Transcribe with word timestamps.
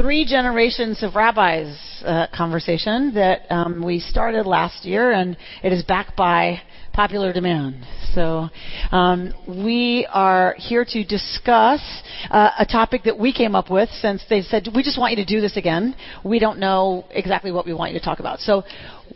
three 0.00 0.24
generations 0.24 1.02
of 1.02 1.14
rabbis 1.14 1.76
uh, 2.06 2.26
conversation 2.34 3.12
that 3.12 3.42
um, 3.50 3.84
we 3.84 4.00
started 4.00 4.46
last 4.46 4.86
year, 4.86 5.12
and 5.12 5.36
it 5.62 5.74
is 5.74 5.82
backed 5.82 6.16
by 6.16 6.58
popular 6.94 7.34
demand. 7.34 7.84
So 8.14 8.48
um, 8.92 9.34
we 9.46 10.08
are 10.10 10.54
here 10.56 10.86
to 10.88 11.04
discuss 11.04 11.82
uh, 12.30 12.50
a 12.58 12.64
topic 12.64 13.02
that 13.04 13.18
we 13.18 13.30
came 13.30 13.54
up 13.54 13.70
with 13.70 13.90
since 14.00 14.24
they 14.30 14.40
said 14.40 14.68
we 14.74 14.82
just 14.82 14.98
want 14.98 15.18
you 15.18 15.22
to 15.22 15.26
do 15.26 15.42
this 15.42 15.58
again. 15.58 15.94
We 16.24 16.38
don't 16.38 16.58
know 16.58 17.04
exactly 17.10 17.52
what 17.52 17.66
we 17.66 17.74
want 17.74 17.92
you 17.92 17.98
to 17.98 18.04
talk 18.04 18.20
about. 18.20 18.38
So 18.38 18.62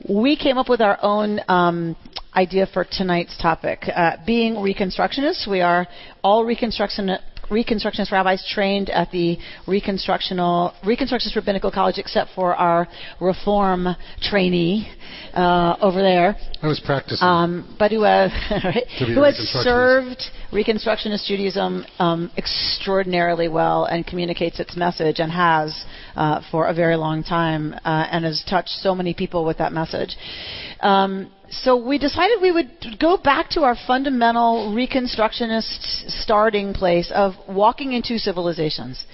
we 0.06 0.36
came 0.36 0.58
up 0.58 0.68
with 0.68 0.82
our 0.82 0.98
own 1.00 1.40
um, 1.48 1.96
idea 2.34 2.66
for 2.66 2.84
tonight's 2.84 3.38
topic. 3.40 3.84
Uh, 3.88 4.16
being 4.26 4.56
Reconstructionists, 4.56 5.48
we 5.50 5.62
are 5.62 5.86
all 6.22 6.44
Reconstruction 6.44 7.16
Reconstructionist 7.50 8.10
rabbis 8.10 8.46
trained 8.48 8.90
at 8.90 9.10
the 9.10 9.38
Reconstructional 9.66 10.74
Reconstructionist 10.84 11.36
Rabbinical 11.36 11.70
College, 11.70 11.98
except 11.98 12.30
for 12.34 12.54
our 12.54 12.88
Reform 13.20 13.88
trainee 14.22 14.88
uh, 15.34 15.76
over 15.80 16.00
there. 16.00 16.36
I 16.62 16.66
was 16.66 16.80
practicing. 16.84 17.26
Um, 17.26 17.76
but 17.78 17.90
who, 17.90 18.04
uh, 18.04 18.28
who 18.98 19.22
has 19.22 19.36
served 19.36 20.22
Reconstructionist 20.52 21.26
Judaism 21.26 21.84
um, 21.98 22.30
extraordinarily 22.36 23.48
well 23.48 23.84
and 23.84 24.06
communicates 24.06 24.60
its 24.60 24.76
message 24.76 25.18
and 25.18 25.30
has 25.30 25.84
uh, 26.16 26.40
for 26.50 26.66
a 26.66 26.74
very 26.74 26.96
long 26.96 27.22
time 27.22 27.74
uh, 27.84 28.06
and 28.10 28.24
has 28.24 28.44
touched 28.48 28.68
so 28.68 28.94
many 28.94 29.14
people 29.14 29.44
with 29.44 29.58
that 29.58 29.72
message. 29.72 30.16
Um, 30.80 31.30
so 31.62 31.76
we 31.76 31.98
decided 31.98 32.38
we 32.42 32.52
would 32.52 32.96
go 32.98 33.16
back 33.16 33.50
to 33.50 33.62
our 33.62 33.76
fundamental 33.86 34.74
Reconstructionist 34.74 36.10
starting 36.22 36.72
place 36.72 37.10
of 37.14 37.34
walking 37.48 37.92
into 37.92 38.18
civilizations. 38.18 39.04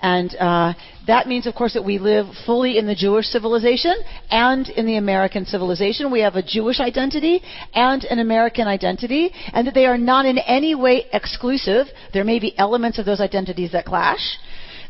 And 0.00 0.34
uh, 0.36 0.74
that 1.08 1.26
means, 1.26 1.46
of 1.46 1.54
course, 1.54 1.74
that 1.74 1.84
we 1.84 1.98
live 1.98 2.26
fully 2.46 2.78
in 2.78 2.86
the 2.86 2.94
Jewish 2.94 3.26
civilization 3.26 3.94
and 4.30 4.68
in 4.68 4.86
the 4.86 4.96
American 4.96 5.44
civilization. 5.44 6.12
We 6.12 6.20
have 6.20 6.36
a 6.36 6.42
Jewish 6.42 6.78
identity 6.78 7.42
and 7.74 8.04
an 8.04 8.20
American 8.20 8.68
identity, 8.68 9.32
and 9.52 9.66
that 9.66 9.74
they 9.74 9.86
are 9.86 9.98
not 9.98 10.24
in 10.24 10.38
any 10.38 10.76
way 10.76 11.06
exclusive. 11.12 11.88
There 12.12 12.24
may 12.24 12.38
be 12.38 12.56
elements 12.56 12.98
of 12.98 13.06
those 13.06 13.20
identities 13.20 13.72
that 13.72 13.86
clash, 13.86 14.38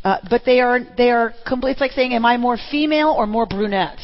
uh, 0.04 0.18
but 0.28 0.42
they 0.44 0.60
are 0.60 0.80
they 0.96 1.10
are 1.10 1.32
complete. 1.46 1.72
It's 1.72 1.80
like 1.80 1.92
saying, 1.92 2.12
"Am 2.12 2.26
I 2.26 2.36
more 2.36 2.58
female 2.70 3.14
or 3.16 3.26
more 3.26 3.46
brunette?" 3.46 4.00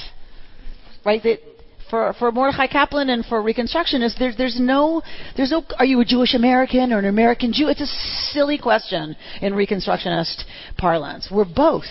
Right? 1.04 1.22
That 1.22 1.53
for 1.94 2.12
for 2.14 2.32
Mordechai 2.32 2.66
Kaplan 2.66 3.08
and 3.08 3.24
for 3.24 3.40
Reconstructionists, 3.40 4.18
there's 4.18 4.36
there's 4.36 4.58
no 4.58 5.00
there's 5.36 5.52
no 5.52 5.64
are 5.78 5.84
you 5.84 6.00
a 6.00 6.04
Jewish 6.04 6.34
American 6.34 6.92
or 6.92 6.98
an 6.98 7.04
American 7.04 7.52
Jew? 7.52 7.68
It's 7.68 7.80
a 7.80 7.86
silly 8.32 8.58
question 8.58 9.14
in 9.40 9.52
Reconstructionist 9.52 10.42
parlance. 10.76 11.28
We're 11.30 11.44
both. 11.44 11.86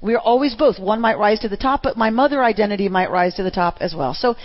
We're 0.00 0.18
always 0.18 0.54
both. 0.54 0.78
One 0.78 1.00
might 1.00 1.18
rise 1.18 1.40
to 1.40 1.48
the 1.48 1.56
top, 1.56 1.82
but 1.82 1.96
my 1.96 2.10
mother 2.10 2.44
identity 2.44 2.88
might 2.88 3.10
rise 3.10 3.34
to 3.34 3.42
the 3.42 3.50
top 3.50 3.78
as 3.80 3.94
well. 3.96 4.14
So, 4.14 4.36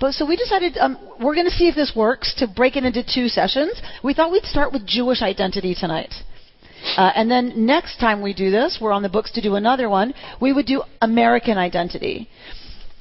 but 0.00 0.14
so 0.14 0.24
we 0.24 0.36
decided 0.36 0.78
um, 0.78 0.96
we're 1.20 1.34
going 1.34 1.50
to 1.50 1.58
see 1.58 1.68
if 1.68 1.74
this 1.74 1.92
works 1.94 2.34
to 2.38 2.46
break 2.46 2.76
it 2.76 2.84
into 2.84 3.02
two 3.02 3.28
sessions. 3.28 3.82
We 4.02 4.14
thought 4.14 4.30
we'd 4.30 4.44
start 4.44 4.72
with 4.72 4.86
Jewish 4.86 5.20
identity 5.20 5.74
tonight. 5.74 6.14
Uh, 6.96 7.10
and 7.16 7.28
then 7.28 7.66
next 7.66 7.98
time 7.98 8.22
we 8.22 8.32
do 8.32 8.50
this, 8.52 8.78
we're 8.80 8.92
on 8.92 9.02
the 9.02 9.08
books 9.08 9.32
to 9.32 9.40
do 9.40 9.56
another 9.56 9.88
one. 9.88 10.14
We 10.40 10.52
would 10.52 10.66
do 10.66 10.84
American 11.02 11.58
identity. 11.58 12.28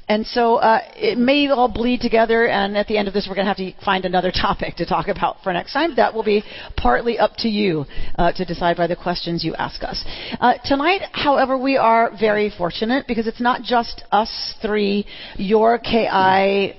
And 0.09 0.25
so 0.25 0.55
uh, 0.55 0.79
it 0.95 1.17
may 1.17 1.49
all 1.49 1.67
bleed 1.67 1.99
together, 1.99 2.47
and 2.47 2.77
at 2.77 2.87
the 2.87 2.97
end 2.97 3.07
of 3.07 3.13
this, 3.13 3.27
we're 3.27 3.35
going 3.35 3.45
to 3.45 3.53
have 3.53 3.57
to 3.57 3.73
find 3.83 4.05
another 4.05 4.31
topic 4.41 4.75
to 4.77 4.85
talk 4.85 5.07
about 5.09 5.37
for 5.43 5.51
next 5.51 5.73
time. 5.73 5.95
That 5.95 6.13
will 6.13 6.23
be 6.23 6.43
partly 6.77 7.19
up 7.19 7.31
to 7.39 7.49
you 7.49 7.85
uh, 8.17 8.31
to 8.33 8.45
decide 8.45 8.77
by 8.77 8.87
the 8.87 8.95
questions 8.95 9.43
you 9.43 9.53
ask 9.55 9.83
us. 9.83 10.03
Uh, 10.39 10.53
tonight, 10.63 11.01
however, 11.11 11.57
we 11.57 11.77
are 11.77 12.11
very 12.17 12.51
fortunate 12.57 13.05
because 13.07 13.27
it's 13.27 13.41
not 13.41 13.63
just 13.63 14.03
us 14.11 14.55
three, 14.61 15.05
your 15.35 15.77
KI 15.77 16.75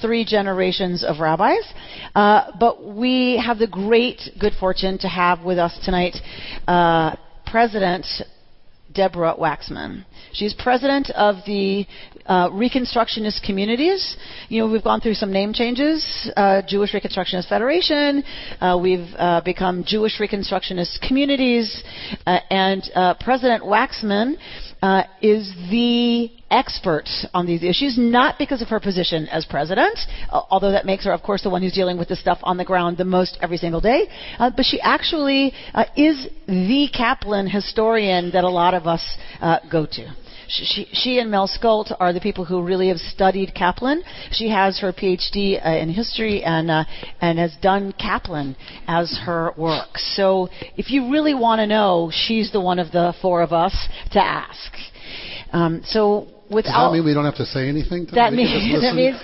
three 0.00 0.24
generations 0.24 1.04
of 1.04 1.20
rabbis. 1.20 1.72
Uh, 2.14 2.52
but 2.58 2.84
we 2.84 3.42
have 3.44 3.58
the 3.58 3.66
great 3.66 4.20
good 4.38 4.52
fortune 4.58 4.98
to 4.98 5.08
have 5.08 5.42
with 5.42 5.58
us 5.58 5.78
tonight 5.84 6.16
uh, 6.68 7.16
President 7.46 8.06
Deborah 8.92 9.36
Waxman. 9.38 10.04
She's 10.32 10.54
president 10.54 11.10
of 11.10 11.36
the 11.46 11.86
uh, 12.26 12.50
Reconstructionist 12.50 13.42
communities. 13.44 14.16
You 14.48 14.60
know, 14.60 14.70
we've 14.70 14.84
gone 14.84 15.00
through 15.00 15.14
some 15.14 15.32
name 15.32 15.52
changes. 15.52 16.30
Uh, 16.36 16.62
Jewish 16.66 16.92
Reconstructionist 16.92 17.48
Federation. 17.48 18.22
Uh, 18.60 18.78
we've 18.80 19.08
uh, 19.16 19.40
become 19.44 19.84
Jewish 19.86 20.18
Reconstructionist 20.18 21.00
communities, 21.06 21.82
uh, 22.26 22.38
and 22.50 22.82
President 23.20 23.62
Waxman 23.62 24.36
is 25.22 25.52
the 25.70 26.30
expert 26.50 27.08
on 27.34 27.46
these 27.46 27.62
issues, 27.62 27.96
not 27.98 28.38
because 28.38 28.62
of 28.62 28.68
her 28.68 28.78
position 28.78 29.26
as 29.28 29.44
president, 29.44 29.98
although 30.30 30.70
that 30.70 30.86
makes 30.86 31.04
her, 31.04 31.12
of 31.12 31.22
course, 31.22 31.42
the 31.42 31.50
one 31.50 31.62
who's 31.62 31.72
dealing 31.72 31.98
with 31.98 32.08
this 32.08 32.20
stuff 32.20 32.38
on 32.42 32.56
the 32.56 32.64
ground 32.64 32.96
the 32.96 33.04
most 33.04 33.36
every 33.42 33.56
single 33.56 33.80
day, 33.80 34.06
uh, 34.38 34.50
but 34.54 34.64
she 34.64 34.80
actually 34.80 35.52
uh, 35.74 35.84
is 35.96 36.28
the 36.46 36.88
Kaplan 36.96 37.48
historian 37.48 38.30
that 38.32 38.44
a 38.44 38.48
lot 38.48 38.74
of 38.74 38.86
us 38.86 39.16
uh, 39.40 39.58
go 39.70 39.86
to. 39.86 40.14
She, 40.48 40.86
she, 40.92 41.18
and 41.18 41.30
Mel 41.30 41.48
Scult 41.48 41.94
are 41.98 42.12
the 42.12 42.20
people 42.20 42.44
who 42.44 42.62
really 42.62 42.88
have 42.88 42.98
studied 42.98 43.54
Kaplan. 43.54 44.02
She 44.30 44.48
has 44.50 44.78
her 44.80 44.92
PhD 44.92 45.64
uh, 45.64 45.70
in 45.70 45.88
history 45.88 46.42
and 46.44 46.70
uh, 46.70 46.84
and 47.20 47.38
has 47.38 47.56
done 47.60 47.92
Kaplan 47.98 48.56
as 48.86 49.18
her 49.24 49.52
work. 49.56 49.98
So 49.98 50.48
if 50.76 50.90
you 50.90 51.10
really 51.10 51.34
want 51.34 51.60
to 51.60 51.66
know, 51.66 52.10
she's 52.12 52.52
the 52.52 52.60
one 52.60 52.78
of 52.78 52.92
the 52.92 53.14
four 53.20 53.42
of 53.42 53.52
us 53.52 53.88
to 54.12 54.22
ask. 54.22 54.72
Um, 55.52 55.82
so 55.84 56.28
without 56.50 56.90
Does 56.90 56.92
that 56.92 56.92
mean 56.92 57.04
we 57.04 57.14
don't 57.14 57.24
have 57.24 57.36
to 57.36 57.46
say 57.46 57.68
anything? 57.68 58.06
that 58.14 58.32
means 58.32 58.50
that 58.82 58.94
means 58.94 59.20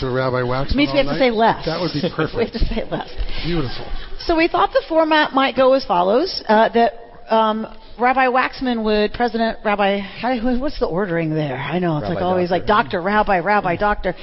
to 0.00 0.10
Rabbi 0.10 0.42
Waxman. 0.42 0.76
means 0.76 0.90
we 0.92 0.98
have 0.98 1.06
night? 1.06 1.12
to 1.14 1.18
say 1.18 1.30
less. 1.30 1.66
That 1.66 1.80
would 1.80 1.92
be 1.92 2.02
perfect. 2.14 2.36
we 2.36 2.44
have 2.44 2.52
to 2.52 2.58
say 2.58 2.84
less. 2.90 3.10
Beautiful. 3.44 3.86
So 4.20 4.36
we 4.36 4.48
thought 4.48 4.72
the 4.72 4.84
format 4.88 5.32
might 5.32 5.56
go 5.56 5.72
as 5.74 5.84
follows: 5.84 6.42
uh, 6.48 6.68
that 6.70 6.92
um, 7.30 7.66
Rabbi 8.00 8.26
Waxman 8.26 8.82
would, 8.82 9.12
President 9.12 9.58
Rabbi, 9.64 9.98
how, 9.98 10.34
what's 10.58 10.80
the 10.80 10.86
ordering 10.86 11.34
there? 11.34 11.56
I 11.56 11.78
know 11.78 11.98
it's 11.98 12.04
Rabbi 12.04 12.14
like 12.14 12.22
always 12.22 12.48
doctor. 12.48 12.60
like 12.60 12.66
Doctor, 12.66 13.02
Rabbi, 13.02 13.38
Rabbi, 13.40 13.76
Doctor. 13.88 14.14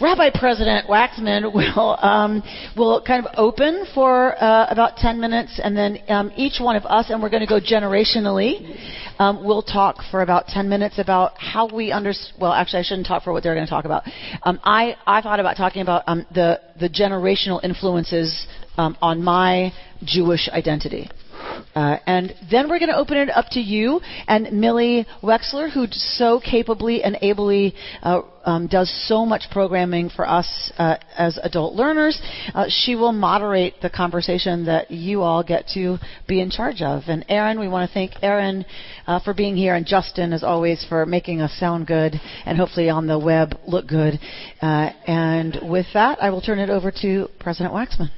Rabbi 0.00 0.30
President 0.32 0.86
Waxman 0.86 1.52
will 1.52 1.98
um, 2.00 2.42
will 2.74 3.02
kind 3.06 3.26
of 3.26 3.34
open 3.36 3.84
for 3.94 4.34
uh, 4.42 4.66
about 4.70 4.96
10 4.96 5.20
minutes, 5.20 5.60
and 5.62 5.76
then 5.76 5.98
um, 6.08 6.32
each 6.36 6.58
one 6.58 6.74
of 6.74 6.86
us, 6.86 7.10
and 7.10 7.22
we're 7.22 7.28
going 7.28 7.46
to 7.46 7.46
go 7.46 7.60
generationally. 7.60 8.78
Um, 9.18 9.44
we'll 9.44 9.62
talk 9.62 9.96
for 10.10 10.22
about 10.22 10.46
10 10.46 10.70
minutes 10.70 10.98
about 10.98 11.32
how 11.36 11.68
we 11.68 11.92
understand. 11.92 12.40
Well, 12.40 12.54
actually, 12.54 12.78
I 12.78 12.82
shouldn't 12.84 13.08
talk 13.08 13.24
for 13.24 13.34
what 13.34 13.42
they're 13.42 13.54
going 13.54 13.66
to 13.66 13.70
talk 13.70 13.84
about. 13.84 14.04
Um, 14.42 14.58
I 14.64 14.96
I 15.06 15.20
thought 15.20 15.38
about 15.38 15.58
talking 15.58 15.82
about 15.82 16.04
um, 16.06 16.26
the 16.32 16.62
the 16.80 16.88
generational 16.88 17.62
influences 17.62 18.46
um, 18.78 18.96
on 19.02 19.22
my 19.22 19.70
Jewish 20.02 20.48
identity. 20.48 21.10
Uh, 21.74 21.98
and 22.06 22.34
then 22.50 22.68
we're 22.68 22.78
going 22.78 22.90
to 22.90 22.96
open 22.96 23.16
it 23.16 23.30
up 23.30 23.46
to 23.50 23.60
you 23.60 24.00
and 24.26 24.52
Millie 24.52 25.06
Wexler, 25.22 25.70
who 25.70 25.86
so 25.90 26.40
capably 26.40 27.02
and 27.02 27.16
ably 27.22 27.74
uh, 28.02 28.22
um, 28.44 28.66
does 28.66 28.90
so 29.06 29.24
much 29.24 29.44
programming 29.50 30.08
for 30.08 30.28
us 30.28 30.72
uh, 30.78 30.96
as 31.16 31.38
adult 31.42 31.74
learners. 31.74 32.20
Uh, 32.54 32.66
she 32.68 32.94
will 32.96 33.12
moderate 33.12 33.74
the 33.82 33.90
conversation 33.90 34.64
that 34.64 34.90
you 34.90 35.22
all 35.22 35.42
get 35.42 35.68
to 35.68 35.98
be 36.26 36.40
in 36.40 36.50
charge 36.50 36.82
of. 36.82 37.02
And 37.06 37.24
Aaron, 37.28 37.60
we 37.60 37.68
want 37.68 37.88
to 37.88 37.94
thank 37.94 38.12
Aaron 38.22 38.64
uh, 39.06 39.20
for 39.20 39.34
being 39.34 39.56
here, 39.56 39.74
and 39.74 39.86
Justin, 39.86 40.32
as 40.32 40.42
always, 40.42 40.84
for 40.88 41.06
making 41.06 41.40
us 41.40 41.52
sound 41.58 41.86
good 41.86 42.14
and 42.46 42.58
hopefully 42.58 42.88
on 42.88 43.06
the 43.06 43.18
web 43.18 43.54
look 43.66 43.86
good. 43.86 44.18
And 44.60 45.58
with 45.62 45.86
that, 45.94 46.22
I 46.22 46.30
will 46.30 46.40
turn 46.40 46.58
it 46.58 46.70
over 46.70 46.92
to 47.02 47.28
President 47.38 47.74
Waxman. 47.74 48.10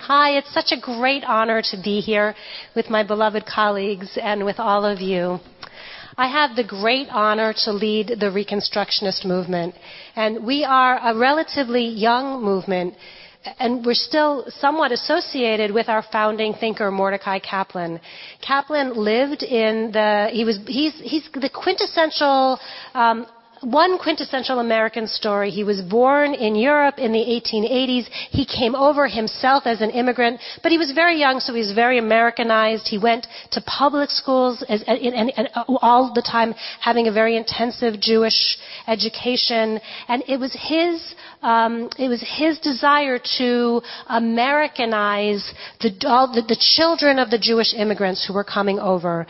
Hi, 0.00 0.38
it's 0.38 0.54
such 0.54 0.70
a 0.70 0.80
great 0.80 1.24
honor 1.24 1.60
to 1.60 1.76
be 1.82 2.00
here 2.00 2.34
with 2.74 2.88
my 2.88 3.02
beloved 3.02 3.44
colleagues 3.44 4.16
and 4.16 4.44
with 4.44 4.58
all 4.58 4.84
of 4.86 5.00
you. 5.00 5.40
I 6.16 6.28
have 6.28 6.56
the 6.56 6.64
great 6.64 7.08
honor 7.10 7.52
to 7.64 7.72
lead 7.72 8.08
the 8.20 8.30
Reconstructionist 8.30 9.26
movement, 9.26 9.74
and 10.16 10.46
we 10.46 10.64
are 10.64 10.98
a 11.02 11.18
relatively 11.18 11.84
young 11.84 12.42
movement, 12.42 12.94
and 13.58 13.84
we're 13.84 13.94
still 13.94 14.46
somewhat 14.48 14.92
associated 14.92 15.72
with 15.72 15.88
our 15.88 16.04
founding 16.10 16.54
thinker 16.54 16.90
Mordecai 16.90 17.40
Kaplan. 17.40 18.00
Kaplan 18.40 18.94
lived 18.94 19.42
in 19.42 19.90
the 19.92 20.28
he 20.32 20.44
was 20.44 20.58
he's 20.66 20.94
he's 21.00 21.28
the 21.34 21.50
quintessential 21.50 22.58
um, 22.94 23.26
one 23.62 23.98
quintessential 23.98 24.60
American 24.60 25.06
story. 25.06 25.50
He 25.50 25.64
was 25.64 25.80
born 25.80 26.34
in 26.34 26.54
Europe 26.54 26.98
in 26.98 27.12
the 27.12 27.18
1880s. 27.18 28.06
He 28.30 28.46
came 28.46 28.74
over 28.74 29.06
himself 29.08 29.64
as 29.66 29.80
an 29.80 29.90
immigrant, 29.90 30.40
but 30.62 30.72
he 30.72 30.78
was 30.78 30.92
very 30.92 31.18
young, 31.18 31.40
so 31.40 31.52
he 31.52 31.60
was 31.60 31.72
very 31.72 31.98
Americanized. 31.98 32.88
He 32.88 32.98
went 32.98 33.26
to 33.52 33.60
public 33.62 34.10
schools 34.10 34.62
as, 34.68 34.82
and, 34.86 34.98
and, 34.98 35.32
and 35.36 35.48
all 35.66 36.12
the 36.14 36.22
time 36.22 36.54
having 36.80 37.08
a 37.08 37.12
very 37.12 37.36
intensive 37.36 38.00
Jewish 38.00 38.58
education. 38.86 39.80
And 40.08 40.22
it 40.28 40.38
was 40.38 40.52
his 40.52 41.14
um, 41.42 41.88
it 41.98 42.08
was 42.08 42.24
his 42.36 42.58
desire 42.58 43.20
to 43.38 43.80
Americanize 44.08 45.52
the, 45.80 45.94
all 46.06 46.32
the, 46.32 46.42
the 46.42 46.56
children 46.58 47.18
of 47.18 47.30
the 47.30 47.38
Jewish 47.38 47.74
immigrants 47.74 48.26
who 48.26 48.34
were 48.34 48.44
coming 48.44 48.78
over. 48.80 49.26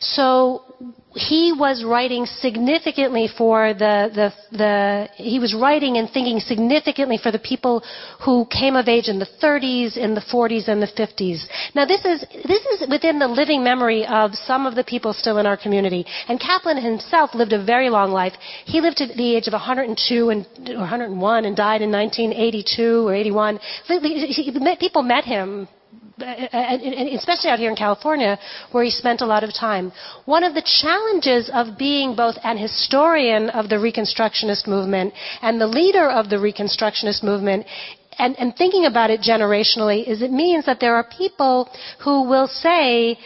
So 0.00 0.62
he 1.14 1.52
was 1.52 1.82
writing 1.84 2.24
significantly 2.24 3.28
for 3.36 3.74
the, 3.74 4.10
the, 4.14 4.56
the, 4.56 5.08
he 5.16 5.38
was 5.40 5.54
writing 5.54 5.96
and 5.96 6.08
thinking 6.10 6.38
significantly 6.38 7.18
for 7.20 7.32
the 7.32 7.38
people 7.38 7.82
who 8.24 8.46
came 8.46 8.76
of 8.76 8.86
age 8.86 9.08
in 9.08 9.18
the 9.18 9.28
30s, 9.42 9.96
in 9.96 10.14
the 10.14 10.20
40s, 10.20 10.68
and 10.68 10.80
the 10.80 10.86
50s. 10.86 11.42
Now 11.74 11.84
this 11.84 12.04
is, 12.04 12.20
this 12.46 12.64
is 12.66 12.88
within 12.88 13.18
the 13.18 13.26
living 13.26 13.64
memory 13.64 14.06
of 14.06 14.34
some 14.34 14.66
of 14.66 14.76
the 14.76 14.84
people 14.84 15.12
still 15.12 15.38
in 15.38 15.46
our 15.46 15.56
community. 15.56 16.06
And 16.28 16.38
Kaplan 16.38 16.76
himself 16.76 17.34
lived 17.34 17.52
a 17.52 17.64
very 17.64 17.90
long 17.90 18.12
life. 18.12 18.34
He 18.64 18.80
lived 18.80 18.98
to 18.98 19.06
the 19.06 19.36
age 19.36 19.48
of 19.48 19.52
102 19.52 20.30
and, 20.30 20.46
or 20.70 20.78
101 20.78 21.44
and 21.44 21.56
died 21.56 21.82
in 21.82 21.90
1982 21.90 23.08
or 23.08 23.14
81. 23.14 23.58
People 24.78 25.02
met 25.02 25.24
him 25.24 25.68
especially 26.22 27.50
out 27.50 27.58
here 27.58 27.70
in 27.70 27.76
California, 27.76 28.38
where 28.72 28.84
he 28.84 28.90
spent 28.90 29.20
a 29.20 29.26
lot 29.26 29.44
of 29.44 29.52
time. 29.54 29.92
One 30.24 30.44
of 30.44 30.54
the 30.54 30.62
challenges 30.62 31.50
of 31.52 31.78
being 31.78 32.14
both 32.14 32.36
an 32.44 32.58
historian 32.58 33.50
of 33.50 33.68
the 33.68 33.76
Reconstructionist 33.76 34.66
movement 34.66 35.14
and 35.42 35.60
the 35.60 35.66
leader 35.66 36.08
of 36.08 36.30
the 36.30 36.36
Reconstructionist 36.36 37.22
movement 37.22 37.66
and, 38.18 38.38
and, 38.38 38.54
thinking 38.54 38.84
about 38.84 39.08
it 39.08 39.20
generationally 39.20 40.06
is 40.06 40.20
it 40.20 40.30
means 40.30 40.66
that 40.66 40.78
there 40.78 40.94
are 40.94 41.04
people 41.04 41.70
who 42.04 42.28
will 42.28 42.48
say, 42.48 43.16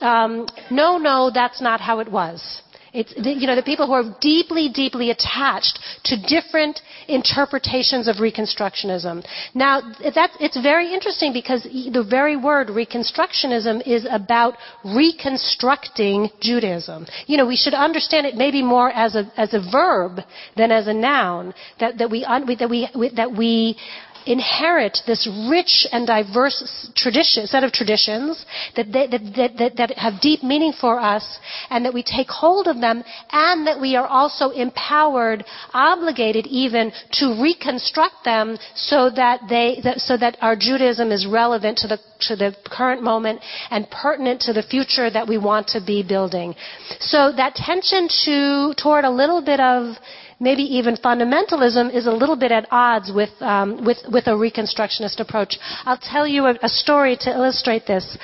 um, 0.00 0.46
no, 0.70 0.98
no, 0.98 1.30
that's 1.34 1.60
not 1.60 1.80
how 1.80 1.98
it 1.98 2.08
was. 2.10 2.62
It's, 2.94 3.12
you 3.16 3.48
know, 3.48 3.56
the 3.56 3.62
people 3.62 3.86
who 3.88 3.92
are 3.92 4.16
deeply, 4.20 4.68
deeply 4.68 5.10
attached 5.10 5.80
to 6.04 6.16
different 6.16 6.80
interpretations 7.08 8.06
of 8.06 8.16
Reconstructionism. 8.16 9.26
Now, 9.52 9.80
that's, 10.14 10.36
it's 10.38 10.60
very 10.60 10.94
interesting 10.94 11.32
because 11.32 11.64
the 11.64 12.06
very 12.08 12.36
word 12.36 12.68
Reconstructionism 12.68 13.84
is 13.84 14.06
about 14.08 14.54
reconstructing 14.84 16.30
Judaism. 16.40 17.06
You 17.26 17.36
know, 17.36 17.46
we 17.46 17.56
should 17.56 17.74
understand 17.74 18.26
it 18.26 18.36
maybe 18.36 18.62
more 18.62 18.90
as 18.90 19.16
a, 19.16 19.30
as 19.36 19.54
a 19.54 19.60
verb 19.72 20.20
than 20.56 20.70
as 20.70 20.86
a 20.86 20.94
noun. 20.94 21.52
That, 21.80 21.98
that 21.98 22.10
we, 22.10 22.20
that 22.22 22.70
we, 22.70 22.88
that 23.16 23.32
we 23.36 23.76
inherit 24.26 24.98
this 25.06 25.28
rich 25.50 25.86
and 25.92 26.06
diverse 26.06 26.90
tradition, 26.96 27.46
set 27.46 27.64
of 27.64 27.72
traditions 27.72 28.44
that, 28.76 28.92
they, 28.92 29.06
that, 29.06 29.56
that, 29.58 29.76
that, 29.76 29.90
have 29.98 30.20
deep 30.20 30.42
meaning 30.42 30.72
for 30.72 30.98
us 30.98 31.38
and 31.70 31.84
that 31.84 31.94
we 31.94 32.02
take 32.02 32.28
hold 32.28 32.66
of 32.66 32.80
them 32.80 33.02
and 33.30 33.66
that 33.66 33.80
we 33.80 33.96
are 33.96 34.06
also 34.06 34.50
empowered, 34.50 35.44
obligated 35.72 36.46
even 36.46 36.92
to 37.12 37.40
reconstruct 37.40 38.24
them 38.24 38.56
so 38.74 39.10
that 39.10 39.40
they, 39.48 39.80
so 39.96 40.16
that 40.16 40.36
our 40.40 40.56
Judaism 40.56 41.10
is 41.10 41.26
relevant 41.26 41.78
to 41.78 41.88
the, 41.88 41.98
to 42.20 42.36
the 42.36 42.56
current 42.70 43.02
moment 43.02 43.40
and 43.70 43.88
pertinent 43.90 44.40
to 44.42 44.52
the 44.52 44.62
future 44.62 45.10
that 45.10 45.28
we 45.28 45.38
want 45.38 45.68
to 45.68 45.80
be 45.84 46.02
building. 46.02 46.54
So 47.00 47.32
that 47.36 47.54
tension 47.54 48.08
to, 48.24 48.74
toward 48.76 49.04
a 49.04 49.10
little 49.10 49.42
bit 49.42 49.60
of 49.60 49.96
maybe 50.40 50.62
even 50.62 50.96
fundamentalism 50.96 51.94
is 51.94 52.06
a 52.06 52.12
little 52.12 52.36
bit 52.36 52.52
at 52.52 52.66
odds 52.70 53.10
with, 53.12 53.30
um, 53.40 53.84
with, 53.84 53.98
with 54.10 54.26
a 54.26 54.30
Reconstructionist 54.30 55.20
approach. 55.20 55.58
I'll 55.84 55.98
tell 55.98 56.26
you 56.26 56.46
a, 56.46 56.58
a 56.62 56.68
story 56.68 57.16
to 57.20 57.30
illustrate 57.30 57.86
this. 57.86 58.16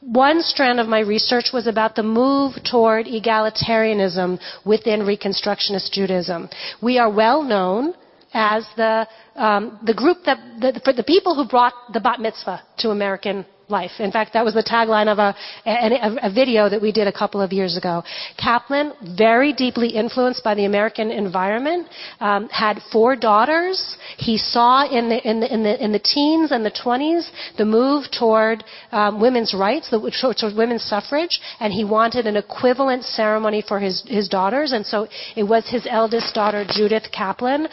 One 0.00 0.42
strand 0.42 0.80
of 0.80 0.88
my 0.88 1.00
research 1.00 1.50
was 1.52 1.66
about 1.66 1.94
the 1.94 2.02
move 2.02 2.54
toward 2.64 3.06
egalitarianism 3.06 4.40
within 4.64 5.00
Reconstructionist 5.00 5.92
Judaism. 5.92 6.48
We 6.80 6.98
are 6.98 7.10
well 7.10 7.42
known 7.42 7.94
as 8.32 8.66
the, 8.76 9.06
um, 9.36 9.78
the 9.84 9.94
group 9.94 10.18
that, 10.24 10.38
the, 10.60 10.80
for 10.84 10.92
the 10.92 11.02
people 11.02 11.34
who 11.34 11.46
brought 11.46 11.74
the 11.92 12.00
bat 12.00 12.20
mitzvah 12.20 12.62
to 12.78 12.90
American 12.90 13.44
life. 13.70 13.92
In 13.98 14.10
fact, 14.10 14.32
that 14.34 14.44
was 14.44 14.54
the 14.54 14.62
tagline 14.62 15.08
of 15.10 15.18
a, 15.18 15.34
a, 15.66 16.28
a, 16.28 16.30
video 16.30 16.68
that 16.68 16.80
we 16.80 16.92
did 16.92 17.06
a 17.06 17.12
couple 17.12 17.40
of 17.40 17.52
years 17.52 17.76
ago. 17.76 18.02
Kaplan, 18.36 18.92
very 19.16 19.52
deeply 19.52 19.88
influenced 19.88 20.42
by 20.42 20.54
the 20.54 20.64
American 20.64 21.10
environment, 21.10 21.88
um, 22.20 22.48
had 22.48 22.80
four 22.92 23.16
daughters. 23.16 23.96
He 24.16 24.38
saw 24.38 24.88
in 24.88 25.08
the, 25.08 25.28
in 25.28 25.40
the, 25.40 25.52
in 25.52 25.62
the, 25.62 25.84
in 25.84 25.92
the 25.92 25.98
teens 25.98 26.52
and 26.52 26.64
the 26.64 26.70
20s 26.70 27.30
the 27.56 27.64
move 27.64 28.04
toward 28.10 28.64
um, 28.92 29.20
women's 29.20 29.54
rights, 29.54 29.90
the, 29.90 29.98
toward 30.38 30.56
women's 30.56 30.82
suffrage, 30.82 31.40
and 31.60 31.72
he 31.72 31.84
wanted 31.84 32.26
an 32.26 32.36
equivalent 32.36 33.04
ceremony 33.04 33.62
for 33.66 33.78
his, 33.78 34.02
his 34.06 34.28
daughters. 34.28 34.72
And 34.72 34.84
so 34.84 35.08
it 35.36 35.44
was 35.44 35.68
his 35.68 35.86
eldest 35.88 36.34
daughter, 36.34 36.64
Judith 36.68 37.04
Kaplan, 37.12 37.68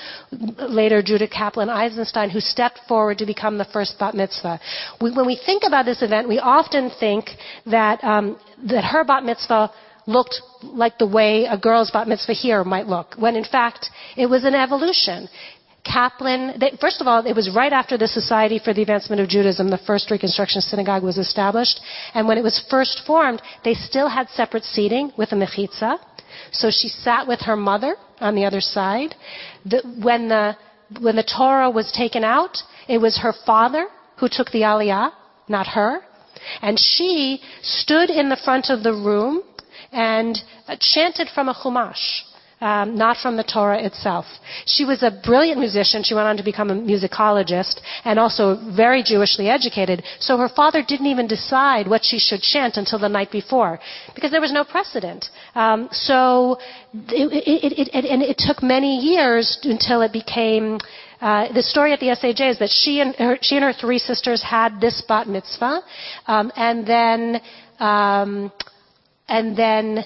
later 0.58 1.02
Judith 1.02 1.32
Kaplan 1.32 1.70
Eisenstein, 1.70 2.30
who 2.30 2.40
stepped 2.40 2.80
forward 2.88 3.18
to 3.18 3.26
become 3.26 3.58
the 3.58 3.66
first 3.66 3.98
bat 4.00 4.14
mitzvah. 4.14 4.60
We, 5.02 5.12
when 5.12 5.26
we 5.26 5.40
think 5.44 5.64
about 5.66 5.87
this 5.88 6.04
event, 6.04 6.28
we 6.28 6.40
often 6.40 6.92
think 7.00 7.32
that, 7.66 8.04
um, 8.04 8.38
that 8.72 8.84
her 8.84 9.04
bat 9.04 9.24
mitzvah 9.24 9.72
looked 10.06 10.42
like 10.62 10.98
the 10.98 11.08
way 11.08 11.46
a 11.46 11.58
girl's 11.58 11.92
bat 11.92 12.08
mitzvah 12.08 12.34
here 12.34 12.64
might 12.64 12.88
look, 12.88 13.16
when 13.18 13.36
in 13.36 13.44
fact 13.44 13.90
it 14.16 14.28
was 14.28 14.44
an 14.46 14.54
evolution. 14.54 15.28
Kaplan, 15.84 16.60
they, 16.60 16.72
first 16.82 17.00
of 17.02 17.08
all, 17.08 17.26
it 17.26 17.36
was 17.36 17.50
right 17.56 17.72
after 17.72 17.98
the 17.98 18.08
Society 18.08 18.60
for 18.60 18.74
the 18.74 18.82
Advancement 18.82 19.22
of 19.22 19.30
Judaism, 19.30 19.70
the 19.70 19.78
first 19.78 20.12
Reconstruction 20.12 20.62
synagogue 20.62 21.04
was 21.04 21.18
established. 21.18 21.80
And 22.14 22.28
when 22.28 22.38
it 22.38 22.44
was 22.44 22.62
first 22.70 23.04
formed, 23.08 23.42
they 23.64 23.74
still 23.74 24.10
had 24.10 24.28
separate 24.30 24.66
seating 24.66 25.14
with 25.18 25.32
a 25.32 25.36
mechitza. 25.36 25.98
So 26.52 26.70
she 26.70 26.90
sat 26.90 27.26
with 27.26 27.40
her 27.42 27.56
mother 27.56 27.96
on 28.20 28.36
the 28.36 28.44
other 28.44 28.60
side. 28.60 29.16
The, 29.66 29.82
when, 30.04 30.28
the, 30.28 30.58
when 31.00 31.16
the 31.16 31.24
Torah 31.24 31.70
was 31.70 31.90
taken 31.92 32.24
out, 32.24 32.58
it 32.90 32.98
was 32.98 33.18
her 33.20 33.34
father 33.46 33.88
who 34.20 34.28
took 34.30 34.52
the 34.52 34.62
aliyah 34.62 35.12
not 35.48 35.68
her. 35.68 36.02
And 36.62 36.80
she 36.80 37.42
stood 37.62 38.10
in 38.10 38.30
the 38.30 38.38
front 38.38 38.70
of 38.70 38.84
the 38.84 38.94
room 38.94 39.44
and 39.92 40.38
chanted 40.80 41.30
from 41.34 41.50
a 41.50 41.54
chumash. 41.54 42.24
Um, 42.60 42.96
not 42.96 43.18
from 43.18 43.38
the 43.38 43.44
Torah 43.44 43.84
itself. 43.84 44.26
She 44.66 44.84
was 44.84 45.04
a 45.04 45.12
brilliant 45.24 45.60
musician. 45.60 46.02
She 46.02 46.16
went 46.16 46.26
on 46.26 46.38
to 46.38 46.44
become 46.44 46.72
a 46.72 46.74
musicologist 46.74 47.82
and 48.04 48.18
also 48.18 48.58
very 48.76 49.04
Jewishly 49.04 49.48
educated. 49.48 50.04
So 50.20 50.38
her 50.40 50.50
father 50.50 50.82
didn't 50.82 51.06
even 51.06 51.28
decide 51.28 51.88
what 51.88 52.04
she 52.04 52.18
should 52.18 52.42
chant 52.42 52.78
until 52.78 52.98
the 52.98 53.10
night 53.10 53.32
before 53.32 53.80
because 54.16 54.32
there 54.32 54.42
was 54.42 54.52
no 54.52 54.64
precedent. 54.64 55.30
Um, 55.54 55.88
so 55.92 56.58
it, 56.94 57.30
it, 57.64 57.94
it, 57.94 58.06
and 58.06 58.24
it 58.24 58.40
took 58.40 58.64
many 58.64 58.98
years 59.02 59.60
until 59.62 60.02
it 60.02 60.12
became 60.12 60.80
uh, 61.20 61.52
the 61.54 61.64
story 61.64 61.94
at 61.94 62.00
the 62.00 62.08
SAJ 62.08 62.52
is 62.52 62.60
that 62.60 62.70
she 62.70 63.02
and 63.02 63.16
her, 63.16 63.38
she 63.42 63.56
and 63.56 63.64
her 63.64 63.74
three 63.74 63.98
sisters 64.00 64.44
had 64.44 64.80
this 64.80 65.02
bat 65.08 65.28
mitzvah, 65.28 65.82
um, 66.28 66.52
and 66.56 66.86
then 66.86 67.42
um, 67.80 68.52
and 69.28 69.58
then 69.58 70.00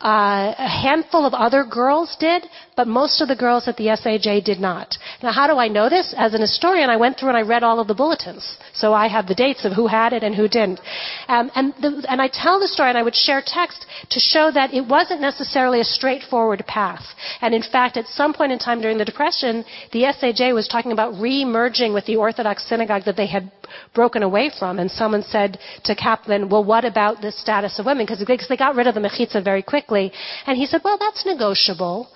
uh, 0.00 0.54
a 0.58 0.68
handful 0.68 1.26
of 1.26 1.34
other 1.34 1.64
girls 1.64 2.16
did, 2.18 2.44
but 2.76 2.86
most 2.86 3.22
of 3.22 3.28
the 3.28 3.34
girls 3.34 3.66
at 3.66 3.76
the 3.78 3.86
SAJ 3.86 4.44
did 4.44 4.60
not. 4.60 4.98
Now, 5.22 5.32
how 5.32 5.46
do 5.46 5.56
I 5.58 5.68
know 5.68 5.88
this? 5.88 6.14
As 6.16 6.34
an 6.34 6.42
historian, 6.42 6.90
I 6.90 6.96
went 6.96 7.18
through 7.18 7.30
and 7.30 7.36
I 7.38 7.42
read 7.42 7.62
all 7.62 7.80
of 7.80 7.88
the 7.88 7.94
bulletins. 7.94 8.58
So 8.74 8.92
I 8.92 9.08
have 9.08 9.26
the 9.26 9.34
dates 9.34 9.64
of 9.64 9.72
who 9.72 9.86
had 9.86 10.12
it 10.12 10.22
and 10.22 10.34
who 10.34 10.46
didn't. 10.46 10.80
Um, 11.28 11.50
and, 11.54 11.72
the, 11.80 12.04
and 12.08 12.20
I 12.20 12.28
tell 12.28 12.60
the 12.60 12.68
story 12.68 12.90
and 12.90 12.98
I 12.98 13.02
would 13.02 13.16
share 13.16 13.42
text 13.44 13.86
to 14.10 14.20
show 14.20 14.50
that 14.52 14.74
it 14.74 14.86
wasn't 14.86 15.22
necessarily 15.22 15.80
a 15.80 15.84
straightforward 15.84 16.64
path. 16.66 17.04
And 17.40 17.54
in 17.54 17.62
fact, 17.62 17.96
at 17.96 18.06
some 18.08 18.34
point 18.34 18.52
in 18.52 18.58
time 18.58 18.82
during 18.82 18.98
the 18.98 19.06
Depression, 19.06 19.64
the 19.92 20.02
SAJ 20.02 20.52
was 20.52 20.68
talking 20.68 20.92
about 20.92 21.18
re-merging 21.18 21.94
with 21.94 22.04
the 22.04 22.16
Orthodox 22.16 22.68
synagogue 22.68 23.04
that 23.06 23.16
they 23.16 23.26
had 23.26 23.50
broken 23.94 24.22
away 24.22 24.50
from. 24.58 24.78
And 24.78 24.90
someone 24.90 25.22
said 25.22 25.58
to 25.84 25.94
Kaplan, 25.94 26.50
well, 26.50 26.62
what 26.64 26.84
about 26.84 27.22
the 27.22 27.32
status 27.32 27.78
of 27.78 27.86
women? 27.86 28.04
Because 28.06 28.48
they 28.48 28.56
got 28.56 28.76
rid 28.76 28.86
of 28.86 28.94
the 28.94 29.00
mechitza 29.00 29.42
very 29.42 29.62
quickly. 29.62 30.12
And 30.46 30.58
he 30.58 30.66
said, 30.66 30.82
well, 30.84 30.98
that's 30.98 31.24
negotiable 31.24 32.08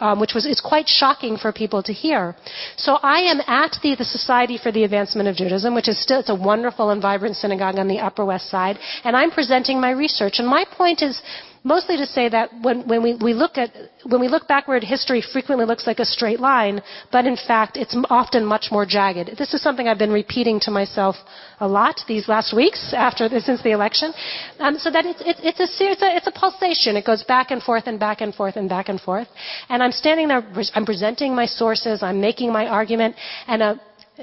um, 0.00 0.20
which 0.20 0.34
was 0.34 0.46
is 0.46 0.60
quite 0.60 0.88
shocking 0.88 1.36
for 1.36 1.52
people 1.52 1.82
to 1.82 1.92
hear. 1.92 2.34
So 2.76 2.98
I 3.02 3.20
am 3.20 3.40
at 3.46 3.76
the, 3.82 3.94
the 3.94 4.04
Society 4.04 4.58
for 4.58 4.70
the 4.72 4.84
Advancement 4.84 5.28
of 5.28 5.36
Judaism, 5.36 5.74
which 5.74 5.88
is 5.88 6.00
still 6.00 6.20
it's 6.20 6.30
a 6.30 6.34
wonderful 6.34 6.90
and 6.90 7.00
vibrant 7.00 7.36
synagogue 7.36 7.78
on 7.78 7.88
the 7.88 7.98
Upper 7.98 8.24
West 8.24 8.50
Side, 8.50 8.78
and 9.04 9.16
I'm 9.16 9.30
presenting 9.30 9.80
my 9.80 9.90
research. 9.90 10.38
And 10.38 10.48
my 10.48 10.64
point 10.64 11.02
is 11.02 11.20
mostly 11.66 11.96
to 11.96 12.06
say 12.06 12.28
that 12.28 12.48
when, 12.62 12.86
when 12.86 13.02
we, 13.02 13.16
we 13.16 13.34
look 13.34 13.58
at 13.58 13.70
when 14.04 14.20
we 14.20 14.28
look 14.28 14.46
backward, 14.46 14.84
history 14.84 15.20
frequently 15.20 15.66
looks 15.66 15.84
like 15.86 15.98
a 15.98 16.04
straight 16.04 16.38
line, 16.38 16.80
but 17.10 17.26
in 17.26 17.36
fact, 17.36 17.76
it's 17.76 17.96
often 18.08 18.44
much 18.44 18.66
more 18.70 18.86
jagged. 18.86 19.36
This 19.36 19.52
is 19.52 19.60
something 19.60 19.88
I've 19.88 19.98
been 19.98 20.12
repeating 20.12 20.60
to 20.60 20.70
myself 20.70 21.16
a 21.58 21.66
lot 21.66 22.00
these 22.06 22.28
last 22.28 22.54
weeks 22.54 22.94
after 22.94 23.28
since 23.40 23.62
the 23.64 23.72
election. 23.72 24.12
Um, 24.60 24.78
so 24.78 24.90
that 24.92 25.04
it's, 25.04 25.20
it's, 25.26 25.40
it's, 25.42 25.60
a, 25.60 25.84
it's, 25.92 26.02
a, 26.02 26.16
it's 26.16 26.26
a 26.28 26.30
pulsation. 26.30 26.96
It 26.96 27.04
goes 27.04 27.24
back 27.24 27.50
and 27.50 27.60
forth 27.60 27.88
and 27.88 27.98
back 27.98 28.20
and 28.20 28.32
forth 28.32 28.54
and 28.54 28.68
back 28.68 28.88
and 28.88 29.00
forth. 29.00 29.28
And 29.68 29.82
I'm 29.82 29.92
standing 29.92 30.28
there, 30.28 30.46
I'm 30.74 30.86
presenting 30.86 31.34
my 31.34 31.46
sources, 31.46 32.00
I'm 32.00 32.20
making 32.20 32.52
my 32.52 32.68
argument, 32.68 33.16
and 33.48 33.62
uh, 33.62 33.74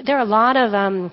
there 0.06 0.16
are 0.16 0.22
a 0.22 0.32
lot 0.40 0.56
of 0.56 0.72
um, 0.72 1.10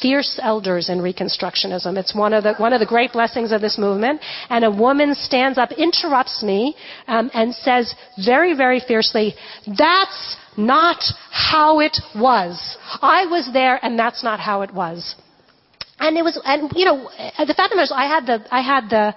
fierce 0.00 0.38
elders 0.42 0.88
in 0.88 0.98
Reconstructionism. 0.98 1.96
It's 1.96 2.14
one 2.14 2.32
of 2.32 2.44
the, 2.44 2.54
one 2.54 2.72
of 2.72 2.80
the 2.80 2.86
great 2.86 3.12
blessings 3.12 3.52
of 3.52 3.60
this 3.60 3.78
movement. 3.78 4.20
And 4.48 4.64
a 4.64 4.70
woman 4.70 5.14
stands 5.14 5.58
up, 5.58 5.72
interrupts 5.72 6.42
me, 6.42 6.76
um, 7.08 7.30
and 7.34 7.54
says 7.54 7.94
very, 8.24 8.56
very 8.56 8.80
fiercely, 8.80 9.34
that's 9.66 10.36
not 10.56 11.02
how 11.30 11.80
it 11.80 11.96
was. 12.14 12.76
I 13.00 13.26
was 13.26 13.50
there 13.52 13.78
and 13.84 13.98
that's 13.98 14.22
not 14.22 14.40
how 14.40 14.62
it 14.62 14.72
was. 14.72 15.16
And 15.98 16.16
it 16.16 16.22
was, 16.22 16.40
and 16.44 16.70
you 16.74 16.84
know, 16.84 17.08
the 17.38 17.54
fact 17.54 17.70
of 17.70 17.70
the 17.70 17.76
matter 17.76 17.82
is 17.82 17.92
I 17.94 18.06
had 18.06 18.26
the, 18.26 18.46
I 18.50 18.60
had 18.60 18.90
the, 18.90 19.14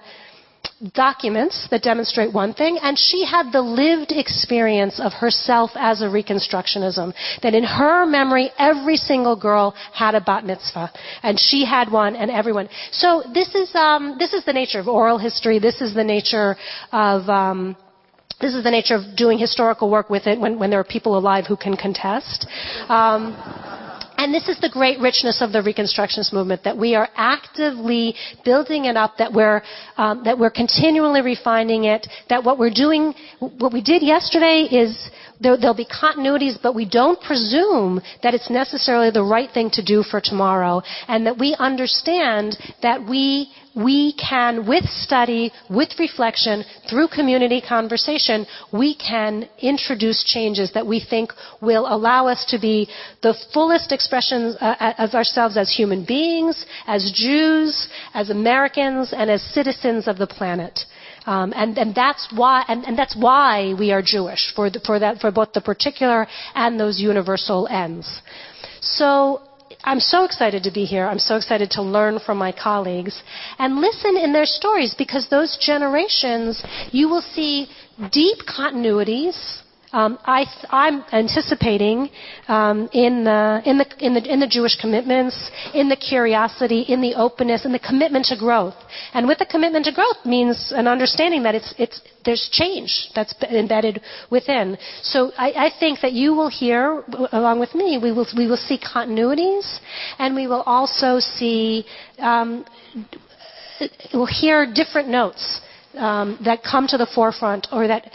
documents 0.92 1.68
that 1.70 1.82
demonstrate 1.82 2.32
one 2.32 2.52
thing, 2.52 2.78
and 2.82 2.98
she 2.98 3.24
had 3.24 3.50
the 3.50 3.62
lived 3.62 4.12
experience 4.12 5.00
of 5.00 5.12
herself 5.12 5.70
as 5.74 6.02
a 6.02 6.04
Reconstructionism. 6.04 7.14
That 7.42 7.54
in 7.54 7.64
her 7.64 8.06
memory, 8.06 8.50
every 8.58 8.96
single 8.96 9.36
girl 9.36 9.74
had 9.92 10.14
a 10.14 10.20
bat 10.20 10.44
mitzvah, 10.44 10.92
and 11.22 11.40
she 11.40 11.64
had 11.64 11.90
one, 11.90 12.14
and 12.16 12.30
everyone. 12.30 12.68
So 12.92 13.22
this 13.32 13.54
is 13.54 13.74
um, 13.74 14.16
this 14.18 14.32
is 14.32 14.44
the 14.44 14.52
nature 14.52 14.78
of 14.78 14.88
oral 14.88 15.18
history. 15.18 15.58
This 15.58 15.80
is 15.80 15.94
the 15.94 16.04
nature 16.04 16.56
of 16.92 17.28
um, 17.28 17.76
this 18.40 18.54
is 18.54 18.62
the 18.62 18.70
nature 18.70 18.94
of 18.94 19.16
doing 19.16 19.38
historical 19.38 19.90
work 19.90 20.10
with 20.10 20.26
it 20.26 20.38
when, 20.38 20.58
when 20.58 20.68
there 20.68 20.78
are 20.78 20.84
people 20.84 21.16
alive 21.16 21.46
who 21.46 21.56
can 21.56 21.74
contest. 21.74 22.46
Um, 22.88 23.32
and 24.18 24.34
this 24.34 24.48
is 24.48 24.58
the 24.60 24.68
great 24.68 24.98
richness 24.98 25.42
of 25.42 25.52
the 25.52 25.58
Reconstructionist 25.58 26.32
movement 26.32 26.64
that 26.64 26.76
we 26.76 26.94
are 26.94 27.08
actively 27.16 28.14
building 28.44 28.86
it 28.86 28.96
up, 28.96 29.16
that 29.18 29.32
we're, 29.32 29.62
um, 29.96 30.22
that 30.24 30.38
we're 30.38 30.50
continually 30.50 31.22
refining 31.22 31.84
it, 31.84 32.06
that 32.28 32.42
what 32.42 32.58
we're 32.58 32.70
doing, 32.74 33.14
what 33.38 33.72
we 33.72 33.82
did 33.82 34.02
yesterday 34.02 34.62
is 34.70 35.10
there, 35.40 35.52
will 35.52 35.74
be 35.74 35.86
continuities, 35.86 36.56
but 36.62 36.74
we 36.74 36.88
don't 36.88 37.20
presume 37.20 38.00
that 38.22 38.34
it's 38.34 38.50
necessarily 38.50 39.10
the 39.10 39.22
right 39.22 39.50
thing 39.52 39.70
to 39.72 39.84
do 39.84 40.02
for 40.02 40.20
tomorrow, 40.20 40.82
and 41.08 41.26
that 41.26 41.38
we 41.38 41.54
understand 41.58 42.56
that 42.82 43.06
we 43.06 43.50
we 43.76 44.14
can, 44.14 44.66
with 44.66 44.88
study, 44.88 45.52
with 45.68 45.90
reflection, 45.98 46.64
through 46.88 47.08
community 47.08 47.60
conversation, 47.60 48.46
we 48.72 48.94
can 48.94 49.48
introduce 49.60 50.24
changes 50.24 50.72
that 50.72 50.86
we 50.86 50.98
think 50.98 51.32
will 51.60 51.86
allow 51.86 52.26
us 52.26 52.46
to 52.46 52.58
be 52.58 52.88
the 53.22 53.34
fullest 53.52 53.92
expressions 53.92 54.56
uh, 54.60 54.94
of 54.98 55.14
ourselves 55.14 55.58
as 55.58 55.70
human 55.70 56.04
beings, 56.04 56.64
as 56.86 57.12
Jews, 57.14 57.88
as 58.14 58.30
Americans, 58.30 59.12
and 59.12 59.30
as 59.30 59.42
citizens 59.42 60.08
of 60.08 60.16
the 60.16 60.26
planet. 60.26 60.80
Um, 61.26 61.52
and, 61.56 61.76
and, 61.76 61.94
that's 61.94 62.28
why, 62.34 62.64
and, 62.68 62.84
and, 62.84 62.96
that's 62.96 63.16
why 63.16 63.74
we 63.76 63.90
are 63.90 64.00
Jewish 64.00 64.54
for, 64.54 64.70
the, 64.70 64.80
for, 64.80 65.00
that, 65.00 65.18
for 65.18 65.32
both 65.32 65.52
the 65.52 65.60
particular 65.60 66.26
and 66.54 66.78
those 66.78 67.00
universal 67.00 67.66
ends. 67.66 68.22
So 68.80 69.42
I'm 69.86 70.00
so 70.00 70.24
excited 70.24 70.64
to 70.64 70.72
be 70.72 70.84
here. 70.84 71.06
I'm 71.06 71.20
so 71.20 71.36
excited 71.36 71.70
to 71.72 71.82
learn 71.82 72.18
from 72.18 72.38
my 72.38 72.50
colleagues 72.50 73.22
and 73.58 73.76
listen 73.76 74.16
in 74.16 74.32
their 74.32 74.44
stories 74.44 74.94
because 74.94 75.28
those 75.28 75.56
generations, 75.60 76.62
you 76.90 77.08
will 77.08 77.22
see 77.22 77.68
deep 78.10 78.38
continuities 78.38 79.62
um, 79.92 80.18
I, 80.24 80.44
am 80.70 81.04
anticipating 81.12 82.10
um, 82.48 82.88
in, 82.92 83.24
the, 83.24 83.62
in, 83.64 83.78
the, 83.78 83.86
in, 83.98 84.14
the, 84.14 84.32
in 84.32 84.40
the 84.40 84.46
Jewish 84.46 84.76
commitments, 84.80 85.50
in 85.74 85.88
the 85.88 85.96
curiosity, 85.96 86.80
in 86.82 87.00
the 87.00 87.14
openness, 87.14 87.64
in 87.64 87.72
the 87.72 87.78
commitment 87.78 88.26
to 88.26 88.36
growth. 88.36 88.74
And 89.14 89.26
with 89.26 89.38
the 89.38 89.46
commitment 89.46 89.84
to 89.86 89.92
growth 89.92 90.24
means 90.24 90.72
an 90.74 90.88
understanding 90.88 91.42
that 91.44 91.54
it's, 91.54 91.74
it's, 91.78 92.00
there's 92.24 92.48
change 92.50 93.10
that's 93.14 93.34
embedded 93.42 94.00
within. 94.30 94.76
So 95.02 95.32
I, 95.38 95.52
I 95.66 95.70
think 95.78 96.00
that 96.00 96.12
you 96.12 96.34
will 96.34 96.50
hear, 96.50 97.04
along 97.32 97.60
with 97.60 97.74
me, 97.74 97.98
we 98.02 98.12
will, 98.12 98.26
we 98.36 98.46
will 98.48 98.56
see 98.56 98.78
continuities, 98.78 99.78
and 100.18 100.34
we 100.34 100.46
will 100.46 100.62
also 100.62 101.20
see, 101.20 101.86
um, 102.18 102.64
we'll 104.12 104.26
hear 104.26 104.70
different 104.72 105.08
notes 105.08 105.60
um, 105.94 106.38
that 106.44 106.62
come 106.62 106.86
to 106.88 106.98
the 106.98 107.06
forefront 107.14 107.68
or 107.72 107.86
that 107.86 108.12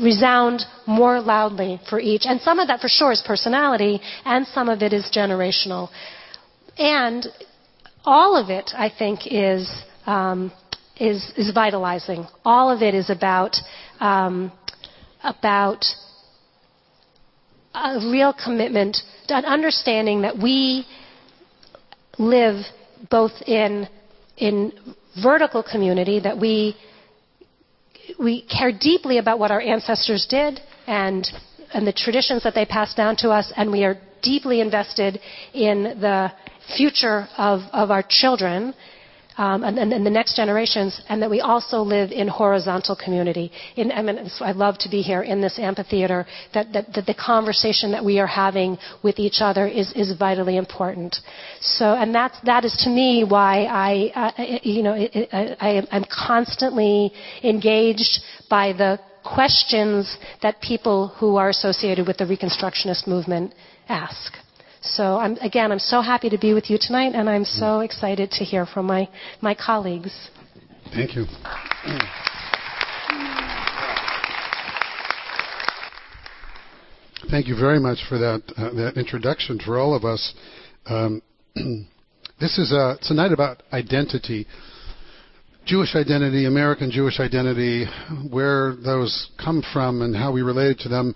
resound 0.00 0.62
more 0.86 1.20
loudly 1.20 1.80
for 1.88 2.00
each. 2.00 2.22
And 2.24 2.40
some 2.40 2.58
of 2.58 2.68
that 2.68 2.80
for 2.80 2.88
sure 2.88 3.12
is 3.12 3.22
personality, 3.26 4.00
and 4.24 4.46
some 4.46 4.68
of 4.68 4.82
it 4.82 4.92
is 4.92 5.10
generational. 5.14 5.88
And 6.76 7.26
all 8.04 8.36
of 8.36 8.50
it, 8.50 8.70
I 8.74 8.90
think, 8.96 9.20
is, 9.26 9.70
um, 10.06 10.52
is, 10.98 11.32
is 11.36 11.52
vitalizing. 11.52 12.26
All 12.44 12.70
of 12.70 12.82
it 12.82 12.94
is 12.94 13.10
about, 13.10 13.56
um, 14.00 14.52
about 15.22 15.84
a 17.74 17.98
real 18.10 18.32
commitment, 18.32 18.98
an 19.28 19.44
understanding 19.44 20.22
that 20.22 20.38
we 20.38 20.86
live 22.18 22.64
both 23.10 23.32
in, 23.46 23.88
in 24.36 24.72
vertical 25.22 25.62
community, 25.62 26.20
that 26.20 26.38
we 26.38 26.76
we 28.18 28.42
care 28.42 28.72
deeply 28.72 29.18
about 29.18 29.38
what 29.38 29.50
our 29.50 29.60
ancestors 29.60 30.26
did 30.28 30.60
and, 30.86 31.28
and 31.72 31.86
the 31.86 31.92
traditions 31.92 32.42
that 32.42 32.54
they 32.54 32.64
passed 32.64 32.96
down 32.96 33.16
to 33.16 33.30
us, 33.30 33.52
and 33.56 33.70
we 33.70 33.84
are 33.84 33.96
deeply 34.22 34.60
invested 34.60 35.20
in 35.54 35.84
the 36.00 36.32
future 36.76 37.28
of, 37.38 37.60
of 37.72 37.90
our 37.90 38.02
children 38.08 38.74
um, 39.38 39.62
and, 39.62 39.78
and, 39.78 39.92
and, 39.92 40.04
the 40.04 40.10
next 40.10 40.34
generations, 40.34 41.00
and 41.08 41.22
that 41.22 41.30
we 41.30 41.40
also 41.40 41.78
live 41.78 42.10
in 42.10 42.26
horizontal 42.26 42.96
community. 42.96 43.52
In, 43.76 43.92
I, 43.92 44.02
mean, 44.02 44.28
I 44.40 44.50
love 44.50 44.78
to 44.78 44.88
be 44.88 45.00
here 45.00 45.22
in 45.22 45.40
this 45.40 45.58
amphitheater, 45.60 46.26
that, 46.54 46.72
that, 46.72 46.92
that, 46.94 47.06
the 47.06 47.14
conversation 47.14 47.92
that 47.92 48.04
we 48.04 48.18
are 48.18 48.26
having 48.26 48.76
with 49.04 49.20
each 49.20 49.36
other 49.40 49.66
is, 49.66 49.92
is 49.92 50.12
vitally 50.18 50.56
important. 50.56 51.16
So, 51.60 51.94
and 51.94 52.12
that's, 52.12 52.36
that 52.44 52.64
is 52.64 52.76
to 52.84 52.90
me 52.90 53.22
why 53.22 53.64
I, 53.64 54.32
uh, 54.36 54.58
you 54.64 54.82
know, 54.82 54.94
I, 54.94 55.56
I, 55.60 55.86
I'm 55.92 56.04
constantly 56.04 57.12
engaged 57.44 58.20
by 58.50 58.72
the 58.72 58.98
questions 59.24 60.16
that 60.42 60.60
people 60.60 61.08
who 61.20 61.36
are 61.36 61.50
associated 61.50 62.08
with 62.08 62.16
the 62.16 62.24
Reconstructionist 62.24 63.06
movement 63.06 63.54
ask. 63.88 64.32
So 64.90 65.18
I'm, 65.18 65.36
again, 65.36 65.70
I'm 65.70 65.78
so 65.78 66.00
happy 66.00 66.30
to 66.30 66.38
be 66.38 66.54
with 66.54 66.70
you 66.70 66.78
tonight, 66.80 67.12
and 67.14 67.28
I'm 67.28 67.44
so 67.44 67.80
excited 67.80 68.30
to 68.32 68.44
hear 68.44 68.64
from 68.64 68.86
my, 68.86 69.08
my 69.40 69.54
colleagues. 69.54 70.30
Thank 70.94 71.14
you. 71.14 71.26
Thank 77.30 77.46
you 77.46 77.56
very 77.56 77.78
much 77.78 77.98
for 78.08 78.16
that, 78.16 78.42
uh, 78.56 78.70
that 78.74 78.96
introduction 78.96 79.58
for 79.58 79.78
all 79.78 79.94
of 79.94 80.04
us. 80.04 80.32
Um, 80.86 81.20
this 82.40 82.58
is 82.58 82.72
a, 82.72 82.92
it's 82.92 83.10
a 83.10 83.14
night 83.14 83.32
about 83.32 83.62
identity. 83.72 84.46
Jewish 85.66 85.94
identity, 85.94 86.46
American 86.46 86.90
Jewish 86.90 87.20
identity, 87.20 87.84
where 88.30 88.74
those 88.76 89.28
come 89.42 89.62
from 89.74 90.00
and 90.00 90.16
how 90.16 90.32
we 90.32 90.40
relate 90.40 90.78
to 90.78 90.88
them 90.88 91.14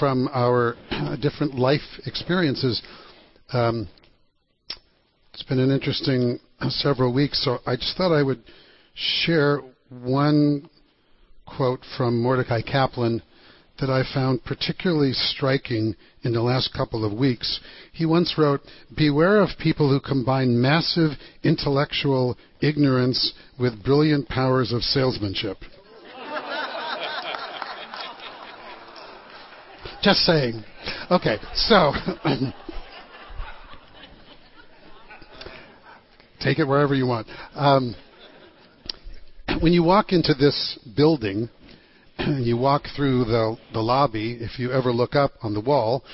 from 0.00 0.28
our 0.32 0.74
different 1.22 1.54
life 1.54 2.00
experiences. 2.04 2.82
Um, 3.54 3.88
it's 5.32 5.44
been 5.44 5.60
an 5.60 5.70
interesting 5.70 6.40
several 6.70 7.14
weeks, 7.14 7.44
so 7.44 7.58
I 7.64 7.76
just 7.76 7.96
thought 7.96 8.12
I 8.12 8.22
would 8.22 8.42
share 8.94 9.60
one 9.88 10.68
quote 11.46 11.80
from 11.96 12.20
Mordecai 12.20 12.62
Kaplan 12.62 13.22
that 13.78 13.90
I 13.90 14.02
found 14.12 14.44
particularly 14.44 15.12
striking 15.12 15.94
in 16.24 16.32
the 16.32 16.42
last 16.42 16.74
couple 16.74 17.04
of 17.04 17.16
weeks. 17.16 17.60
He 17.92 18.06
once 18.06 18.34
wrote, 18.36 18.60
Beware 18.96 19.40
of 19.40 19.50
people 19.62 19.88
who 19.88 20.00
combine 20.00 20.60
massive 20.60 21.12
intellectual 21.44 22.36
ignorance 22.60 23.34
with 23.60 23.84
brilliant 23.84 24.28
powers 24.28 24.72
of 24.72 24.82
salesmanship. 24.82 25.58
Just 30.02 30.20
saying. 30.20 30.64
Okay, 31.08 31.36
so 31.54 31.92
take 36.40 36.58
it 36.58 36.64
wherever 36.64 36.94
you 36.94 37.06
want. 37.06 37.26
Um, 37.54 37.94
when 39.60 39.72
you 39.72 39.82
walk 39.82 40.12
into 40.12 40.34
this 40.34 40.78
building, 40.96 41.48
and 42.18 42.44
you 42.46 42.56
walk 42.56 42.84
through 42.96 43.24
the, 43.24 43.56
the 43.72 43.80
lobby. 43.80 44.38
If 44.40 44.58
you 44.58 44.72
ever 44.72 44.92
look 44.92 45.14
up 45.14 45.32
on 45.42 45.54
the 45.54 45.60
wall, 45.60 46.04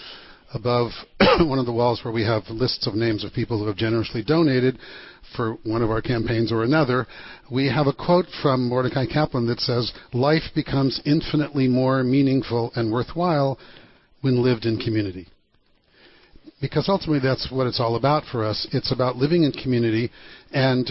above 0.55 0.91
one 1.41 1.59
of 1.59 1.67
the 1.67 1.73
walls 1.73 2.00
where 2.05 2.12
we 2.12 2.25
have 2.25 2.45
lists 2.49 2.87
of 2.87 2.95
names 2.95 3.25
of 3.25 3.33
people 3.33 3.59
who 3.59 3.67
have 3.67 3.77
generously 3.77 4.23
donated 4.23 4.79
for 5.37 5.59
one 5.65 5.83
of 5.83 5.91
our 5.91 6.03
campaigns 6.03 6.50
or 6.50 6.65
another, 6.65 7.07
we 7.50 7.69
have 7.69 7.87
a 7.87 7.93
quote 7.93 8.27
from 8.43 8.69
Mordecai 8.69 9.07
Kaplan 9.07 9.47
that 9.47 9.61
says, 9.61 9.93
Life 10.12 10.43
becomes 10.55 11.00
infinitely 11.05 11.69
more 11.69 12.03
meaningful 12.03 12.73
and 12.75 12.93
worthwhile 12.93 13.59
when 14.23 14.43
lived 14.43 14.65
in 14.65 14.79
community. 14.79 15.29
Because 16.61 16.88
ultimately 16.88 17.21
that's 17.21 17.50
what 17.50 17.67
it's 17.67 17.81
all 17.81 17.97
about 17.97 18.25
for 18.31 18.45
us. 18.45 18.67
It's 18.73 18.93
about 18.93 19.17
living 19.17 19.45
in 19.45 19.52
community, 19.52 20.11
and 20.52 20.90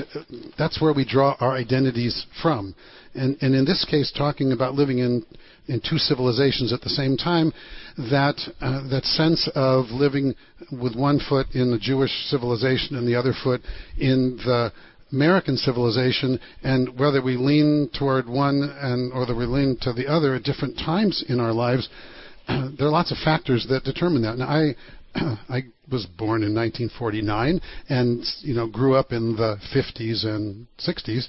that's 0.57 0.81
where 0.81 0.93
we 0.93 1.05
draw 1.05 1.35
our 1.39 1.51
identities 1.51 2.25
from. 2.41 2.73
And, 3.13 3.37
and 3.41 3.53
in 3.53 3.65
this 3.65 3.85
case, 3.89 4.11
talking 4.15 4.51
about 4.51 4.73
living 4.73 4.99
in, 4.99 5.23
in 5.67 5.79
two 5.79 5.97
civilizations 5.97 6.73
at 6.73 6.81
the 6.81 6.89
same 6.89 7.17
time, 7.17 7.53
that, 7.97 8.39
uh, 8.61 8.87
that 8.89 9.05
sense 9.05 9.49
of 9.53 9.85
living 9.91 10.33
with 10.71 10.95
one 10.95 11.19
foot 11.29 11.47
in 11.53 11.71
the 11.71 11.79
Jewish 11.79 12.11
civilization 12.29 12.95
and 12.95 13.07
the 13.07 13.15
other 13.15 13.33
foot 13.43 13.61
in 13.99 14.37
the 14.45 14.71
American 15.11 15.57
civilization, 15.57 16.39
and 16.63 16.97
whether 16.99 17.21
we 17.21 17.35
lean 17.35 17.89
toward 17.97 18.27
one 18.27 18.61
and 18.81 19.11
or 19.11 19.21
whether 19.21 19.35
we 19.35 19.45
lean 19.45 19.77
to 19.81 19.93
the 19.93 20.07
other 20.07 20.35
at 20.35 20.43
different 20.43 20.77
times 20.77 21.23
in 21.29 21.39
our 21.39 21.51
lives, 21.51 21.89
there 22.47 22.87
are 22.87 22.91
lots 22.91 23.11
of 23.11 23.17
factors 23.23 23.65
that 23.69 23.83
determine 23.83 24.21
that. 24.21 24.37
Now, 24.37 24.47
I 24.47 24.75
I 25.49 25.63
was 25.91 26.05
born 26.05 26.43
in 26.43 26.53
1949 26.53 27.61
and 27.89 28.23
you 28.41 28.53
know 28.53 28.67
grew 28.67 28.95
up 28.95 29.11
in 29.11 29.35
the 29.35 29.57
50s 29.75 30.25
and 30.25 30.67
60s, 30.79 31.27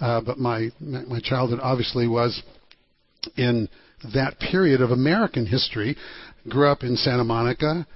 uh, 0.00 0.20
but 0.20 0.38
my 0.38 0.68
my 0.80 1.20
childhood 1.20 1.60
obviously 1.62 2.06
was 2.06 2.42
in 3.36 3.68
that 4.14 4.38
period 4.38 4.80
of 4.80 4.90
American 4.90 5.46
history. 5.46 5.96
Grew 6.48 6.68
up 6.68 6.82
in 6.82 6.96
Santa 6.96 7.24
Monica, 7.24 7.86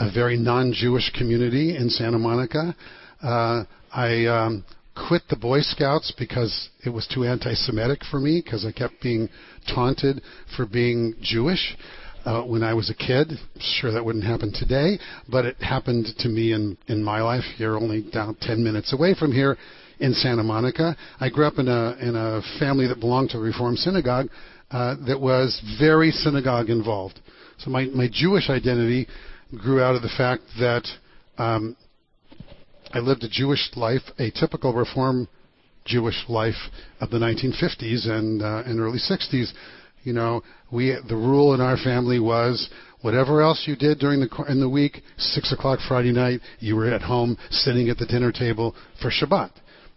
a 0.00 0.10
very 0.12 0.36
non-Jewish 0.36 1.12
community 1.16 1.76
in 1.76 1.88
Santa 1.88 2.18
Monica. 2.18 2.74
Uh, 3.22 3.64
I 3.92 4.26
um, 4.26 4.64
quit 5.08 5.22
the 5.30 5.36
Boy 5.36 5.60
Scouts 5.60 6.12
because 6.18 6.70
it 6.84 6.90
was 6.90 7.06
too 7.06 7.24
anti-Semitic 7.24 8.00
for 8.10 8.18
me 8.18 8.42
because 8.44 8.66
I 8.66 8.72
kept 8.72 9.00
being 9.00 9.28
taunted 9.72 10.20
for 10.56 10.66
being 10.66 11.14
Jewish 11.22 11.76
uh, 12.24 12.42
when 12.42 12.62
I 12.62 12.74
was 12.74 12.90
a 12.90 12.94
kid. 12.94 13.32
Sure, 13.58 13.92
that 13.92 14.04
wouldn't 14.04 14.24
happen 14.24 14.52
today, 14.52 14.98
but 15.28 15.44
it 15.44 15.56
happened 15.56 16.06
to 16.18 16.28
me 16.28 16.52
in 16.52 16.76
in 16.88 17.02
my 17.02 17.20
life 17.22 17.44
here, 17.56 17.76
only 17.76 18.02
down 18.02 18.36
10 18.40 18.62
minutes 18.62 18.92
away 18.92 19.14
from 19.14 19.32
here 19.32 19.56
in 20.00 20.14
Santa 20.14 20.42
Monica. 20.42 20.96
I 21.20 21.28
grew 21.28 21.46
up 21.46 21.58
in 21.58 21.68
a 21.68 21.96
in 22.00 22.16
a 22.16 22.42
family 22.58 22.86
that 22.88 23.00
belonged 23.00 23.30
to 23.30 23.38
a 23.38 23.40
Reform 23.40 23.76
Synagogue 23.76 24.26
uh, 24.70 24.96
that 25.06 25.20
was 25.20 25.60
very 25.78 26.10
synagogue 26.10 26.70
involved. 26.70 27.20
So 27.58 27.70
my 27.70 27.84
my 27.86 28.08
Jewish 28.12 28.50
identity 28.50 29.06
grew 29.56 29.82
out 29.82 29.94
of 29.94 30.02
the 30.02 30.12
fact 30.16 30.42
that 30.58 30.86
um, 31.38 31.76
I 32.92 32.98
lived 32.98 33.22
a 33.24 33.28
Jewish 33.28 33.70
life, 33.76 34.02
a 34.18 34.30
typical 34.30 34.72
Reform 34.74 35.28
Jewish 35.84 36.24
life 36.28 36.54
of 37.00 37.10
the 37.10 37.18
1950s 37.18 38.08
and 38.08 38.42
uh, 38.42 38.62
and 38.66 38.80
early 38.80 38.98
60s 38.98 39.52
you 40.04 40.12
know, 40.12 40.42
we 40.70 40.96
the 41.08 41.16
rule 41.16 41.54
in 41.54 41.60
our 41.60 41.76
family 41.76 42.18
was 42.18 42.68
whatever 43.02 43.42
else 43.42 43.64
you 43.66 43.76
did 43.76 43.98
during 43.98 44.20
the 44.20 44.44
in 44.48 44.60
the 44.60 44.68
week, 44.68 45.02
six 45.16 45.52
o'clock 45.52 45.78
Friday 45.86 46.12
night, 46.12 46.40
you 46.60 46.76
were 46.76 46.88
at 46.88 47.02
home 47.02 47.36
sitting 47.50 47.88
at 47.88 47.98
the 47.98 48.06
dinner 48.06 48.32
table 48.32 48.74
for 49.00 49.10
Shabbat. 49.10 49.50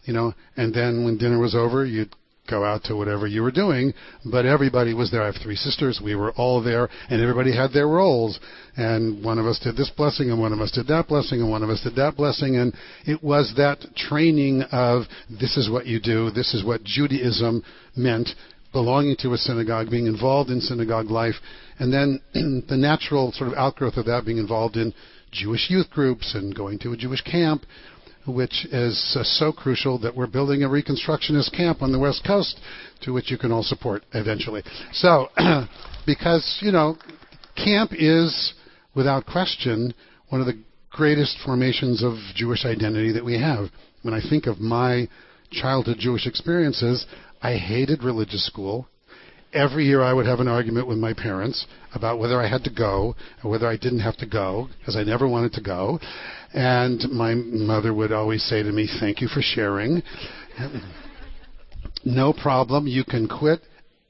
You 0.04 0.14
know, 0.14 0.34
and 0.56 0.74
then 0.74 1.04
when 1.04 1.18
dinner 1.18 1.40
was 1.40 1.56
over, 1.56 1.86
you'd 1.86 2.14
go 2.50 2.64
out 2.64 2.84
to 2.84 2.96
whatever 2.96 3.26
you 3.28 3.42
were 3.42 3.52
doing, 3.52 3.94
but 4.32 4.46
everybody 4.46 4.94
was 4.94 5.12
there. 5.12 5.24
I 5.24 5.28
have 5.28 5.42
three 5.42 5.56
sisters. 5.56 6.00
We 6.04 6.16
were 6.16 6.32
all 6.34 6.62
there, 6.62 6.90
and 7.10 7.22
everybody 7.22 7.56
had 7.56 7.72
their 7.74 7.88
roles. 7.88 8.40
And 8.78 9.24
one 9.24 9.40
of 9.40 9.46
us 9.46 9.60
did 9.60 9.76
this 9.76 9.92
blessing, 9.96 10.30
and 10.30 10.40
one 10.40 10.54
of 10.54 10.60
us 10.60 10.72
did 10.72 10.88
that 10.88 11.08
blessing, 11.08 11.42
and 11.42 11.50
one 11.50 11.64
of 11.64 11.70
us 11.70 11.82
did 11.82 11.96
that 11.96 12.16
blessing. 12.16 12.58
And 12.58 12.74
it 13.06 13.24
was 13.24 13.54
that 13.58 13.80
training 13.96 14.64
of 14.72 15.04
this 15.30 15.58
is 15.58 15.70
what 15.70 15.86
you 15.86 16.00
do, 16.00 16.30
this 16.32 16.54
is 16.54 16.64
what 16.64 16.84
Judaism 16.84 17.64
meant 17.96 18.30
belonging 18.76 19.16
to 19.16 19.32
a 19.32 19.38
synagogue, 19.38 19.90
being 19.90 20.06
involved 20.06 20.50
in 20.50 20.60
synagogue 20.60 21.10
life, 21.10 21.36
and 21.80 21.94
then 21.94 22.20
the 22.68 22.76
natural 22.76 23.32
sort 23.32 23.50
of 23.50 23.58
outgrowth 23.58 23.96
of 23.96 24.06
that 24.06 24.26
being 24.26 24.38
involved 24.38 24.76
in 24.76 24.94
Jewish 25.32 25.70
youth 25.70 25.90
groups 25.90 26.36
and 26.36 26.54
going 26.54 26.78
to 26.80 26.92
a 26.92 26.98
Jewish 26.98 27.22
camp, 27.22 27.64
which 28.28 28.68
is 28.74 29.16
uh, 29.18 29.24
so 29.24 29.54
crucial 29.54 29.98
that 30.00 30.14
we're 30.14 30.28
building 30.28 30.64
a 30.64 30.68
Reconstructionist 30.68 31.56
camp 31.56 31.82
on 31.82 31.94
the 31.94 32.00
West 32.00 32.26
Coast 32.28 32.60
to 33.04 33.14
which 33.14 33.32
you 33.32 33.38
can 33.38 33.50
all 33.50 33.64
support 33.64 34.04
eventually. 34.12 34.62
So, 34.92 35.30
because, 36.06 36.60
you 36.62 36.74
know, 36.74 36.98
camp 37.56 37.92
is, 37.94 38.56
without 38.94 39.26
question, 39.26 39.94
one 40.28 40.42
of 40.42 40.48
the 40.48 40.62
greatest 40.92 41.38
formations 41.46 42.04
of 42.04 42.16
Jewish 42.36 42.66
identity 42.66 43.14
that 43.14 43.24
we 43.24 43.40
have. 43.40 43.70
When 44.02 44.14
I 44.14 44.20
think 44.30 44.48
of 44.48 44.60
my 44.60 45.08
childhood 45.52 45.98
Jewish 46.00 46.28
experiences, 46.28 47.06
I 47.42 47.56
hated 47.56 48.04
religious 48.04 48.46
school. 48.46 48.88
Every 49.54 49.86
year 49.86 50.02
I 50.02 50.12
would 50.12 50.26
have 50.26 50.40
an 50.40 50.48
argument 50.48 50.88
with 50.88 50.98
my 50.98 51.14
parents 51.14 51.66
about 51.94 52.20
whether 52.20 52.42
I 52.42 52.48
had 52.48 52.64
to 52.66 52.70
go 52.70 53.16
or 53.44 53.52
whether 53.52 53.68
I 53.68 53.78
didn't 53.78 54.00
have 54.00 54.18
to 54.18 54.26
go 54.26 54.68
because 54.80 54.98
I 54.98 55.04
never 55.04 55.28
wanted 55.28 55.54
to 55.54 55.62
go. 55.62 56.00
And 56.54 57.02
my 57.12 57.36
mother 57.36 57.94
would 57.94 58.12
always 58.12 58.44
say 58.44 58.64
to 58.64 58.72
me, 58.72 58.88
Thank 59.00 59.22
you 59.22 59.28
for 59.28 59.42
sharing. 59.42 60.04
no 62.06 62.34
problem. 62.34 62.88
You 62.88 63.04
can 63.06 63.28
quit 63.28 63.62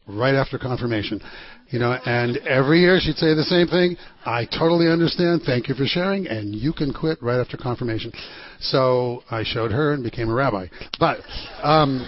right 0.08 0.34
after 0.34 0.58
confirmation. 0.58 1.22
You 1.70 1.80
know, 1.80 1.98
and 2.06 2.38
every 2.38 2.82
year 2.82 3.00
she'd 3.02 3.16
say 3.18 3.34
the 3.34 3.44
same 3.44 3.68
thing. 3.68 3.98
I 4.24 4.46
totally 4.46 4.88
understand. 4.88 5.42
Thank 5.46 5.68
you 5.68 5.74
for 5.74 5.86
sharing, 5.86 6.28
and 6.28 6.54
you 6.54 6.74
can 6.74 6.94
quit 6.94 7.22
right 7.24 7.40
after 7.40 7.58
confirmation. 7.58 8.12
So 8.60 9.24
I 9.32 9.44
showed 9.44 9.72
her 9.72 9.94
and 9.94 10.04
became 10.04 10.30
a 10.30 10.34
rabbi. 10.34 10.68
But 11.00 11.20
um, 11.64 12.06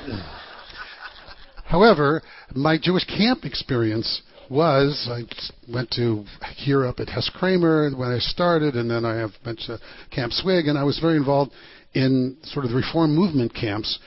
However, 1.67 2.21
my 2.55 2.77
Jewish 2.77 3.03
camp 3.03 3.43
experience 3.43 4.21
was 4.49 5.07
I 5.11 5.23
went 5.71 5.91
to 5.91 6.23
here 6.55 6.85
up 6.85 7.01
at 7.01 7.09
Hess 7.09 7.29
Kramer 7.33 7.91
when 7.91 8.09
I 8.09 8.19
started, 8.19 8.75
and 8.75 8.89
then 8.89 9.03
I 9.03 9.15
have 9.15 9.31
went 9.45 9.59
to 9.67 9.77
Camp 10.09 10.31
Swig, 10.31 10.67
and 10.67 10.77
I 10.77 10.83
was 10.83 10.99
very 10.99 11.17
involved 11.17 11.51
in 11.93 12.37
sort 12.43 12.63
of 12.63 12.71
the 12.71 12.77
Reform 12.77 13.13
movement 13.13 13.53
camps. 13.53 13.99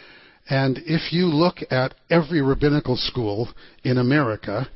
And 0.48 0.78
if 0.86 1.12
you 1.12 1.26
look 1.26 1.58
at 1.70 1.94
every 2.08 2.40
rabbinical 2.40 2.96
school 2.96 3.50
in 3.84 3.98
America, 3.98 4.66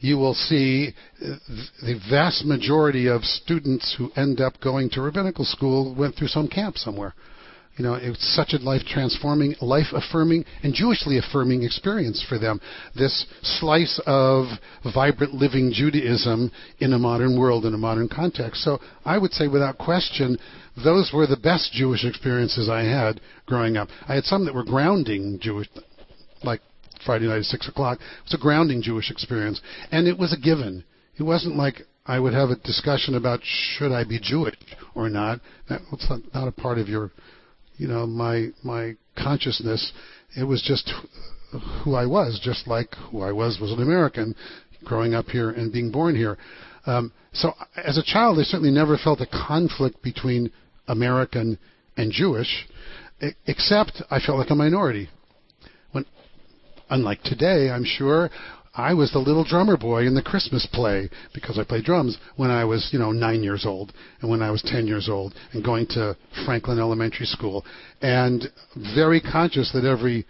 you 0.00 0.18
will 0.18 0.34
see 0.34 0.92
the 1.20 2.00
vast 2.10 2.44
majority 2.44 3.06
of 3.06 3.22
students 3.22 3.94
who 3.96 4.10
end 4.16 4.40
up 4.40 4.60
going 4.60 4.90
to 4.90 5.00
rabbinical 5.00 5.44
school 5.44 5.94
went 5.94 6.16
through 6.16 6.28
some 6.28 6.48
camp 6.48 6.78
somewhere. 6.78 7.14
You 7.76 7.84
know, 7.84 7.94
it's 7.94 8.36
such 8.36 8.52
a 8.52 8.62
life 8.62 8.82
transforming, 8.86 9.56
life 9.60 9.88
affirming, 9.92 10.44
and 10.62 10.72
Jewishly 10.72 11.18
affirming 11.18 11.64
experience 11.64 12.24
for 12.28 12.38
them. 12.38 12.60
This 12.94 13.26
slice 13.42 14.00
of 14.06 14.46
vibrant 14.94 15.34
living 15.34 15.72
Judaism 15.72 16.52
in 16.78 16.92
a 16.92 16.98
modern 16.98 17.38
world, 17.38 17.66
in 17.66 17.74
a 17.74 17.78
modern 17.78 18.08
context. 18.08 18.62
So 18.62 18.78
I 19.04 19.18
would 19.18 19.32
say 19.32 19.48
without 19.48 19.76
question, 19.76 20.38
those 20.84 21.10
were 21.12 21.26
the 21.26 21.36
best 21.36 21.72
Jewish 21.72 22.04
experiences 22.04 22.68
I 22.68 22.82
had 22.82 23.20
growing 23.46 23.76
up. 23.76 23.88
I 24.08 24.14
had 24.14 24.24
some 24.24 24.44
that 24.44 24.54
were 24.54 24.64
grounding 24.64 25.40
Jewish, 25.40 25.68
like 26.44 26.60
Friday 27.04 27.26
night 27.26 27.38
at 27.38 27.44
6 27.44 27.68
o'clock. 27.68 27.98
It 28.00 28.24
was 28.24 28.34
a 28.34 28.42
grounding 28.42 28.82
Jewish 28.82 29.10
experience. 29.10 29.60
And 29.90 30.06
it 30.06 30.16
was 30.16 30.32
a 30.32 30.40
given. 30.40 30.84
It 31.18 31.24
wasn't 31.24 31.56
like 31.56 31.82
I 32.06 32.20
would 32.20 32.34
have 32.34 32.50
a 32.50 32.56
discussion 32.56 33.14
about 33.16 33.40
should 33.42 33.90
I 33.90 34.04
be 34.04 34.20
Jewish 34.20 34.54
or 34.94 35.08
not. 35.08 35.40
That's 35.68 36.08
not 36.34 36.48
a 36.48 36.52
part 36.52 36.78
of 36.78 36.88
your 36.88 37.10
you 37.76 37.88
know 37.88 38.06
my 38.06 38.48
my 38.62 38.96
consciousness 39.16 39.92
it 40.36 40.44
was 40.44 40.62
just 40.62 40.92
who 41.84 41.94
I 41.94 42.06
was 42.06 42.40
just 42.42 42.66
like 42.66 42.94
who 43.10 43.22
I 43.22 43.32
was 43.32 43.58
was 43.60 43.72
an 43.72 43.82
American 43.82 44.34
growing 44.84 45.14
up 45.14 45.26
here 45.26 45.50
and 45.50 45.72
being 45.72 45.90
born 45.90 46.14
here. 46.14 46.36
Um, 46.86 47.12
so 47.32 47.52
as 47.76 47.96
a 47.96 48.02
child 48.02 48.38
I 48.38 48.42
certainly 48.42 48.72
never 48.72 48.96
felt 48.96 49.20
a 49.20 49.26
conflict 49.26 50.02
between 50.02 50.50
American 50.88 51.58
and 51.96 52.12
Jewish 52.12 52.66
except 53.46 54.02
I 54.10 54.18
felt 54.18 54.38
like 54.38 54.50
a 54.50 54.54
minority. 54.54 55.08
When 55.92 56.04
unlike 56.90 57.22
today 57.22 57.70
I'm 57.70 57.84
sure 57.84 58.30
I 58.76 58.92
was 58.94 59.12
the 59.12 59.20
little 59.20 59.44
drummer 59.44 59.76
boy 59.76 60.06
in 60.06 60.14
the 60.14 60.22
Christmas 60.22 60.66
play 60.72 61.08
because 61.32 61.58
I 61.58 61.64
played 61.64 61.84
drums 61.84 62.18
when 62.36 62.50
I 62.50 62.64
was, 62.64 62.88
you 62.92 62.98
know, 62.98 63.12
nine 63.12 63.44
years 63.44 63.64
old 63.64 63.92
and 64.20 64.28
when 64.28 64.42
I 64.42 64.50
was 64.50 64.62
10 64.62 64.88
years 64.88 65.08
old 65.08 65.34
and 65.52 65.64
going 65.64 65.86
to 65.88 66.16
Franklin 66.44 66.80
Elementary 66.80 67.26
School 67.26 67.64
and 68.02 68.44
very 68.96 69.20
conscious 69.20 69.70
that 69.72 69.84
every, 69.84 70.26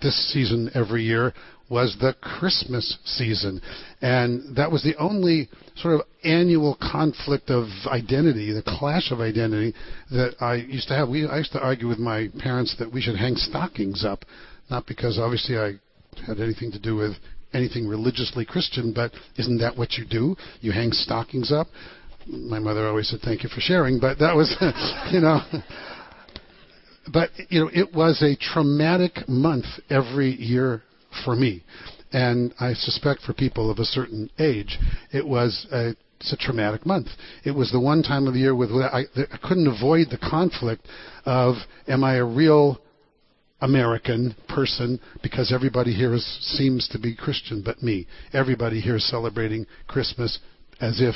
this 0.00 0.32
season 0.32 0.70
every 0.74 1.02
year 1.02 1.34
was 1.68 1.96
the 2.00 2.14
Christmas 2.20 2.96
season. 3.04 3.60
And 4.00 4.54
that 4.56 4.70
was 4.70 4.84
the 4.84 4.96
only 4.96 5.48
sort 5.76 5.94
of 5.94 6.02
annual 6.22 6.76
conflict 6.80 7.50
of 7.50 7.66
identity, 7.88 8.52
the 8.52 8.62
clash 8.62 9.10
of 9.10 9.20
identity 9.20 9.74
that 10.12 10.36
I 10.40 10.56
used 10.56 10.86
to 10.88 10.94
have. 10.94 11.08
We, 11.08 11.26
I 11.26 11.38
used 11.38 11.52
to 11.52 11.60
argue 11.60 11.88
with 11.88 11.98
my 11.98 12.28
parents 12.38 12.76
that 12.78 12.92
we 12.92 13.00
should 13.00 13.16
hang 13.16 13.34
stockings 13.34 14.04
up, 14.04 14.24
not 14.70 14.86
because 14.86 15.18
obviously 15.18 15.58
I 15.58 15.72
had 16.24 16.38
anything 16.38 16.70
to 16.70 16.78
do 16.78 16.94
with 16.94 17.14
anything 17.54 17.86
religiously 17.86 18.44
Christian, 18.44 18.92
but 18.92 19.12
isn't 19.38 19.58
that 19.58 19.76
what 19.76 19.94
you 19.94 20.04
do? 20.04 20.36
You 20.60 20.72
hang 20.72 20.92
stockings 20.92 21.52
up. 21.52 21.68
My 22.26 22.58
mother 22.58 22.86
always 22.88 23.08
said, 23.08 23.20
"Thank 23.20 23.42
you 23.42 23.48
for 23.48 23.60
sharing," 23.60 24.00
but 24.00 24.18
that 24.18 24.34
was, 24.34 24.54
you 25.12 25.20
know. 25.20 25.40
But 27.12 27.30
you 27.50 27.60
know, 27.60 27.70
it 27.72 27.94
was 27.94 28.22
a 28.22 28.34
traumatic 28.36 29.28
month 29.28 29.66
every 29.90 30.34
year 30.34 30.82
for 31.24 31.36
me, 31.36 31.62
and 32.12 32.54
I 32.58 32.72
suspect 32.72 33.22
for 33.22 33.34
people 33.34 33.70
of 33.70 33.78
a 33.78 33.84
certain 33.84 34.30
age, 34.38 34.78
it 35.12 35.26
was 35.26 35.66
a 35.70 35.94
it's 36.20 36.32
a 36.32 36.36
traumatic 36.38 36.86
month. 36.86 37.08
It 37.44 37.50
was 37.50 37.70
the 37.70 37.80
one 37.80 38.02
time 38.02 38.26
of 38.26 38.32
the 38.32 38.40
year 38.40 38.54
with 38.54 38.70
I, 38.70 39.04
I 39.16 39.36
couldn't 39.46 39.66
avoid 39.66 40.08
the 40.10 40.16
conflict 40.16 40.86
of 41.26 41.56
am 41.86 42.02
I 42.02 42.14
a 42.14 42.24
real 42.24 42.80
American 43.64 44.36
person 44.46 45.00
because 45.22 45.50
everybody 45.50 45.94
here 45.94 46.12
is, 46.12 46.24
seems 46.58 46.86
to 46.88 46.98
be 46.98 47.16
Christian 47.16 47.62
but 47.64 47.82
me. 47.82 48.06
Everybody 48.34 48.78
here 48.78 48.96
is 48.96 49.08
celebrating 49.08 49.66
Christmas 49.88 50.38
as 50.80 51.00
if 51.00 51.14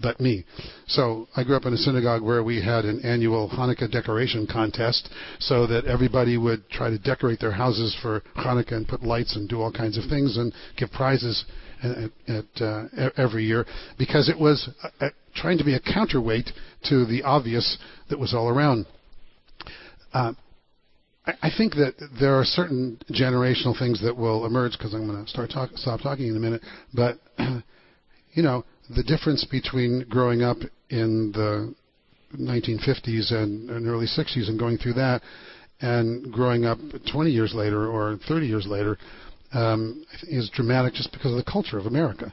but 0.00 0.20
me. 0.20 0.44
So 0.86 1.26
I 1.34 1.44
grew 1.44 1.56
up 1.56 1.64
in 1.64 1.72
a 1.72 1.78
synagogue 1.78 2.22
where 2.22 2.44
we 2.44 2.62
had 2.62 2.84
an 2.84 3.00
annual 3.00 3.48
Hanukkah 3.48 3.90
decoration 3.90 4.46
contest 4.46 5.08
so 5.40 5.66
that 5.66 5.86
everybody 5.86 6.36
would 6.36 6.68
try 6.68 6.90
to 6.90 6.98
decorate 6.98 7.40
their 7.40 7.52
houses 7.52 7.96
for 8.02 8.20
Hanukkah 8.36 8.72
and 8.72 8.86
put 8.86 9.02
lights 9.02 9.34
and 9.34 9.48
do 9.48 9.62
all 9.62 9.72
kinds 9.72 9.96
of 9.96 10.04
things 10.10 10.36
and 10.36 10.52
give 10.76 10.90
prizes 10.90 11.46
at, 11.82 12.10
at 12.28 12.62
uh, 12.62 12.84
every 13.16 13.44
year 13.44 13.64
because 13.98 14.28
it 14.28 14.38
was 14.38 14.68
trying 15.34 15.56
to 15.56 15.64
be 15.64 15.74
a 15.74 15.80
counterweight 15.80 16.50
to 16.84 17.06
the 17.06 17.22
obvious 17.22 17.78
that 18.10 18.18
was 18.18 18.34
all 18.34 18.48
around. 18.50 18.84
Uh, 20.12 20.34
I 21.42 21.50
think 21.56 21.74
that 21.74 21.94
there 22.18 22.34
are 22.34 22.44
certain 22.44 22.98
generational 23.10 23.78
things 23.78 24.00
that 24.02 24.16
will 24.16 24.46
emerge 24.46 24.72
because 24.72 24.94
I'm 24.94 25.06
going 25.06 25.24
to 25.24 25.30
start 25.30 25.50
talk, 25.50 25.70
stop 25.74 26.00
talking 26.00 26.28
in 26.28 26.36
a 26.36 26.40
minute. 26.40 26.62
But 26.94 27.18
you 28.32 28.42
know, 28.42 28.64
the 28.94 29.02
difference 29.02 29.44
between 29.44 30.06
growing 30.08 30.42
up 30.42 30.56
in 30.88 31.32
the 31.32 31.74
1950s 32.34 33.32
and, 33.32 33.68
and 33.70 33.86
early 33.86 34.06
60s 34.06 34.48
and 34.48 34.58
going 34.58 34.78
through 34.78 34.94
that, 34.94 35.22
and 35.80 36.32
growing 36.32 36.64
up 36.64 36.78
20 37.12 37.30
years 37.30 37.54
later 37.54 37.88
or 37.88 38.18
30 38.26 38.46
years 38.46 38.66
later, 38.66 38.98
um, 39.52 40.04
is 40.22 40.50
dramatic 40.50 40.94
just 40.94 41.12
because 41.12 41.30
of 41.30 41.36
the 41.36 41.50
culture 41.50 41.78
of 41.78 41.86
America. 41.86 42.32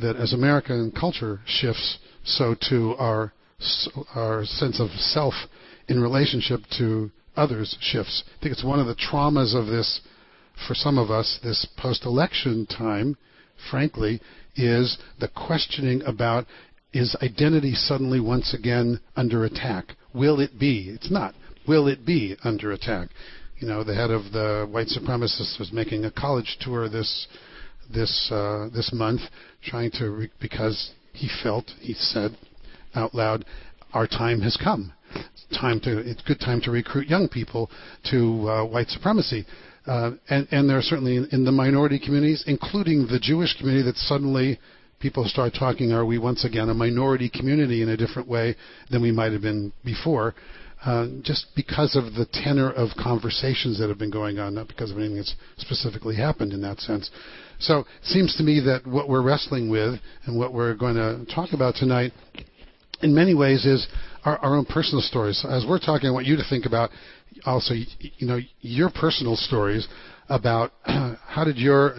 That 0.00 0.16
as 0.16 0.32
American 0.32 0.92
culture 0.98 1.40
shifts, 1.46 1.98
so 2.24 2.54
too 2.68 2.94
our 2.98 3.32
our 4.14 4.44
sense 4.44 4.80
of 4.80 4.90
self 4.90 5.34
in 5.88 6.00
relationship 6.00 6.60
to 6.78 7.10
others 7.36 7.76
shifts. 7.80 8.24
I 8.26 8.42
think 8.42 8.52
it's 8.52 8.64
one 8.64 8.80
of 8.80 8.86
the 8.86 8.94
traumas 8.94 9.54
of 9.54 9.66
this, 9.66 10.00
for 10.66 10.74
some 10.74 10.98
of 10.98 11.10
us, 11.10 11.38
this 11.42 11.66
post-election 11.76 12.66
time, 12.66 13.16
frankly, 13.70 14.20
is 14.56 14.98
the 15.20 15.28
questioning 15.28 16.02
about 16.02 16.46
is 16.92 17.16
identity 17.20 17.74
suddenly 17.74 18.20
once 18.20 18.54
again 18.54 19.00
under 19.16 19.44
attack? 19.44 19.96
Will 20.14 20.38
it 20.38 20.58
be? 20.58 20.90
It's 20.94 21.10
not. 21.10 21.34
Will 21.66 21.88
it 21.88 22.06
be 22.06 22.36
under 22.44 22.70
attack? 22.70 23.08
You 23.58 23.66
know, 23.66 23.82
the 23.82 23.94
head 23.94 24.10
of 24.10 24.32
the 24.32 24.68
white 24.70 24.88
supremacists 24.88 25.58
was 25.58 25.72
making 25.72 26.04
a 26.04 26.10
college 26.10 26.56
tour 26.60 26.88
this 26.88 27.26
this 27.92 28.30
uh, 28.30 28.68
this 28.72 28.92
month, 28.92 29.22
trying 29.62 29.90
to 29.92 30.10
re- 30.10 30.30
because 30.40 30.92
he 31.12 31.28
felt 31.42 31.70
he 31.80 31.94
said 31.94 32.36
out 32.94 33.14
loud, 33.14 33.44
our 33.92 34.06
time 34.06 34.40
has 34.42 34.56
come. 34.56 34.92
It's 35.14 35.58
time 35.58 35.80
to 35.80 35.98
it's 35.98 36.22
good 36.22 36.40
time 36.40 36.60
to 36.62 36.70
recruit 36.70 37.08
young 37.08 37.28
people 37.28 37.70
to 38.10 38.48
uh, 38.48 38.64
white 38.64 38.88
supremacy. 38.88 39.46
Uh, 39.86 40.12
and, 40.30 40.48
and 40.50 40.68
there 40.68 40.78
are 40.78 40.82
certainly 40.82 41.16
in, 41.16 41.28
in, 41.30 41.44
the 41.44 41.52
minority 41.52 41.98
communities, 41.98 42.42
including 42.46 43.06
the 43.06 43.18
Jewish 43.20 43.54
community, 43.58 43.84
that 43.84 43.96
suddenly 43.96 44.58
people 44.98 45.24
start 45.26 45.52
talking, 45.58 45.92
are 45.92 46.06
we 46.06 46.16
once 46.16 46.46
again 46.46 46.70
a 46.70 46.74
minority 46.74 47.28
community 47.28 47.82
in 47.82 47.90
a 47.90 47.96
different 47.96 48.26
way 48.26 48.56
than 48.90 49.02
we 49.02 49.12
might 49.12 49.32
have 49.32 49.42
been 49.42 49.70
before? 49.84 50.34
Uh, 50.84 51.08
just 51.22 51.46
because 51.56 51.96
of 51.96 52.14
the 52.14 52.26
tenor 52.32 52.70
of 52.70 52.90
conversations 53.02 53.78
that 53.78 53.88
have 53.88 53.98
been 53.98 54.10
going 54.10 54.38
on, 54.38 54.54
not 54.54 54.68
because 54.68 54.90
of 54.90 54.98
anything 54.98 55.16
that's 55.16 55.34
specifically 55.56 56.14
happened 56.14 56.52
in 56.52 56.60
that 56.60 56.78
sense. 56.80 57.10
So 57.58 57.80
it 57.80 57.86
seems 58.04 58.36
to 58.36 58.42
me 58.42 58.60
that 58.60 58.86
what 58.86 59.08
we're 59.08 59.22
wrestling 59.22 59.70
with 59.70 59.98
and 60.26 60.38
what 60.38 60.52
we're 60.52 60.74
going 60.74 60.96
to 60.96 61.24
talk 61.34 61.54
about 61.54 61.74
tonight, 61.74 62.12
in 63.02 63.14
many 63.14 63.34
ways, 63.34 63.64
is 63.64 63.86
our, 64.24 64.38
our 64.38 64.56
own 64.56 64.64
personal 64.64 65.00
stories. 65.00 65.44
As 65.48 65.64
we're 65.68 65.78
talking, 65.78 66.08
I 66.08 66.12
want 66.12 66.26
you 66.26 66.36
to 66.36 66.44
think 66.48 66.66
about 66.66 66.90
also, 67.44 67.74
you 67.74 68.26
know, 68.26 68.38
your 68.60 68.90
personal 68.90 69.36
stories 69.36 69.86
about 70.28 70.72
how 70.84 71.44
did 71.44 71.56
your 71.56 71.96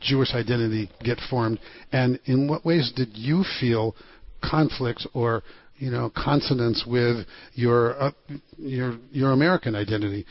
Jewish 0.00 0.32
identity 0.34 0.90
get 1.04 1.18
formed, 1.28 1.58
and 1.92 2.18
in 2.24 2.48
what 2.48 2.64
ways 2.64 2.92
did 2.96 3.10
you 3.12 3.44
feel 3.60 3.94
conflict 4.42 5.06
or 5.12 5.42
you 5.76 5.90
know 5.90 6.10
consonance 6.16 6.84
with 6.86 7.26
your 7.54 8.00
uh, 8.00 8.10
your 8.56 8.96
your 9.12 9.32
American 9.32 9.74
identity? 9.74 10.24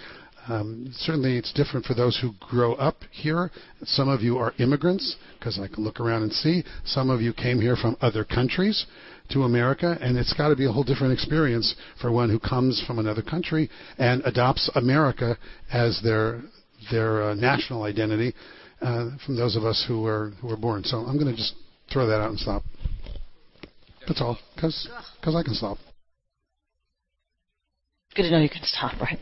Um, 0.47 0.87
certainly, 0.93 1.37
it's 1.37 1.53
different 1.53 1.85
for 1.85 1.93
those 1.93 2.17
who 2.19 2.31
grow 2.39 2.73
up 2.73 3.03
here. 3.11 3.51
Some 3.83 4.09
of 4.09 4.21
you 4.21 4.39
are 4.39 4.53
immigrants, 4.57 5.15
because 5.37 5.59
I 5.59 5.67
can 5.67 5.83
look 5.83 5.99
around 5.99 6.23
and 6.23 6.33
see. 6.33 6.63
Some 6.85 7.11
of 7.11 7.21
you 7.21 7.33
came 7.33 7.61
here 7.61 7.75
from 7.75 7.95
other 8.01 8.23
countries 8.23 8.87
to 9.29 9.43
America, 9.43 9.97
and 10.01 10.17
it's 10.17 10.33
got 10.33 10.49
to 10.49 10.55
be 10.55 10.65
a 10.65 10.71
whole 10.71 10.83
different 10.83 11.13
experience 11.13 11.75
for 12.01 12.11
one 12.11 12.29
who 12.29 12.39
comes 12.39 12.83
from 12.85 12.99
another 12.99 13.21
country 13.21 13.69
and 13.97 14.21
adopts 14.25 14.69
America 14.75 15.37
as 15.71 15.99
their 16.03 16.41
their 16.91 17.23
uh, 17.23 17.33
national 17.35 17.83
identity 17.83 18.33
uh, 18.81 19.09
from 19.25 19.35
those 19.35 19.55
of 19.55 19.65
us 19.65 19.83
who 19.87 20.01
were 20.01 20.31
who 20.41 20.47
were 20.47 20.57
born. 20.57 20.83
So 20.83 20.97
I'm 20.97 21.17
going 21.17 21.31
to 21.31 21.35
just 21.35 21.53
throw 21.91 22.07
that 22.07 22.21
out 22.21 22.29
and 22.29 22.39
stop. 22.39 22.63
That's 24.07 24.21
all, 24.21 24.37
because 24.55 24.89
because 25.19 25.35
I 25.35 25.43
can 25.43 25.53
stop. 25.53 25.77
Good 28.15 28.23
to 28.23 28.31
know 28.31 28.39
you 28.39 28.49
can 28.49 28.63
stop, 28.63 28.99
right? 28.99 29.19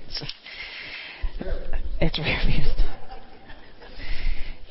It's 2.00 2.20
rare. 2.20 2.97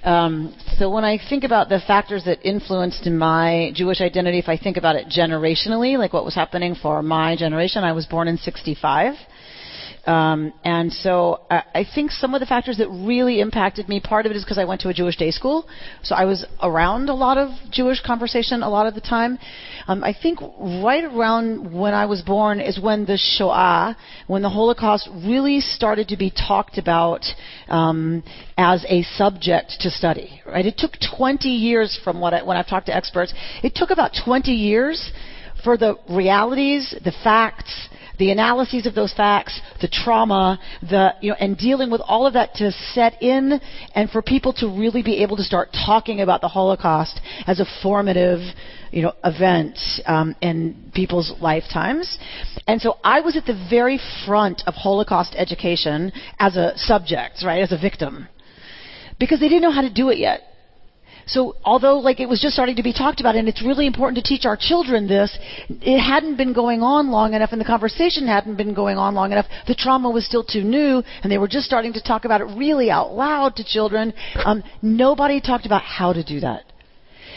Um, 0.06 0.54
so 0.78 0.88
when 0.88 1.04
I 1.04 1.18
think 1.18 1.42
about 1.42 1.68
the 1.68 1.80
factors 1.80 2.22
that 2.26 2.46
influenced 2.46 3.04
my 3.06 3.72
Jewish 3.74 4.00
identity, 4.00 4.38
if 4.38 4.48
I 4.48 4.56
think 4.56 4.76
about 4.76 4.94
it 4.94 5.08
generationally, 5.08 5.98
like 5.98 6.12
what 6.12 6.24
was 6.24 6.34
happening 6.34 6.76
for 6.76 7.02
my 7.02 7.34
generation, 7.34 7.82
I 7.82 7.90
was 7.90 8.06
born 8.06 8.28
in 8.28 8.36
65. 8.36 9.14
Um, 10.06 10.52
and 10.64 10.92
so 10.92 11.40
I, 11.50 11.62
I 11.74 11.84
think 11.94 12.12
some 12.12 12.32
of 12.34 12.40
the 12.40 12.46
factors 12.46 12.78
that 12.78 12.88
really 12.88 13.40
impacted 13.40 13.88
me, 13.88 13.98
part 13.98 14.24
of 14.24 14.30
it 14.30 14.36
is 14.36 14.44
because 14.44 14.58
I 14.58 14.64
went 14.64 14.80
to 14.82 14.88
a 14.88 14.94
Jewish 14.94 15.16
day 15.16 15.32
school, 15.32 15.68
so 16.02 16.14
I 16.14 16.24
was 16.24 16.46
around 16.62 17.08
a 17.08 17.14
lot 17.14 17.38
of 17.38 17.50
Jewish 17.72 18.00
conversation 18.00 18.62
a 18.62 18.68
lot 18.68 18.86
of 18.86 18.94
the 18.94 19.00
time. 19.00 19.38
Um, 19.88 20.04
I 20.04 20.14
think 20.20 20.40
right 20.40 21.04
around 21.04 21.72
when 21.72 21.92
I 21.92 22.06
was 22.06 22.22
born 22.22 22.60
is 22.60 22.80
when 22.80 23.04
the 23.04 23.16
Shoah, 23.16 23.96
when 24.28 24.42
the 24.42 24.48
Holocaust 24.48 25.08
really 25.12 25.60
started 25.60 26.08
to 26.08 26.16
be 26.16 26.30
talked 26.30 26.78
about 26.78 27.24
um, 27.68 28.22
as 28.56 28.84
a 28.88 29.02
subject 29.02 29.74
to 29.80 29.90
study. 29.90 30.40
Right? 30.46 30.66
It 30.66 30.78
took 30.78 30.92
20 31.16 31.48
years 31.48 31.98
from 32.04 32.20
what 32.20 32.32
I, 32.32 32.42
when 32.44 32.56
I've 32.56 32.68
talked 32.68 32.86
to 32.86 32.96
experts. 32.96 33.34
It 33.64 33.74
took 33.74 33.90
about 33.90 34.12
20 34.24 34.52
years 34.52 35.12
for 35.64 35.76
the 35.76 35.96
realities, 36.08 36.94
the 37.04 37.12
facts, 37.24 37.88
the 38.18 38.30
analyses 38.30 38.86
of 38.86 38.94
those 38.94 39.12
facts, 39.12 39.60
the 39.80 39.88
trauma, 39.88 40.58
the 40.82 41.14
you 41.20 41.30
know, 41.30 41.36
and 41.38 41.56
dealing 41.56 41.90
with 41.90 42.00
all 42.04 42.26
of 42.26 42.34
that 42.34 42.54
to 42.54 42.72
set 42.72 43.22
in, 43.22 43.60
and 43.94 44.10
for 44.10 44.22
people 44.22 44.52
to 44.54 44.66
really 44.66 45.02
be 45.02 45.22
able 45.22 45.36
to 45.36 45.42
start 45.42 45.68
talking 45.72 46.20
about 46.20 46.40
the 46.40 46.48
Holocaust 46.48 47.20
as 47.46 47.60
a 47.60 47.66
formative, 47.82 48.40
you 48.90 49.02
know, 49.02 49.12
event 49.24 49.78
um, 50.06 50.34
in 50.40 50.90
people's 50.94 51.32
lifetimes. 51.40 52.18
And 52.66 52.80
so 52.80 52.98
I 53.04 53.20
was 53.20 53.36
at 53.36 53.46
the 53.46 53.66
very 53.70 54.00
front 54.26 54.62
of 54.66 54.74
Holocaust 54.74 55.34
education 55.36 56.12
as 56.38 56.56
a 56.56 56.72
subject, 56.76 57.42
right, 57.44 57.62
as 57.62 57.72
a 57.72 57.78
victim, 57.78 58.28
because 59.18 59.40
they 59.40 59.48
didn't 59.48 59.62
know 59.62 59.70
how 59.70 59.82
to 59.82 59.92
do 59.92 60.10
it 60.10 60.18
yet. 60.18 60.40
So 61.26 61.56
although 61.64 61.98
like 61.98 62.20
it 62.20 62.28
was 62.28 62.40
just 62.40 62.54
starting 62.54 62.76
to 62.76 62.82
be 62.82 62.92
talked 62.92 63.20
about 63.20 63.34
and 63.34 63.48
it's 63.48 63.62
really 63.62 63.86
important 63.86 64.22
to 64.22 64.28
teach 64.28 64.44
our 64.44 64.56
children 64.56 65.08
this, 65.08 65.36
it 65.68 65.98
hadn't 65.98 66.36
been 66.36 66.52
going 66.52 66.82
on 66.82 67.10
long 67.10 67.34
enough 67.34 67.50
and 67.52 67.60
the 67.60 67.64
conversation 67.64 68.28
hadn't 68.28 68.56
been 68.56 68.74
going 68.74 68.96
on 68.96 69.14
long 69.14 69.32
enough. 69.32 69.46
The 69.66 69.74
trauma 69.74 70.08
was 70.08 70.24
still 70.24 70.44
too 70.44 70.62
new 70.62 71.02
and 71.22 71.32
they 71.32 71.38
were 71.38 71.48
just 71.48 71.66
starting 71.66 71.92
to 71.94 72.02
talk 72.02 72.24
about 72.24 72.40
it 72.40 72.44
really 72.56 72.90
out 72.90 73.12
loud 73.12 73.56
to 73.56 73.64
children. 73.64 74.14
Um, 74.44 74.62
nobody 74.82 75.40
talked 75.40 75.66
about 75.66 75.82
how 75.82 76.12
to 76.12 76.22
do 76.22 76.40
that. 76.40 76.65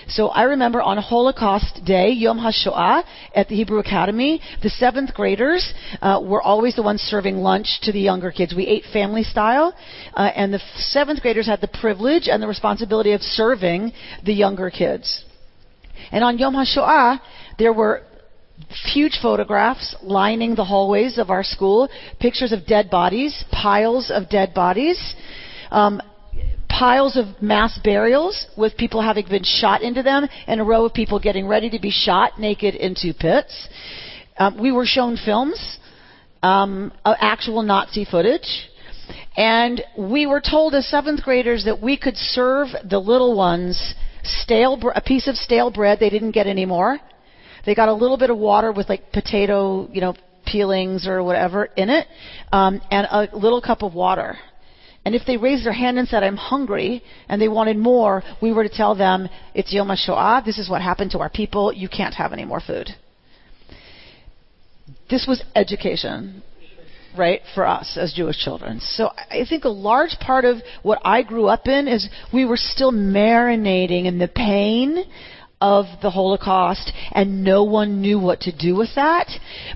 So 0.10 0.30
I 0.30 0.44
remember 0.44 0.82
on 0.82 0.98
Holocaust 0.98 1.86
Day, 1.86 2.10
Yom 2.10 2.40
HaShoah, 2.40 3.04
at 3.36 3.48
the 3.48 3.56
Hebrew 3.56 3.78
Academy, 3.78 4.42
the 4.64 4.70
seventh 4.70 5.14
graders 5.14 5.72
uh, 6.02 6.20
were 6.24 6.42
always 6.42 6.76
the 6.76 6.82
ones 6.82 7.02
serving 7.02 7.38
lunch 7.38 7.80
to 7.84 7.92
the 7.92 8.00
younger 8.00 8.32
kids. 8.32 8.56
We 8.56 8.66
ate 8.66 8.86
family 8.92 9.24
style, 9.24 9.76
uh, 10.16 10.32
and 10.36 10.52
the 10.52 10.62
seventh 10.78 11.22
graders 11.22 11.46
had 11.46 11.62
the 11.62 11.68
privilege 11.68 12.28
and 12.28 12.42
the 12.42 12.48
responsibility 12.48 13.12
of 13.12 13.22
serving 13.22 13.92
the 14.26 14.34
younger 14.34 14.72
kids. 14.72 15.24
And 16.12 16.24
on 16.24 16.40
Yom 16.40 16.56
HaShoah, 16.56 17.20
there 17.60 17.74
were 17.74 18.02
huge 18.92 19.20
photographs 19.22 19.96
lining 20.02 20.56
the 20.56 20.66
hallways 20.66 21.20
of 21.20 21.30
our 21.30 21.44
school, 21.44 21.88
pictures 22.20 22.52
of 22.52 22.66
dead 22.66 22.90
bodies, 22.90 23.44
piles 23.52 24.10
of 24.10 24.28
dead 24.28 24.56
bodies. 24.56 25.14
Um, 25.70 26.02
piles 26.80 27.18
of 27.18 27.26
mass 27.42 27.78
burials 27.84 28.48
with 28.58 28.78
people 28.78 29.02
having 29.02 29.28
been 29.28 29.44
shot 29.44 29.82
into 29.82 30.02
them 30.02 30.26
and 30.48 30.62
a 30.62 30.64
row 30.64 30.86
of 30.86 30.94
people 30.94 31.20
getting 31.20 31.46
ready 31.46 31.70
to 31.70 31.78
be 31.78 31.92
shot 31.92 32.40
naked 32.40 32.74
into 32.74 33.14
pits. 33.14 33.68
Um, 34.38 34.58
we 34.58 34.72
were 34.72 34.86
shown 34.86 35.18
films, 35.18 35.78
um, 36.42 36.94
actual 37.04 37.64
Nazi 37.64 38.06
footage. 38.06 38.70
And 39.36 39.84
we 39.98 40.26
were 40.26 40.40
told 40.40 40.74
as 40.74 40.88
seventh 40.88 41.22
graders 41.22 41.66
that 41.66 41.82
we 41.82 41.98
could 41.98 42.16
serve 42.16 42.70
the 42.90 43.00
little 43.00 43.36
ones 43.36 43.94
stale 44.24 44.80
a 44.96 45.02
piece 45.02 45.28
of 45.28 45.36
stale 45.36 45.72
bread 45.72 46.00
they 46.00 46.10
didn't 46.10 46.32
get 46.32 46.48
anymore. 46.48 46.98
They 47.66 47.76
got 47.76 47.90
a 47.90 47.94
little 47.94 48.18
bit 48.18 48.30
of 48.30 48.38
water 48.38 48.72
with 48.72 48.88
like 48.88 49.12
potato, 49.12 49.90
you 49.92 50.00
know, 50.00 50.16
peelings 50.46 51.08
or 51.08 51.24
whatever 51.24 51.66
in 51.66 51.90
it, 51.90 52.08
um, 52.54 52.82
and 52.90 53.06
a 53.12 53.28
little 53.36 53.62
cup 53.62 53.84
of 53.84 53.94
water 53.94 54.38
And 55.10 55.16
if 55.16 55.26
they 55.26 55.38
raised 55.38 55.66
their 55.66 55.74
hand 55.74 55.98
and 55.98 56.08
said, 56.08 56.22
I'm 56.22 56.38
hungry, 56.38 57.02
and 57.28 57.42
they 57.42 57.48
wanted 57.48 57.78
more, 57.78 58.22
we 58.44 58.54
were 58.54 58.62
to 58.62 58.70
tell 58.70 58.94
them, 58.94 59.28
it's 59.56 59.74
Yom 59.74 59.88
HaShoah, 59.88 60.46
this 60.46 60.60
is 60.60 60.70
what 60.70 60.84
happened 60.84 61.10
to 61.14 61.18
our 61.18 61.32
people, 61.32 61.74
you 61.74 61.90
can't 61.90 62.14
have 62.14 62.32
any 62.32 62.46
more 62.46 62.60
food. 62.60 62.90
This 65.10 65.26
was 65.28 65.42
education 65.56 66.44
right, 67.18 67.42
for 67.56 67.66
us 67.66 67.98
as 68.00 68.14
Jewish 68.14 68.38
children. 68.38 68.82
So 68.82 69.10
I 69.32 69.48
think 69.50 69.64
a 69.64 69.70
large 69.70 70.16
part 70.22 70.46
of 70.46 70.58
what 70.84 71.02
I 71.04 71.24
grew 71.24 71.48
up 71.48 71.68
in 71.68 71.88
is 71.88 72.08
we 72.32 72.46
were 72.46 72.56
still 72.56 72.92
marinating 72.92 74.06
in 74.06 74.20
the 74.20 74.28
pain 74.28 75.06
of 75.60 75.86
the 76.04 76.12
Holocaust 76.12 76.94
and 77.14 77.44
no 77.44 77.64
one 77.64 78.00
knew 78.00 78.20
what 78.20 78.42
to 78.42 78.56
do 78.56 78.76
with 78.76 78.90
that. 78.94 79.28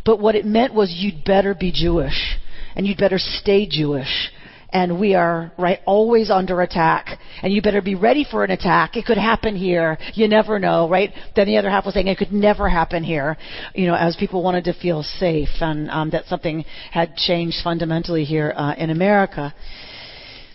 But 0.06 0.20
what 0.20 0.36
it 0.36 0.46
meant 0.46 0.76
was 0.76 0.94
you'd 0.96 1.26
better 1.26 1.56
be 1.56 1.72
Jewish 1.72 2.38
and 2.76 2.86
you'd 2.86 3.00
better 3.00 3.18
stay 3.18 3.68
Jewish 3.68 4.30
and 4.74 5.00
we 5.00 5.16
are 5.16 5.52
right 5.58 5.80
always 5.86 6.30
under 6.30 6.62
attack. 6.62 7.20
And 7.42 7.54
you 7.54 7.62
better 7.62 7.82
be 7.82 7.96
ready 7.96 8.26
for 8.30 8.44
an 8.44 8.52
attack. 8.52 8.98
It 8.98 9.06
could 9.06 9.18
happen 9.18 9.56
here. 9.56 9.98
You 10.14 10.28
never 10.28 10.60
know 10.60 10.90
right? 10.90 11.14
Then 11.36 11.48
the 11.48 11.58
other 11.58 11.70
half 11.70 11.86
was 11.86 11.94
saying 11.94 12.08
it 12.08 12.18
could 12.18 12.34
never 12.34 12.68
happen 12.68 13.04
here 13.04 13.38
you 13.76 13.88
know 13.88 13.96
as 13.96 14.16
people 14.16 14.44
wanted 14.44 14.64
to 14.66 14.74
feel 14.74 15.04
safe. 15.04 15.50
And 15.62 15.90
um, 15.90 16.10
that 16.12 16.26
something 16.26 16.66
had 16.92 17.16
changed 17.16 17.58
fundamentally 17.64 18.24
here 18.24 18.54
uh, 18.56 18.74
in 18.78 18.90
america. 18.90 19.54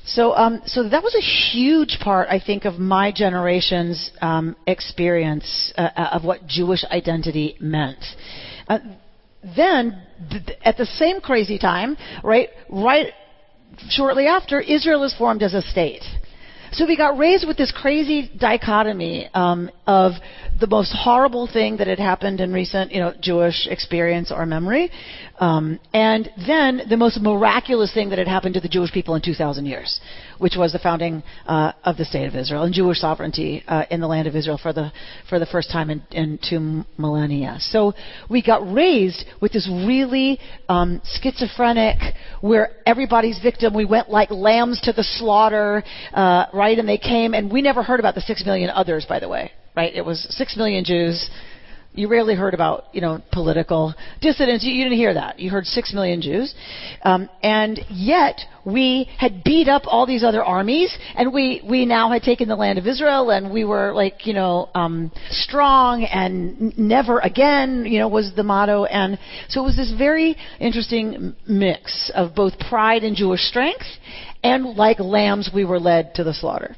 So, 0.04 0.34
um, 0.34 0.62
so 0.64 0.88
that 0.88 1.02
was 1.02 1.14
a 1.14 1.20
huge 1.20 1.98
part, 2.00 2.28
I 2.30 2.40
think, 2.40 2.64
of 2.64 2.78
my 2.78 3.12
generation's 3.12 4.10
um, 4.22 4.56
experience 4.66 5.70
uh, 5.76 5.90
uh 5.94 6.08
of 6.12 6.24
what 6.24 6.46
Jewish 6.46 6.82
identity 6.84 7.58
meant. 7.60 8.02
Uh, 8.66 8.78
then, 9.54 10.02
th- 10.30 10.58
at 10.64 10.78
the 10.78 10.86
same 10.86 11.20
crazy 11.20 11.58
time, 11.58 11.98
right, 12.24 12.48
right 12.70 13.12
shortly 13.88 14.26
after, 14.26 14.60
Israel 14.60 15.04
is 15.04 15.14
formed 15.14 15.42
as 15.42 15.54
a 15.54 15.62
state. 15.62 16.02
So 16.72 16.86
we 16.86 16.96
got 16.96 17.16
raised 17.16 17.46
with 17.46 17.56
this 17.56 17.72
crazy 17.72 18.30
dichotomy 18.38 19.30
um, 19.32 19.70
of 19.86 20.12
the 20.60 20.66
most 20.66 20.94
horrible 20.94 21.48
thing 21.50 21.78
that 21.78 21.86
had 21.86 21.98
happened 21.98 22.40
in 22.40 22.52
recent, 22.52 22.92
you 22.92 23.00
know, 23.00 23.14
Jewish 23.20 23.66
experience 23.66 24.30
or 24.30 24.44
memory, 24.44 24.90
um, 25.40 25.80
and 25.94 26.28
then 26.46 26.82
the 26.88 26.96
most 26.96 27.20
miraculous 27.20 27.92
thing 27.94 28.10
that 28.10 28.18
had 28.18 28.28
happened 28.28 28.54
to 28.54 28.60
the 28.60 28.68
Jewish 28.68 28.92
people 28.92 29.14
in 29.14 29.22
2,000 29.22 29.64
years, 29.64 30.00
which 30.38 30.54
was 30.56 30.72
the 30.72 30.78
founding 30.78 31.22
uh, 31.46 31.72
of 31.84 31.96
the 31.96 32.04
state 32.04 32.26
of 32.26 32.34
Israel 32.34 32.62
and 32.62 32.74
Jewish 32.74 32.98
sovereignty 32.98 33.64
uh, 33.66 33.84
in 33.90 34.00
the 34.00 34.06
land 34.06 34.26
of 34.26 34.34
Israel 34.34 34.58
for 34.60 34.72
the 34.72 34.92
for 35.28 35.38
the 35.38 35.46
first 35.46 35.70
time 35.70 35.90
in, 35.90 36.02
in 36.10 36.38
two 36.48 36.84
millennia. 36.96 37.56
So 37.60 37.94
we 38.28 38.42
got 38.42 38.60
raised 38.72 39.24
with 39.40 39.52
this 39.52 39.68
really 39.68 40.38
um, 40.68 41.00
schizophrenic, 41.04 41.98
where 42.40 42.70
everybody's 42.86 43.38
victim. 43.40 43.74
We 43.74 43.84
went 43.84 44.10
like 44.10 44.30
lambs 44.30 44.80
to 44.82 44.92
the 44.92 45.04
slaughter, 45.04 45.82
uh, 46.12 46.46
right? 46.52 46.78
And 46.78 46.88
they 46.88 46.98
came, 46.98 47.34
and 47.34 47.52
we 47.52 47.62
never 47.62 47.82
heard 47.82 48.00
about 48.00 48.14
the 48.14 48.20
six 48.22 48.44
million 48.44 48.70
others, 48.70 49.06
by 49.08 49.20
the 49.20 49.28
way, 49.28 49.52
right? 49.76 49.94
It 49.94 50.04
was 50.04 50.26
six 50.30 50.56
million 50.56 50.84
Jews 50.84 51.28
you 51.98 52.06
rarely 52.06 52.36
heard 52.36 52.54
about, 52.54 52.84
you 52.92 53.00
know, 53.00 53.20
political 53.32 53.92
dissidents. 54.20 54.64
You, 54.64 54.72
you 54.72 54.84
didn't 54.84 54.98
hear 54.98 55.14
that. 55.14 55.40
You 55.40 55.50
heard 55.50 55.66
six 55.66 55.92
million 55.92 56.22
Jews, 56.22 56.54
um, 57.02 57.28
and 57.42 57.80
yet 57.90 58.40
we 58.64 59.08
had 59.18 59.42
beat 59.42 59.68
up 59.68 59.82
all 59.86 60.06
these 60.06 60.22
other 60.22 60.44
armies, 60.44 60.96
and 61.16 61.32
we 61.32 61.60
we 61.68 61.86
now 61.86 62.10
had 62.10 62.22
taken 62.22 62.48
the 62.48 62.54
land 62.54 62.78
of 62.78 62.86
Israel, 62.86 63.30
and 63.30 63.52
we 63.52 63.64
were 63.64 63.92
like, 63.92 64.26
you 64.26 64.32
know, 64.32 64.68
um, 64.74 65.10
strong 65.30 66.04
and 66.04 66.78
never 66.78 67.18
again, 67.18 67.84
you 67.84 67.98
know, 67.98 68.08
was 68.08 68.32
the 68.36 68.44
motto, 68.44 68.84
and 68.84 69.18
so 69.48 69.62
it 69.62 69.64
was 69.64 69.76
this 69.76 69.92
very 69.98 70.36
interesting 70.60 71.34
mix 71.48 72.12
of 72.14 72.34
both 72.34 72.56
pride 72.60 73.02
and 73.02 73.16
Jewish 73.16 73.40
strength, 73.40 73.86
and 74.44 74.76
like 74.76 75.00
lambs, 75.00 75.50
we 75.52 75.64
were 75.64 75.80
led 75.80 76.14
to 76.14 76.22
the 76.22 76.32
slaughter. 76.32 76.76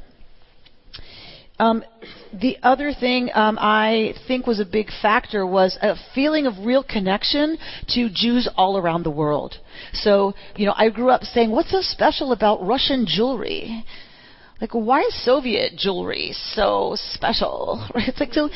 Um, 1.60 1.84
the 2.32 2.56
other 2.62 2.92
thing 2.98 3.28
um, 3.34 3.58
I 3.60 4.14
think 4.26 4.46
was 4.46 4.60
a 4.60 4.64
big 4.64 4.88
factor 5.02 5.46
was 5.46 5.76
a 5.82 5.94
feeling 6.14 6.46
of 6.46 6.64
real 6.64 6.82
connection 6.82 7.58
to 7.88 8.08
Jews 8.08 8.48
all 8.56 8.78
around 8.78 9.02
the 9.02 9.10
world. 9.10 9.56
So, 9.92 10.32
you 10.56 10.64
know, 10.64 10.72
I 10.74 10.88
grew 10.88 11.10
up 11.10 11.22
saying, 11.22 11.50
what's 11.50 11.70
so 11.70 11.82
special 11.82 12.32
about 12.32 12.66
Russian 12.66 13.04
jewelry? 13.06 13.84
Like, 14.58 14.72
why 14.72 15.02
is 15.02 15.24
Soviet 15.24 15.76
jewelry 15.76 16.32
so 16.32 16.94
special? 16.96 17.86
Right? 17.94 18.08
It's 18.08 18.20
like, 18.20 18.32
so 18.32 18.48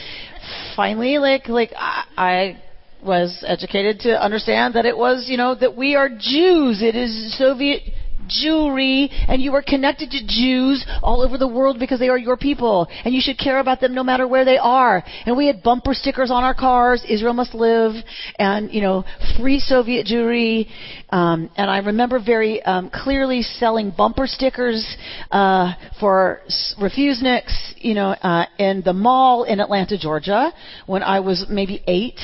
finally, 0.75 1.19
like, 1.19 1.49
like 1.49 1.73
I, 1.77 2.05
I 2.17 2.63
was 3.05 3.45
educated 3.47 4.01
to 4.01 4.23
understand 4.23 4.75
that 4.75 4.87
it 4.87 4.97
was, 4.97 5.27
you 5.29 5.37
know, 5.37 5.55
that 5.55 5.77
we 5.77 5.95
are 5.95 6.09
Jews. 6.09 6.81
It 6.81 6.97
is 6.97 7.37
Soviet 7.37 7.83
Jewry, 8.29 9.09
and 9.29 9.43
you 9.43 9.55
are 9.55 9.63
connected 9.63 10.11
to 10.11 10.27
Jews 10.27 10.85
all 11.03 11.23
over 11.23 11.39
the 11.39 11.49
world 11.49 11.79
because 11.79 11.99
they 11.99 12.09
are 12.09 12.19
your 12.19 12.37
people, 12.37 12.89
and 13.05 13.15
you 13.15 13.21
should 13.23 13.39
care 13.39 13.59
about 13.59 13.81
them 13.81 13.95
no 13.95 14.03
matter 14.03 14.27
where 14.27 14.45
they 14.45 14.59
are. 14.59 15.03
And 15.27 15.37
we 15.37 15.47
had 15.47 15.63
bumper 15.63 15.95
stickers 15.95 16.31
on 16.31 16.45
our 16.45 16.55
cars, 16.55 17.05
Israel 17.09 17.35
must 17.35 17.55
live, 17.55 17.93
and, 18.39 18.73
you 18.73 18.81
know, 18.81 19.05
free 19.39 19.59
Soviet 19.59 20.07
Jewry. 20.07 20.69
Um, 21.11 21.51
and 21.57 21.71
I 21.71 21.79
remember 21.79 22.19
very 22.25 22.63
um, 22.63 22.91
clearly 22.91 23.43
selling 23.43 23.93
bumper 23.97 24.27
stickers 24.27 24.97
uh, 25.31 25.75
for 26.01 26.41
refuseniks, 26.81 27.73
you 27.77 27.95
know, 27.95 28.11
uh, 28.11 28.47
in 28.59 28.83
the 28.85 28.93
mall 28.93 29.45
in 29.45 29.61
Atlanta, 29.61 29.99
Georgia, 29.99 30.53
when 30.87 31.03
I 31.03 31.21
was 31.21 31.47
maybe 31.49 31.83
eight. 31.87 32.19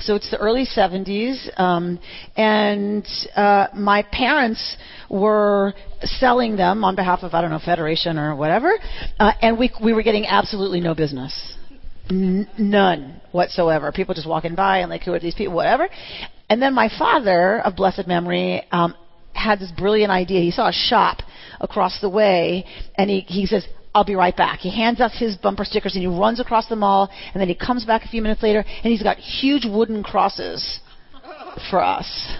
So 0.00 0.14
it's 0.14 0.30
the 0.30 0.38
early 0.38 0.64
70s, 0.64 1.60
um, 1.60 1.98
and 2.36 3.06
uh, 3.36 3.66
my 3.74 4.02
parents 4.10 4.76
were 5.10 5.74
selling 6.02 6.56
them 6.56 6.84
on 6.84 6.96
behalf 6.96 7.22
of 7.22 7.34
I 7.34 7.42
don't 7.42 7.50
know 7.50 7.60
Federation 7.62 8.18
or 8.18 8.34
whatever, 8.34 8.72
uh, 9.18 9.32
and 9.42 9.58
we 9.58 9.70
we 9.82 9.92
were 9.92 10.02
getting 10.02 10.26
absolutely 10.26 10.80
no 10.80 10.94
business, 10.94 11.54
N- 12.08 12.48
none 12.58 13.20
whatsoever. 13.32 13.92
People 13.92 14.14
just 14.14 14.28
walking 14.28 14.54
by 14.54 14.78
and 14.78 14.90
like 14.90 15.02
who 15.02 15.12
are 15.12 15.20
these 15.20 15.34
people, 15.34 15.54
whatever. 15.54 15.88
And 16.48 16.60
then 16.60 16.74
my 16.74 16.88
father 16.98 17.60
of 17.60 17.76
blessed 17.76 18.06
memory 18.06 18.64
um, 18.72 18.94
had 19.34 19.60
this 19.60 19.70
brilliant 19.70 20.10
idea. 20.10 20.40
He 20.40 20.50
saw 20.50 20.68
a 20.68 20.72
shop 20.72 21.18
across 21.60 22.00
the 22.00 22.08
way, 22.08 22.64
and 22.96 23.10
he 23.10 23.20
he 23.20 23.46
says. 23.46 23.66
I'll 23.94 24.04
be 24.04 24.14
right 24.14 24.36
back. 24.36 24.60
He 24.60 24.70
hands 24.70 25.00
us 25.00 25.12
his 25.18 25.36
bumper 25.36 25.64
stickers 25.64 25.94
and 25.94 26.02
he 26.02 26.06
runs 26.06 26.38
across 26.38 26.68
the 26.68 26.76
mall 26.76 27.10
and 27.34 27.40
then 27.40 27.48
he 27.48 27.54
comes 27.54 27.84
back 27.84 28.04
a 28.04 28.08
few 28.08 28.22
minutes 28.22 28.42
later 28.42 28.60
and 28.60 28.92
he's 28.92 29.02
got 29.02 29.16
huge 29.18 29.64
wooden 29.64 30.02
crosses 30.02 30.80
for 31.70 31.82
us. 31.82 32.36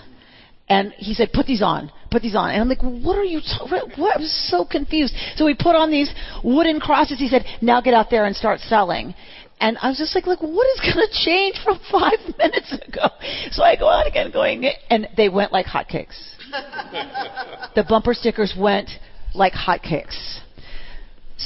And 0.68 0.92
he 0.92 1.14
said, 1.14 1.32
put 1.32 1.46
these 1.46 1.62
on, 1.62 1.90
put 2.12 2.22
these 2.22 2.36
on. 2.36 2.50
And 2.50 2.60
I'm 2.60 2.68
like, 2.68 2.82
what 2.82 3.18
are 3.18 3.24
you, 3.24 3.40
ta- 3.40 3.66
what? 3.68 4.16
I 4.16 4.20
was 4.20 4.48
so 4.48 4.64
confused. 4.64 5.14
So 5.34 5.44
we 5.44 5.54
put 5.54 5.74
on 5.74 5.90
these 5.90 6.14
wooden 6.44 6.78
crosses. 6.78 7.18
He 7.18 7.26
said, 7.26 7.44
now 7.60 7.80
get 7.80 7.92
out 7.92 8.06
there 8.08 8.24
and 8.24 8.36
start 8.36 8.60
selling. 8.60 9.14
And 9.60 9.76
I 9.82 9.88
was 9.88 9.98
just 9.98 10.14
like, 10.14 10.28
like, 10.28 10.40
what 10.40 10.66
is 10.76 10.80
going 10.80 11.06
to 11.06 11.24
change 11.24 11.56
from 11.64 11.80
five 11.90 12.18
minutes 12.38 12.72
ago? 12.72 13.08
So 13.50 13.64
I 13.64 13.76
go 13.76 13.88
out 13.88 14.06
again 14.06 14.30
going, 14.30 14.64
and 14.88 15.08
they 15.16 15.28
went 15.28 15.52
like 15.52 15.66
hotcakes. 15.66 16.16
the 17.74 17.84
bumper 17.86 18.14
stickers 18.14 18.54
went 18.58 18.88
like 19.34 19.52
hotcakes. 19.52 20.38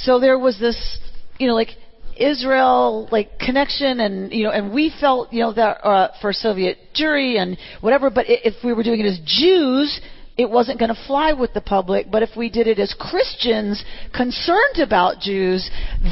So 0.03 0.19
there 0.19 0.39
was 0.39 0.59
this, 0.59 0.99
you 1.39 1.47
know, 1.47 1.55
like 1.55 1.71
Israel 2.17 3.09
like 3.11 3.39
connection 3.39 4.01
and 4.01 4.33
you 4.33 4.45
know 4.45 4.51
and 4.51 4.73
we 4.73 4.95
felt 5.01 5.33
you 5.33 5.41
know 5.41 5.53
that 5.53 5.85
uh, 5.85 6.09
for 6.21 6.33
Soviet 6.33 6.79
Jewry 6.95 7.41
and 7.41 7.59
whatever 7.81 8.09
but 8.09 8.27
if 8.29 8.55
we 8.65 8.73
were 8.73 8.83
doing 8.83 9.01
it 9.01 9.07
as 9.07 9.19
Jews 9.25 10.01
it 10.37 10.49
wasn't 10.49 10.79
going 10.79 10.95
to 10.95 11.01
fly 11.07 11.33
with 11.33 11.55
the 11.55 11.61
public. 11.61 12.07
But 12.11 12.25
if 12.25 12.31
we 12.37 12.51
did 12.51 12.67
it 12.67 12.81
as 12.81 12.93
Christians 12.99 13.85
concerned 14.15 14.79
about 14.81 15.21
Jews 15.21 15.69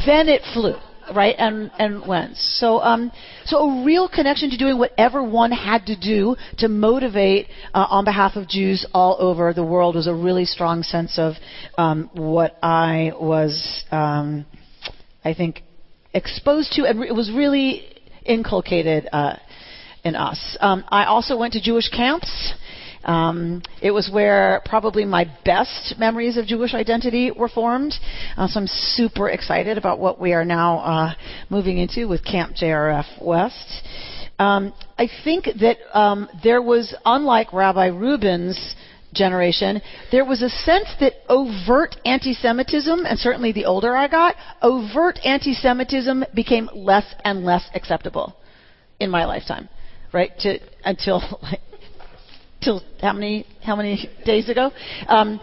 then 0.06 0.28
it 0.28 0.42
flew 0.52 0.74
right 1.14 1.34
and 1.38 1.70
and 1.78 2.06
went 2.06 2.36
so 2.36 2.80
um 2.80 3.10
so 3.44 3.58
a 3.58 3.84
real 3.84 4.08
connection 4.08 4.50
to 4.50 4.56
doing 4.56 4.78
whatever 4.78 5.22
one 5.22 5.50
had 5.50 5.86
to 5.86 5.98
do 5.98 6.36
to 6.58 6.68
motivate 6.68 7.48
uh, 7.74 7.86
on 7.90 8.04
behalf 8.04 8.36
of 8.36 8.48
Jews 8.48 8.86
all 8.94 9.16
over 9.18 9.52
the 9.52 9.64
world 9.64 9.94
was 9.94 10.06
a 10.06 10.14
really 10.14 10.44
strong 10.44 10.82
sense 10.82 11.18
of 11.18 11.34
um 11.76 12.10
what 12.14 12.56
I 12.62 13.12
was 13.18 13.84
um 13.90 14.46
I 15.24 15.34
think 15.34 15.62
exposed 16.14 16.72
to, 16.72 16.84
and 16.84 17.02
it 17.04 17.14
was 17.14 17.30
really 17.30 17.84
inculcated 18.24 19.08
uh, 19.12 19.36
in 20.04 20.16
us. 20.16 20.56
Um, 20.60 20.84
I 20.88 21.04
also 21.04 21.36
went 21.38 21.52
to 21.54 21.60
Jewish 21.60 21.88
camps. 21.88 22.54
Um, 23.04 23.62
it 23.80 23.90
was 23.90 24.10
where 24.12 24.62
probably 24.64 25.04
my 25.04 25.30
best 25.44 25.94
memories 25.98 26.36
of 26.36 26.46
Jewish 26.46 26.74
identity 26.74 27.30
were 27.30 27.48
formed. 27.48 27.94
Uh, 28.36 28.46
so 28.46 28.60
I'm 28.60 28.66
super 28.66 29.28
excited 29.28 29.78
about 29.78 29.98
what 29.98 30.20
we 30.20 30.32
are 30.32 30.44
now 30.44 30.78
uh, 30.78 31.14
moving 31.50 31.78
into 31.78 32.08
with 32.08 32.24
Camp 32.24 32.54
JRF 32.54 33.22
West. 33.22 33.82
Um, 34.38 34.72
I 34.98 35.08
think 35.24 35.46
that 35.60 35.78
um, 35.96 36.28
there 36.42 36.62
was, 36.62 36.94
unlike 37.04 37.52
Rabbi 37.52 37.86
Rubin's 37.88 38.74
generation, 39.12 39.80
there 40.10 40.24
was 40.24 40.42
a 40.42 40.48
sense 40.48 40.88
that 41.00 41.12
overt 41.28 41.96
anti 42.04 42.32
Semitism, 42.32 43.04
and 43.06 43.18
certainly 43.18 43.52
the 43.52 43.66
older 43.66 43.96
I 43.96 44.08
got, 44.08 44.36
overt 44.62 45.18
anti 45.24 45.54
Semitism 45.54 46.24
became 46.34 46.70
less 46.74 47.04
and 47.24 47.44
less 47.44 47.68
acceptable 47.74 48.34
in 49.00 49.10
my 49.10 49.24
lifetime, 49.24 49.68
right? 50.12 50.30
To, 50.40 50.58
until, 50.84 51.22
like, 51.42 51.60
till 52.62 52.82
how 53.00 53.12
many, 53.12 53.46
how 53.62 53.76
many 53.76 54.08
days 54.24 54.48
ago? 54.48 54.70
Um, 55.08 55.40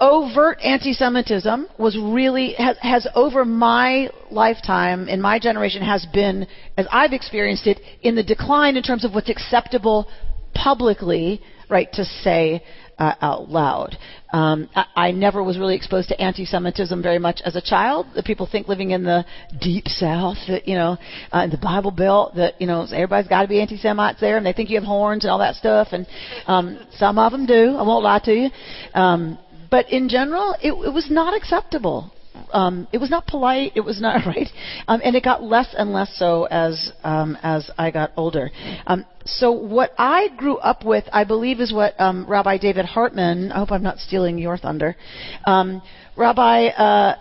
overt 0.00 0.58
anti-Semitism 0.62 1.68
was 1.78 1.96
really 1.96 2.54
has, 2.54 2.76
has 2.80 3.06
over 3.14 3.44
my 3.44 4.08
lifetime 4.30 5.08
in 5.08 5.20
my 5.20 5.38
generation 5.38 5.82
has 5.82 6.06
been, 6.12 6.46
as 6.76 6.86
I've 6.90 7.12
experienced 7.12 7.66
it, 7.66 7.80
in 8.02 8.14
the 8.14 8.22
decline 8.22 8.76
in 8.76 8.82
terms 8.82 9.04
of 9.04 9.12
what's 9.12 9.30
acceptable 9.30 10.08
publicly, 10.54 11.40
right, 11.70 11.90
to 11.92 12.04
say 12.04 12.62
uh, 13.02 13.14
out 13.20 13.48
loud. 13.48 13.98
Um, 14.32 14.68
I, 14.76 14.84
I 14.94 15.10
never 15.10 15.42
was 15.42 15.58
really 15.58 15.74
exposed 15.74 16.08
to 16.10 16.20
anti-Semitism 16.20 17.02
very 17.02 17.18
much 17.18 17.40
as 17.44 17.56
a 17.56 17.60
child. 17.60 18.06
The 18.14 18.22
people 18.22 18.46
think 18.46 18.68
living 18.68 18.92
in 18.92 19.02
the 19.02 19.24
deep 19.60 19.88
South, 19.88 20.36
that 20.46 20.68
you 20.68 20.76
know, 20.76 20.96
uh, 21.34 21.40
in 21.40 21.50
the 21.50 21.58
Bible 21.58 21.90
Belt, 21.90 22.36
that 22.36 22.60
you 22.60 22.68
know 22.68 22.86
everybody's 22.92 23.28
got 23.28 23.42
to 23.42 23.48
be 23.48 23.60
anti-Semites 23.60 24.20
there, 24.20 24.36
and 24.36 24.46
they 24.46 24.52
think 24.52 24.70
you 24.70 24.76
have 24.76 24.86
horns 24.86 25.24
and 25.24 25.32
all 25.32 25.40
that 25.40 25.56
stuff. 25.56 25.88
And 25.90 26.06
um, 26.46 26.78
some 26.96 27.18
of 27.18 27.32
them 27.32 27.44
do. 27.44 27.74
I 27.76 27.82
won't 27.82 28.04
lie 28.04 28.20
to 28.24 28.32
you. 28.32 28.50
Um, 28.94 29.36
but 29.68 29.90
in 29.90 30.08
general, 30.08 30.54
it, 30.62 30.72
it 30.72 30.92
was 30.92 31.08
not 31.10 31.34
acceptable 31.34 32.12
um, 32.52 32.88
it 32.92 32.98
was 32.98 33.10
not 33.10 33.26
polite. 33.26 33.72
It 33.74 33.80
was 33.80 34.00
not 34.00 34.26
right, 34.26 34.48
um, 34.88 35.00
and 35.04 35.16
it 35.16 35.24
got 35.24 35.42
less 35.42 35.74
and 35.76 35.92
less 35.92 36.16
so 36.16 36.44
as 36.50 36.92
um, 37.04 37.36
as 37.42 37.70
I 37.78 37.90
got 37.90 38.12
older. 38.16 38.50
Um, 38.86 39.04
so 39.24 39.52
what 39.52 39.92
I 39.98 40.28
grew 40.36 40.56
up 40.58 40.84
with, 40.84 41.04
I 41.12 41.24
believe, 41.24 41.60
is 41.60 41.72
what 41.72 41.98
um, 42.00 42.26
Rabbi 42.28 42.58
David 42.58 42.84
Hartman. 42.84 43.52
I 43.52 43.58
hope 43.58 43.72
I'm 43.72 43.82
not 43.82 43.98
stealing 43.98 44.38
your 44.38 44.56
thunder. 44.56 44.96
Um, 45.44 45.82
Rabbi. 46.16 46.66
Uh, 46.68 47.16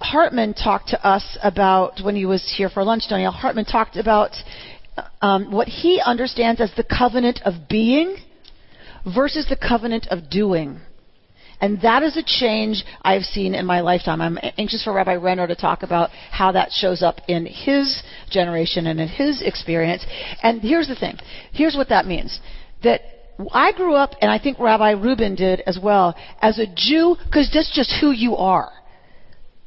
Hartman 0.00 0.52
talked 0.52 0.88
to 0.88 1.06
us 1.06 1.38
about 1.42 2.00
when 2.02 2.14
he 2.14 2.26
was 2.26 2.52
here 2.58 2.68
for 2.68 2.84
lunch. 2.84 3.04
Donniel 3.10 3.32
Hartman 3.32 3.64
talked 3.64 3.96
about 3.96 4.32
um, 5.22 5.50
what 5.50 5.68
he 5.68 6.00
understands 6.04 6.60
as 6.60 6.70
the 6.76 6.84
covenant 6.84 7.40
of 7.44 7.68
being 7.68 8.16
versus 9.14 9.46
the 9.48 9.56
covenant 9.56 10.06
of 10.10 10.30
doing. 10.30 10.80
And 11.60 11.80
that 11.82 12.02
is 12.02 12.16
a 12.16 12.22
change 12.22 12.84
I've 13.02 13.22
seen 13.22 13.54
in 13.54 13.64
my 13.64 13.80
lifetime. 13.80 14.20
I'm 14.20 14.38
anxious 14.58 14.82
for 14.84 14.92
Rabbi 14.92 15.14
Renner 15.16 15.46
to 15.46 15.54
talk 15.54 15.82
about 15.82 16.10
how 16.30 16.52
that 16.52 16.72
shows 16.72 17.02
up 17.02 17.20
in 17.28 17.46
his 17.46 18.02
generation 18.30 18.86
and 18.86 19.00
in 19.00 19.08
his 19.08 19.40
experience. 19.42 20.04
And 20.42 20.60
here's 20.60 20.88
the 20.88 20.96
thing. 20.96 21.18
Here's 21.52 21.76
what 21.76 21.88
that 21.88 22.06
means. 22.06 22.40
That 22.82 23.00
I 23.52 23.72
grew 23.72 23.94
up, 23.94 24.14
and 24.20 24.30
I 24.30 24.38
think 24.38 24.58
Rabbi 24.58 24.92
Rubin 24.92 25.34
did 25.34 25.60
as 25.66 25.78
well, 25.82 26.14
as 26.40 26.58
a 26.58 26.66
Jew, 26.66 27.16
because 27.24 27.50
that's 27.52 27.74
just 27.74 27.92
who 28.00 28.10
you 28.10 28.36
are. 28.36 28.70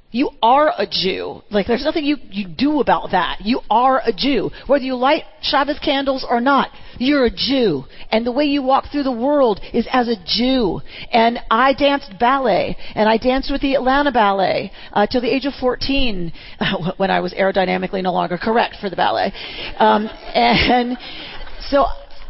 You 0.09 0.29
are 0.41 0.71
a 0.77 0.87
Jew. 0.89 1.41
Like, 1.49 1.67
there's 1.67 1.83
nothing 1.83 2.05
you, 2.05 2.15
you 2.31 2.47
do 2.47 2.79
about 2.79 3.11
that. 3.11 3.41
You 3.41 3.59
are 3.69 4.01
a 4.05 4.13
Jew. 4.13 4.51
Whether 4.65 4.85
you 4.85 4.95
light 4.95 5.23
Shabbos 5.41 5.79
candles 5.83 6.25
or 6.27 6.39
not, 6.39 6.69
you're 6.97 7.25
a 7.25 7.29
Jew. 7.29 7.83
And 8.09 8.25
the 8.25 8.31
way 8.31 8.45
you 8.45 8.63
walk 8.63 8.85
through 8.89 9.03
the 9.03 9.11
world 9.11 9.59
is 9.73 9.85
as 9.91 10.07
a 10.07 10.15
Jew. 10.25 10.79
And 11.11 11.39
I 11.51 11.73
danced 11.73 12.13
ballet, 12.19 12.77
and 12.95 13.09
I 13.09 13.17
danced 13.17 13.51
with 13.51 13.61
the 13.61 13.75
Atlanta 13.75 14.13
Ballet 14.13 14.71
uh, 14.93 15.07
till 15.07 15.19
the 15.19 15.33
age 15.33 15.45
of 15.45 15.53
14, 15.59 16.31
when 16.97 17.11
I 17.11 17.19
was 17.19 17.33
aerodynamically 17.33 18.01
no 18.01 18.13
longer 18.13 18.37
correct 18.37 18.77
for 18.79 18.89
the 18.89 18.95
ballet. 18.95 19.33
Um, 19.77 20.07
and 20.33 20.97
so 21.69 21.85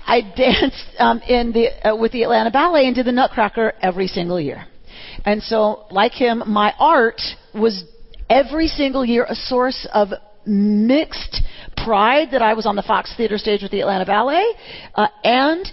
I 0.07 0.21
danced 0.35 0.83
um, 0.97 1.19
in 1.19 1.51
the, 1.51 1.87
uh, 1.87 1.95
with 1.95 2.11
the 2.11 2.23
Atlanta 2.23 2.49
Ballet 2.49 2.87
and 2.87 2.95
did 2.95 3.05
the 3.05 3.11
Nutcracker 3.11 3.73
every 3.83 4.07
single 4.07 4.41
year. 4.41 4.65
And 5.25 5.41
so, 5.43 5.85
like 5.91 6.13
him, 6.13 6.43
my 6.47 6.73
art 6.79 7.21
was 7.53 7.83
every 8.29 8.67
single 8.67 9.05
year 9.05 9.25
a 9.27 9.35
source 9.35 9.87
of 9.93 10.09
mixed 10.45 11.41
pride 11.75 12.29
that 12.31 12.41
I 12.41 12.53
was 12.53 12.65
on 12.65 12.75
the 12.75 12.83
Fox 12.83 13.13
Theater 13.15 13.37
stage 13.37 13.61
with 13.61 13.71
the 13.71 13.81
Atlanta 13.81 14.05
Ballet 14.05 14.45
uh, 14.95 15.07
and 15.23 15.67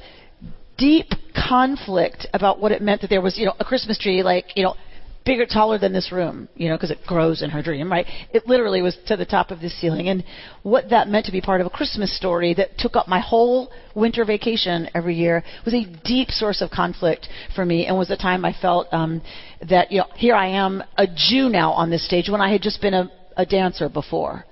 deep 0.77 1.11
conflict 1.49 2.27
about 2.33 2.61
what 2.61 2.73
it 2.73 2.83
meant 2.83 3.01
that 3.03 3.11
there 3.11 3.21
was, 3.21 3.39
you 3.39 3.47
know, 3.47 3.55
a 3.61 3.65
Christmas 3.65 3.99
tree 3.99 4.23
like, 4.23 4.57
you 4.57 4.65
know, 4.65 4.75
bigger, 5.25 5.47
taller 5.47 5.79
than 5.79 5.93
this 5.93 6.13
room, 6.13 6.49
you 6.55 6.69
know, 6.69 6.77
because 6.77 6.91
it 6.91 6.99
grows 7.07 7.43
in 7.43 7.51
her 7.51 7.63
dream, 7.63 7.91
right? 7.91 8.07
It 8.33 8.47
literally 8.47 8.83
was 8.83 8.97
to 9.07 9.17
the 9.17 9.25
top 9.25 9.51
of 9.51 9.61
the 9.61 9.71
ceiling. 9.71 10.09
And 10.09 10.23
what 10.63 10.91
that 10.91 11.09
meant 11.09 11.27
to 11.27 11.33
be 11.33 11.41
part 11.41 11.61
of 11.61 11.67
a 11.67 11.71
Christmas 11.71 12.15
story 12.17 12.53
that 12.55 12.77
took 12.79 12.95
up 12.95 13.09
my 13.09 13.21
whole 13.21 13.71
winter 13.95 14.25
vacation 14.25 14.89
every 14.95 15.15
year 15.15 15.43
was 15.65 15.75
a 15.75 15.87
deep 16.05 16.31
source 16.31 16.61
of 16.61 16.71
conflict 16.71 17.29
for 17.55 17.65
me 17.65 17.87
and 17.87 17.97
was 17.97 18.09
the 18.09 18.17
time 18.17 18.45
I 18.45 18.55
felt 18.61 18.87
um, 18.93 19.23
that, 19.69 19.91
you 19.91 19.99
know, 19.99 20.07
here 20.15 20.35
I 20.35 20.49
am, 20.49 20.83
a 20.99 21.07
Jew 21.07 21.49
now 21.49 21.73
on 21.73 21.91
this 21.91 22.07
stage 22.07 22.29
when 22.29 22.41
I 22.41 22.53
had 22.53 22.63
just 22.63 22.83
been 22.83 22.95
a, 22.95 23.11
a 23.37 23.47
dancer 23.47 23.89
before 23.89 24.45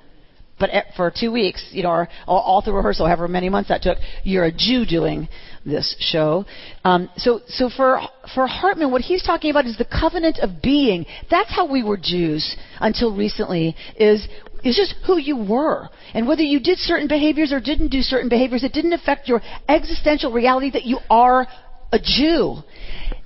but 0.58 0.70
for 0.96 1.10
two 1.10 1.32
weeks, 1.32 1.66
you 1.72 1.82
know, 1.82 1.90
or 1.90 2.08
all 2.26 2.62
through 2.62 2.74
rehearsal, 2.74 3.06
however 3.06 3.26
many 3.26 3.48
months 3.48 3.68
that 3.68 3.82
took, 3.82 3.98
you're 4.22 4.44
a 4.44 4.52
Jew 4.52 4.86
doing 4.86 5.28
this 5.64 5.96
show. 5.98 6.44
Um, 6.84 7.08
so, 7.16 7.40
so 7.48 7.68
for 7.68 8.00
for 8.34 8.46
Hartman, 8.46 8.90
what 8.90 9.02
he's 9.02 9.22
talking 9.22 9.50
about 9.50 9.66
is 9.66 9.76
the 9.76 9.84
covenant 9.84 10.38
of 10.40 10.62
being. 10.62 11.06
That's 11.30 11.50
how 11.50 11.70
we 11.70 11.82
were 11.82 11.96
Jews 11.96 12.56
until 12.80 13.16
recently. 13.16 13.74
Is 13.96 14.28
is 14.64 14.76
just 14.76 14.94
who 15.06 15.18
you 15.18 15.36
were. 15.36 15.88
And 16.14 16.28
whether 16.28 16.42
you 16.42 16.60
did 16.60 16.78
certain 16.78 17.08
behaviors 17.08 17.52
or 17.52 17.60
didn't 17.60 17.88
do 17.88 18.00
certain 18.00 18.28
behaviors, 18.28 18.62
it 18.62 18.72
didn't 18.72 18.92
affect 18.92 19.28
your 19.28 19.40
existential 19.68 20.32
reality 20.32 20.70
that 20.70 20.84
you 20.84 20.98
are 21.10 21.46
a 21.92 21.98
Jew. 21.98 22.56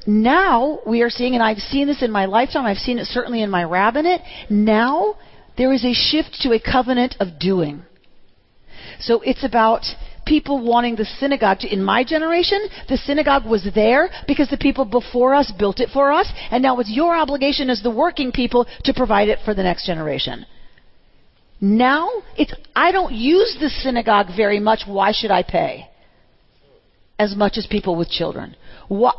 Now 0.07 0.81
we 0.87 1.03
are 1.03 1.11
seeing, 1.11 1.35
and 1.35 1.43
I've 1.43 1.59
seen 1.59 1.87
this 1.89 2.03
in 2.03 2.11
my 2.11 2.27
lifetime, 2.27 2.65
I've 2.65 2.79
seen 2.79 2.99
it 2.99 3.07
certainly 3.07 3.43
in 3.43 3.51
my 3.51 3.65
rabbinate, 3.65 4.21
now 4.49 5.17
there 5.57 5.73
is 5.73 5.85
a 5.85 5.93
shift 5.93 6.41
to 6.43 6.53
a 6.53 6.61
covenant 6.61 7.17
of 7.21 7.39
doing. 7.39 7.83
So 9.01 9.21
it's 9.21 9.45
about 9.45 9.85
people 10.27 10.63
wanting 10.63 10.97
the 10.97 11.05
synagogue 11.05 11.61
to, 11.61 11.73
in 11.73 11.83
my 11.83 12.05
generation, 12.05 12.59
the 12.89 12.97
synagogue 12.97 13.47
was 13.47 13.67
there 13.75 14.11
because 14.27 14.51
the 14.51 14.57
people 14.57 14.85
before 14.85 15.35
us 15.35 15.53
built 15.59 15.81
it 15.81 15.91
for 15.91 16.13
us, 16.13 16.31
and 16.51 16.63
now 16.63 16.79
it's 16.81 16.91
your 16.91 17.17
obligation 17.17 17.71
as 17.71 17.83
the 17.83 17.91
working 17.91 18.33
people 18.33 18.67
to 18.85 18.93
provide 18.93 19.29
it 19.29 19.39
for 19.45 19.55
the 19.55 19.63
next 19.63 19.87
generation. 19.87 20.45
Now, 21.61 22.11
it's, 22.37 22.53
I 22.75 22.93
don't 22.93 23.15
use 23.15 23.57
the 23.59 23.71
synagogue 23.71 24.27
very 24.37 24.61
much, 24.61 24.83
why 24.87 25.13
should 25.13 25.31
I 25.31 25.43
pay? 25.43 25.89
As 27.19 27.35
much 27.35 27.57
as 27.57 27.67
people 27.67 27.97
with 27.97 28.11
children. 28.11 28.57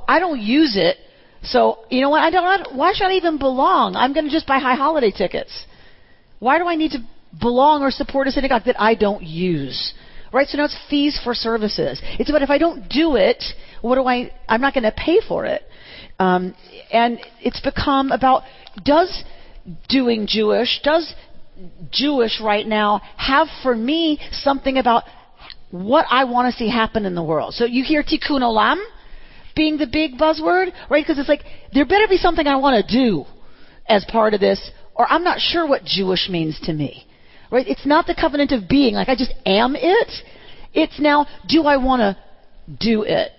I 0.07 0.19
don't 0.19 0.39
use 0.39 0.75
it, 0.77 0.97
so, 1.41 1.79
you 1.89 2.01
know 2.01 2.09
what, 2.09 2.21
I 2.21 2.29
don't, 2.29 2.75
why 2.75 2.93
should 2.93 3.07
I 3.07 3.13
even 3.13 3.37
belong? 3.37 3.95
I'm 3.95 4.13
gonna 4.13 4.29
just 4.29 4.45
buy 4.45 4.59
high 4.59 4.75
holiday 4.75 5.11
tickets. 5.11 5.65
Why 6.39 6.57
do 6.59 6.67
I 6.67 6.75
need 6.75 6.91
to 6.91 6.99
belong 7.39 7.81
or 7.81 7.91
support 7.91 8.27
a 8.27 8.31
synagogue 8.31 8.63
that 8.65 8.79
I 8.79 8.95
don't 8.95 9.23
use? 9.23 9.93
Right? 10.31 10.47
So 10.47 10.57
now 10.57 10.65
it's 10.65 10.77
fees 10.89 11.19
for 11.23 11.33
services. 11.33 12.01
It's 12.19 12.29
about 12.29 12.41
if 12.41 12.49
I 12.49 12.57
don't 12.57 12.89
do 12.89 13.15
it, 13.15 13.43
what 13.81 13.95
do 13.95 14.05
I, 14.05 14.31
I'm 14.47 14.61
not 14.61 14.73
going 14.73 14.83
to 14.83 14.91
pay 14.91 15.19
for 15.27 15.45
it. 15.45 15.63
Um, 16.19 16.55
and 16.91 17.19
it's 17.41 17.61
become 17.61 18.11
about 18.11 18.43
does 18.83 19.23
doing 19.87 20.27
Jewish, 20.27 20.81
does 20.83 21.13
Jewish 21.91 22.41
right 22.41 22.65
now 22.65 23.01
have 23.15 23.47
for 23.63 23.75
me 23.75 24.19
something 24.31 24.77
about 24.77 25.03
what 25.71 26.05
I 26.09 26.23
want 26.25 26.51
to 26.51 26.57
see 26.57 26.69
happen 26.69 27.05
in 27.05 27.15
the 27.15 27.23
world? 27.23 27.53
So 27.53 27.65
you 27.65 27.83
hear 27.83 28.03
tikkun 28.03 28.41
olam 28.41 28.77
being 29.55 29.77
the 29.77 29.87
big 29.87 30.13
buzzword, 30.13 30.71
right? 30.89 31.03
Because 31.03 31.19
it's 31.19 31.29
like, 31.29 31.41
there 31.73 31.85
better 31.85 32.07
be 32.07 32.17
something 32.17 32.45
I 32.45 32.57
want 32.57 32.85
to 32.85 32.95
do 32.95 33.25
as 33.89 34.05
part 34.05 34.33
of 34.33 34.39
this, 34.39 34.71
or 34.97 35.05
I'm 35.09 35.23
not 35.23 35.39
sure 35.39 35.67
what 35.67 35.85
Jewish 35.85 36.27
means 36.29 36.59
to 36.61 36.73
me. 36.73 37.05
Right? 37.51 37.67
It's 37.67 37.85
not 37.85 38.07
the 38.07 38.15
covenant 38.15 38.51
of 38.51 38.67
being, 38.67 38.95
like 38.95 39.09
I 39.09 39.15
just 39.15 39.33
am 39.45 39.75
it. 39.75 40.11
It's 40.73 40.99
now, 40.99 41.27
do 41.47 41.63
I 41.63 41.77
want 41.77 42.01
to 42.01 42.17
do 42.79 43.03
it? 43.03 43.31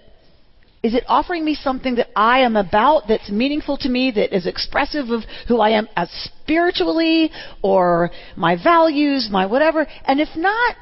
Is 0.82 0.94
it 0.94 1.04
offering 1.08 1.44
me 1.44 1.54
something 1.54 1.96
that 1.96 2.08
I 2.14 2.40
am 2.40 2.56
about 2.56 3.08
that's 3.08 3.30
meaningful 3.30 3.76
to 3.78 3.88
me, 3.88 4.12
that 4.12 4.34
is 4.34 4.46
expressive 4.46 5.10
of 5.10 5.22
who 5.48 5.60
I 5.60 5.70
am 5.70 5.88
as 5.96 6.08
spiritually 6.24 7.30
or 7.62 8.10
my 8.36 8.56
values, 8.62 9.28
my 9.30 9.46
whatever? 9.46 9.86
And 10.04 10.20
if 10.20 10.28
not, 10.36 10.76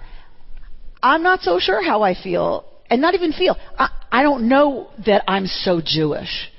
I'm 1.02 1.22
not 1.22 1.40
so 1.40 1.58
sure 1.58 1.82
how 1.82 2.02
I 2.02 2.14
feel. 2.14 2.66
And 2.88 3.00
not 3.00 3.14
even 3.14 3.32
feel. 3.32 3.56
I, 3.78 3.88
I 4.12 4.22
don't 4.22 4.48
know 4.48 4.90
that 5.06 5.24
I'm 5.26 5.46
so 5.46 5.80
Jewish. 5.84 6.50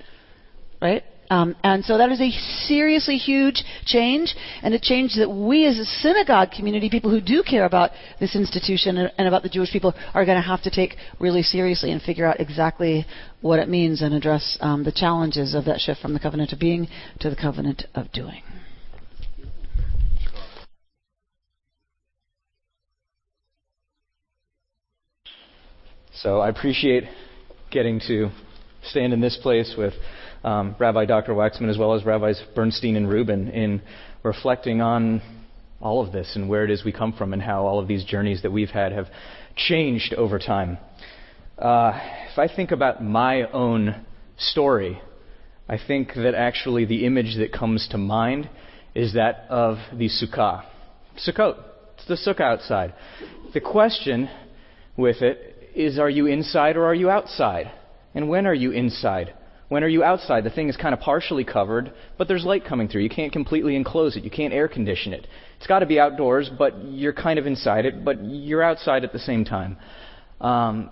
Right? 0.81 1.03
Um, 1.29 1.55
and 1.63 1.83
so 1.83 1.97
that 1.97 2.11
is 2.11 2.21
a 2.21 2.31
seriously 2.67 3.17
huge 3.17 3.63
change, 3.85 4.35
and 4.61 4.73
a 4.73 4.79
change 4.79 5.15
that 5.15 5.29
we 5.29 5.65
as 5.65 5.77
a 5.77 5.85
synagogue 5.85 6.51
community, 6.51 6.89
people 6.89 7.11
who 7.11 7.19
do 7.19 7.43
care 7.43 7.65
about 7.65 7.91
this 8.19 8.35
institution 8.35 8.97
and, 8.97 9.11
and 9.17 9.27
about 9.27 9.43
the 9.43 9.49
Jewish 9.49 9.71
people, 9.71 9.93
are 10.13 10.25
going 10.25 10.41
to 10.41 10.47
have 10.47 10.61
to 10.63 10.69
take 10.69 10.95
really 11.19 11.43
seriously 11.43 11.91
and 11.91 12.01
figure 12.01 12.25
out 12.25 12.39
exactly 12.39 13.05
what 13.41 13.59
it 13.59 13.67
means 13.67 14.01
and 14.01 14.13
address 14.13 14.57
um, 14.61 14.83
the 14.83 14.91
challenges 14.91 15.53
of 15.53 15.65
that 15.65 15.79
shift 15.79 16.01
from 16.01 16.13
the 16.13 16.19
covenant 16.19 16.53
of 16.53 16.59
being 16.59 16.87
to 17.19 17.29
the 17.29 17.35
covenant 17.35 17.83
of 17.93 18.11
doing. 18.11 18.41
So 26.13 26.39
I 26.39 26.49
appreciate 26.49 27.03
getting 27.69 27.99
to 28.07 28.31
stand 28.81 29.13
in 29.13 29.21
this 29.21 29.37
place 29.37 29.75
with 29.77 29.93
um, 30.47 30.75
Rabbi 30.79 31.03
Dr. 31.05 31.33
Waxman 31.33 31.69
as 31.69 31.77
well 31.77 31.93
as 31.93 32.05
Rabbis 32.05 32.41
Bernstein 32.55 32.95
and 32.95 33.09
Rubin 33.09 33.49
in 33.49 33.81
reflecting 34.23 34.79
on 34.79 35.21
all 35.81 36.05
of 36.05 36.13
this 36.13 36.37
and 36.37 36.47
where 36.47 36.63
it 36.63 36.71
is 36.71 36.85
we 36.85 36.93
come 36.93 37.11
from 37.11 37.33
and 37.33 37.41
how 37.41 37.65
all 37.65 37.79
of 37.79 37.87
these 37.89 38.05
journeys 38.05 38.43
that 38.43 38.51
we've 38.51 38.69
had 38.69 38.93
have 38.93 39.07
changed 39.57 40.13
over 40.13 40.39
time. 40.39 40.77
Uh, 41.57 41.99
if 42.31 42.39
I 42.39 42.47
think 42.47 42.71
about 42.71 43.03
my 43.03 43.43
own 43.51 44.05
story, 44.37 45.01
I 45.67 45.77
think 45.85 46.13
that 46.15 46.33
actually 46.33 46.85
the 46.85 47.05
image 47.05 47.35
that 47.39 47.51
comes 47.51 47.89
to 47.91 47.97
mind 47.97 48.49
is 48.95 49.15
that 49.15 49.47
of 49.49 49.77
the 49.91 50.07
sukkah. 50.07 50.63
Sukkot. 51.27 51.61
It's 51.95 52.07
the 52.07 52.15
sukkah 52.15 52.53
outside. 52.53 52.93
The 53.53 53.59
question 53.59 54.29
with 54.95 55.21
it 55.21 55.71
is 55.75 55.99
are 55.99 56.09
you 56.09 56.25
inside 56.25 56.77
or 56.77 56.85
are 56.85 56.95
you 56.95 57.09
outside? 57.09 57.69
And 58.15 58.29
when 58.29 58.47
are 58.47 58.53
you 58.53 58.71
inside? 58.71 59.33
When 59.69 59.83
are 59.83 59.87
you 59.87 60.03
outside? 60.03 60.45
The 60.45 60.49
thing 60.49 60.69
is 60.69 60.77
kind 60.77 60.93
of 60.93 61.01
partially 61.01 61.43
covered, 61.43 61.91
but 62.17 62.27
there's 62.27 62.45
light 62.45 62.63
coming 62.63 62.87
through. 62.87 63.01
You 63.01 63.09
can't 63.09 63.33
completely 63.33 63.75
enclose 63.75 64.15
it. 64.15 64.23
You 64.23 64.31
can't 64.31 64.53
air 64.53 64.69
condition 64.69 65.13
it. 65.13 65.27
It's 65.57 65.67
got 65.67 65.79
to 65.79 65.85
be 65.85 65.99
outdoors, 65.99 66.49
but 66.57 66.85
you're 66.85 67.13
kind 67.13 67.37
of 67.37 67.45
inside 67.45 67.85
it, 67.85 68.05
but 68.05 68.23
you're 68.23 68.63
outside 68.63 69.03
at 69.03 69.11
the 69.11 69.19
same 69.19 69.43
time. 69.43 69.77
Um, 70.39 70.89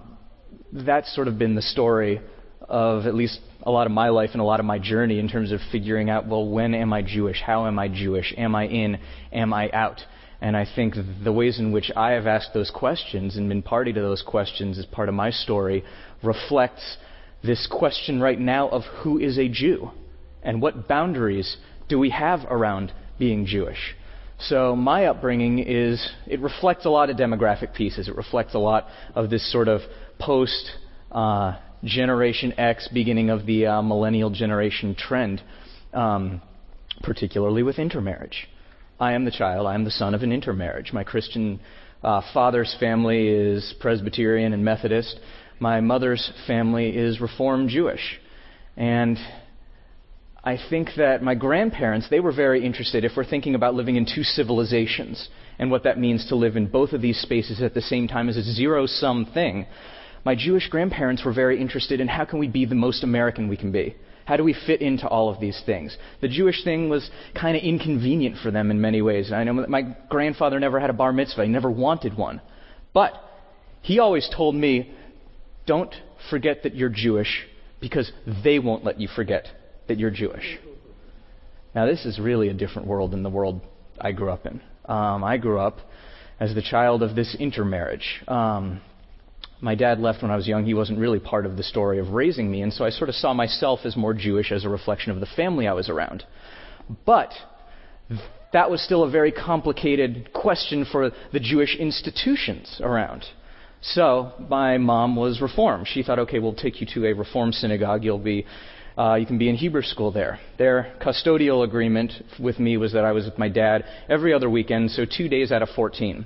that's 0.74 1.14
sort 1.16 1.30
of 1.30 1.40
been 1.40 1.56
the 1.56 1.62
story 1.62 2.20
of 2.68 3.06
at 3.06 3.16
least 3.16 3.40
a 3.64 3.72
lot 3.72 3.88
of 3.88 3.94
my 3.94 4.10
life 4.10 4.32
and 4.34 4.42
a 4.42 4.46
lot 4.46 4.60
of 4.60 4.66
my 4.66 4.80
journey 4.80 5.20
in 5.20 5.30
terms 5.30 5.52
of 5.52 5.60
figuring 5.72 6.10
out, 6.10 6.28
well, 6.28 6.48
when 6.48 6.74
am 6.74 6.92
I 6.92 7.02
Jewish? 7.02 7.42
How 7.42 7.68
am 7.68 7.80
I 7.80 7.88
Jewish? 7.88 8.34
Am 8.38 8.56
I 8.56 8.68
in? 8.68 8.98
Am 9.32 9.54
I 9.54 9.70
out? 9.72 10.02
And 10.42 10.58
I 10.58 10.66
think 10.76 10.96
the 11.24 11.32
ways 11.32 11.60
in 11.60 11.72
which 11.72 11.92
I 11.96 12.12
have 12.12 12.28
asked 12.28 12.54
those 12.54 12.72
questions 12.72 13.38
and 13.38 13.48
been 13.48 13.62
party 13.62 13.94
to 13.94 14.02
those 14.02 14.22
questions 14.22 14.78
as 14.78 14.86
part 14.86 15.08
of 15.08 15.16
my 15.16 15.32
story 15.32 15.84
reflects 16.22 16.98
this 17.46 17.68
question 17.70 18.20
right 18.20 18.40
now 18.40 18.70
of 18.70 18.84
who 19.04 19.20
is 19.20 19.38
a 19.38 19.48
Jew 19.48 19.92
and 20.44 20.62
what 20.62 20.88
boundaries 20.88 21.58
do 21.88 22.00
we 22.00 22.10
have 22.12 22.42
around 22.50 22.92
being 23.18 23.46
Jewish. 23.46 23.96
So 24.40 24.76
my 24.76 25.06
upbringing 25.06 25.60
is 25.60 26.06
it 26.28 26.40
reflects 26.42 26.86
a 26.86 26.90
lot 26.90 27.10
of 27.10 27.18
demographic 27.18 27.74
pieces. 27.74 28.08
It 28.08 28.16
reflects 28.16 28.54
a 28.54 28.60
lot 28.60 28.88
of 29.14 29.30
this 29.30 29.50
sort 29.52 29.68
of 29.68 29.82
post 30.20 30.72
uh, 31.12 31.58
Generation 31.84 32.54
X, 32.58 32.90
beginning 32.92 33.30
of 33.30 33.46
the 33.46 33.68
uh, 33.68 33.82
millennial 33.82 34.30
generation 34.30 34.96
trend, 34.96 35.42
um, 35.94 36.42
particularly 37.04 37.64
with 37.64 37.80
intermarriage. 37.80 38.48
I 39.00 39.14
am 39.14 39.26
the 39.26 39.32
child, 39.32 39.68
I 39.68 39.76
am 39.76 39.84
the 39.84 39.92
son 39.92 40.16
of 40.16 40.24
an 40.24 40.32
intermarriage. 40.32 40.92
My 40.94 41.04
Christian 41.04 41.60
uh, 42.04 42.22
father's 42.34 42.76
family 42.80 43.28
is 43.28 43.74
Presbyterian 43.80 44.54
and 44.54 44.66
Methodist. 44.66 45.20
My 45.60 45.80
mother's 45.80 46.32
family 46.48 46.90
is 46.90 47.22
Reformed 47.22 47.70
Jewish. 47.70 48.20
And 48.76 49.18
I 50.44 50.58
think 50.70 50.90
that 50.98 51.24
my 51.24 51.34
grandparents, 51.34 52.10
they 52.10 52.20
were 52.20 52.34
very 52.34 52.66
interested 52.66 53.06
if 53.06 53.14
we're 53.16 53.26
thinking 53.26 53.56
about 53.56 53.74
living 53.74 53.96
in 53.96 54.06
two 54.06 54.24
civilizations 54.24 55.30
and 55.58 55.72
what 55.72 55.84
that 55.84 55.98
means 55.98 56.28
to 56.28 56.36
live 56.36 56.58
in 56.58 56.68
both 56.68 56.92
of 56.92 57.02
these 57.02 57.20
spaces 57.20 57.62
at 57.62 57.74
the 57.74 57.82
same 57.82 58.08
time 58.08 58.28
as 58.28 58.36
a 58.36 58.44
zero 58.44 58.86
sum 58.86 59.26
thing. 59.34 59.66
My 60.26 60.36
Jewish 60.36 60.68
grandparents 60.68 61.24
were 61.24 61.34
very 61.34 61.60
interested 61.60 62.02
in 62.02 62.08
how 62.08 62.26
can 62.26 62.40
we 62.40 62.48
be 62.48 62.66
the 62.66 62.76
most 62.76 63.04
American 63.04 63.48
we 63.48 63.58
can 63.58 63.72
be? 63.72 63.96
How 64.26 64.38
do 64.38 64.44
we 64.44 64.56
fit 64.68 64.82
into 64.82 65.08
all 65.08 65.30
of 65.30 65.40
these 65.40 65.62
things? 65.66 65.96
The 66.20 66.28
Jewish 66.28 66.64
thing 66.64 66.90
was 66.90 67.10
kind 67.40 67.56
of 67.56 67.64
inconvenient 67.64 68.38
for 68.42 68.52
them 68.52 68.72
in 68.72 68.82
many 68.82 69.02
ways. 69.02 69.32
I 69.32 69.44
know 69.44 69.62
that 69.62 69.70
my 69.70 69.96
grandfather 70.10 70.60
never 70.60 70.80
had 70.80 70.90
a 70.90 70.94
bar 70.94 71.14
mitzvah, 71.14 71.46
he 71.46 71.50
never 71.50 71.72
wanted 71.72 72.18
one. 72.18 72.42
But 72.92 73.14
he 73.82 74.00
always 74.00 74.28
told 74.36 74.56
me, 74.56 74.92
don't 75.66 75.94
forget 76.30 76.64
that 76.64 76.76
you're 76.76 76.90
Jewish 76.90 77.46
because 77.80 78.12
they 78.44 78.60
won't 78.60 78.84
let 78.84 79.00
you 79.00 79.08
forget 79.08 79.48
that 79.88 80.00
you're 80.00 80.12
Jewish. 80.12 80.58
Now, 81.74 81.86
this 81.86 82.06
is 82.06 82.20
really 82.20 82.50
a 82.50 82.54
different 82.54 82.88
world 82.88 83.12
than 83.12 83.24
the 83.24 83.30
world 83.30 83.62
I 84.00 84.12
grew 84.12 84.30
up 84.30 84.46
in. 84.46 84.62
Um, 84.86 85.24
I 85.24 85.38
grew 85.38 85.60
up 85.60 85.80
as 86.40 86.56
the 86.56 86.62
child 86.62 87.04
of 87.04 87.16
this 87.16 87.36
intermarriage. 87.40 88.24
Um, 88.28 88.82
my 89.62 89.76
dad 89.76 90.00
left 90.00 90.22
when 90.22 90.32
I 90.32 90.36
was 90.36 90.48
young. 90.48 90.66
He 90.66 90.74
wasn't 90.74 91.00
really 91.00 91.20
part 91.20 91.46
of 91.46 91.58
the 91.58 91.64
story 91.64 92.00
of 92.00 92.10
raising 92.10 92.52
me, 92.52 92.62
and 92.62 92.74
so 92.74 92.86
I 92.86 92.90
sort 92.90 93.10
of 93.10 93.16
saw 93.16 93.34
myself 93.34 93.82
as 93.84 93.96
more 93.96 94.14
Jewish 94.14 94.52
as 94.52 94.66
a 94.66 94.70
reflection 94.70 95.12
of 95.12 95.20
the 95.20 95.26
family 95.26 95.68
I 95.68 95.74
was 95.74 95.90
around. 95.90 96.24
But 97.06 97.32
that 98.54 98.70
was 98.70 98.82
still 98.82 99.04
a 99.04 99.10
very 99.10 99.32
complicated 99.32 100.32
question 100.34 100.86
for 100.90 101.12
the 101.34 101.40
Jewish 101.40 101.76
institutions 101.76 102.80
around. 102.82 103.26
So 103.94 104.34
my 104.50 104.78
mom 104.78 105.16
was 105.16 105.42
Reformed. 105.42 105.88
She 105.88 106.02
thought, 106.02 106.20
okay, 106.20 106.40
we'll 106.40 106.56
take 106.56 106.82
you 106.82 106.88
to 106.96 107.06
a 107.06 107.14
Reform 107.14 107.52
synagogue. 107.52 108.04
You'll 108.04 108.18
be 108.18 108.46
uh, 108.98 109.16
you 109.16 109.26
can 109.26 109.38
be 109.38 109.50
in 109.50 109.56
Hebrew 109.56 109.82
school 109.82 110.12
there. 110.12 110.40
Their 110.58 110.96
custodial 111.02 111.66
agreement 111.66 112.14
with 112.40 112.60
me 112.60 112.78
was 112.78 112.94
that 112.94 113.04
I 113.04 113.12
was 113.12 113.26
with 113.26 113.38
my 113.38 113.50
dad 113.50 113.84
every 114.10 114.34
other 114.34 114.50
weekend, 114.50 114.92
so 114.92 115.04
two 115.06 115.28
days 115.28 115.52
out 115.52 115.62
of 115.62 115.70
14. 115.76 116.26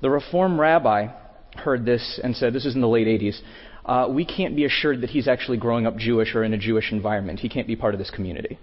The 0.00 0.08
Reform 0.10 0.58
rabbi 0.58 1.08
heard 1.56 1.84
this 1.84 2.18
and 2.24 2.34
said, 2.34 2.54
This 2.54 2.64
is 2.64 2.74
in 2.74 2.80
the 2.80 2.88
late 2.88 3.06
80s. 3.06 3.40
Uh, 3.84 4.08
we 4.10 4.24
can't 4.24 4.56
be 4.56 4.64
assured 4.64 5.02
that 5.02 5.10
he's 5.10 5.28
actually 5.28 5.58
growing 5.58 5.86
up 5.86 5.96
Jewish 5.96 6.34
or 6.34 6.42
in 6.42 6.54
a 6.54 6.58
Jewish 6.58 6.90
environment. 6.90 7.40
He 7.40 7.48
can't 7.48 7.66
be 7.66 7.76
part 7.76 7.94
of 7.94 7.98
this 7.98 8.10
community. 8.10 8.58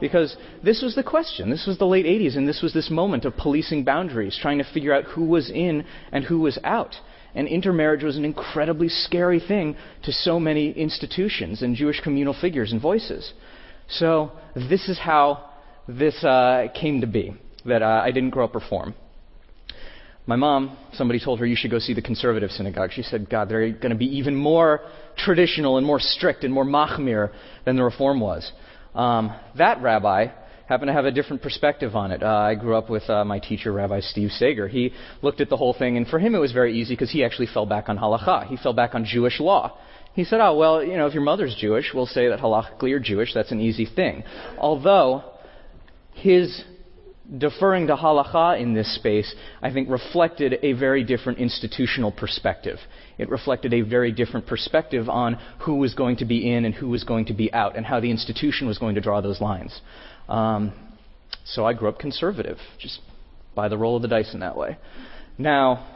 Because 0.00 0.36
this 0.62 0.82
was 0.82 0.94
the 0.94 1.02
question. 1.02 1.50
This 1.50 1.66
was 1.66 1.78
the 1.78 1.86
late 1.86 2.04
80s, 2.04 2.36
and 2.36 2.48
this 2.48 2.62
was 2.62 2.74
this 2.74 2.90
moment 2.90 3.24
of 3.24 3.36
policing 3.36 3.84
boundaries, 3.84 4.38
trying 4.40 4.58
to 4.58 4.72
figure 4.72 4.92
out 4.92 5.04
who 5.04 5.24
was 5.24 5.50
in 5.50 5.84
and 6.12 6.24
who 6.24 6.40
was 6.40 6.58
out. 6.62 6.94
And 7.34 7.46
intermarriage 7.46 8.02
was 8.02 8.16
an 8.16 8.24
incredibly 8.24 8.88
scary 8.88 9.40
thing 9.40 9.76
to 10.04 10.12
so 10.12 10.40
many 10.40 10.72
institutions 10.72 11.62
and 11.62 11.76
Jewish 11.76 12.00
communal 12.00 12.34
figures 12.38 12.72
and 12.72 12.80
voices. 12.80 13.32
So 13.88 14.32
this 14.54 14.88
is 14.88 14.98
how 14.98 15.50
this 15.86 16.22
uh, 16.24 16.68
came 16.74 17.00
to 17.00 17.06
be 17.06 17.34
that 17.64 17.82
uh, 17.82 18.02
I 18.04 18.10
didn't 18.10 18.30
grow 18.30 18.44
up 18.44 18.54
reform. 18.54 18.94
My 20.26 20.36
mom, 20.36 20.76
somebody 20.92 21.20
told 21.20 21.38
her 21.38 21.46
you 21.46 21.56
should 21.56 21.70
go 21.70 21.78
see 21.78 21.94
the 21.94 22.02
conservative 22.02 22.50
synagogue. 22.50 22.90
She 22.92 23.02
said, 23.02 23.30
God, 23.30 23.48
they're 23.48 23.72
going 23.72 23.92
to 23.92 23.96
be 23.96 24.18
even 24.18 24.34
more 24.34 24.80
traditional 25.16 25.78
and 25.78 25.86
more 25.86 25.98
strict 25.98 26.44
and 26.44 26.52
more 26.52 26.66
machmir 26.66 27.32
than 27.64 27.76
the 27.76 27.82
reform 27.82 28.20
was. 28.20 28.52
Um, 28.94 29.34
that 29.56 29.80
rabbi 29.80 30.26
happen 30.68 30.86
to 30.86 30.92
have 30.92 31.06
a 31.06 31.10
different 31.10 31.42
perspective 31.42 31.96
on 31.96 32.12
it. 32.12 32.22
Uh, 32.22 32.26
I 32.26 32.54
grew 32.54 32.76
up 32.76 32.90
with 32.90 33.08
uh, 33.08 33.24
my 33.24 33.38
teacher, 33.38 33.72
Rabbi 33.72 34.00
Steve 34.00 34.30
Sager. 34.30 34.68
He 34.68 34.92
looked 35.22 35.40
at 35.40 35.48
the 35.48 35.56
whole 35.56 35.72
thing, 35.72 35.96
and 35.96 36.06
for 36.06 36.18
him 36.18 36.34
it 36.34 36.38
was 36.38 36.52
very 36.52 36.78
easy 36.78 36.94
because 36.94 37.10
he 37.10 37.24
actually 37.24 37.46
fell 37.46 37.66
back 37.66 37.88
on 37.88 37.96
halacha. 37.96 38.46
He 38.46 38.56
fell 38.58 38.74
back 38.74 38.94
on 38.94 39.04
Jewish 39.04 39.40
law. 39.40 39.78
He 40.12 40.24
said, 40.24 40.40
oh, 40.40 40.56
well, 40.56 40.84
you 40.84 40.96
know, 40.96 41.06
if 41.06 41.14
your 41.14 41.22
mother's 41.22 41.56
Jewish, 41.58 41.92
we'll 41.94 42.06
say 42.06 42.28
that 42.28 42.40
halachically 42.40 42.90
you're 42.90 42.98
Jewish. 42.98 43.32
That's 43.32 43.52
an 43.52 43.60
easy 43.60 43.86
thing. 43.86 44.24
Although, 44.58 45.24
his 46.12 46.64
deferring 47.36 47.86
to 47.86 47.96
halacha 47.96 48.60
in 48.60 48.74
this 48.74 48.94
space, 48.94 49.34
I 49.62 49.72
think, 49.72 49.88
reflected 49.88 50.58
a 50.62 50.72
very 50.72 51.04
different 51.04 51.38
institutional 51.38 52.10
perspective. 52.10 52.78
It 53.16 53.28
reflected 53.28 53.72
a 53.74 53.82
very 53.82 54.12
different 54.12 54.46
perspective 54.46 55.08
on 55.08 55.38
who 55.60 55.76
was 55.76 55.94
going 55.94 56.16
to 56.16 56.24
be 56.24 56.50
in 56.50 56.64
and 56.64 56.74
who 56.74 56.88
was 56.88 57.04
going 57.04 57.26
to 57.26 57.34
be 57.34 57.52
out, 57.52 57.76
and 57.76 57.86
how 57.86 58.00
the 58.00 58.10
institution 58.10 58.66
was 58.66 58.78
going 58.78 58.94
to 58.94 59.00
draw 59.00 59.20
those 59.20 59.40
lines. 59.40 59.80
Um, 60.28 60.72
so 61.44 61.64
I 61.64 61.72
grew 61.72 61.88
up 61.88 61.98
conservative, 61.98 62.58
just 62.78 63.00
by 63.54 63.68
the 63.68 63.78
roll 63.78 63.96
of 63.96 64.02
the 64.02 64.08
dice 64.08 64.34
in 64.34 64.40
that 64.40 64.56
way. 64.56 64.76
Now, 65.38 65.86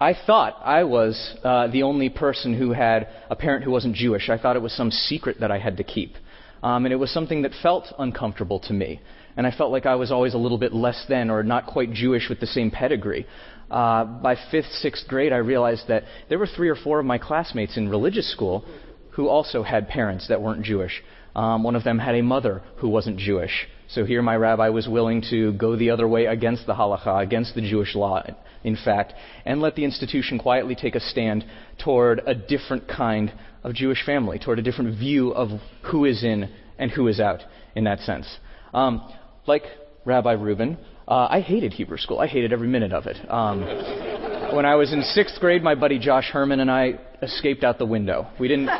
I 0.00 0.14
thought 0.26 0.60
I 0.62 0.84
was 0.84 1.36
uh, 1.44 1.68
the 1.68 1.84
only 1.84 2.10
person 2.10 2.58
who 2.58 2.72
had 2.72 3.08
a 3.30 3.36
parent 3.36 3.64
who 3.64 3.70
wasn't 3.70 3.94
Jewish. 3.94 4.28
I 4.28 4.38
thought 4.38 4.56
it 4.56 4.62
was 4.62 4.76
some 4.76 4.90
secret 4.90 5.38
that 5.40 5.50
I 5.50 5.58
had 5.58 5.76
to 5.76 5.84
keep. 5.84 6.14
Um, 6.62 6.84
and 6.86 6.92
it 6.92 6.96
was 6.96 7.12
something 7.12 7.42
that 7.42 7.52
felt 7.62 7.92
uncomfortable 7.98 8.58
to 8.60 8.72
me. 8.72 9.00
And 9.36 9.46
I 9.46 9.50
felt 9.50 9.70
like 9.70 9.86
I 9.86 9.94
was 9.94 10.10
always 10.10 10.34
a 10.34 10.38
little 10.38 10.58
bit 10.58 10.72
less 10.72 11.04
than 11.08 11.30
or 11.30 11.42
not 11.42 11.66
quite 11.66 11.92
Jewish 11.92 12.28
with 12.28 12.40
the 12.40 12.46
same 12.46 12.70
pedigree. 12.70 13.26
Uh, 13.70 14.04
by 14.04 14.36
fifth, 14.50 14.70
sixth 14.72 15.06
grade, 15.08 15.32
I 15.32 15.38
realized 15.38 15.88
that 15.88 16.04
there 16.28 16.38
were 16.38 16.46
three 16.46 16.68
or 16.68 16.76
four 16.76 17.00
of 17.00 17.06
my 17.06 17.18
classmates 17.18 17.76
in 17.76 17.88
religious 17.88 18.30
school 18.30 18.64
who 19.12 19.28
also 19.28 19.62
had 19.62 19.88
parents 19.88 20.28
that 20.28 20.40
weren't 20.40 20.64
Jewish. 20.64 21.02
Um, 21.34 21.64
one 21.64 21.76
of 21.76 21.84
them 21.84 21.98
had 21.98 22.14
a 22.14 22.22
mother 22.22 22.62
who 22.76 22.88
wasn't 22.88 23.18
Jewish. 23.18 23.68
So 23.88 24.04
here 24.04 24.22
my 24.22 24.36
rabbi 24.36 24.68
was 24.68 24.88
willing 24.88 25.22
to 25.30 25.52
go 25.54 25.76
the 25.76 25.90
other 25.90 26.08
way 26.08 26.26
against 26.26 26.66
the 26.66 26.74
halacha, 26.74 27.22
against 27.22 27.54
the 27.54 27.60
Jewish 27.60 27.94
law, 27.94 28.22
in 28.62 28.76
fact, 28.76 29.12
and 29.44 29.60
let 29.60 29.74
the 29.74 29.84
institution 29.84 30.38
quietly 30.38 30.74
take 30.74 30.94
a 30.94 31.00
stand 31.00 31.44
toward 31.82 32.22
a 32.26 32.34
different 32.34 32.88
kind 32.88 33.32
of 33.62 33.74
Jewish 33.74 34.04
family, 34.04 34.38
toward 34.38 34.58
a 34.58 34.62
different 34.62 34.98
view 34.98 35.32
of 35.32 35.48
who 35.90 36.04
is 36.04 36.22
in 36.22 36.50
and 36.78 36.90
who 36.90 37.08
is 37.08 37.20
out 37.20 37.40
in 37.74 37.84
that 37.84 38.00
sense. 38.00 38.26
Um, 38.72 39.02
like 39.46 39.62
Rabbi 40.04 40.32
Rubin, 40.32 40.78
uh, 41.06 41.28
I 41.30 41.40
hated 41.40 41.72
Hebrew 41.72 41.98
school. 41.98 42.18
I 42.18 42.26
hated 42.26 42.52
every 42.52 42.68
minute 42.68 42.92
of 42.92 43.06
it. 43.06 43.16
Um, 43.30 43.60
when 44.54 44.64
I 44.64 44.76
was 44.76 44.92
in 44.92 45.02
sixth 45.02 45.38
grade, 45.40 45.62
my 45.62 45.74
buddy 45.74 45.98
Josh 45.98 46.30
Herman 46.30 46.60
and 46.60 46.70
I 46.70 46.98
escaped 47.24 47.64
out 47.64 47.78
the 47.78 47.86
window. 47.86 48.28
We 48.38 48.48
didn't, 48.48 48.70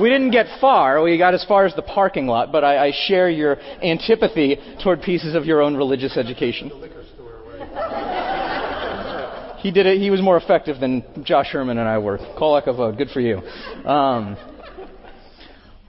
we 0.00 0.08
didn't 0.08 0.30
get 0.30 0.46
far. 0.60 1.02
We 1.02 1.16
got 1.18 1.34
as 1.34 1.44
far 1.44 1.64
as 1.64 1.74
the 1.74 1.82
parking 1.82 2.26
lot, 2.26 2.52
but 2.52 2.64
I, 2.64 2.88
I 2.88 2.92
share 3.06 3.30
your 3.30 3.58
antipathy 3.82 4.58
toward 4.82 5.02
pieces 5.02 5.34
of 5.34 5.44
your 5.44 5.60
own 5.60 5.76
religious 5.76 6.16
education. 6.16 6.70
he 9.58 9.70
did 9.70 9.86
it. 9.86 10.00
He 10.00 10.10
was 10.10 10.20
more 10.20 10.36
effective 10.36 10.80
than 10.80 11.24
Josh 11.24 11.48
Herman 11.48 11.78
and 11.78 11.88
I 11.88 11.98
were. 11.98 12.18
Call 12.38 12.60
vote. 12.60 12.96
Good 12.96 13.10
for 13.10 13.20
you. 13.20 13.38
Um, 13.84 14.36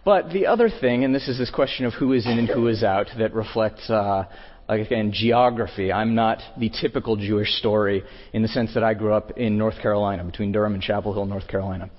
but 0.05 0.31
the 0.31 0.47
other 0.47 0.69
thing, 0.69 1.03
and 1.03 1.13
this 1.13 1.27
is 1.27 1.37
this 1.37 1.51
question 1.51 1.85
of 1.85 1.93
who 1.93 2.13
is 2.13 2.25
in 2.25 2.39
and 2.39 2.47
who 2.47 2.67
is 2.67 2.83
out, 2.83 3.07
that 3.17 3.33
reflects 3.33 3.89
uh, 3.89 4.25
again, 4.69 5.11
geography. 5.11 5.91
I'm 5.91 6.15
not 6.15 6.39
the 6.57 6.69
typical 6.69 7.15
Jewish 7.15 7.49
story 7.55 8.03
in 8.33 8.41
the 8.41 8.47
sense 8.47 8.73
that 8.75 8.83
I 8.83 8.93
grew 8.93 9.13
up 9.13 9.37
in 9.37 9.57
North 9.57 9.81
Carolina, 9.81 10.23
between 10.23 10.51
Durham 10.51 10.75
and 10.75 10.83
Chapel 10.83 11.13
Hill, 11.13 11.25
North 11.25 11.47
Carolina. 11.47 11.89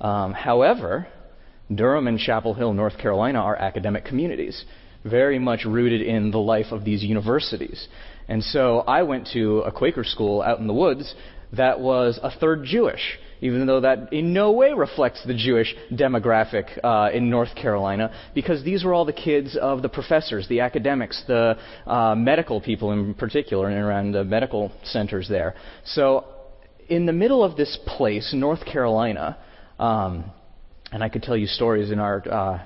Um, 0.00 0.32
however, 0.32 1.06
Durham 1.72 2.08
and 2.08 2.18
Chapel 2.18 2.54
Hill, 2.54 2.72
North 2.72 2.98
Carolina, 2.98 3.38
are 3.38 3.56
academic 3.56 4.04
communities, 4.04 4.64
very 5.04 5.38
much 5.38 5.64
rooted 5.64 6.00
in 6.00 6.30
the 6.30 6.38
life 6.38 6.72
of 6.72 6.84
these 6.84 7.02
universities. 7.02 7.88
And 8.28 8.42
so 8.42 8.80
I 8.80 9.02
went 9.02 9.28
to 9.34 9.60
a 9.60 9.70
Quaker 9.70 10.04
school 10.04 10.40
out 10.40 10.58
in 10.58 10.66
the 10.66 10.74
woods 10.74 11.14
that 11.52 11.78
was 11.80 12.18
a 12.22 12.30
third 12.30 12.64
Jewish, 12.64 13.18
even 13.44 13.66
though 13.66 13.80
that 13.80 14.10
in 14.10 14.32
no 14.32 14.52
way 14.52 14.72
reflects 14.72 15.22
the 15.26 15.34
Jewish 15.34 15.76
demographic 15.92 16.78
uh, 16.82 17.10
in 17.12 17.28
North 17.28 17.54
Carolina, 17.54 18.10
because 18.34 18.64
these 18.64 18.84
were 18.84 18.94
all 18.94 19.04
the 19.04 19.12
kids 19.12 19.54
of 19.60 19.82
the 19.82 19.88
professors, 19.90 20.48
the 20.48 20.60
academics, 20.60 21.22
the 21.26 21.58
uh, 21.86 22.14
medical 22.14 22.58
people 22.58 22.92
in 22.92 23.12
particular, 23.12 23.68
and 23.68 23.76
around 23.76 24.12
the 24.12 24.24
medical 24.24 24.72
centers 24.84 25.28
there. 25.28 25.54
So, 25.84 26.24
in 26.88 27.04
the 27.04 27.12
middle 27.12 27.44
of 27.44 27.54
this 27.54 27.78
place, 27.86 28.32
North 28.34 28.64
Carolina, 28.64 29.36
um, 29.78 30.24
and 30.90 31.04
I 31.04 31.10
could 31.10 31.22
tell 31.22 31.36
you 31.36 31.46
stories 31.46 31.90
in 31.90 31.98
our 31.98 32.26
uh, 32.26 32.64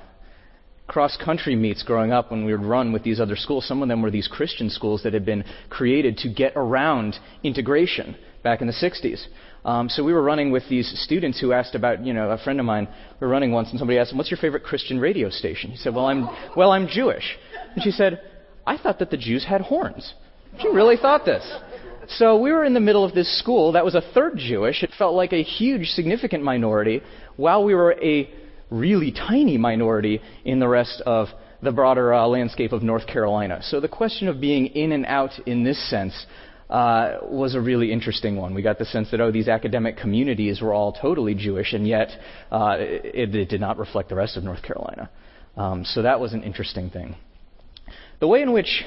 cross 0.86 1.16
country 1.16 1.56
meets 1.56 1.82
growing 1.82 2.12
up 2.12 2.30
when 2.30 2.44
we 2.44 2.52
would 2.52 2.64
run 2.64 2.92
with 2.92 3.02
these 3.02 3.18
other 3.18 3.36
schools. 3.36 3.66
Some 3.66 3.82
of 3.82 3.88
them 3.88 4.00
were 4.00 4.12
these 4.12 4.28
Christian 4.28 4.70
schools 4.70 5.02
that 5.02 5.12
had 5.12 5.26
been 5.26 5.44
created 5.70 6.18
to 6.18 6.28
get 6.28 6.52
around 6.54 7.16
integration 7.42 8.16
back 8.44 8.60
in 8.60 8.68
the 8.68 8.72
60s. 8.72 9.26
Um, 9.68 9.90
so 9.90 10.02
we 10.02 10.14
were 10.14 10.22
running 10.22 10.50
with 10.50 10.66
these 10.70 10.90
students 11.04 11.38
who 11.38 11.52
asked 11.52 11.74
about, 11.74 12.02
you 12.02 12.14
know, 12.14 12.30
a 12.30 12.38
friend 12.38 12.58
of 12.58 12.64
mine, 12.64 12.88
we 13.20 13.26
were 13.26 13.30
running 13.30 13.52
once 13.52 13.68
and 13.68 13.78
somebody 13.78 13.98
asked 13.98 14.12
him, 14.12 14.16
what's 14.16 14.30
your 14.30 14.38
favorite 14.38 14.62
Christian 14.62 14.98
radio 14.98 15.28
station? 15.28 15.70
He 15.70 15.76
said, 15.76 15.94
well, 15.94 16.06
I'm, 16.06 16.26
well, 16.56 16.70
I'm 16.70 16.88
Jewish. 16.88 17.36
And 17.74 17.84
she 17.84 17.90
said, 17.90 18.22
I 18.66 18.78
thought 18.78 18.98
that 19.00 19.10
the 19.10 19.18
Jews 19.18 19.44
had 19.44 19.60
horns. 19.60 20.14
She 20.58 20.68
really 20.68 20.96
thought 20.96 21.26
this. 21.26 21.46
So 22.08 22.40
we 22.40 22.50
were 22.50 22.64
in 22.64 22.72
the 22.72 22.80
middle 22.80 23.04
of 23.04 23.12
this 23.12 23.38
school 23.38 23.72
that 23.72 23.84
was 23.84 23.94
a 23.94 24.00
third 24.00 24.38
Jewish. 24.38 24.82
It 24.82 24.90
felt 24.96 25.14
like 25.14 25.34
a 25.34 25.42
huge, 25.42 25.88
significant 25.88 26.42
minority, 26.42 27.02
while 27.36 27.62
we 27.62 27.74
were 27.74 27.94
a 28.02 28.30
really 28.70 29.12
tiny 29.12 29.58
minority 29.58 30.22
in 30.46 30.60
the 30.60 30.68
rest 30.68 31.02
of 31.04 31.28
the 31.62 31.72
broader 31.72 32.14
uh, 32.14 32.26
landscape 32.26 32.72
of 32.72 32.82
North 32.82 33.06
Carolina. 33.06 33.60
So 33.62 33.80
the 33.80 33.88
question 33.88 34.28
of 34.28 34.40
being 34.40 34.68
in 34.68 34.92
and 34.92 35.04
out 35.04 35.32
in 35.44 35.62
this 35.62 35.90
sense 35.90 36.24
uh, 36.70 37.18
was 37.22 37.54
a 37.54 37.60
really 37.60 37.92
interesting 37.92 38.36
one. 38.36 38.54
We 38.54 38.62
got 38.62 38.78
the 38.78 38.84
sense 38.84 39.10
that, 39.10 39.20
oh, 39.20 39.30
these 39.30 39.48
academic 39.48 39.96
communities 39.96 40.60
were 40.60 40.74
all 40.74 40.92
totally 40.92 41.34
Jewish, 41.34 41.72
and 41.72 41.86
yet 41.86 42.08
uh, 42.50 42.76
it, 42.78 43.34
it, 43.34 43.48
did 43.48 43.60
not 43.60 43.78
reflect 43.78 44.10
the 44.10 44.14
rest 44.14 44.36
of 44.36 44.44
North 44.44 44.62
Carolina. 44.62 45.10
Um, 45.56 45.84
so 45.84 46.02
that 46.02 46.20
was 46.20 46.34
an 46.34 46.42
interesting 46.42 46.90
thing. 46.90 47.16
The 48.20 48.28
way 48.28 48.42
in 48.42 48.52
which 48.52 48.84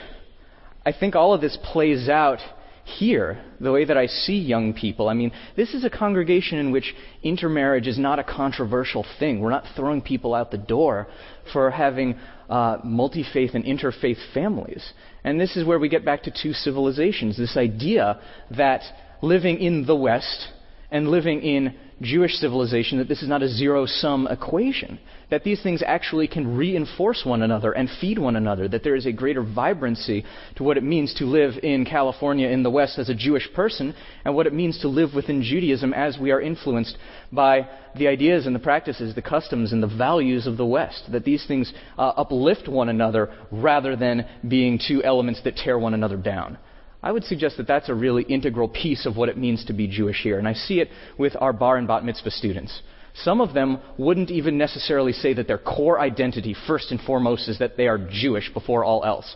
I 0.86 0.91
think 0.91 1.15
all 1.15 1.34
of 1.34 1.41
this 1.41 1.57
plays 1.71 2.07
out 2.07 2.39
here, 2.84 3.43
the 3.59 3.71
way 3.71 3.86
that 3.86 3.97
I 3.97 4.07
see 4.07 4.38
young 4.38 4.73
people, 4.73 5.07
I 5.09 5.13
mean, 5.13 5.32
this 5.55 5.73
is 5.73 5.84
a 5.84 5.89
congregation 5.89 6.57
in 6.57 6.71
which 6.71 6.93
intermarriage 7.23 7.88
is 7.88 7.97
not 7.97 8.19
a 8.19 8.23
controversial 8.23 9.05
thing. 9.19 9.39
We're 9.39 9.51
not 9.51 9.65
throwing 9.75 10.01
people 10.01 10.34
out 10.34 10.51
the 10.51 10.57
door 10.57 11.07
for 11.53 11.71
having 11.71 12.19
uh, 12.52 12.78
multi 12.84 13.26
faith 13.34 13.52
and 13.54 13.64
interfaith 13.64 14.18
families. 14.34 14.93
And 15.24 15.39
this 15.39 15.56
is 15.56 15.66
where 15.66 15.80
we 15.80 15.89
get 15.89 16.04
back 16.04 16.24
to 16.24 16.32
two 16.32 16.54
civilizations 16.54 17.38
this 17.38 17.56
idea 17.56 18.20
that 18.58 18.82
living 19.22 19.60
in 19.60 19.86
the 19.86 19.95
West 19.95 20.49
and 20.91 21.08
living 21.08 21.41
in 21.41 21.76
Jewish 22.02 22.34
civilization, 22.34 22.97
that 22.97 23.08
this 23.08 23.24
is 23.24 23.30
not 23.30 23.41
a 23.41 23.47
zero 23.47 23.86
sum 23.86 24.28
equation 24.30 24.99
that 25.32 25.45
these 25.45 25.63
things 25.63 25.82
actually 25.88 26.27
can 26.27 26.55
reinforce 26.57 27.23
one 27.25 27.41
another 27.41 27.71
and 27.71 27.89
feed 28.01 28.19
one 28.19 28.36
another, 28.36 28.67
that 28.67 28.84
there 28.84 28.97
is 28.97 29.05
a 29.05 29.11
greater 29.13 29.41
vibrancy 29.41 30.25
to 30.57 30.63
what 30.63 30.77
it 30.77 30.84
means 30.84 31.13
to 31.15 31.25
live 31.25 31.53
in 31.63 31.86
California 31.86 32.49
in 32.49 32.63
the 32.63 32.69
West 32.69 32.99
as 32.99 33.09
a 33.09 33.15
Jewish 33.15 33.47
person 33.55 33.95
and 34.25 34.36
what 34.36 34.45
it 34.45 34.53
means 34.53 34.79
to 34.79 34.89
live 34.89 35.13
within 35.15 35.41
Judaism 35.41 35.93
as 35.93 36.19
we 36.19 36.32
are 36.32 36.41
influenced 36.41 36.97
by 37.32 37.67
the 37.95 38.07
ideas 38.07 38.45
and 38.45 38.53
the 38.53 38.59
practices, 38.59 39.15
the 39.15 39.21
customs 39.21 39.71
and 39.71 39.82
the 39.82 39.88
values 39.88 40.47
of 40.47 40.57
the 40.57 40.65
West, 40.65 41.09
that 41.13 41.23
these 41.23 41.45
things 41.47 41.73
uh, 41.97 42.11
uplift 42.17 42.67
one 42.67 42.89
another 42.89 43.32
rather 43.51 43.95
than 43.95 44.27
being 44.47 44.77
two 44.86 45.01
elements 45.01 45.41
that 45.43 45.55
tear 45.55 45.79
one 45.79 45.93
another 45.93 46.17
down. 46.17 46.57
I 47.01 47.11
would 47.11 47.23
suggest 47.23 47.55
that 47.57 47.67
that's 47.67 47.89
a 47.89 47.95
really 47.95 48.23
integral 48.23 48.67
piece 48.67 49.05
of 49.05 49.15
what 49.15 49.29
it 49.29 49.38
means 49.38 49.65
to 49.65 49.73
be 49.73 49.88
Jewish 49.88 50.21
here. 50.21 50.38
And 50.38 50.47
I 50.47 50.53
see 50.53 50.82
it 50.82 50.89
with 51.17 51.36
our 51.39 51.53
bar 51.53 51.77
and 51.77 51.88
bat 51.88 52.03
mitzvah 52.03 52.32
students. 52.32 52.82
Some 53.14 53.41
of 53.41 53.53
them 53.53 53.80
wouldn't 53.97 54.32
even 54.32 54.57
necessarily 54.57 55.14
say 55.14 55.34
that 55.34 55.47
their 55.47 55.57
core 55.57 55.99
identity, 55.99 56.55
first 56.68 56.91
and 56.91 57.01
foremost, 57.01 57.49
is 57.49 57.59
that 57.59 57.78
they 57.78 57.88
are 57.88 57.97
Jewish 57.97 58.51
before 58.53 58.84
all 58.84 59.03
else. 59.03 59.36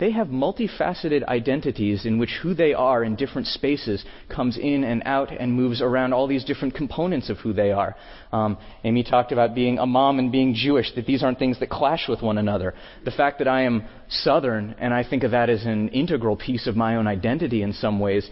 They 0.00 0.12
have 0.12 0.28
multifaceted 0.28 1.24
identities 1.26 2.06
in 2.06 2.16
which 2.16 2.38
who 2.42 2.54
they 2.54 2.72
are 2.72 3.04
in 3.04 3.16
different 3.16 3.46
spaces 3.46 4.02
comes 4.34 4.56
in 4.56 4.82
and 4.82 5.02
out 5.04 5.30
and 5.30 5.52
moves 5.52 5.82
around 5.82 6.14
all 6.14 6.26
these 6.26 6.42
different 6.42 6.74
components 6.74 7.28
of 7.28 7.36
who 7.36 7.52
they 7.52 7.70
are. 7.70 7.94
Um, 8.32 8.56
Amy 8.82 9.04
talked 9.04 9.30
about 9.30 9.54
being 9.54 9.78
a 9.78 9.84
mom 9.84 10.18
and 10.18 10.32
being 10.32 10.54
Jewish, 10.54 10.90
that 10.94 11.04
these 11.04 11.22
aren't 11.22 11.38
things 11.38 11.60
that 11.60 11.68
clash 11.68 12.08
with 12.08 12.22
one 12.22 12.38
another. 12.38 12.72
The 13.04 13.10
fact 13.10 13.40
that 13.40 13.48
I 13.48 13.64
am 13.64 13.84
Southern, 14.08 14.74
and 14.78 14.94
I 14.94 15.04
think 15.04 15.22
of 15.22 15.32
that 15.32 15.50
as 15.50 15.66
an 15.66 15.90
integral 15.90 16.36
piece 16.36 16.66
of 16.66 16.76
my 16.76 16.96
own 16.96 17.06
identity 17.06 17.60
in 17.60 17.74
some 17.74 18.00
ways, 18.00 18.28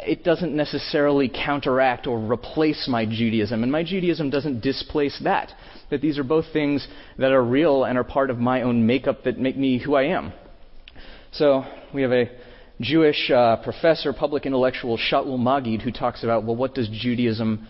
it 0.00 0.24
doesn't 0.24 0.54
necessarily 0.54 1.28
counteract 1.28 2.06
or 2.06 2.18
replace 2.18 2.86
my 2.88 3.06
Judaism, 3.06 3.62
and 3.62 3.72
my 3.72 3.82
Judaism 3.82 4.30
doesn't 4.30 4.60
displace 4.60 5.18
that. 5.24 5.52
That 5.90 6.00
these 6.00 6.18
are 6.18 6.24
both 6.24 6.46
things 6.52 6.86
that 7.18 7.32
are 7.32 7.42
real 7.42 7.84
and 7.84 7.98
are 7.98 8.04
part 8.04 8.30
of 8.30 8.38
my 8.38 8.62
own 8.62 8.86
makeup 8.86 9.24
that 9.24 9.38
make 9.38 9.56
me 9.56 9.78
who 9.78 9.94
I 9.94 10.04
am. 10.04 10.32
So 11.32 11.64
we 11.92 12.02
have 12.02 12.12
a 12.12 12.30
Jewish 12.80 13.30
uh, 13.30 13.56
professor, 13.62 14.12
public 14.12 14.46
intellectual, 14.46 14.98
Shaul 14.98 15.38
Magid, 15.38 15.82
who 15.82 15.92
talks 15.92 16.24
about, 16.24 16.44
well, 16.44 16.56
what 16.56 16.74
does 16.74 16.88
Judaism 16.88 17.66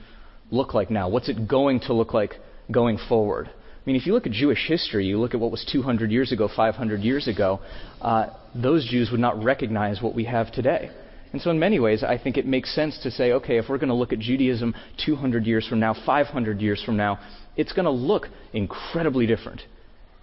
look 0.50 0.74
like 0.74 0.90
now? 0.90 1.08
What's 1.08 1.28
it 1.28 1.48
going 1.48 1.80
to 1.80 1.94
look 1.94 2.14
like 2.14 2.34
going 2.70 2.98
forward? 3.08 3.48
I 3.48 3.82
mean, 3.86 3.96
if 3.96 4.06
you 4.06 4.14
look 4.14 4.26
at 4.26 4.32
Jewish 4.32 4.66
history, 4.66 5.06
you 5.06 5.18
look 5.18 5.34
at 5.34 5.40
what 5.40 5.50
was 5.50 5.64
200 5.70 6.10
years 6.10 6.32
ago, 6.32 6.48
500 6.54 7.00
years 7.00 7.28
ago, 7.28 7.60
uh, 8.00 8.28
those 8.54 8.88
Jews 8.88 9.10
would 9.10 9.20
not 9.20 9.42
recognize 9.42 10.00
what 10.00 10.14
we 10.14 10.24
have 10.24 10.50
today. 10.52 10.90
And 11.34 11.42
so, 11.42 11.50
in 11.50 11.58
many 11.58 11.80
ways, 11.80 12.04
I 12.04 12.16
think 12.16 12.36
it 12.36 12.46
makes 12.46 12.72
sense 12.72 12.96
to 13.02 13.10
say, 13.10 13.32
okay, 13.32 13.58
if 13.58 13.64
we're 13.68 13.78
going 13.78 13.88
to 13.88 13.94
look 13.96 14.12
at 14.12 14.20
Judaism 14.20 14.72
200 15.04 15.44
years 15.46 15.66
from 15.66 15.80
now, 15.80 15.92
500 15.92 16.60
years 16.60 16.80
from 16.80 16.96
now, 16.96 17.18
it's 17.56 17.72
going 17.72 17.86
to 17.86 17.90
look 17.90 18.28
incredibly 18.52 19.26
different. 19.26 19.60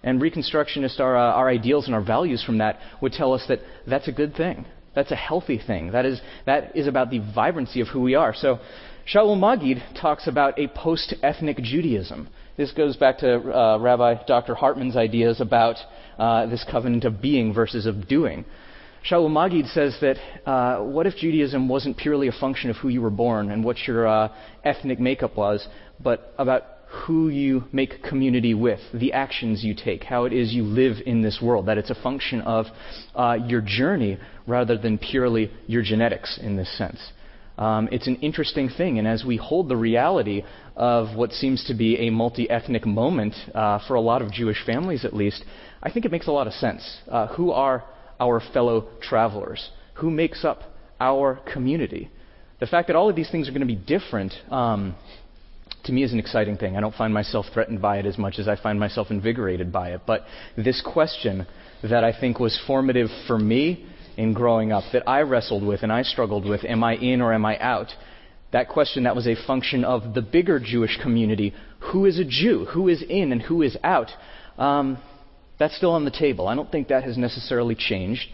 And 0.02 0.22
Reconstructionists, 0.22 1.00
our, 1.00 1.14
uh, 1.14 1.34
our 1.34 1.50
ideals 1.50 1.84
and 1.84 1.94
our 1.94 2.02
values 2.02 2.42
from 2.42 2.56
that 2.58 2.78
would 3.02 3.12
tell 3.12 3.34
us 3.34 3.44
that 3.48 3.58
that's 3.86 4.08
a 4.08 4.12
good 4.12 4.34
thing. 4.34 4.64
That's 4.94 5.10
a 5.10 5.16
healthy 5.16 5.58
thing. 5.58 5.92
That 5.92 6.06
is, 6.06 6.18
that 6.46 6.74
is 6.74 6.86
about 6.86 7.10
the 7.10 7.18
vibrancy 7.34 7.82
of 7.82 7.88
who 7.88 8.00
we 8.00 8.14
are. 8.14 8.32
So, 8.34 8.58
Shaul 9.06 9.36
Magid 9.36 9.82
talks 10.00 10.26
about 10.26 10.58
a 10.58 10.68
post 10.68 11.14
ethnic 11.22 11.58
Judaism. 11.58 12.26
This 12.56 12.72
goes 12.72 12.96
back 12.96 13.18
to 13.18 13.36
uh, 13.36 13.78
Rabbi 13.78 14.24
Dr. 14.26 14.54
Hartman's 14.54 14.96
ideas 14.96 15.42
about 15.42 15.76
uh, 16.18 16.46
this 16.46 16.64
covenant 16.70 17.04
of 17.04 17.20
being 17.20 17.52
versus 17.52 17.84
of 17.84 18.08
doing. 18.08 18.46
Shaul 19.08 19.28
Magid 19.28 19.72
says 19.72 19.96
that 20.00 20.16
uh, 20.48 20.84
what 20.84 21.06
if 21.06 21.16
Judaism 21.16 21.68
wasn't 21.68 21.96
purely 21.96 22.28
a 22.28 22.32
function 22.32 22.70
of 22.70 22.76
who 22.76 22.88
you 22.88 23.02
were 23.02 23.10
born 23.10 23.50
and 23.50 23.64
what 23.64 23.76
your 23.86 24.06
uh, 24.06 24.28
ethnic 24.64 25.00
makeup 25.00 25.36
was, 25.36 25.66
but 26.00 26.32
about 26.38 26.62
who 27.06 27.28
you 27.28 27.64
make 27.72 28.02
community 28.02 28.54
with, 28.54 28.78
the 28.94 29.12
actions 29.12 29.64
you 29.64 29.74
take, 29.74 30.04
how 30.04 30.24
it 30.24 30.32
is 30.32 30.52
you 30.52 30.62
live 30.62 30.98
in 31.04 31.22
this 31.22 31.40
world, 31.42 31.66
that 31.66 31.78
it's 31.78 31.90
a 31.90 31.94
function 31.96 32.42
of 32.42 32.66
uh, 33.16 33.36
your 33.46 33.60
journey 33.60 34.18
rather 34.46 34.76
than 34.76 34.98
purely 34.98 35.50
your 35.66 35.82
genetics 35.82 36.38
in 36.40 36.56
this 36.56 36.78
sense. 36.78 37.00
Um, 37.58 37.88
it's 37.90 38.06
an 38.06 38.16
interesting 38.16 38.68
thing, 38.68 38.98
and 38.98 39.08
as 39.08 39.24
we 39.24 39.36
hold 39.36 39.68
the 39.68 39.76
reality 39.76 40.42
of 40.76 41.16
what 41.16 41.32
seems 41.32 41.64
to 41.64 41.74
be 41.74 41.96
a 42.06 42.10
multi 42.10 42.48
ethnic 42.48 42.86
moment, 42.86 43.34
uh, 43.54 43.78
for 43.86 43.94
a 43.94 44.00
lot 44.00 44.22
of 44.22 44.30
Jewish 44.32 44.64
families 44.64 45.04
at 45.04 45.12
least, 45.12 45.44
I 45.82 45.90
think 45.90 46.04
it 46.04 46.12
makes 46.12 46.28
a 46.28 46.32
lot 46.32 46.46
of 46.46 46.52
sense. 46.54 46.98
Uh, 47.10 47.26
who 47.28 47.50
are 47.50 47.84
our 48.20 48.40
fellow 48.52 48.88
travelers, 49.00 49.70
who 49.94 50.10
makes 50.10 50.44
up 50.44 50.62
our 51.00 51.40
community. 51.52 52.10
The 52.60 52.66
fact 52.66 52.86
that 52.86 52.96
all 52.96 53.10
of 53.10 53.16
these 53.16 53.30
things 53.30 53.48
are 53.48 53.52
going 53.52 53.60
to 53.60 53.66
be 53.66 53.74
different, 53.74 54.32
um, 54.50 54.94
to 55.84 55.92
me, 55.92 56.04
is 56.04 56.12
an 56.12 56.18
exciting 56.18 56.56
thing. 56.56 56.76
I 56.76 56.80
don't 56.80 56.94
find 56.94 57.12
myself 57.12 57.46
threatened 57.52 57.82
by 57.82 57.98
it 57.98 58.06
as 58.06 58.18
much 58.18 58.38
as 58.38 58.46
I 58.46 58.56
find 58.56 58.78
myself 58.78 59.10
invigorated 59.10 59.72
by 59.72 59.90
it. 59.90 60.02
But 60.06 60.22
this 60.56 60.80
question 60.80 61.46
that 61.82 62.04
I 62.04 62.18
think 62.18 62.38
was 62.38 62.60
formative 62.66 63.08
for 63.26 63.38
me 63.38 63.86
in 64.16 64.32
growing 64.32 64.70
up, 64.70 64.84
that 64.92 65.08
I 65.08 65.22
wrestled 65.22 65.66
with 65.66 65.82
and 65.82 65.92
I 65.92 66.02
struggled 66.02 66.48
with 66.48 66.64
am 66.64 66.84
I 66.84 66.94
in 66.94 67.20
or 67.20 67.32
am 67.32 67.44
I 67.44 67.58
out? 67.58 67.88
That 68.52 68.68
question 68.68 69.04
that 69.04 69.16
was 69.16 69.26
a 69.26 69.34
function 69.46 69.82
of 69.82 70.14
the 70.14 70.20
bigger 70.22 70.60
Jewish 70.60 70.98
community 71.02 71.54
who 71.90 72.06
is 72.06 72.18
a 72.18 72.24
Jew? 72.24 72.66
Who 72.66 72.88
is 72.88 73.02
in 73.02 73.32
and 73.32 73.42
who 73.42 73.62
is 73.62 73.76
out? 73.82 74.10
Um, 74.58 74.98
that's 75.58 75.76
still 75.76 75.92
on 75.92 76.04
the 76.04 76.10
table. 76.10 76.48
I 76.48 76.54
don't 76.54 76.70
think 76.70 76.88
that 76.88 77.04
has 77.04 77.16
necessarily 77.16 77.74
changed. 77.74 78.26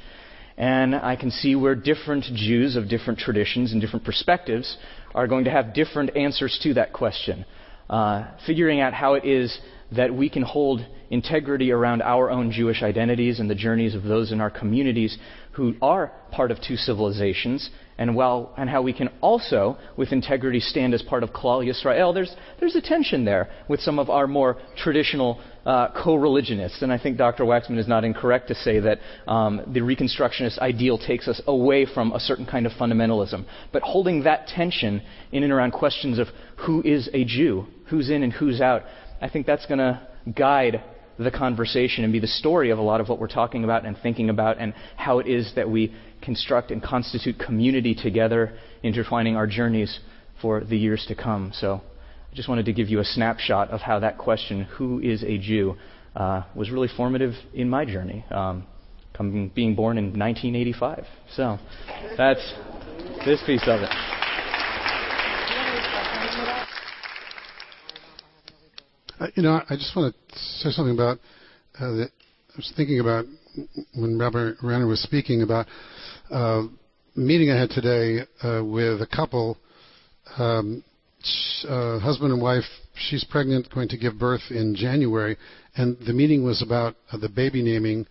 And 0.57 0.95
I 0.95 1.15
can 1.15 1.31
see 1.31 1.55
where 1.55 1.77
different 1.77 2.25
Jews 2.35 2.75
of 2.75 2.89
different 2.89 3.21
traditions 3.21 3.73
and 3.73 3.81
different 3.81 4.05
perspectives 4.05 4.77
are 5.15 5.29
going 5.29 5.45
to 5.45 5.51
have 5.51 5.73
different 5.73 6.17
answers 6.17 6.59
to 6.65 6.75
that 6.75 6.93
question. 6.93 7.45
Uh, 7.89 8.27
figuring 8.47 8.81
out 8.81 8.93
how 8.93 9.15
it 9.15 9.25
is 9.25 9.57
that 9.93 10.15
we 10.15 10.29
can 10.29 10.43
hold 10.43 10.85
integrity 11.11 11.73
around 11.73 12.03
our 12.03 12.31
own 12.31 12.51
Jewish 12.51 12.83
identities 12.83 13.41
and 13.41 13.49
the 13.49 13.55
journeys 13.55 13.95
of 13.95 14.03
those 14.03 14.33
in 14.33 14.41
our 14.41 14.51
communities 14.51 15.17
who 15.53 15.75
are 15.83 16.13
part 16.31 16.53
of 16.53 16.59
two 16.61 16.77
civilizations, 16.77 17.69
and, 17.97 18.11
and 18.11 18.71
how 18.71 18.81
we 18.81 18.93
can 18.93 19.09
also, 19.21 19.77
with 19.97 20.13
integrity, 20.13 20.61
stand 20.61 20.95
as 20.95 21.03
part 21.03 21.25
of 21.25 21.31
Klal 21.31 21.67
Yisrael. 21.67 22.15
There's, 22.15 22.33
there's 22.61 22.77
a 22.77 22.81
tension 22.81 23.25
there 23.25 23.49
with 23.69 23.81
some 23.81 23.99
of 23.99 24.09
our 24.09 24.29
more 24.29 24.59
traditional 24.77 25.41
uh, 25.67 25.89
co-religionists, 26.01 26.83
and 26.83 26.93
I 26.93 26.99
think 26.99 27.17
Dr. 27.17 27.43
Waxman 27.43 27.79
is 27.79 27.89
not 27.89 28.05
incorrect 28.05 28.49
to 28.49 28.55
say 28.55 28.79
that 28.79 28.99
um, 29.27 29.63
the 29.67 29.81
Reconstructionist 29.81 30.61
ideal 30.61 30.97
takes 30.97 31.27
us 31.27 31.43
away 31.49 31.87
from 31.93 32.13
a 32.13 32.21
certain 32.21 32.47
kind 32.47 32.65
of 32.65 32.73
fundamentalism. 32.73 33.45
But 33.73 33.83
holding 33.83 34.23
that 34.23 34.47
tension 34.47 35.03
in 35.33 35.43
and 35.43 35.53
around 35.53 35.73
questions 35.73 36.21
of 36.21 36.29
who 36.67 36.83
is 36.83 37.11
a 37.13 37.25
Jew, 37.25 37.67
who's 37.91 38.11
in 38.11 38.23
and 38.23 38.33
who's 38.33 38.61
out, 38.61 38.83
I 39.21 39.29
think 39.29 39.47
that's 39.47 39.67
going 39.67 39.79
to 39.79 40.07
guide 40.37 40.83
the 41.19 41.31
conversation 41.31 42.05
and 42.05 42.13
be 42.13 42.21
the 42.21 42.29
story 42.29 42.71
of 42.71 42.79
a 42.79 42.83
lot 42.83 43.01
of 43.01 43.09
what 43.09 43.19
we're 43.19 43.27
talking 43.27 43.65
about 43.65 43.85
and 43.85 43.97
thinking 44.03 44.31
about 44.31 44.59
and 44.59 44.73
how 44.97 45.19
it 45.19 45.27
is 45.27 45.53
that 45.57 45.69
we 45.69 45.93
construct 46.23 46.71
and 46.71 46.83
constitute 46.83 47.39
community 47.39 47.95
together, 47.95 48.57
intertwining 48.83 49.37
our 49.37 49.47
journeys 49.47 49.99
for 50.41 50.63
the 50.63 50.77
years 50.77 51.05
to 51.09 51.17
come. 51.17 51.51
So 51.53 51.83
I 52.31 52.35
just 52.37 52.49
wanted 52.49 52.67
to 52.67 52.73
give 52.73 52.89
you 52.89 53.01
a 53.01 53.05
snapshot 53.05 53.71
of 53.71 53.81
how 53.81 53.99
that 54.01 54.19
question, 54.19 54.63
who 54.63 55.01
is 55.01 55.25
a 55.25 55.39
Jew, 55.39 55.77
uh, 56.15 56.43
was 56.55 56.71
really 56.71 56.89
formative 56.97 57.35
in 57.53 57.69
my 57.69 57.85
journey, 57.85 58.25
um, 58.31 58.65
coming, 59.13 59.51
being 59.55 59.75
born 59.75 59.99
in 59.99 60.17
1985. 60.19 61.05
So 61.35 61.59
that's 62.17 62.55
this 63.25 63.43
piece 63.45 63.63
of 63.67 63.81
it. 63.83 63.91
Uh, 69.21 69.27
you 69.35 69.43
know, 69.43 69.61
I 69.69 69.75
just 69.75 69.97
want 69.97 70.15
to 70.15 70.39
say 70.39 70.71
something 70.71 70.95
about 70.95 71.19
uh, 71.81 71.91
that. 71.93 72.11
I 72.51 72.57
was 72.57 72.73
thinking 72.77 73.01
about 73.01 73.25
when 73.95 74.19
Rabbi 74.19 74.51
Renner 74.63 74.87
was 74.87 75.01
speaking 75.03 75.43
about 75.43 75.67
uh, 76.31 76.65
meeting 77.17 77.51
I 77.51 77.59
had 77.59 77.71
today 77.71 78.21
uh, 78.43 78.65
with 78.65 79.01
a 79.03 79.07
couple, 79.07 79.59
um, 80.39 80.85
uh, 81.69 81.99
husband 81.99 82.33
and 82.33 82.41
wife. 82.41 82.65
She's 82.95 83.25
pregnant, 83.25 83.73
going 83.73 83.89
to 83.89 83.99
give 83.99 84.19
birth 84.19 84.41
in 84.51 84.77
January, 84.77 85.37
and 85.77 85.97
the 86.07 86.13
meeting 86.13 86.45
was 86.45 86.63
about 86.63 86.95
uh, 87.13 87.19
the 87.19 87.29
baby 87.29 87.63
naming 87.63 88.07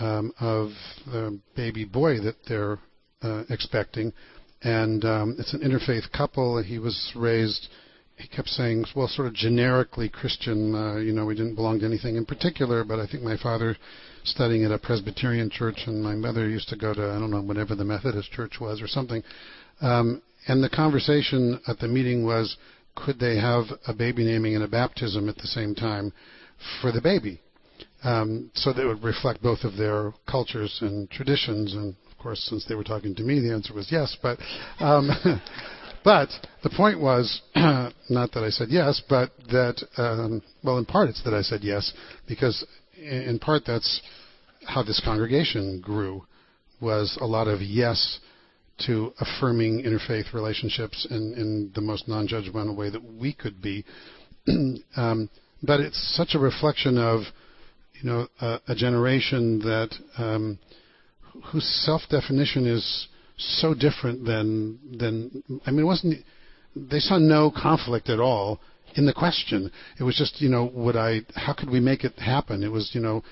um, 0.00 0.32
of 0.40 0.70
the 1.06 1.38
baby 1.54 1.84
boy 1.84 2.20
that 2.20 2.36
they're 2.48 2.78
expecting. 3.48 4.12
And 4.62 5.04
um, 5.04 5.36
it's 5.38 5.54
an 5.54 5.60
interfaith 5.60 6.10
couple. 6.10 6.60
He 6.62 6.80
was 6.80 7.12
raised 7.14 7.68
he 8.18 8.28
kept 8.28 8.48
saying, 8.48 8.84
well, 8.96 9.08
sort 9.08 9.28
of 9.28 9.34
generically 9.34 10.08
Christian. 10.08 10.74
Uh, 10.74 10.96
you 10.96 11.12
know, 11.12 11.24
we 11.24 11.34
didn't 11.34 11.54
belong 11.54 11.78
to 11.80 11.86
anything 11.86 12.16
in 12.16 12.26
particular, 12.26 12.84
but 12.84 12.98
I 12.98 13.06
think 13.06 13.22
my 13.22 13.36
father 13.36 13.76
studying 14.24 14.64
at 14.64 14.72
a 14.72 14.78
Presbyterian 14.78 15.50
church, 15.50 15.82
and 15.86 16.02
my 16.02 16.14
mother 16.14 16.48
used 16.48 16.68
to 16.68 16.76
go 16.76 16.92
to 16.92 17.00
I 17.00 17.18
don't 17.18 17.30
know 17.30 17.42
whatever 17.42 17.74
the 17.74 17.84
Methodist 17.84 18.30
church 18.32 18.54
was 18.60 18.82
or 18.82 18.88
something. 18.88 19.22
Um, 19.80 20.22
and 20.46 20.62
the 20.62 20.68
conversation 20.68 21.60
at 21.68 21.78
the 21.78 21.88
meeting 21.88 22.24
was, 22.24 22.56
could 22.94 23.18
they 23.18 23.36
have 23.36 23.64
a 23.86 23.94
baby 23.94 24.24
naming 24.24 24.54
and 24.54 24.64
a 24.64 24.68
baptism 24.68 25.28
at 25.28 25.36
the 25.36 25.46
same 25.46 25.74
time 25.74 26.12
for 26.80 26.90
the 26.90 27.00
baby? 27.00 27.40
Um, 28.02 28.50
so 28.54 28.72
that 28.72 28.84
would 28.84 29.02
reflect 29.02 29.42
both 29.42 29.64
of 29.64 29.76
their 29.76 30.12
cultures 30.28 30.78
and 30.80 31.10
traditions. 31.10 31.74
And 31.74 31.94
of 32.10 32.18
course, 32.18 32.44
since 32.48 32.64
they 32.66 32.74
were 32.74 32.84
talking 32.84 33.14
to 33.14 33.22
me, 33.22 33.40
the 33.40 33.52
answer 33.52 33.74
was 33.74 33.88
yes. 33.90 34.16
But 34.22 34.38
um, 34.80 35.10
But 36.04 36.28
the 36.62 36.70
point 36.70 37.00
was 37.00 37.42
not 37.54 38.32
that 38.32 38.44
I 38.44 38.50
said 38.50 38.68
yes, 38.70 39.02
but 39.08 39.30
that, 39.50 39.82
um, 39.96 40.42
well, 40.62 40.78
in 40.78 40.84
part 40.84 41.08
it's 41.08 41.22
that 41.24 41.34
I 41.34 41.42
said 41.42 41.60
yes, 41.62 41.92
because 42.26 42.64
in 42.96 43.38
part 43.38 43.62
that's 43.66 44.00
how 44.66 44.82
this 44.82 45.00
congregation 45.04 45.80
grew, 45.80 46.24
was 46.80 47.16
a 47.20 47.26
lot 47.26 47.48
of 47.48 47.60
yes 47.60 48.20
to 48.86 49.12
affirming 49.18 49.82
interfaith 49.82 50.32
relationships 50.32 51.06
in, 51.10 51.34
in 51.34 51.72
the 51.74 51.80
most 51.80 52.06
non 52.06 52.28
judgmental 52.28 52.76
way 52.76 52.90
that 52.90 53.02
we 53.02 53.32
could 53.32 53.60
be. 53.60 53.84
um, 54.96 55.28
but 55.62 55.80
it's 55.80 56.16
such 56.16 56.34
a 56.34 56.38
reflection 56.38 56.96
of, 56.96 57.22
you 58.00 58.08
know, 58.08 58.28
a, 58.40 58.60
a 58.68 58.74
generation 58.74 59.58
that 59.60 59.90
um, 60.18 60.58
whose 61.50 61.66
self 61.84 62.02
definition 62.08 62.66
is 62.66 63.08
so 63.38 63.74
different 63.74 64.24
than 64.24 64.78
than 64.98 65.42
I 65.66 65.70
mean 65.70 65.80
it 65.80 65.84
wasn't 65.84 66.24
they 66.74 66.98
saw 66.98 67.18
no 67.18 67.50
conflict 67.50 68.08
at 68.08 68.20
all 68.20 68.60
in 68.94 69.06
the 69.06 69.12
question. 69.12 69.70
It 69.98 70.02
was 70.02 70.16
just 70.16 70.40
you 70.40 70.48
know 70.48 70.70
would 70.74 70.96
I 70.96 71.20
how 71.34 71.52
could 71.54 71.70
we 71.70 71.80
make 71.80 72.04
it 72.04 72.18
happen? 72.18 72.62
It 72.62 72.72
was 72.72 72.90
you 72.92 73.00
know 73.00 73.22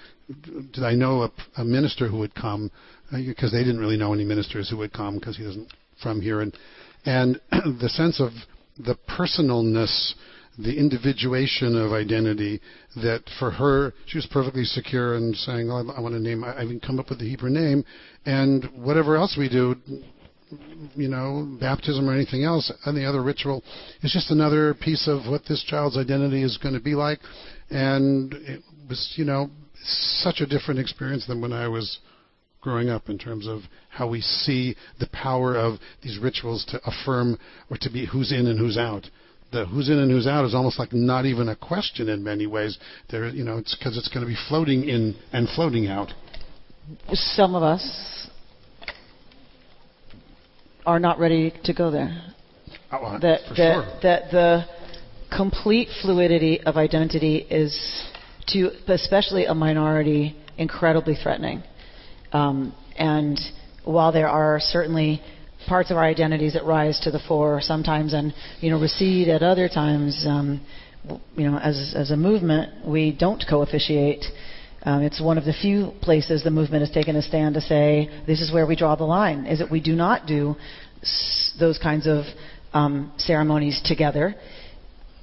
did 0.72 0.84
I 0.84 0.94
know 0.94 1.22
a, 1.22 1.32
a 1.56 1.64
minister 1.64 2.08
who 2.08 2.18
would 2.18 2.34
come 2.34 2.70
because 3.10 3.52
uh, 3.52 3.56
they 3.56 3.64
didn't 3.64 3.80
really 3.80 3.96
know 3.96 4.12
any 4.12 4.24
ministers 4.24 4.70
who 4.70 4.76
would 4.78 4.92
come 4.92 5.18
because 5.18 5.36
he 5.36 5.44
wasn't 5.44 5.72
from 6.02 6.20
here 6.20 6.40
and 6.40 6.56
and 7.04 7.40
the 7.50 7.88
sense 7.88 8.20
of 8.20 8.32
the 8.78 8.96
personalness 9.08 10.14
the 10.58 10.78
individuation 10.78 11.76
of 11.76 11.92
identity 11.92 12.60
that 12.96 13.22
for 13.38 13.50
her 13.50 13.92
she 14.06 14.18
was 14.18 14.26
perfectly 14.26 14.64
secure 14.64 15.16
in 15.16 15.34
saying 15.34 15.70
oh, 15.70 15.92
I 15.96 16.00
want 16.00 16.14
to 16.14 16.20
name 16.20 16.44
I 16.44 16.62
even 16.62 16.80
come 16.80 16.98
up 16.98 17.10
with 17.10 17.18
the 17.18 17.28
Hebrew 17.28 17.50
name 17.50 17.84
and 18.24 18.64
whatever 18.74 19.16
else 19.16 19.36
we 19.38 19.48
do 19.48 19.76
you 20.94 21.08
know 21.08 21.56
baptism 21.60 22.08
or 22.08 22.14
anything 22.14 22.44
else 22.44 22.72
any 22.86 23.04
other 23.04 23.22
ritual 23.22 23.62
is 24.02 24.12
just 24.12 24.30
another 24.30 24.74
piece 24.74 25.08
of 25.08 25.30
what 25.30 25.42
this 25.48 25.64
child's 25.64 25.96
identity 25.96 26.42
is 26.42 26.58
going 26.58 26.74
to 26.74 26.80
be 26.80 26.94
like. 26.94 27.18
And 27.70 28.32
it 28.32 28.62
was 28.88 29.14
you 29.16 29.24
know 29.24 29.50
such 29.82 30.40
a 30.40 30.46
different 30.46 30.80
experience 30.80 31.26
than 31.26 31.40
when 31.40 31.52
I 31.52 31.68
was 31.68 31.98
growing 32.60 32.88
up 32.88 33.08
in 33.08 33.18
terms 33.18 33.46
of 33.46 33.60
how 33.90 34.08
we 34.08 34.20
see 34.20 34.74
the 34.98 35.08
power 35.08 35.56
of 35.56 35.78
these 36.02 36.18
rituals 36.18 36.64
to 36.66 36.80
affirm 36.84 37.38
or 37.70 37.76
to 37.80 37.90
be 37.90 38.06
who's 38.06 38.32
in 38.32 38.46
and 38.46 38.58
who's 38.58 38.76
out 38.76 39.06
the 39.52 39.66
who's 39.66 39.88
in 39.88 39.98
and 39.98 40.10
who's 40.10 40.26
out 40.26 40.44
is 40.44 40.54
almost 40.54 40.78
like 40.78 40.92
not 40.92 41.24
even 41.24 41.48
a 41.48 41.56
question 41.56 42.08
in 42.08 42.22
many 42.22 42.46
ways. 42.46 42.78
There, 43.10 43.28
you 43.28 43.44
know, 43.44 43.58
it's 43.58 43.74
because 43.74 43.96
it's 43.96 44.08
going 44.08 44.24
to 44.24 44.28
be 44.28 44.36
floating 44.48 44.88
in 44.88 45.16
and 45.32 45.48
floating 45.48 45.86
out. 45.86 46.12
Some 47.12 47.54
of 47.54 47.62
us 47.62 48.28
are 50.84 51.00
not 51.00 51.18
ready 51.18 51.52
to 51.64 51.72
go 51.72 51.90
there. 51.90 52.34
Oh, 52.92 53.18
that, 53.20 53.40
that, 53.48 53.56
sure. 53.56 53.98
that 54.02 54.30
the 54.30 54.64
complete 55.34 55.88
fluidity 56.02 56.60
of 56.60 56.76
identity 56.76 57.38
is 57.38 58.06
to 58.48 58.70
especially 58.86 59.46
a 59.46 59.54
minority 59.54 60.36
incredibly 60.56 61.14
threatening. 61.14 61.62
Um, 62.32 62.74
and 62.96 63.38
while 63.84 64.12
there 64.12 64.28
are 64.28 64.58
certainly 64.60 65.20
parts 65.66 65.90
of 65.90 65.96
our 65.96 66.04
identities 66.04 66.54
that 66.54 66.64
rise 66.64 66.98
to 67.00 67.10
the 67.10 67.18
fore 67.18 67.60
sometimes 67.60 68.12
and 68.14 68.32
you 68.60 68.70
know 68.70 68.80
recede 68.80 69.28
at 69.28 69.42
other 69.42 69.68
times. 69.68 70.24
Um, 70.26 70.60
you 71.36 71.48
know, 71.48 71.58
as 71.58 71.94
as 71.96 72.10
a 72.10 72.16
movement, 72.16 72.86
we 72.86 73.12
don't 73.12 73.42
co-officiate. 73.48 74.24
Um, 74.82 75.02
it's 75.02 75.20
one 75.20 75.38
of 75.38 75.44
the 75.44 75.52
few 75.52 75.92
places 76.00 76.42
the 76.44 76.50
movement 76.50 76.82
has 76.82 76.90
taken 76.90 77.16
a 77.16 77.22
stand 77.22 77.54
to 77.54 77.60
say 77.60 78.08
this 78.26 78.40
is 78.40 78.52
where 78.52 78.66
we 78.66 78.76
draw 78.76 78.94
the 78.96 79.04
line. 79.04 79.46
Is 79.46 79.58
that 79.58 79.70
we 79.70 79.80
do 79.80 79.94
not 79.94 80.26
do 80.26 80.56
s- 81.02 81.52
those 81.58 81.78
kinds 81.78 82.06
of 82.06 82.24
um, 82.72 83.12
ceremonies 83.16 83.80
together. 83.84 84.34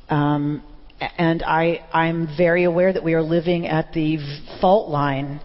Um, 0.09 0.63
and 1.17 1.43
I, 1.43 1.85
I'm 1.93 2.27
very 2.37 2.63
aware 2.63 2.93
that 2.93 3.03
we 3.03 3.13
are 3.13 3.21
living 3.21 3.67
at 3.67 3.93
the 3.93 4.17
fault 4.61 4.89
line 4.89 5.41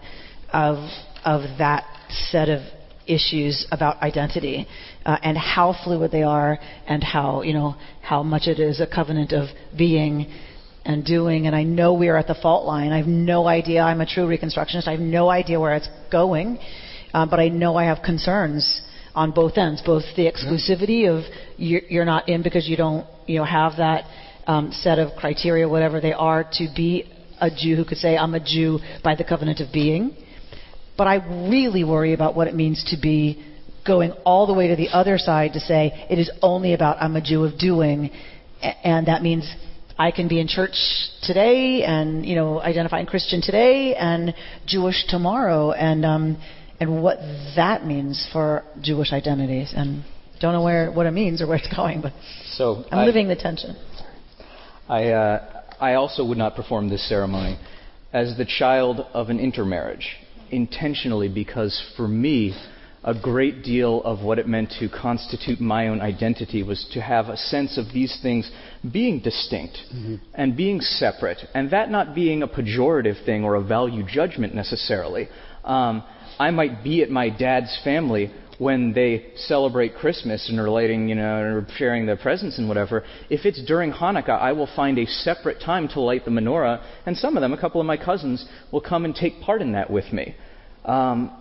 of 0.53 0.77
of 1.25 1.41
that 1.57 1.85
set 2.29 2.49
of 2.49 2.61
issues 3.09 3.67
about 3.71 4.01
identity 4.01 4.67
uh, 5.05 5.17
and 5.23 5.37
how 5.37 5.75
fluid 5.83 6.11
they 6.11 6.23
are 6.23 6.59
and 6.87 7.03
how 7.03 7.41
you 7.41 7.53
know 7.53 7.75
how 8.01 8.23
much 8.23 8.43
it 8.47 8.59
is 8.59 8.79
a 8.79 8.87
covenant 8.87 9.33
of 9.33 9.47
being 9.77 10.31
and 10.85 11.03
doing 11.03 11.47
and 11.47 11.55
I 11.55 11.63
know 11.63 11.93
we 11.93 12.07
are 12.07 12.17
at 12.17 12.27
the 12.27 12.35
fault 12.35 12.65
line. 12.65 12.91
I 12.91 12.97
have 12.97 13.07
no 13.07 13.47
idea. 13.47 13.81
I'm 13.81 14.01
a 14.01 14.05
true 14.05 14.25
reconstructionist. 14.25 14.87
I 14.87 14.91
have 14.91 14.99
no 14.99 15.29
idea 15.29 15.59
where 15.59 15.75
it's 15.75 15.89
going, 16.11 16.59
uh, 17.13 17.25
but 17.25 17.39
I 17.39 17.49
know 17.49 17.75
I 17.75 17.85
have 17.85 18.03
concerns 18.03 18.81
on 19.15 19.31
both 19.31 19.57
ends, 19.57 19.81
both 19.85 20.03
the 20.15 20.31
exclusivity 20.31 21.09
of 21.09 21.23
you're, 21.57 21.81
you're 21.89 22.05
not 22.05 22.29
in 22.29 22.43
because 22.43 22.69
you 22.69 22.77
don't 22.77 23.07
you 23.25 23.39
know 23.39 23.45
have 23.45 23.77
that 23.77 24.05
um, 24.47 24.71
set 24.71 24.99
of 24.99 25.15
criteria, 25.17 25.67
whatever 25.67 25.99
they 25.99 26.13
are, 26.13 26.43
to 26.53 26.67
be 26.75 27.11
a 27.41 27.49
Jew 27.49 27.75
who 27.75 27.85
could 27.85 27.97
say 27.97 28.17
I'm 28.17 28.35
a 28.35 28.39
Jew 28.39 28.79
by 29.03 29.15
the 29.15 29.23
covenant 29.23 29.59
of 29.59 29.73
being 29.73 30.15
but 30.99 31.07
I 31.07 31.47
really 31.49 31.85
worry 31.85 32.13
about 32.13 32.35
what 32.35 32.49
it 32.49 32.53
means 32.53 32.83
to 32.89 32.97
be 33.01 33.41
going 33.87 34.11
all 34.25 34.45
the 34.45 34.53
way 34.53 34.67
to 34.67 34.75
the 34.75 34.89
other 34.89 35.17
side 35.17 35.53
to 35.53 35.59
say 35.61 36.05
it 36.09 36.19
is 36.19 36.29
only 36.41 36.73
about 36.73 37.01
I'm 37.01 37.15
a 37.15 37.21
Jew 37.21 37.45
of 37.45 37.57
doing, 37.57 38.11
and 38.61 39.07
that 39.07 39.21
means 39.21 39.49
I 39.97 40.11
can 40.11 40.27
be 40.27 40.41
in 40.41 40.49
church 40.49 40.75
today 41.23 41.83
and 41.83 42.25
you 42.25 42.35
know 42.35 42.59
identifying 42.59 43.05
Christian 43.05 43.41
today 43.41 43.95
and 43.95 44.35
Jewish 44.67 45.05
tomorrow, 45.07 45.71
and 45.71 46.05
um, 46.05 46.37
and 46.81 47.01
what 47.01 47.19
that 47.55 47.85
means 47.85 48.27
for 48.33 48.65
Jewish 48.81 49.13
identities, 49.13 49.71
and 49.73 50.03
don't 50.41 50.51
know 50.51 50.63
where 50.63 50.91
what 50.91 51.05
it 51.05 51.11
means 51.11 51.41
or 51.41 51.47
where 51.47 51.57
it's 51.59 51.73
going, 51.73 52.01
but 52.01 52.11
so 52.57 52.83
I'm 52.91 52.99
I, 52.99 53.05
living 53.05 53.29
the 53.29 53.37
tension. 53.37 53.77
I 54.89 55.11
uh, 55.11 55.63
I 55.79 55.93
also 55.93 56.25
would 56.25 56.37
not 56.37 56.57
perform 56.57 56.89
this 56.89 57.07
ceremony 57.07 57.57
as 58.11 58.35
the 58.37 58.45
child 58.45 58.99
of 59.13 59.29
an 59.29 59.39
intermarriage, 59.39 60.17
intentionally, 60.51 61.27
because 61.27 61.81
for 61.95 62.07
me, 62.07 62.55
a 63.03 63.13
great 63.13 63.63
deal 63.63 64.01
of 64.03 64.21
what 64.21 64.39
it 64.39 64.47
meant 64.47 64.73
to 64.79 64.89
constitute 64.89 65.61
my 65.61 65.87
own 65.87 66.01
identity 66.01 66.63
was 66.63 66.85
to 66.93 67.01
have 67.01 67.29
a 67.29 67.37
sense 67.37 67.77
of 67.77 67.85
these 67.93 68.19
things 68.21 68.51
being 68.91 69.19
distinct 69.19 69.77
mm-hmm. 69.93 70.15
and 70.33 70.57
being 70.57 70.81
separate, 70.81 71.39
and 71.53 71.71
that 71.71 71.89
not 71.89 72.13
being 72.13 72.43
a 72.43 72.47
pejorative 72.47 73.23
thing 73.25 73.43
or 73.43 73.55
a 73.55 73.63
value 73.63 74.03
judgment 74.05 74.53
necessarily. 74.53 75.29
Um, 75.63 76.03
I 76.37 76.51
might 76.51 76.83
be 76.83 77.01
at 77.01 77.09
my 77.09 77.29
dad's 77.29 77.77
family 77.83 78.31
when 78.59 78.93
they 78.93 79.25
celebrate 79.35 79.95
Christmas 79.95 80.47
and 80.49 80.59
are 80.59 80.69
lighting, 80.69 81.07
you 81.07 81.15
know, 81.15 81.39
or 81.39 81.67
sharing 81.77 82.05
their 82.05 82.17
presents 82.17 82.59
and 82.59 82.67
whatever. 82.67 83.03
If 83.29 83.45
it's 83.45 83.63
during 83.65 83.91
Hanukkah, 83.91 84.37
I 84.37 84.51
will 84.51 84.69
find 84.75 84.99
a 84.99 85.05
separate 85.05 85.61
time 85.61 85.87
to 85.89 86.01
light 86.01 86.25
the 86.25 86.31
menorah, 86.31 86.83
and 87.05 87.17
some 87.17 87.37
of 87.37 87.41
them, 87.41 87.53
a 87.53 87.59
couple 87.59 87.79
of 87.79 87.87
my 87.87 87.97
cousins, 87.97 88.45
will 88.71 88.81
come 88.81 89.05
and 89.05 89.15
take 89.15 89.41
part 89.41 89.61
in 89.61 89.71
that 89.71 89.89
with 89.89 90.11
me. 90.13 90.35
Um, 90.85 91.31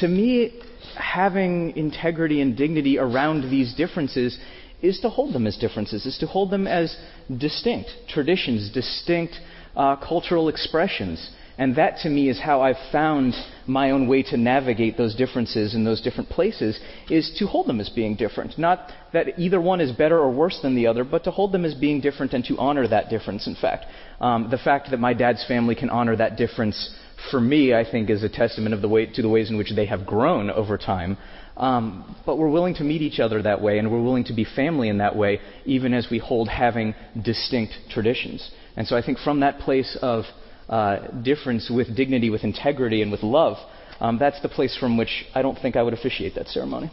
to 0.00 0.08
me, 0.08 0.60
having 0.96 1.76
integrity 1.76 2.40
and 2.40 2.56
dignity 2.56 2.98
around 2.98 3.50
these 3.50 3.74
differences 3.74 4.38
is 4.82 5.00
to 5.00 5.08
hold 5.08 5.34
them 5.34 5.48
as 5.48 5.56
differences, 5.56 6.06
is 6.06 6.18
to 6.18 6.26
hold 6.26 6.50
them 6.50 6.68
as 6.68 6.96
distinct 7.38 7.90
traditions, 8.08 8.70
distinct 8.72 9.34
uh, 9.74 9.96
cultural 9.96 10.48
expressions. 10.48 11.30
And 11.58 11.76
that 11.76 11.98
to 12.02 12.10
me 12.10 12.28
is 12.28 12.38
how 12.38 12.60
I've 12.60 12.76
found 12.92 13.34
my 13.66 13.90
own 13.90 14.06
way 14.08 14.22
to 14.24 14.36
navigate 14.36 14.96
those 14.96 15.14
differences 15.14 15.74
in 15.74 15.84
those 15.84 16.02
different 16.02 16.28
places, 16.28 16.78
is 17.10 17.34
to 17.38 17.46
hold 17.46 17.66
them 17.66 17.80
as 17.80 17.88
being 17.88 18.14
different. 18.14 18.58
Not 18.58 18.92
that 19.12 19.38
either 19.38 19.60
one 19.60 19.80
is 19.80 19.90
better 19.90 20.18
or 20.18 20.30
worse 20.30 20.58
than 20.62 20.76
the 20.76 20.86
other, 20.86 21.02
but 21.02 21.24
to 21.24 21.30
hold 21.30 21.52
them 21.52 21.64
as 21.64 21.74
being 21.74 22.00
different 22.00 22.34
and 22.34 22.44
to 22.44 22.58
honor 22.58 22.86
that 22.88 23.08
difference, 23.08 23.46
in 23.46 23.54
fact. 23.54 23.86
Um, 24.20 24.48
the 24.50 24.58
fact 24.58 24.90
that 24.90 25.00
my 25.00 25.14
dad's 25.14 25.46
family 25.46 25.74
can 25.74 25.88
honor 25.88 26.14
that 26.16 26.36
difference 26.36 26.94
for 27.30 27.40
me, 27.40 27.72
I 27.74 27.90
think, 27.90 28.10
is 28.10 28.22
a 28.22 28.28
testament 28.28 28.74
of 28.74 28.82
the 28.82 28.88
way, 28.88 29.06
to 29.06 29.22
the 29.22 29.28
ways 29.28 29.50
in 29.50 29.56
which 29.56 29.74
they 29.74 29.86
have 29.86 30.06
grown 30.06 30.50
over 30.50 30.76
time. 30.76 31.16
Um, 31.56 32.16
but 32.26 32.36
we're 32.36 32.50
willing 32.50 32.74
to 32.74 32.84
meet 32.84 33.00
each 33.00 33.18
other 33.18 33.40
that 33.42 33.62
way, 33.62 33.78
and 33.78 33.90
we're 33.90 34.02
willing 34.02 34.24
to 34.24 34.34
be 34.34 34.44
family 34.44 34.90
in 34.90 34.98
that 34.98 35.16
way, 35.16 35.40
even 35.64 35.94
as 35.94 36.08
we 36.10 36.18
hold 36.18 36.48
having 36.48 36.94
distinct 37.24 37.72
traditions. 37.88 38.50
And 38.76 38.86
so 38.86 38.94
I 38.94 39.02
think 39.02 39.18
from 39.18 39.40
that 39.40 39.60
place 39.60 39.96
of 40.02 40.24
uh, 40.68 41.08
difference 41.22 41.70
with 41.70 41.96
dignity, 41.96 42.30
with 42.30 42.44
integrity, 42.44 43.02
and 43.02 43.10
with 43.10 43.22
love, 43.22 43.56
um, 44.00 44.18
that's 44.18 44.40
the 44.42 44.48
place 44.48 44.76
from 44.76 44.96
which 44.96 45.24
I 45.34 45.42
don't 45.42 45.58
think 45.58 45.76
I 45.76 45.82
would 45.82 45.94
officiate 45.94 46.34
that 46.34 46.48
ceremony. 46.48 46.90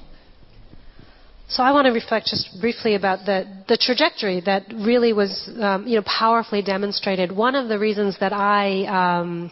So 1.49 1.61
I 1.61 1.71
want 1.71 1.85
to 1.85 1.91
reflect 1.91 2.27
just 2.27 2.61
briefly 2.61 2.95
about 2.95 3.25
the, 3.25 3.45
the 3.67 3.77
trajectory 3.77 4.41
that 4.41 4.63
really 4.73 5.11
was, 5.11 5.49
um, 5.59 5.85
you 5.85 5.97
know, 5.97 6.03
powerfully 6.05 6.61
demonstrated. 6.61 7.31
One 7.31 7.55
of 7.55 7.67
the 7.67 7.77
reasons 7.77 8.17
that 8.19 8.31
I 8.31 8.85
um, 9.19 9.51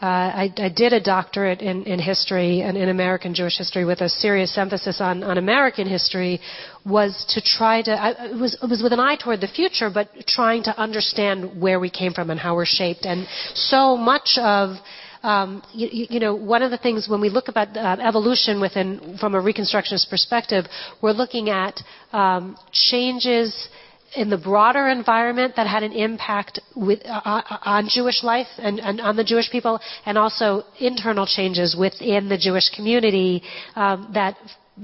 uh, 0.00 0.06
I, 0.06 0.54
I, 0.56 0.68
did 0.68 0.92
a 0.92 1.00
doctorate 1.00 1.60
in, 1.60 1.82
in 1.82 1.98
history 1.98 2.60
and 2.62 2.76
in 2.76 2.88
American 2.88 3.34
Jewish 3.34 3.58
history 3.58 3.84
with 3.84 4.00
a 4.00 4.08
serious 4.08 4.56
emphasis 4.56 5.00
on, 5.00 5.24
on 5.24 5.38
American 5.38 5.88
history 5.88 6.40
was 6.88 7.24
to 7.34 7.40
try 7.40 7.82
to, 7.82 7.92
I, 7.92 8.30
it, 8.30 8.36
was, 8.36 8.56
it 8.60 8.68
was 8.68 8.82
with 8.82 8.92
an 8.92 9.00
eye 9.00 9.16
toward 9.16 9.40
the 9.40 9.48
future, 9.48 9.90
but 9.92 10.08
trying 10.26 10.62
to 10.64 10.78
understand 10.80 11.60
where 11.60 11.78
we 11.78 11.90
came 11.90 12.12
from 12.12 12.30
and 12.30 12.40
how 12.40 12.54
we're 12.54 12.66
shaped. 12.66 13.04
And 13.04 13.26
so 13.54 13.96
much 13.96 14.38
of 14.40 14.76
um, 15.22 15.62
you, 15.72 16.06
you, 16.10 16.20
know, 16.20 16.34
one 16.34 16.62
of 16.62 16.70
the 16.70 16.78
things 16.78 17.08
when 17.08 17.20
we 17.20 17.28
look 17.28 17.48
about 17.48 17.76
uh, 17.76 17.96
evolution 18.00 18.60
within, 18.60 19.16
from 19.18 19.34
a 19.34 19.40
Reconstructionist 19.40 20.08
perspective, 20.08 20.66
we're 21.02 21.12
looking 21.12 21.50
at 21.50 21.80
um, 22.12 22.56
changes 22.72 23.68
in 24.16 24.30
the 24.30 24.38
broader 24.38 24.88
environment 24.88 25.54
that 25.56 25.66
had 25.66 25.82
an 25.82 25.92
impact 25.92 26.60
with, 26.74 27.00
uh, 27.04 27.20
uh, 27.24 27.58
on 27.64 27.88
Jewish 27.88 28.22
life 28.22 28.46
and, 28.58 28.80
and, 28.80 29.00
on 29.00 29.16
the 29.16 29.24
Jewish 29.24 29.50
people, 29.50 29.80
and 30.06 30.16
also 30.16 30.62
internal 30.80 31.26
changes 31.26 31.76
within 31.78 32.28
the 32.28 32.38
Jewish 32.38 32.70
community 32.70 33.42
um, 33.76 34.10
that 34.14 34.36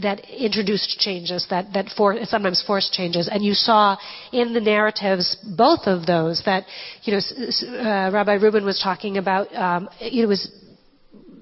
that 0.02 0.20
introduced 0.30 0.98
changes, 0.98 1.46
that, 1.50 1.72
that 1.74 1.86
for, 1.96 2.16
sometimes 2.24 2.62
forced 2.66 2.92
changes. 2.92 3.28
And 3.30 3.44
you 3.44 3.54
saw 3.54 3.96
in 4.32 4.52
the 4.52 4.60
narratives 4.60 5.36
both 5.56 5.86
of 5.86 6.06
those 6.06 6.42
that, 6.46 6.64
you 7.02 7.12
know, 7.12 7.18
uh, 7.18 8.10
Rabbi 8.12 8.34
Rubin 8.34 8.64
was 8.64 8.80
talking 8.82 9.18
about, 9.18 9.54
um, 9.54 9.88
it 10.00 10.26
was 10.26 10.50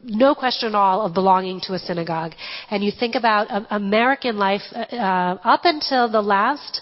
no 0.05 0.35
question 0.35 0.71
at 0.71 0.75
all 0.75 1.07
of 1.07 1.15
belonging 1.15 1.61
to 1.63 1.75
a 1.75 1.79
synagogue. 1.79 2.33
And 2.71 2.83
you 2.83 2.91
think 2.91 3.15
about 3.15 3.51
um, 3.51 3.67
American 3.71 4.37
life 4.37 4.63
uh, 4.73 4.79
uh 4.79 5.39
up 5.45 5.61
until 5.65 6.11
the 6.11 6.21
last 6.21 6.81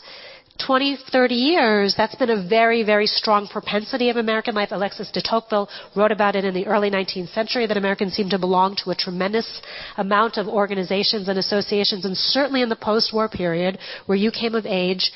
20, 0.67 0.99
30 1.11 1.35
years, 1.35 1.95
that's 1.97 2.15
been 2.17 2.31
a 2.31 2.49
very, 2.49 2.83
very 2.83 3.07
strong 3.07 3.47
propensity 3.47 4.11
of 4.11 4.17
American 4.17 4.55
life. 4.55 4.69
Alexis 4.73 5.11
de 5.11 5.23
Tocqueville 5.23 5.69
wrote 5.97 6.13
about 6.13 6.37
it 6.37 6.45
in 6.45 6.55
the 6.55 6.67
early 6.67 6.91
19th 6.91 7.33
century 7.33 7.67
that 7.67 7.77
Americans 7.77 8.15
seem 8.15 8.29
to 8.29 8.39
belong 8.39 8.77
to 8.77 8.91
a 8.91 8.95
tremendous 8.95 9.61
amount 9.97 10.37
of 10.37 10.49
organizations 10.49 11.29
and 11.29 11.39
associations, 11.39 12.05
and 12.05 12.17
certainly 12.17 12.63
in 12.63 12.69
the 12.69 12.77
post-war 12.77 13.29
period 13.29 13.79
where 14.07 14.19
you 14.19 14.31
came 14.31 14.55
of 14.55 14.67
age, 14.67 15.13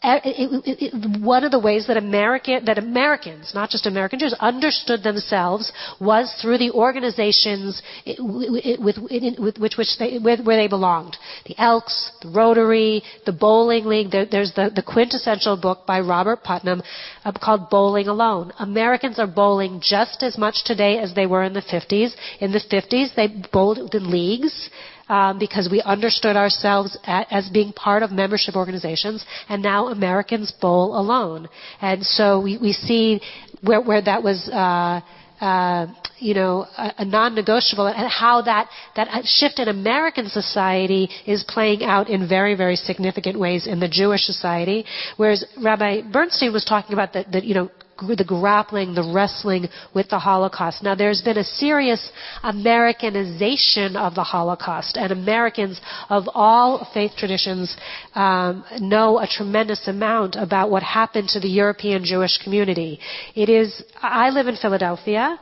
one 0.00 1.42
of 1.42 1.50
the 1.50 1.58
ways 1.58 1.88
that 1.88 1.96
American, 1.96 2.64
that 2.66 2.78
Americans, 2.78 3.50
not 3.52 3.68
just 3.68 3.84
American 3.84 4.20
Jews, 4.20 4.32
understood 4.38 5.02
themselves 5.02 5.72
was 6.00 6.32
through 6.40 6.58
the 6.58 6.70
organizations 6.70 7.82
with, 8.06 8.78
with, 8.78 9.58
with 9.58 9.72
which 9.76 9.88
they, 9.98 10.18
where, 10.18 10.36
where, 10.36 10.56
they 10.56 10.68
belonged. 10.68 11.16
The 11.46 11.56
Elks, 11.58 12.12
the 12.22 12.28
Rotary, 12.28 13.02
the 13.26 13.32
Bowling 13.32 13.86
League. 13.86 14.12
There, 14.12 14.24
there's 14.24 14.52
the, 14.54 14.70
the, 14.72 14.84
quintessential 14.84 15.56
book 15.56 15.84
by 15.84 15.98
Robert 15.98 16.44
Putnam 16.44 16.80
uh, 17.24 17.32
called 17.32 17.68
Bowling 17.68 18.06
Alone. 18.06 18.52
Americans 18.60 19.18
are 19.18 19.26
bowling 19.26 19.80
just 19.82 20.22
as 20.22 20.38
much 20.38 20.64
today 20.64 20.98
as 20.98 21.12
they 21.14 21.26
were 21.26 21.42
in 21.42 21.54
the 21.54 21.60
50s. 21.62 22.12
In 22.38 22.52
the 22.52 22.60
50s, 22.60 23.16
they 23.16 23.28
bowled 23.52 23.92
in 23.92 24.10
leagues 24.10 24.70
um, 25.08 25.38
because 25.38 25.68
we 25.70 25.82
understood 25.82 26.36
ourselves 26.36 26.96
as 27.04 27.48
being 27.50 27.72
part 27.72 28.02
of 28.02 28.10
membership 28.10 28.56
organizations, 28.56 29.24
and 29.48 29.62
now 29.62 29.88
Americans 29.88 30.52
bowl 30.60 30.98
alone. 30.98 31.48
And 31.80 32.04
so 32.04 32.40
we, 32.40 32.58
we 32.58 32.72
see 32.72 33.20
where, 33.62 33.80
where 33.80 34.02
that 34.02 34.22
was. 34.22 34.48
Uh, 34.48 35.00
uh, 35.40 35.86
you 36.18 36.34
know, 36.34 36.66
a, 36.76 36.94
a, 36.98 37.04
non-negotiable, 37.04 37.86
and 37.86 38.10
how 38.10 38.42
that 38.42 38.68
that 38.96 39.24
shift 39.24 39.60
in 39.60 39.68
American 39.68 40.28
society 40.28 41.08
is 41.28 41.44
playing 41.46 41.84
out 41.84 42.08
in 42.08 42.28
very, 42.28 42.56
very 42.56 42.74
significant 42.74 43.38
ways 43.38 43.68
in 43.68 43.78
the 43.78 43.88
Jewish 43.88 44.22
society. 44.22 44.84
Whereas 45.16 45.44
Rabbi 45.62 46.10
Bernstein 46.10 46.52
was 46.52 46.64
talking 46.64 46.92
about 46.92 47.12
that, 47.12 47.30
that 47.30 47.44
you 47.44 47.54
know, 47.54 47.70
the 48.06 48.24
grappling, 48.24 48.94
the 48.94 49.02
wrestling 49.02 49.68
with 49.94 50.08
the 50.08 50.18
Holocaust. 50.18 50.82
Now, 50.82 50.94
there's 50.94 51.22
been 51.22 51.38
a 51.38 51.44
serious 51.44 52.10
Americanization 52.42 53.96
of 53.96 54.14
the 54.14 54.22
Holocaust, 54.22 54.96
and 54.96 55.12
Americans 55.12 55.80
of 56.08 56.28
all 56.34 56.88
faith 56.94 57.12
traditions 57.16 57.76
um, 58.14 58.64
know 58.78 59.18
a 59.18 59.26
tremendous 59.26 59.88
amount 59.88 60.36
about 60.36 60.70
what 60.70 60.82
happened 60.82 61.28
to 61.30 61.40
the 61.40 61.48
European 61.48 62.04
Jewish 62.04 62.38
community. 62.38 63.00
It 63.34 63.48
is. 63.48 63.82
I 64.00 64.30
live 64.30 64.46
in 64.46 64.56
Philadelphia 64.56 65.38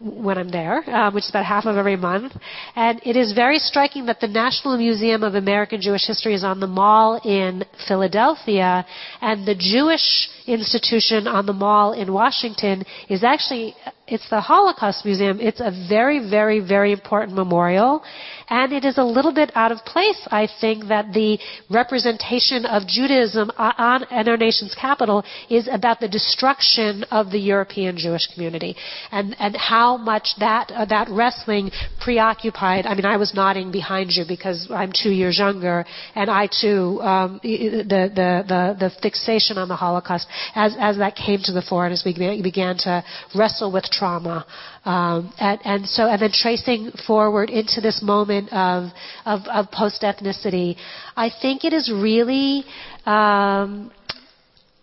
when 0.00 0.38
I'm 0.38 0.50
there, 0.50 0.82
um, 0.90 1.14
which 1.14 1.24
is 1.24 1.30
about 1.30 1.44
half 1.44 1.66
of 1.66 1.76
every 1.76 1.96
month. 1.96 2.32
And 2.74 3.00
it 3.04 3.16
is 3.16 3.32
very 3.32 3.58
striking 3.58 4.06
that 4.06 4.20
the 4.20 4.28
National 4.28 4.78
Museum 4.78 5.22
of 5.22 5.34
American 5.34 5.80
Jewish 5.80 6.06
History 6.06 6.34
is 6.34 6.42
on 6.42 6.58
the 6.58 6.66
mall 6.66 7.20
in 7.22 7.64
Philadelphia, 7.86 8.86
and 9.20 9.46
the 9.46 9.54
Jewish 9.54 10.28
institution 10.46 11.26
on 11.26 11.44
the 11.44 11.52
mall 11.52 11.92
in 11.92 12.12
Washington 12.12 12.84
is 13.08 13.22
actually 13.22 13.74
it's 14.10 14.28
the 14.28 14.40
Holocaust 14.40 15.04
Museum. 15.04 15.38
It's 15.40 15.60
a 15.60 15.70
very, 15.88 16.18
very, 16.28 16.58
very 16.58 16.90
important 16.90 17.36
memorial. 17.36 18.02
And 18.50 18.72
it 18.72 18.84
is 18.84 18.98
a 18.98 19.04
little 19.04 19.32
bit 19.32 19.52
out 19.54 19.70
of 19.70 19.78
place, 19.84 20.20
I 20.30 20.48
think, 20.60 20.88
that 20.88 21.12
the 21.12 21.38
representation 21.70 22.66
of 22.66 22.86
Judaism 22.86 23.50
on, 23.56 24.04
in 24.10 24.28
our 24.28 24.36
nation's 24.36 24.74
capital 24.74 25.24
is 25.48 25.68
about 25.70 26.00
the 26.00 26.08
destruction 26.08 27.04
of 27.04 27.30
the 27.30 27.38
European 27.38 27.96
Jewish 27.96 28.26
community. 28.34 28.74
And, 29.12 29.36
and 29.38 29.56
how 29.56 29.96
much 29.96 30.34
that, 30.40 30.72
uh, 30.72 30.84
that 30.86 31.08
wrestling 31.10 31.70
preoccupied, 32.00 32.86
I 32.86 32.94
mean, 32.94 33.06
I 33.06 33.16
was 33.16 33.34
nodding 33.34 33.70
behind 33.70 34.10
you 34.10 34.24
because 34.26 34.68
I'm 34.70 34.92
two 34.92 35.10
years 35.10 35.38
younger, 35.38 35.84
and 36.16 36.28
I 36.28 36.48
too, 36.48 37.00
um, 37.02 37.40
the, 37.42 37.84
the, 37.84 38.44
the, 38.48 38.76
the 38.80 38.90
fixation 39.00 39.58
on 39.58 39.68
the 39.68 39.76
Holocaust, 39.76 40.26
as, 40.56 40.74
as 40.80 40.98
that 40.98 41.14
came 41.14 41.38
to 41.44 41.52
the 41.52 41.62
fore 41.62 41.84
and 41.86 41.92
as 41.92 42.02
we 42.04 42.42
began 42.42 42.76
to 42.78 43.04
wrestle 43.34 43.70
with 43.72 43.84
trauma. 43.84 44.44
Um, 44.84 45.32
and, 45.38 45.60
and, 45.64 45.86
so, 45.86 46.04
and 46.06 46.22
then 46.22 46.30
tracing 46.32 46.92
forward 47.06 47.50
into 47.50 47.82
this 47.82 48.02
moment 48.02 48.50
of, 48.50 48.90
of, 49.26 49.40
of 49.46 49.70
post 49.70 50.02
ethnicity, 50.02 50.76
I 51.16 51.30
think 51.42 51.64
it 51.64 51.72
is 51.72 51.92
really. 51.92 52.64
Um, 53.04 53.92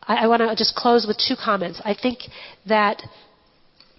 I, 0.03 0.23
I 0.23 0.27
want 0.27 0.41
to 0.41 0.55
just 0.55 0.75
close 0.75 1.05
with 1.07 1.17
two 1.17 1.35
comments. 1.35 1.81
I 1.83 1.95
think 1.99 2.19
that 2.67 3.01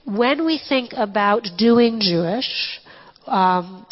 when 0.04 0.46
we 0.46 0.60
think 0.68 0.92
about 0.96 1.46
doing 1.58 2.00
Jewish, 2.00 2.80
um, 3.26 3.86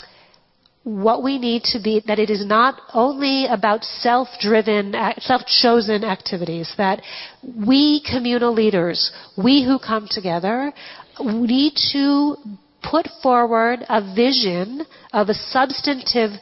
what 0.87 1.25
we 1.25 1.37
need 1.39 1.65
to 1.65 1.81
be, 1.83 2.01
that 2.07 2.21
it 2.21 2.31
is 2.31 2.47
not 2.47 2.81
only 2.95 3.47
about 3.47 3.83
self-driven, 3.83 4.95
self-chosen 5.19 6.05
activities, 6.05 6.73
that 6.79 7.03
we 7.43 8.01
communal 8.09 8.55
leaders, 8.55 9.11
we 9.37 9.65
who 9.65 9.81
come 9.81 10.07
together, 10.09 10.73
need 11.21 11.75
to 11.93 12.37
put 12.83 13.09
forward 13.23 13.85
a 13.89 14.14
vision 14.14 14.87
of 15.12 15.29
a 15.29 15.35
substantive 15.35 16.33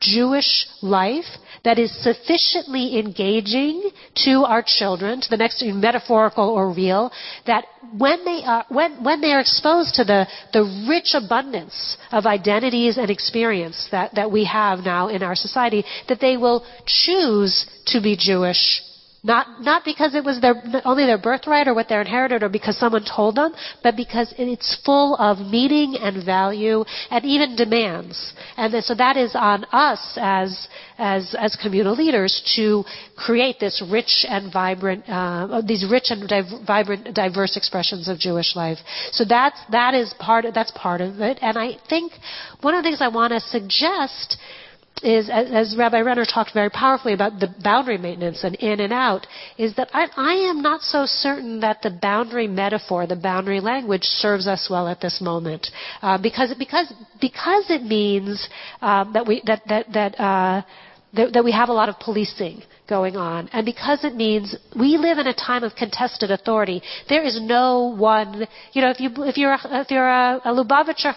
Jewish 0.00 0.66
life 0.80 1.26
that 1.62 1.78
is 1.78 1.92
sufficiently 2.02 2.98
engaging 2.98 3.90
to 4.24 4.44
our 4.44 4.62
children, 4.66 5.20
to 5.20 5.28
the 5.28 5.36
next 5.36 5.62
metaphorical 5.62 6.48
or 6.48 6.72
real, 6.72 7.12
that 7.46 7.66
when 7.98 8.24
they 8.24 8.42
are, 8.44 8.64
when, 8.70 9.04
when 9.04 9.20
they 9.20 9.32
are 9.32 9.40
exposed 9.40 9.94
to 9.96 10.04
the, 10.04 10.26
the 10.54 10.86
rich 10.88 11.12
abundance 11.14 11.98
of 12.12 12.24
identities 12.24 12.96
and 12.96 13.10
experience 13.10 13.88
that, 13.90 14.14
that 14.14 14.32
we 14.32 14.44
have 14.44 14.78
now 14.80 15.08
in 15.08 15.22
our 15.22 15.34
society, 15.34 15.84
that 16.08 16.20
they 16.20 16.38
will 16.38 16.64
choose 16.86 17.66
to 17.86 18.00
be 18.00 18.16
Jewish 18.16 18.80
not, 19.22 19.60
not 19.60 19.84
because 19.84 20.14
it 20.14 20.24
was 20.24 20.40
their, 20.40 20.62
only 20.84 21.04
their 21.04 21.18
birthright 21.18 21.68
or 21.68 21.74
what 21.74 21.88
they 21.88 21.98
inherited 21.98 22.42
or 22.42 22.48
because 22.48 22.78
someone 22.78 23.04
told 23.04 23.36
them, 23.36 23.52
but 23.82 23.96
because 23.96 24.32
it's 24.38 24.80
full 24.84 25.16
of 25.16 25.38
meaning 25.38 25.96
and 26.00 26.24
value 26.24 26.84
and 27.10 27.24
even 27.24 27.54
demands. 27.54 28.32
And 28.56 28.82
so 28.82 28.94
that 28.94 29.16
is 29.16 29.32
on 29.34 29.64
us 29.72 30.16
as, 30.20 30.68
as, 30.96 31.34
as 31.38 31.56
communal 31.60 31.94
leaders 31.94 32.42
to 32.56 32.84
create 33.16 33.60
this 33.60 33.82
rich 33.90 34.24
and 34.28 34.50
vibrant, 34.50 35.04
uh, 35.06 35.60
these 35.66 35.84
rich 35.90 36.06
and 36.08 36.26
div- 36.26 36.66
vibrant, 36.66 37.14
diverse 37.14 37.56
expressions 37.56 38.08
of 38.08 38.18
Jewish 38.18 38.56
life. 38.56 38.78
So 39.12 39.24
that's, 39.28 39.60
that 39.70 39.94
is 39.94 40.14
part 40.18 40.46
of, 40.46 40.54
that's 40.54 40.72
part 40.74 41.02
of 41.02 41.20
it. 41.20 41.38
And 41.42 41.58
I 41.58 41.76
think 41.88 42.12
one 42.62 42.74
of 42.74 42.82
the 42.82 42.88
things 42.88 43.02
I 43.02 43.08
want 43.08 43.32
to 43.32 43.40
suggest 43.40 44.38
is, 45.02 45.30
as 45.30 45.74
Rabbi 45.76 46.00
Renner 46.00 46.24
talked 46.24 46.52
very 46.52 46.70
powerfully 46.70 47.12
about 47.12 47.40
the 47.40 47.54
boundary 47.62 47.98
maintenance 47.98 48.44
and 48.44 48.54
in 48.56 48.80
and 48.80 48.92
out, 48.92 49.26
is 49.58 49.74
that 49.76 49.88
I, 49.92 50.08
I, 50.16 50.34
am 50.50 50.62
not 50.62 50.82
so 50.82 51.04
certain 51.06 51.60
that 51.60 51.82
the 51.82 51.90
boundary 51.90 52.46
metaphor, 52.46 53.06
the 53.06 53.16
boundary 53.16 53.60
language, 53.60 54.04
serves 54.04 54.46
us 54.46 54.68
well 54.70 54.88
at 54.88 55.00
this 55.00 55.20
moment, 55.20 55.68
uh, 56.02 56.18
because 56.20 56.54
because 56.58 56.92
because 57.20 57.64
it 57.70 57.82
means 57.82 58.48
um, 58.80 59.12
that 59.12 59.26
we 59.26 59.42
that 59.46 59.62
that 59.68 59.92
that, 59.92 60.20
uh, 60.20 60.62
that 61.14 61.32
that 61.32 61.44
we 61.44 61.52
have 61.52 61.68
a 61.68 61.72
lot 61.72 61.88
of 61.88 61.98
policing 61.98 62.62
going 62.90 63.16
on. 63.16 63.48
And 63.52 63.64
because 63.64 64.04
it 64.04 64.16
means 64.16 64.54
we 64.78 64.98
live 64.98 65.16
in 65.18 65.28
a 65.28 65.32
time 65.32 65.62
of 65.62 65.74
contested 65.76 66.30
authority, 66.30 66.82
there 67.08 67.22
is 67.22 67.40
no 67.40 67.94
one, 67.96 68.46
you 68.72 68.82
know, 68.82 68.90
if, 68.90 69.00
you, 69.00 69.10
if 69.18 69.38
you're, 69.38 69.52
a, 69.52 69.80
if 69.80 69.90
you're 69.90 70.08
a, 70.08 70.40
a 70.44 70.52
Lubavitcher 70.52 71.14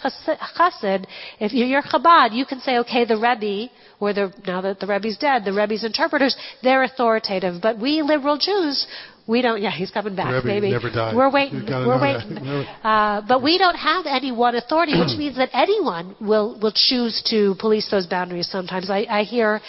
chassid, 0.55 1.05
if 1.39 1.51
you're 1.51 1.81
Chabad, 1.81 2.33
you 2.33 2.45
can 2.45 2.59
say, 2.59 2.77
okay, 2.77 3.03
the 3.03 3.17
Rebbe, 3.17 3.71
or 3.99 4.13
the, 4.13 4.31
now 4.45 4.61
that 4.61 4.79
the 4.79 4.87
Rebbe's 4.87 5.17
dead, 5.17 5.43
the 5.43 5.51
Rebbe's 5.51 5.83
interpreters, 5.83 6.37
they're 6.61 6.83
authoritative. 6.83 7.55
But 7.61 7.79
we 7.79 8.03
liberal 8.03 8.37
Jews, 8.37 8.85
we 9.27 9.41
don't. 9.41 9.61
Yeah, 9.61 9.71
he's 9.71 9.91
coming 9.91 10.15
back. 10.15 10.33
Rebbe 10.33 10.47
maybe 10.47 10.71
never 10.71 10.89
died. 10.89 11.15
we're 11.15 11.31
waiting. 11.31 11.65
We're 11.67 12.01
waiting. 12.01 12.39
Uh, 12.83 13.21
but 13.27 13.41
we 13.41 13.57
don't 13.57 13.75
have 13.75 14.05
any 14.05 14.31
one 14.31 14.55
authority, 14.55 14.99
which 14.99 15.17
means 15.17 15.37
that 15.37 15.49
anyone 15.53 16.15
will 16.19 16.59
will 16.59 16.73
choose 16.75 17.23
to 17.29 17.55
police 17.59 17.89
those 17.89 18.05
boundaries. 18.05 18.47
Sometimes 18.49 18.89
I, 18.89 19.05
I 19.09 19.23
hear 19.23 19.61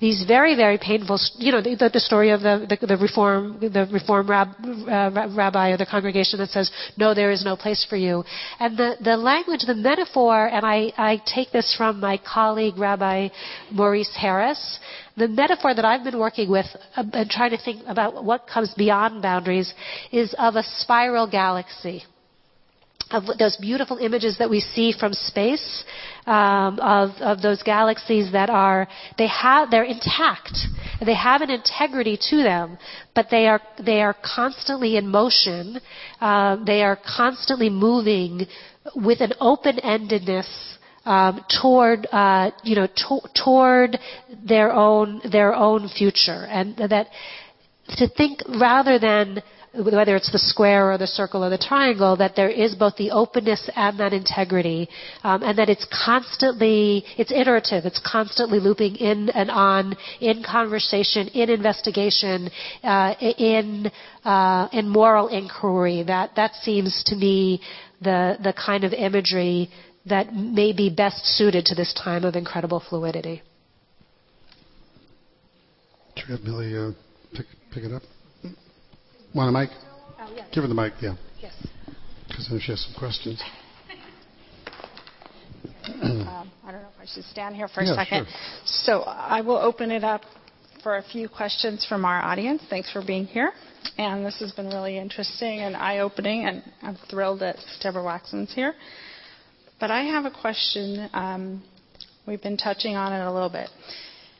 these 0.00 0.24
very, 0.26 0.56
very 0.56 0.78
painful, 0.78 1.20
you 1.36 1.52
know, 1.52 1.60
the, 1.60 1.90
the 1.92 2.00
story 2.00 2.30
of 2.30 2.40
the, 2.40 2.66
the, 2.80 2.86
the 2.86 2.96
reform, 2.96 3.58
the 3.60 3.86
reform 3.92 4.28
rab, 4.28 4.48
uh, 4.64 5.28
rabbi 5.36 5.70
or 5.70 5.76
the 5.76 5.86
congregation 5.86 6.38
that 6.38 6.48
says, 6.48 6.70
no, 6.96 7.12
there 7.12 7.30
is 7.30 7.44
no 7.44 7.54
place 7.54 7.86
for 7.88 7.96
you. 7.96 8.24
And 8.58 8.78
the, 8.78 8.96
the 9.02 9.16
language, 9.16 9.60
the 9.66 9.74
metaphor, 9.74 10.46
and 10.46 10.64
I, 10.64 10.92
I 10.96 11.22
take 11.26 11.52
this 11.52 11.74
from 11.76 12.00
my 12.00 12.18
colleague, 12.18 12.78
Rabbi 12.78 13.28
Maurice 13.70 14.16
Harris, 14.18 14.78
the 15.20 15.28
metaphor 15.28 15.74
that 15.74 15.84
I've 15.84 16.02
been 16.02 16.18
working 16.18 16.50
with 16.50 16.66
uh, 16.96 17.04
and 17.12 17.28
trying 17.28 17.50
to 17.50 17.58
think 17.58 17.82
about 17.86 18.24
what 18.24 18.46
comes 18.46 18.72
beyond 18.74 19.20
boundaries 19.20 19.72
is 20.10 20.34
of 20.38 20.56
a 20.56 20.62
spiral 20.62 21.26
galaxy 21.30 22.04
of 23.10 23.24
those 23.38 23.56
beautiful 23.56 23.98
images 23.98 24.38
that 24.38 24.48
we 24.48 24.60
see 24.60 24.92
from 24.98 25.12
space 25.12 25.84
um, 26.26 26.78
of, 26.78 27.10
of 27.20 27.42
those 27.42 27.62
galaxies 27.62 28.32
that 28.32 28.48
are 28.48 28.88
they 29.18 29.26
have 29.26 29.70
they're 29.70 29.84
intact. 29.84 30.56
They 31.04 31.14
have 31.14 31.40
an 31.42 31.50
integrity 31.50 32.18
to 32.30 32.36
them 32.42 32.78
but 33.14 33.26
they 33.30 33.46
are 33.46 33.60
they 33.84 34.00
are 34.00 34.16
constantly 34.24 34.96
in 34.96 35.08
motion 35.08 35.80
um, 36.20 36.64
they 36.64 36.82
are 36.82 36.98
constantly 37.16 37.68
moving 37.68 38.46
with 38.94 39.20
an 39.20 39.32
open-endedness 39.40 40.78
um, 41.04 41.44
toward 41.60 42.06
uh, 42.12 42.50
you 42.62 42.76
know 42.76 42.86
to- 42.86 43.28
toward 43.34 43.98
their 44.44 44.72
own 44.72 45.20
their 45.30 45.54
own 45.54 45.88
future 45.88 46.46
and 46.48 46.76
that 46.76 47.08
to 47.96 48.08
think 48.08 48.40
rather 48.60 48.98
than 48.98 49.42
whether 49.72 50.16
it's 50.16 50.32
the 50.32 50.38
square 50.38 50.90
or 50.92 50.98
the 50.98 51.06
circle 51.06 51.44
or 51.44 51.50
the 51.50 51.58
triangle, 51.58 52.16
that 52.16 52.34
there 52.34 52.48
is 52.48 52.74
both 52.74 52.96
the 52.96 53.10
openness 53.10 53.70
and 53.76 53.98
that 54.00 54.12
integrity, 54.12 54.88
um, 55.22 55.42
and 55.44 55.56
that 55.58 55.68
it's 55.68 55.86
constantly, 56.04 57.04
it's 57.16 57.30
iterative, 57.30 57.84
it's 57.86 58.00
constantly 58.04 58.58
looping 58.58 58.96
in 58.96 59.28
and 59.30 59.50
on, 59.50 59.96
in 60.20 60.42
conversation, 60.42 61.28
in 61.28 61.50
investigation, 61.50 62.50
uh, 62.82 63.14
in, 63.20 63.90
uh, 64.24 64.68
in 64.72 64.88
moral 64.88 65.28
inquiry. 65.28 66.02
That, 66.02 66.34
that 66.34 66.54
seems 66.62 67.04
to 67.06 67.14
me 67.14 67.60
the, 68.00 68.38
the 68.42 68.52
kind 68.52 68.82
of 68.82 68.92
imagery 68.92 69.70
that 70.06 70.34
may 70.34 70.72
be 70.72 70.88
best 70.90 71.24
suited 71.24 71.66
to 71.66 71.74
this 71.74 71.92
time 71.94 72.24
of 72.24 72.34
incredible 72.34 72.80
fluidity. 72.80 73.42
Should 76.16 76.44
Millie 76.44 76.76
uh, 76.76 76.92
pick, 77.34 77.46
pick 77.72 77.84
it 77.84 77.92
up? 77.92 78.02
Want 79.34 79.48
a 79.48 79.52
mic? 79.58 79.70
Oh, 80.18 80.32
yes. 80.34 80.48
Give 80.52 80.62
her 80.62 80.68
the 80.68 80.74
mic, 80.74 80.92
yeah. 81.00 81.14
Yes. 81.40 81.54
Because 82.28 82.48
then 82.50 82.60
she 82.60 82.72
has 82.72 82.80
some 82.80 82.94
questions. 82.98 83.42
um, 86.02 86.50
I 86.64 86.72
don't 86.72 86.82
know 86.82 86.88
if 86.94 87.00
I 87.00 87.06
should 87.06 87.24
stand 87.24 87.54
here 87.54 87.68
for 87.68 87.80
a 87.80 87.86
yeah, 87.86 87.94
second. 87.94 88.26
Sure. 88.26 88.36
So 88.64 89.02
I 89.02 89.40
will 89.40 89.56
open 89.56 89.90
it 89.90 90.04
up 90.04 90.22
for 90.82 90.96
a 90.96 91.02
few 91.02 91.28
questions 91.28 91.86
from 91.88 92.04
our 92.04 92.22
audience. 92.22 92.62
Thanks 92.68 92.90
for 92.92 93.04
being 93.04 93.26
here. 93.26 93.52
And 93.98 94.24
this 94.24 94.38
has 94.40 94.52
been 94.52 94.68
really 94.68 94.98
interesting 94.98 95.60
and 95.60 95.76
eye 95.76 95.98
opening, 95.98 96.46
and 96.46 96.62
I'm 96.82 96.96
thrilled 97.08 97.40
that 97.40 97.56
Deborah 97.82 98.02
Waxman's 98.02 98.52
here. 98.54 98.74
But 99.80 99.90
I 99.90 100.02
have 100.02 100.26
a 100.26 100.30
question. 100.30 101.08
Um, 101.14 101.64
we've 102.26 102.42
been 102.42 102.58
touching 102.58 102.96
on 102.96 103.14
it 103.14 103.24
a 103.24 103.32
little 103.32 103.48
bit. 103.48 103.70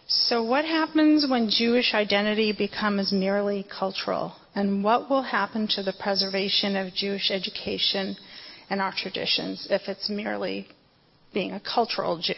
So, 0.06 0.42
what 0.42 0.64
happens 0.64 1.26
when 1.28 1.48
Jewish 1.48 1.94
identity 1.94 2.52
becomes 2.52 3.10
merely 3.10 3.64
cultural? 3.78 4.34
And 4.54 4.84
what 4.84 5.08
will 5.08 5.22
happen 5.22 5.66
to 5.76 5.82
the 5.82 5.94
preservation 5.98 6.76
of 6.76 6.92
Jewish 6.92 7.30
education 7.30 8.16
and 8.68 8.80
our 8.80 8.92
traditions 8.94 9.68
if 9.70 9.82
it's 9.86 10.10
merely 10.10 10.68
being 11.32 11.52
a 11.52 11.60
cultural 11.60 12.18
Jew? 12.20 12.34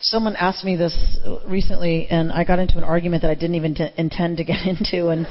Someone 0.00 0.36
asked 0.36 0.64
me 0.64 0.76
this 0.76 1.18
recently, 1.46 2.06
and 2.08 2.30
I 2.30 2.44
got 2.44 2.60
into 2.60 2.78
an 2.78 2.84
argument 2.84 3.22
that 3.22 3.30
I 3.30 3.34
didn't 3.34 3.56
even 3.56 3.74
t- 3.74 3.88
intend 3.96 4.36
to 4.36 4.44
get 4.44 4.66
into, 4.66 5.08
and 5.08 5.26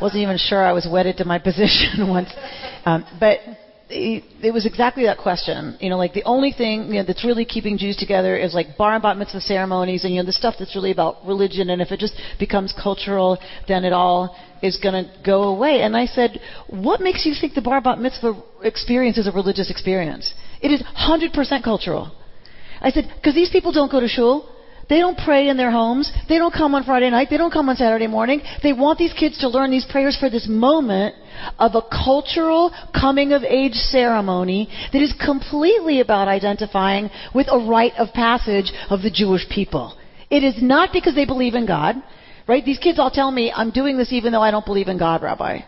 wasn't 0.00 0.22
even 0.22 0.38
sure 0.38 0.62
I 0.62 0.72
was 0.72 0.86
wedded 0.88 1.16
to 1.16 1.24
my 1.24 1.40
position 1.40 2.08
once. 2.08 2.28
Um, 2.84 3.04
but 3.18 3.40
it 3.88 4.52
was 4.52 4.66
exactly 4.66 5.04
that 5.04 5.18
question. 5.18 5.76
You 5.80 5.90
know, 5.90 5.96
like 5.96 6.12
the 6.12 6.24
only 6.24 6.52
thing 6.52 6.88
you 6.88 6.94
know, 6.94 7.04
that's 7.04 7.24
really 7.24 7.44
keeping 7.44 7.78
Jews 7.78 7.96
together 7.96 8.36
is 8.36 8.52
like 8.52 8.76
bar 8.76 8.94
and 8.94 9.02
bat 9.02 9.16
mitzvah 9.16 9.40
ceremonies 9.40 10.04
and 10.04 10.12
you 10.12 10.20
know 10.20 10.26
the 10.26 10.32
stuff 10.32 10.56
that's 10.58 10.74
really 10.74 10.90
about 10.90 11.24
religion. 11.24 11.70
And 11.70 11.80
if 11.80 11.92
it 11.92 12.00
just 12.00 12.14
becomes 12.38 12.74
cultural, 12.80 13.38
then 13.68 13.84
it 13.84 13.92
all 13.92 14.36
is 14.62 14.78
going 14.78 15.04
to 15.04 15.10
go 15.24 15.44
away. 15.44 15.82
And 15.82 15.96
I 15.96 16.06
said, 16.06 16.40
what 16.68 17.00
makes 17.00 17.24
you 17.24 17.34
think 17.38 17.54
the 17.54 17.62
bar 17.62 17.76
and 17.76 17.84
bat 17.84 17.98
mitzvah 17.98 18.42
experience 18.62 19.18
is 19.18 19.28
a 19.28 19.32
religious 19.32 19.70
experience? 19.70 20.34
It 20.60 20.70
is 20.72 20.82
100% 20.82 21.62
cultural. 21.62 22.12
I 22.80 22.90
said, 22.90 23.12
because 23.16 23.34
these 23.34 23.50
people 23.50 23.72
don't 23.72 23.90
go 23.90 24.00
to 24.00 24.08
shul. 24.08 24.50
They 24.88 24.98
don't 24.98 25.18
pray 25.18 25.48
in 25.48 25.56
their 25.56 25.72
homes. 25.72 26.12
They 26.28 26.38
don't 26.38 26.54
come 26.54 26.74
on 26.74 26.84
Friday 26.84 27.10
night. 27.10 27.28
They 27.28 27.36
don't 27.36 27.52
come 27.52 27.68
on 27.68 27.76
Saturday 27.76 28.06
morning. 28.06 28.40
They 28.62 28.72
want 28.72 28.98
these 28.98 29.12
kids 29.12 29.36
to 29.38 29.48
learn 29.48 29.72
these 29.72 29.84
prayers 29.84 30.16
for 30.16 30.30
this 30.30 30.46
moment 30.48 31.16
of 31.58 31.74
a 31.74 31.82
cultural 31.82 32.72
coming 32.98 33.32
of 33.32 33.42
age 33.42 33.74
ceremony 33.74 34.68
that 34.92 35.02
is 35.02 35.12
completely 35.24 36.00
about 36.00 36.28
identifying 36.28 37.10
with 37.34 37.48
a 37.50 37.58
rite 37.58 37.94
of 37.98 38.12
passage 38.12 38.72
of 38.88 39.02
the 39.02 39.10
Jewish 39.10 39.48
people. 39.48 39.96
It 40.30 40.44
is 40.44 40.62
not 40.62 40.92
because 40.92 41.16
they 41.16 41.26
believe 41.26 41.54
in 41.54 41.66
God, 41.66 41.96
right? 42.46 42.64
These 42.64 42.78
kids 42.78 43.00
all 43.00 43.10
tell 43.10 43.30
me, 43.30 43.52
I'm 43.54 43.70
doing 43.70 43.96
this 43.96 44.12
even 44.12 44.32
though 44.32 44.42
I 44.42 44.52
don't 44.52 44.66
believe 44.66 44.88
in 44.88 44.98
God, 44.98 45.22
Rabbi. 45.22 45.60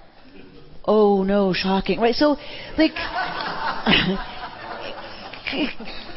Oh 0.85 1.25
no, 1.25 1.53
shocking, 1.53 2.01
right? 2.01 2.15
So, 2.15 2.37
like, 2.79 2.95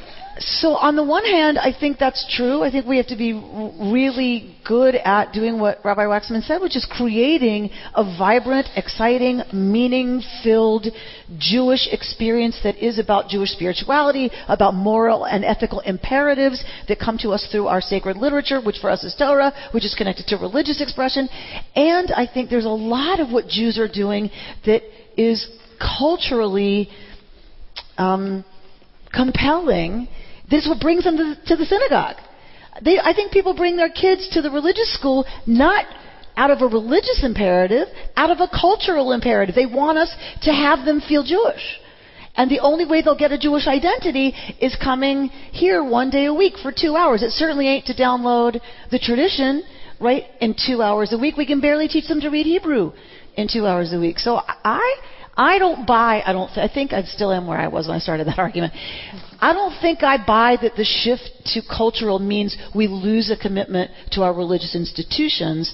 so 0.41 0.75
on 0.75 0.95
the 0.95 1.03
one 1.03 1.25
hand, 1.25 1.57
I 1.59 1.73
think 1.77 1.97
that's 1.99 2.25
true. 2.35 2.63
I 2.63 2.71
think 2.71 2.85
we 2.85 2.97
have 2.97 3.07
to 3.07 3.15
be 3.15 3.33
really 3.33 4.55
good 4.65 4.95
at 4.95 5.33
doing 5.33 5.59
what 5.59 5.79
Rabbi 5.83 6.03
Waxman 6.03 6.41
said, 6.43 6.61
which 6.61 6.75
is 6.75 6.87
creating 6.89 7.69
a 7.93 8.03
vibrant, 8.03 8.67
exciting, 8.75 9.41
meaning-filled 9.53 10.87
Jewish 11.37 11.87
experience 11.91 12.59
that 12.63 12.77
is 12.77 12.97
about 12.97 13.29
Jewish 13.29 13.49
spirituality, 13.49 14.31
about 14.47 14.73
moral 14.73 15.25
and 15.25 15.45
ethical 15.45 15.79
imperatives 15.81 16.63
that 16.87 16.99
come 16.99 17.17
to 17.19 17.29
us 17.29 17.47
through 17.51 17.67
our 17.67 17.81
sacred 17.81 18.17
literature, 18.17 18.61
which 18.61 18.77
for 18.79 18.89
us 18.89 19.03
is 19.03 19.15
Torah, 19.15 19.53
which 19.73 19.85
is 19.85 19.95
connected 19.95 20.25
to 20.27 20.37
religious 20.37 20.81
expression. 20.81 21.29
And 21.75 22.11
I 22.11 22.27
think 22.31 22.49
there's 22.49 22.65
a 22.65 22.69
lot 22.69 23.19
of 23.19 23.29
what 23.29 23.47
Jews 23.47 23.77
are 23.77 23.87
doing 23.87 24.31
that 24.65 24.81
is 25.17 25.47
culturally 25.79 26.89
um, 27.97 28.43
compelling 29.13 30.07
this 30.51 30.63
is 30.63 30.69
what 30.69 30.79
brings 30.79 31.05
them 31.05 31.17
to 31.17 31.23
the, 31.23 31.35
to 31.47 31.55
the 31.55 31.65
synagogue. 31.65 32.17
They, 32.83 32.99
I 32.99 33.13
think 33.13 33.31
people 33.31 33.55
bring 33.55 33.77
their 33.77 33.89
kids 33.89 34.29
to 34.33 34.41
the 34.41 34.51
religious 34.51 34.93
school 34.93 35.25
not 35.47 35.85
out 36.37 36.51
of 36.51 36.61
a 36.61 36.67
religious 36.67 37.21
imperative, 37.23 37.87
out 38.15 38.29
of 38.29 38.39
a 38.39 38.47
cultural 38.47 39.11
imperative. 39.11 39.55
They 39.55 39.65
want 39.65 39.97
us 39.97 40.13
to 40.43 40.51
have 40.51 40.85
them 40.85 41.01
feel 41.01 41.23
Jewish. 41.23 41.79
And 42.35 42.49
the 42.49 42.59
only 42.59 42.85
way 42.85 43.01
they'll 43.01 43.17
get 43.17 43.31
a 43.31 43.37
Jewish 43.37 43.67
identity 43.67 44.33
is 44.59 44.75
coming 44.81 45.27
here 45.51 45.83
one 45.83 46.09
day 46.09 46.25
a 46.25 46.33
week 46.33 46.53
for 46.61 46.71
two 46.71 46.95
hours. 46.95 47.23
It 47.23 47.31
certainly 47.31 47.67
ain't 47.67 47.85
to 47.87 47.93
download 47.93 48.59
the 48.89 48.99
tradition, 48.99 49.63
right, 49.99 50.23
in 50.39 50.55
two 50.55 50.81
hours 50.81 51.11
a 51.11 51.17
week. 51.17 51.35
We 51.35 51.45
can 51.45 51.59
barely 51.59 51.89
teach 51.89 52.07
them 52.07 52.21
to 52.21 52.29
read 52.29 52.45
Hebrew 52.45 52.93
in 53.35 53.49
two 53.51 53.65
hours 53.65 53.91
a 53.91 53.99
week. 53.99 54.19
So 54.19 54.39
I, 54.47 54.95
I 55.35 55.59
don't 55.59 55.85
buy, 55.85 56.23
I 56.25 56.31
don't, 56.31 56.49
I 56.57 56.69
think 56.73 56.93
I 56.93 57.03
still 57.03 57.33
am 57.33 57.47
where 57.47 57.59
I 57.59 57.67
was 57.67 57.87
when 57.87 57.97
I 57.97 57.99
started 57.99 58.27
that 58.27 58.39
argument. 58.39 58.73
I 59.41 59.53
don't 59.53 59.73
think 59.81 60.03
I 60.03 60.23
buy 60.23 60.57
that 60.61 60.75
the 60.75 60.85
shift 60.85 61.31
to 61.53 61.61
cultural 61.61 62.19
means 62.19 62.55
we 62.75 62.87
lose 62.87 63.31
a 63.31 63.37
commitment 63.37 63.89
to 64.11 64.21
our 64.21 64.33
religious 64.33 64.75
institutions. 64.75 65.73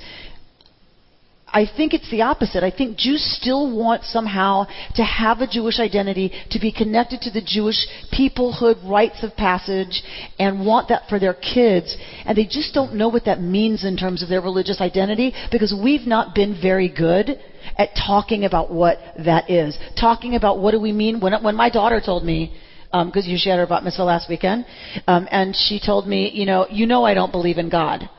I 1.50 1.66
think 1.66 1.94
it's 1.94 2.10
the 2.10 2.22
opposite. 2.22 2.64
I 2.64 2.72
think 2.72 2.98
Jews 2.98 3.24
still 3.24 3.76
want 3.76 4.04
somehow 4.04 4.68
to 4.96 5.04
have 5.04 5.40
a 5.40 5.48
Jewish 5.48 5.80
identity, 5.80 6.32
to 6.52 6.60
be 6.60 6.72
connected 6.72 7.22
to 7.22 7.32
the 7.32 7.42
Jewish 7.42 7.88
peoplehood 8.12 8.90
rites 8.90 9.24
of 9.24 9.36
passage, 9.36 10.02
and 10.40 10.66
want 10.66 10.90
that 10.90 11.10
for 11.10 11.20
their 11.20 11.34
kids. 11.34 11.96
And 12.26 12.38
they 12.38 12.46
just 12.46 12.74
don't 12.74 12.96
know 12.96 13.10
what 13.10 13.26
that 13.26 13.42
means 13.42 13.84
in 13.84 13.98
terms 13.98 14.24
of 14.24 14.30
their 14.30 14.42
religious 14.42 14.80
identity 14.80 15.34
because 15.52 15.74
we've 15.74 16.08
not 16.08 16.36
been 16.36 16.58
very 16.62 16.90
good 16.90 17.40
at 17.78 17.90
talking 17.96 18.46
about 18.46 18.72
what 18.72 18.98
that 19.26 19.50
is. 19.50 19.78
Talking 20.00 20.36
about 20.36 20.60
what 20.60 20.72
do 20.72 20.80
we 20.80 20.92
mean. 20.92 21.20
When, 21.20 21.34
when 21.44 21.56
my 21.56 21.70
daughter 21.70 22.02
told 22.04 22.24
me, 22.24 22.54
because 22.92 23.26
um, 23.26 23.30
you 23.32 23.38
shared 23.38 23.60
her 23.60 23.68
bat 23.68 23.84
mitzvah 23.84 24.04
last 24.04 24.30
weekend, 24.30 24.66
um, 25.08 25.28
and 25.30 25.56
she 25.56 25.80
told 25.84 26.08
me, 26.08 26.32
you 26.34 26.46
know, 26.46 26.68
you 26.70 26.86
know 26.86 27.04
I 27.04 27.14
don't 27.14 27.32
believe 27.32 27.58
in 27.58 27.70
God. 27.70 28.10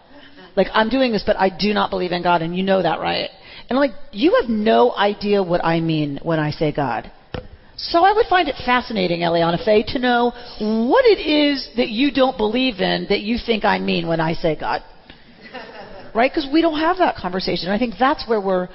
Like 0.57 0.69
I'm 0.75 0.89
doing 0.89 1.13
this, 1.13 1.23
but 1.25 1.37
I 1.37 1.49
do 1.49 1.73
not 1.73 1.91
believe 1.91 2.13
in 2.13 2.23
God, 2.23 2.43
and 2.43 2.57
you 2.57 2.63
know 2.63 2.83
that, 2.83 3.01
right? 3.01 3.31
And 3.69 3.79
I'm 3.79 3.89
like, 3.89 3.97
you 4.13 4.39
have 4.41 4.51
no 4.51 4.95
idea 4.95 5.43
what 5.43 5.65
I 5.65 5.81
mean 5.81 6.19
when 6.23 6.39
I 6.39 6.51
say 6.51 6.73
God. 6.73 7.11
So 7.77 8.03
I 8.03 8.13
would 8.13 8.27
find 8.27 8.49
it 8.49 8.57
fascinating, 8.65 9.21
Eliana 9.21 9.65
Faye, 9.65 9.85
to 9.93 9.99
know 10.01 10.33
what 10.59 11.05
it 11.05 11.21
is 11.21 11.69
that 11.77 11.91
you 11.91 12.11
don't 12.11 12.37
believe 12.37 12.81
in 12.81 13.07
that 13.09 13.21
you 13.21 13.39
think 13.45 13.65
I 13.65 13.79
mean 13.79 14.09
when 14.09 14.21
I 14.21 14.33
say 14.33 14.57
God. 14.59 14.83
right? 16.15 16.31
Because 16.31 16.49
we 16.53 16.61
don't 16.61 16.81
have 16.81 16.99
that 16.99 17.15
conversation. 17.15 17.69
And 17.69 17.75
I 17.75 17.79
think 17.79 17.95
that's 17.99 18.27
where 18.27 18.41
we're 18.41 18.69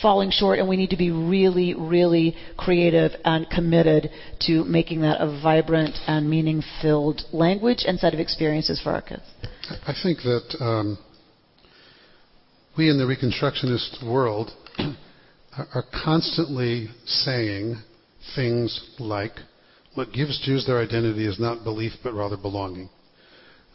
falling 0.00 0.30
short, 0.30 0.58
and 0.58 0.68
we 0.68 0.76
need 0.76 0.90
to 0.90 0.96
be 0.96 1.10
really, 1.10 1.74
really 1.74 2.34
creative 2.56 3.12
and 3.24 3.48
committed 3.50 4.10
to 4.40 4.64
making 4.64 5.00
that 5.02 5.20
a 5.20 5.40
vibrant 5.42 5.96
and 6.06 6.28
meaning 6.28 6.62
filled 6.80 7.22
language 7.32 7.84
and 7.86 7.98
set 7.98 8.14
of 8.14 8.20
experiences 8.20 8.80
for 8.82 8.90
our 8.90 9.02
kids. 9.02 9.22
I 9.86 9.94
think 10.02 10.18
that 10.22 10.56
um, 10.60 10.98
we 12.76 12.90
in 12.90 12.98
the 12.98 13.04
Reconstructionist 13.04 14.06
world 14.06 14.50
are 15.56 15.84
constantly 16.04 16.88
saying 17.06 17.76
things 18.34 18.90
like, 18.98 19.32
what 19.94 20.12
gives 20.12 20.40
Jews 20.44 20.66
their 20.66 20.80
identity 20.80 21.26
is 21.26 21.38
not 21.38 21.62
belief 21.62 21.92
but 22.02 22.14
rather 22.14 22.36
belonging. 22.36 22.88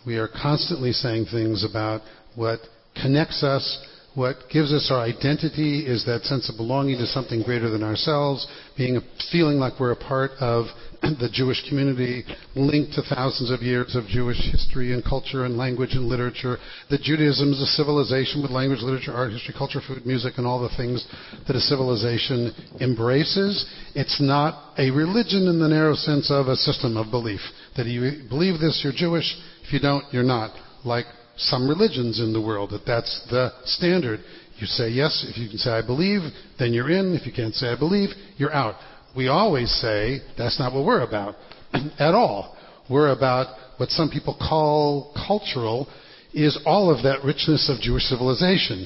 We 0.05 0.17
are 0.17 0.27
constantly 0.27 0.91
saying 0.91 1.25
things 1.31 1.65
about 1.69 2.01
what 2.35 2.59
connects 3.01 3.43
us 3.43 3.85
what 4.15 4.37
gives 4.51 4.73
us 4.73 4.89
our 4.91 5.01
identity 5.01 5.85
is 5.85 6.03
that 6.05 6.23
sense 6.23 6.49
of 6.49 6.57
belonging 6.57 6.97
to 6.97 7.05
something 7.05 7.43
greater 7.43 7.69
than 7.69 7.83
ourselves, 7.83 8.47
being 8.75 8.99
feeling 9.31 9.57
like 9.57 9.79
we're 9.79 9.91
a 9.91 9.95
part 9.95 10.31
of 10.39 10.65
the 11.01 11.29
Jewish 11.31 11.67
community, 11.69 12.25
linked 12.55 12.93
to 12.93 13.03
thousands 13.03 13.51
of 13.51 13.61
years 13.61 13.95
of 13.95 14.07
Jewish 14.07 14.39
history 14.51 14.93
and 14.93 15.03
culture 15.03 15.45
and 15.45 15.57
language 15.57 15.93
and 15.93 16.05
literature. 16.05 16.57
That 16.89 17.01
Judaism 17.01 17.53
is 17.53 17.61
a 17.61 17.67
civilization 17.77 18.41
with 18.41 18.51
language, 18.51 18.81
literature, 18.81 19.13
art, 19.13 19.31
history, 19.31 19.53
culture, 19.57 19.79
food, 19.85 20.05
music, 20.05 20.33
and 20.37 20.47
all 20.47 20.61
the 20.61 20.75
things 20.75 21.05
that 21.47 21.55
a 21.55 21.61
civilization 21.61 22.51
embraces. 22.81 23.65
It's 23.95 24.19
not 24.19 24.73
a 24.77 24.89
religion 24.89 25.47
in 25.47 25.59
the 25.59 25.67
narrow 25.67 25.93
sense 25.93 26.31
of 26.31 26.47
a 26.47 26.55
system 26.55 26.97
of 26.97 27.11
belief. 27.11 27.41
That 27.77 27.85
you 27.85 28.27
believe 28.27 28.59
this, 28.59 28.81
you're 28.83 28.93
Jewish. 28.93 29.37
If 29.63 29.71
you 29.71 29.79
don't, 29.79 30.03
you're 30.11 30.23
not. 30.23 30.55
Like 30.83 31.05
some 31.39 31.67
religions 31.67 32.19
in 32.19 32.33
the 32.33 32.41
world 32.41 32.71
that 32.71 32.85
that's 32.85 33.25
the 33.29 33.51
standard. 33.65 34.19
You 34.57 34.67
say 34.67 34.89
yes, 34.89 35.25
if 35.27 35.37
you 35.37 35.47
can 35.49 35.57
say 35.57 35.71
I 35.71 35.85
believe, 35.85 36.21
then 36.59 36.73
you're 36.73 36.89
in. 36.89 37.15
If 37.15 37.25
you 37.25 37.31
can't 37.33 37.55
say 37.55 37.67
I 37.67 37.79
believe, 37.79 38.09
you're 38.37 38.53
out. 38.53 38.75
We 39.15 39.27
always 39.27 39.71
say 39.71 40.19
that's 40.37 40.59
not 40.59 40.73
what 40.73 40.85
we're 40.85 41.01
about 41.01 41.35
at 41.99 42.13
all. 42.13 42.57
We're 42.89 43.11
about 43.11 43.55
what 43.77 43.89
some 43.89 44.09
people 44.09 44.35
call 44.37 45.13
cultural 45.27 45.87
is 46.33 46.59
all 46.65 46.93
of 46.93 47.03
that 47.03 47.23
richness 47.23 47.69
of 47.69 47.81
Jewish 47.81 48.03
civilization. 48.03 48.85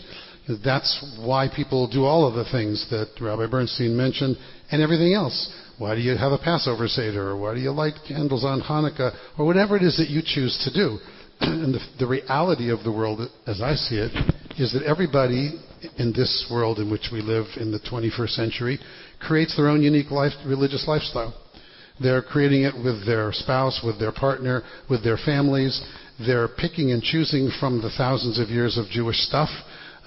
That's 0.63 1.17
why 1.19 1.49
people 1.53 1.89
do 1.89 2.03
all 2.03 2.27
of 2.27 2.35
the 2.35 2.49
things 2.51 2.85
that 2.89 3.07
Rabbi 3.19 3.47
Bernstein 3.49 3.95
mentioned 3.95 4.37
and 4.71 4.81
everything 4.81 5.13
else. 5.13 5.51
Why 5.77 5.95
do 5.95 6.01
you 6.01 6.15
have 6.17 6.31
a 6.31 6.37
Passover 6.37 6.87
Seder? 6.87 7.29
Or 7.29 7.37
why 7.37 7.55
do 7.55 7.61
you 7.61 7.71
light 7.71 7.95
candles 8.07 8.43
on 8.43 8.61
Hanukkah? 8.61 9.15
Or 9.37 9.45
whatever 9.45 9.75
it 9.77 9.83
is 9.83 9.97
that 9.97 10.09
you 10.09 10.21
choose 10.23 10.57
to 10.65 10.73
do. 10.73 10.99
and 11.41 11.73
the, 11.73 11.79
the 11.99 12.07
reality 12.07 12.69
of 12.71 12.83
the 12.83 12.91
world, 12.91 13.27
as 13.47 13.61
I 13.61 13.75
see 13.75 13.97
it, 13.97 14.11
is 14.57 14.73
that 14.73 14.83
everybody 14.83 15.59
in 15.97 16.13
this 16.13 16.47
world 16.51 16.79
in 16.79 16.89
which 16.89 17.09
we 17.11 17.21
live 17.21 17.45
in 17.57 17.71
the 17.71 17.79
21st 17.79 18.29
century 18.29 18.79
creates 19.19 19.55
their 19.55 19.67
own 19.67 19.81
unique 19.81 20.11
life, 20.11 20.33
religious 20.45 20.85
lifestyle. 20.87 21.33
They're 22.01 22.21
creating 22.21 22.63
it 22.63 22.73
with 22.75 23.05
their 23.05 23.31
spouse, 23.31 23.81
with 23.85 23.99
their 23.99 24.11
partner, 24.11 24.63
with 24.89 25.03
their 25.03 25.17
families. 25.17 25.81
They're 26.25 26.47
picking 26.47 26.91
and 26.91 27.03
choosing 27.03 27.51
from 27.59 27.81
the 27.81 27.91
thousands 27.97 28.39
of 28.39 28.49
years 28.49 28.77
of 28.77 28.87
Jewish 28.87 29.17
stuff 29.17 29.49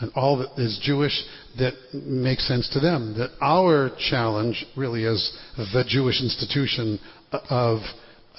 and 0.00 0.10
all 0.14 0.38
that 0.38 0.60
is 0.60 0.78
Jewish 0.82 1.24
that 1.58 1.74
makes 1.94 2.46
sense 2.46 2.68
to 2.70 2.80
them. 2.80 3.16
That 3.16 3.30
our 3.40 3.90
challenge, 4.10 4.64
really, 4.76 5.06
as 5.06 5.32
the 5.56 5.84
Jewish 5.86 6.20
institution 6.20 6.98
of, 7.32 7.80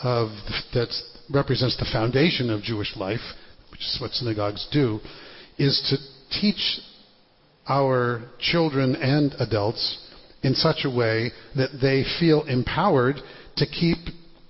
of 0.03 0.29
that's 0.73 1.16
represents 1.34 1.78
the 1.78 1.89
foundation 1.91 2.49
of 2.49 2.61
Jewish 2.61 2.95
life, 2.95 3.21
which 3.71 3.82
is 3.82 3.97
what 3.99 4.11
synagogues 4.11 4.67
do, 4.71 4.99
is 5.57 5.82
to 5.89 6.39
teach 6.39 6.80
our 7.67 8.23
children 8.39 8.95
and 8.95 9.34
adults 9.39 10.03
in 10.43 10.55
such 10.55 10.86
a 10.86 10.89
way 10.89 11.32
that 11.55 11.80
they 11.82 12.05
feel 12.19 12.43
empowered 12.43 13.17
to 13.57 13.65
keep 13.65 13.97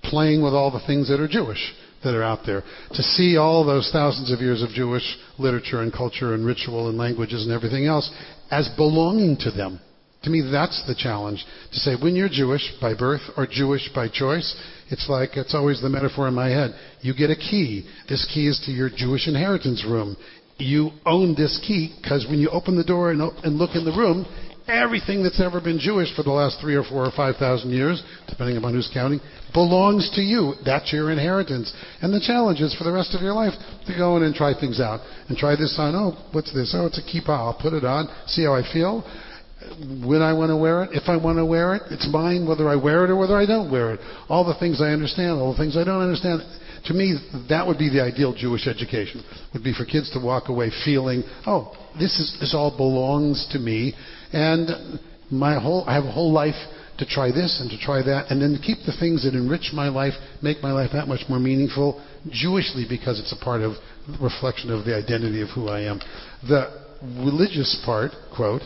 playing 0.04 0.44
with 0.44 0.54
all 0.54 0.72
the 0.72 0.86
things 0.86 1.10
that 1.10 1.20
are 1.20 1.28
Jewish 1.28 1.74
that 2.04 2.16
are 2.16 2.24
out 2.24 2.46
there. 2.46 2.64
To 2.92 3.04
see 3.04 3.38
all 3.38 3.66
those 3.66 3.90
thousands 3.92 4.32
of 4.32 4.40
years 4.40 4.62
of 4.62 4.70
Jewish 4.70 5.18
literature 5.40 5.82
and 5.82 5.92
culture 5.92 6.34
and 6.34 6.46
ritual 6.46 6.90
and 6.90 6.98
languages 6.98 7.44
and 7.44 7.52
everything 7.52 7.86
else 7.86 8.10
as 8.52 8.70
belonging 8.78 9.38
to 9.42 9.52
them. 9.52 9.80
To 10.24 10.30
me, 10.30 10.42
that's 10.52 10.84
the 10.88 10.96
challenge. 10.96 11.46
To 11.72 11.80
say, 11.80 11.96
when 11.96 12.16
you're 12.16 12.30
Jewish 12.30 12.74
by 12.82 12.94
birth 12.96 13.22
or 13.38 13.48
Jewish 13.48 13.90
by 13.94 14.10
choice, 14.10 14.56
it's 14.90 15.08
like, 15.10 15.38
it's 15.38 15.54
always 15.54 15.82
the 15.82 15.90
metaphor 15.90 16.28
in 16.28 16.34
my 16.34 16.50
head. 16.50 16.72
You 17.02 17.14
get 17.14 17.30
a 17.30 17.36
key. 17.36 17.88
This 18.10 18.28
key 18.34 18.48
is 18.48 18.60
to 18.66 18.72
your 18.72 18.90
Jewish 18.90 19.28
inheritance 19.28 19.86
room. 19.88 20.18
You 20.58 20.90
own 21.06 21.36
this 21.36 21.60
key 21.66 21.96
because 22.02 22.26
when 22.28 22.40
you 22.40 22.50
open 22.50 22.76
the 22.76 22.84
door 22.84 23.12
and, 23.12 23.22
and 23.44 23.58
look 23.58 23.76
in 23.76 23.86
the 23.86 23.92
room, 23.92 24.26
everything 24.68 25.22
that's 25.22 25.40
ever 25.40 25.62
been 25.62 25.78
Jewish 25.78 26.14
for 26.16 26.24
the 26.24 26.32
last 26.32 26.60
three 26.60 26.76
or 26.76 26.84
four 26.84 27.06
or 27.06 27.12
five 27.12 27.36
thousand 27.36 27.72
years, 27.72 28.04
depending 28.28 28.58
upon 28.58 28.74
who's 28.74 28.90
counting, 28.92 29.22
belongs 29.54 30.10
to 30.16 30.22
you. 30.22 30.56
That's 30.66 30.92
your 30.92 31.12
inheritance. 31.12 31.72
And 32.02 32.12
the 32.12 32.20
challenge 32.20 32.60
is 32.60 32.74
for 32.76 32.84
the 32.84 32.92
rest 32.92 33.14
of 33.14 33.22
your 33.22 33.34
life 33.34 33.54
to 33.86 33.96
go 33.96 34.18
in 34.18 34.24
and 34.24 34.34
try 34.34 34.60
things 34.60 34.82
out. 34.82 35.02
And 35.30 35.38
try 35.38 35.56
this 35.56 35.76
on. 35.78 35.94
Oh, 35.96 36.18
what's 36.32 36.52
this? 36.54 36.74
Oh, 36.76 36.88
it's 36.88 36.98
a 36.98 37.04
kippah. 37.06 37.30
I'll 37.30 37.60
put 37.62 37.74
it 37.74 37.86
on, 37.86 38.10
see 38.26 38.46
how 38.46 38.56
I 38.56 38.64
feel 38.74 39.06
when 40.06 40.22
I 40.22 40.34
want 40.34 40.50
to 40.50 40.58
wear 40.58 40.84
it, 40.84 40.92
if 40.94 41.08
I 41.08 41.18
want 41.18 41.38
to 41.38 41.46
wear 41.46 41.76
it, 41.76 41.84
it's 41.92 42.08
mine 42.12 42.48
whether 42.48 42.68
I 42.70 42.76
wear 42.76 43.06
it 43.06 43.10
or 43.10 43.16
whether 43.16 43.36
I 43.36 43.46
don't 43.46 43.72
wear 43.72 43.94
it. 43.94 44.00
All 44.30 44.46
the 44.46 44.58
things 44.60 44.82
I 44.82 44.90
understand, 44.90 45.40
all 45.40 45.52
the 45.52 45.58
things 45.58 45.78
I 45.78 45.84
don't 45.84 46.02
understand. 46.02 46.42
To 46.86 46.94
me, 46.94 47.18
that 47.50 47.66
would 47.66 47.78
be 47.78 47.90
the 47.90 48.02
ideal 48.02 48.34
Jewish 48.34 48.68
education. 48.68 49.24
Would 49.54 49.64
be 49.64 49.74
for 49.74 49.86
kids 49.86 50.12
to 50.12 50.20
walk 50.20 50.50
away 50.50 50.72
feeling, 50.86 51.24
oh, 51.46 51.74
this 52.00 52.20
is 52.20 52.38
this 52.40 52.54
all 52.54 52.76
belongs 52.76 53.48
to 53.52 53.60
me, 53.60 53.94
and 54.32 55.00
my 55.32 55.60
whole 55.60 55.84
I 55.88 55.96
have 55.96 56.06
a 56.06 56.12
whole 56.12 56.32
life 56.32 56.56
to 56.98 57.06
try 57.06 57.32
this 57.32 57.60
and 57.62 57.70
to 57.70 57.78
try 57.78 58.02
that, 58.02 58.32
and 58.32 58.42
then 58.42 58.60
keep 58.64 58.80
the 58.86 58.96
things 59.00 59.24
that 59.24 59.36
enrich 59.36 59.72
my 59.74 59.88
life, 59.88 60.14
make 60.42 60.62
my 60.64 60.72
life 60.72 60.90
that 60.94 61.08
much 61.08 61.22
more 61.30 61.40
meaningful, 61.40 62.04
Jewishly 62.30 62.86
because 62.90 63.20
it's 63.20 63.32
a 63.32 63.44
part 63.44 63.62
of 63.62 63.74
reflection 64.22 64.72
of 64.72 64.86
the 64.86 64.96
identity 64.96 65.42
of 65.42 65.50
who 65.50 65.68
I 65.68 65.82
am. 65.82 66.00
The 66.48 66.88
religious 67.24 67.82
part, 67.86 68.12
quote, 68.36 68.62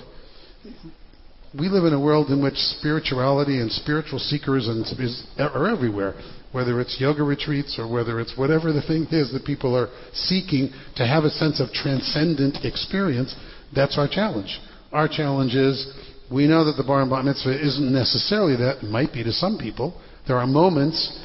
we 1.57 1.67
live 1.67 1.83
in 1.83 1.93
a 1.93 1.99
world 1.99 2.29
in 2.29 2.41
which 2.41 2.55
spirituality 2.55 3.59
and 3.59 3.71
spiritual 3.71 4.19
seekers 4.19 4.67
and 4.67 4.85
is, 4.99 5.25
are 5.37 5.67
everywhere. 5.67 6.13
Whether 6.51 6.79
it's 6.81 6.99
yoga 6.99 7.23
retreats 7.23 7.77
or 7.79 7.91
whether 7.91 8.19
it's 8.19 8.37
whatever 8.37 8.71
the 8.71 8.81
thing 8.81 9.07
is 9.11 9.31
that 9.31 9.45
people 9.45 9.75
are 9.75 9.87
seeking 10.13 10.71
to 10.97 11.05
have 11.05 11.23
a 11.23 11.29
sense 11.29 11.59
of 11.59 11.71
transcendent 11.71 12.65
experience, 12.65 13.35
that's 13.73 13.97
our 13.97 14.07
challenge. 14.07 14.59
Our 14.91 15.07
challenge 15.07 15.55
is 15.55 15.87
we 16.31 16.47
know 16.47 16.65
that 16.65 16.75
the 16.77 16.83
bar 16.83 17.01
and 17.01 17.09
bat 17.09 17.25
mitzvah 17.25 17.65
isn't 17.65 17.91
necessarily 17.91 18.55
that. 18.57 18.83
It 18.83 18.89
might 18.89 19.13
be 19.13 19.23
to 19.23 19.31
some 19.31 19.57
people. 19.57 19.99
There 20.27 20.37
are 20.37 20.47
moments 20.47 21.19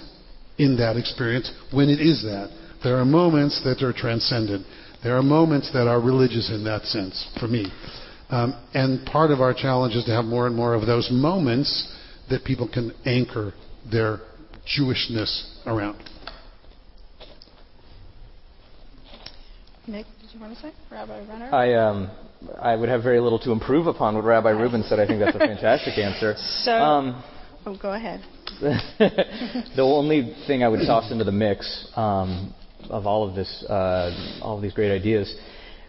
in 0.58 0.76
that 0.78 0.96
experience 0.96 1.50
when 1.72 1.88
it 1.88 2.00
is 2.00 2.22
that. 2.22 2.50
There 2.82 2.96
are 2.96 3.04
moments 3.04 3.62
that 3.64 3.82
are 3.82 3.92
transcendent. 3.92 4.66
There 5.02 5.16
are 5.16 5.22
moments 5.22 5.72
that 5.72 5.86
are 5.86 6.00
religious 6.00 6.50
in 6.50 6.64
that 6.64 6.84
sense, 6.84 7.26
for 7.38 7.46
me. 7.46 7.66
Um, 8.28 8.60
and 8.74 9.06
part 9.06 9.30
of 9.30 9.40
our 9.40 9.54
challenge 9.54 9.94
is 9.94 10.04
to 10.04 10.10
have 10.10 10.24
more 10.24 10.46
and 10.46 10.56
more 10.56 10.74
of 10.74 10.86
those 10.86 11.08
moments 11.12 11.92
that 12.28 12.44
people 12.44 12.68
can 12.68 12.92
anchor 13.04 13.52
their 13.90 14.20
Jewishness 14.66 15.64
around. 15.64 16.02
Nick, 19.86 20.06
did 20.20 20.34
you 20.34 20.40
want 20.40 20.54
to 20.54 20.60
say? 20.60 20.72
Rabbi 20.90 21.18
Renner? 21.28 21.54
I, 21.54 21.74
um, 21.74 22.10
I 22.60 22.74
would 22.74 22.88
have 22.88 23.04
very 23.04 23.20
little 23.20 23.38
to 23.40 23.52
improve 23.52 23.86
upon 23.86 24.16
what 24.16 24.24
Rabbi 24.24 24.50
Rubin 24.50 24.82
said. 24.82 24.98
I 24.98 25.06
think 25.06 25.20
that's 25.20 25.36
a 25.36 25.38
fantastic 25.38 25.96
answer. 25.98 26.34
So, 26.64 26.72
um, 26.72 27.24
oh, 27.64 27.78
go 27.80 27.92
ahead. 27.92 28.24
the 28.60 29.82
only 29.82 30.34
thing 30.48 30.64
I 30.64 30.68
would 30.68 30.80
toss 30.84 31.12
into 31.12 31.24
the 31.24 31.32
mix 31.32 31.88
um, 31.94 32.52
of 32.90 33.06
all 33.06 33.28
of 33.28 33.36
this, 33.36 33.64
uh, 33.68 34.40
all 34.42 34.56
of 34.56 34.62
these 34.62 34.72
great 34.72 34.90
ideas, 34.90 35.32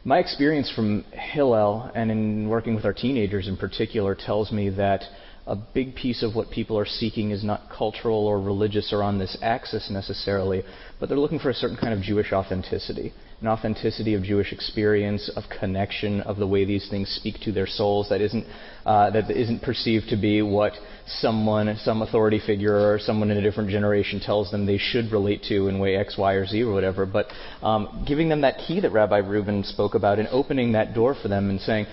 my 0.07 0.19
experience 0.19 0.71
from 0.73 1.03
Hillel 1.11 1.91
and 1.93 2.09
in 2.09 2.47
working 2.47 2.75
with 2.75 2.85
our 2.85 2.93
teenagers 2.93 3.49
in 3.49 3.57
particular 3.57 4.15
tells 4.15 4.53
me 4.53 4.69
that 4.69 5.03
a 5.47 5.55
big 5.55 5.95
piece 5.95 6.23
of 6.23 6.35
what 6.35 6.51
people 6.51 6.77
are 6.77 6.85
seeking 6.85 7.31
is 7.31 7.43
not 7.43 7.69
cultural 7.75 8.27
or 8.27 8.39
religious 8.39 8.91
or 8.93 9.01
on 9.01 9.17
this 9.17 9.37
axis 9.41 9.89
necessarily, 9.89 10.63
but 10.99 11.09
they're 11.09 11.17
looking 11.17 11.39
for 11.39 11.49
a 11.49 11.53
certain 11.53 11.77
kind 11.77 11.93
of 11.93 12.01
Jewish 12.01 12.31
authenticity 12.33 13.13
an 13.39 13.47
authenticity 13.47 14.15
of 14.15 14.23
Jewish 14.23 14.51
experience, 14.51 15.29
of 15.35 15.43
connection, 15.59 16.21
of 16.21 16.37
the 16.37 16.47
way 16.47 16.65
these 16.65 16.89
things 16.89 17.07
speak 17.07 17.35
to 17.41 17.51
their 17.51 17.67
souls 17.67 18.09
that 18.09 18.19
isn't, 18.19 18.45
uh, 18.83 19.11
that 19.11 19.29
isn't 19.29 19.61
perceived 19.61 20.09
to 20.09 20.15
be 20.15 20.41
what 20.41 20.73
someone, 21.05 21.75
some 21.83 22.01
authority 22.01 22.41
figure 22.43 22.75
or 22.75 22.97
someone 22.97 23.29
in 23.29 23.37
a 23.37 23.41
different 23.41 23.69
generation 23.69 24.19
tells 24.19 24.49
them 24.49 24.65
they 24.65 24.79
should 24.79 25.11
relate 25.11 25.43
to 25.43 25.67
in 25.67 25.77
way 25.77 25.95
X, 25.95 26.17
Y, 26.17 26.33
or 26.33 26.47
Z 26.47 26.63
or 26.63 26.73
whatever, 26.73 27.05
but 27.05 27.27
um, 27.61 28.03
giving 28.07 28.27
them 28.27 28.41
that 28.41 28.57
key 28.67 28.79
that 28.79 28.91
Rabbi 28.91 29.17
Rubin 29.17 29.63
spoke 29.63 29.93
about 29.93 30.17
and 30.17 30.27
opening 30.29 30.71
that 30.71 30.95
door 30.95 31.13
for 31.13 31.27
them 31.27 31.51
and 31.51 31.61
saying, 31.61 31.85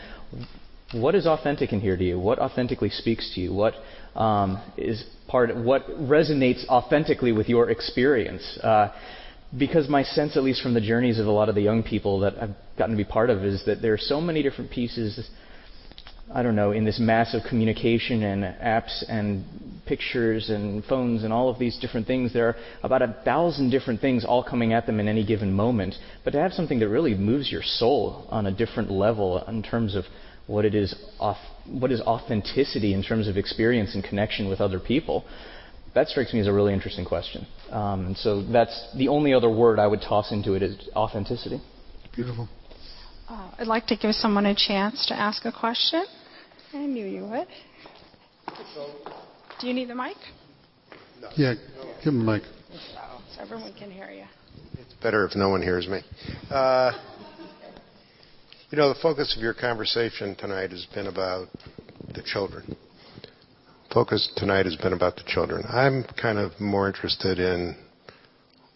what 0.95 1.15
is 1.15 1.27
authentic 1.27 1.73
in 1.73 1.81
here 1.81 1.97
to 1.97 2.05
you? 2.05 2.19
What 2.19 2.39
authentically 2.39 2.91
speaks 2.91 3.33
to 3.35 3.41
you? 3.41 3.53
What 3.53 3.75
um, 4.15 4.63
is 4.77 5.05
part? 5.29 5.55
What 5.57 5.87
resonates 5.89 6.67
authentically 6.69 7.33
with 7.33 7.49
your 7.49 7.71
experience? 7.71 8.59
Uh, 8.63 8.89
because 9.57 9.89
my 9.89 10.03
sense, 10.03 10.37
at 10.37 10.43
least 10.43 10.63
from 10.63 10.75
the 10.75 10.81
journeys 10.81 11.19
of 11.19 11.27
a 11.27 11.31
lot 11.31 11.49
of 11.49 11.55
the 11.55 11.63
young 11.63 11.83
people 11.83 12.21
that 12.21 12.35
I've 12.41 12.57
gotten 12.77 12.97
to 12.97 13.03
be 13.03 13.09
part 13.09 13.31
of, 13.31 13.45
is 13.45 13.65
that 13.67 13.83
there 13.83 13.93
are 13.93 13.99
so 13.99 14.21
many 14.21 14.43
different 14.43 14.71
pieces. 14.71 15.29
I 16.33 16.43
don't 16.43 16.57
know, 16.57 16.73
in 16.73 16.85
this 16.85 16.99
massive 16.99 17.43
communication 17.49 18.23
and 18.23 18.45
apps 18.45 19.05
and 19.09 19.45
pictures 19.87 20.49
and 20.49 20.83
phones 20.85 21.23
and 21.23 21.33
all 21.33 21.51
of 21.51 21.59
these 21.59 21.79
different 21.79 22.07
things, 22.07 22.33
there 22.33 22.49
are 22.49 22.57
about 22.83 23.03
a 23.03 23.15
thousand 23.25 23.71
different 23.71 24.01
things 24.01 24.25
all 24.25 24.43
coming 24.43 24.73
at 24.73 24.87
them 24.87 25.01
in 25.01 25.07
any 25.07 25.25
given 25.25 25.53
moment. 25.53 25.95
But 26.25 26.31
to 26.31 26.41
have 26.41 26.53
something 26.53 26.79
that 26.81 26.89
really 26.89 27.15
moves 27.15 27.53
your 27.53 27.63
soul 27.63 28.27
on 28.31 28.47
a 28.47 28.53
different 28.53 28.91
level 28.91 29.45
in 29.47 29.63
terms 29.63 29.95
of 29.95 30.05
what 30.47 30.65
it 30.65 30.75
is, 30.75 30.95
what 31.67 31.91
is 31.91 32.01
authenticity 32.01 32.93
in 32.93 33.03
terms 33.03 33.29
of 33.29 33.37
experience 33.37 33.95
and 33.95 34.05
connection 34.05 34.49
with 34.49 34.61
other 34.61 34.79
people, 34.79 35.25
that 35.95 36.09
strikes 36.09 36.35
me 36.35 36.41
as 36.41 36.47
a 36.47 36.53
really 36.53 36.73
interesting 36.73 37.05
question. 37.05 37.47
Um, 37.71 38.07
and 38.07 38.17
so 38.17 38.43
that's 38.43 38.89
the 38.97 39.09
only 39.09 39.33
other 39.33 39.51
word 39.51 39.79
I 39.79 39.87
would 39.87 40.01
toss 40.03 40.33
into 40.33 40.55
it 40.55 40.63
is 40.63 40.89
authenticity. 40.95 41.61
Beautiful. 42.15 42.49
Uh, 43.29 43.51
I'd 43.59 43.67
like 43.67 43.87
to 43.87 43.97
give 43.97 44.15
someone 44.15 44.47
a 44.47 44.55
chance 44.55 45.07
to 45.07 45.15
ask 45.15 45.45
a 45.45 45.53
question. 45.53 46.05
I 46.73 46.87
knew 46.87 47.07
you 47.07 47.25
would. 47.27 47.47
Do 49.61 49.67
you 49.69 49.73
need 49.73 49.89
the 49.89 49.95
mic? 49.95 50.17
No. 51.21 51.29
Yeah, 51.37 51.55
give 52.05 52.13
him 52.13 52.27
the 52.27 52.33
mic. 52.33 52.43
so 53.35 53.41
everyone 53.41 53.73
can 53.79 53.91
hear 53.91 54.11
you. 54.11 54.25
It's 54.79 54.93
better 55.03 55.25
if 55.25 55.37
no 55.37 55.49
one 55.49 55.63
hears 55.63 55.87
me. 55.87 56.01
Uh, 56.51 56.93
you 58.75 58.81
know, 58.81 58.93
the 58.93 58.99
focus 59.01 59.37
of 59.37 59.41
your 59.41 59.55
conversation 59.55 60.35
tonight 60.35 60.73
has 60.73 60.85
been 60.93 61.07
about 61.07 61.47
the 62.13 62.21
children 62.25 62.77
focus 63.93 64.29
tonight 64.37 64.67
has 64.67 64.75
been 64.75 64.93
about 64.93 65.15
the 65.15 65.23
children. 65.25 65.65
I'm 65.69 66.05
kind 66.21 66.37
of 66.37 66.61
more 66.61 66.89
interested 66.89 67.39
in 67.39 67.77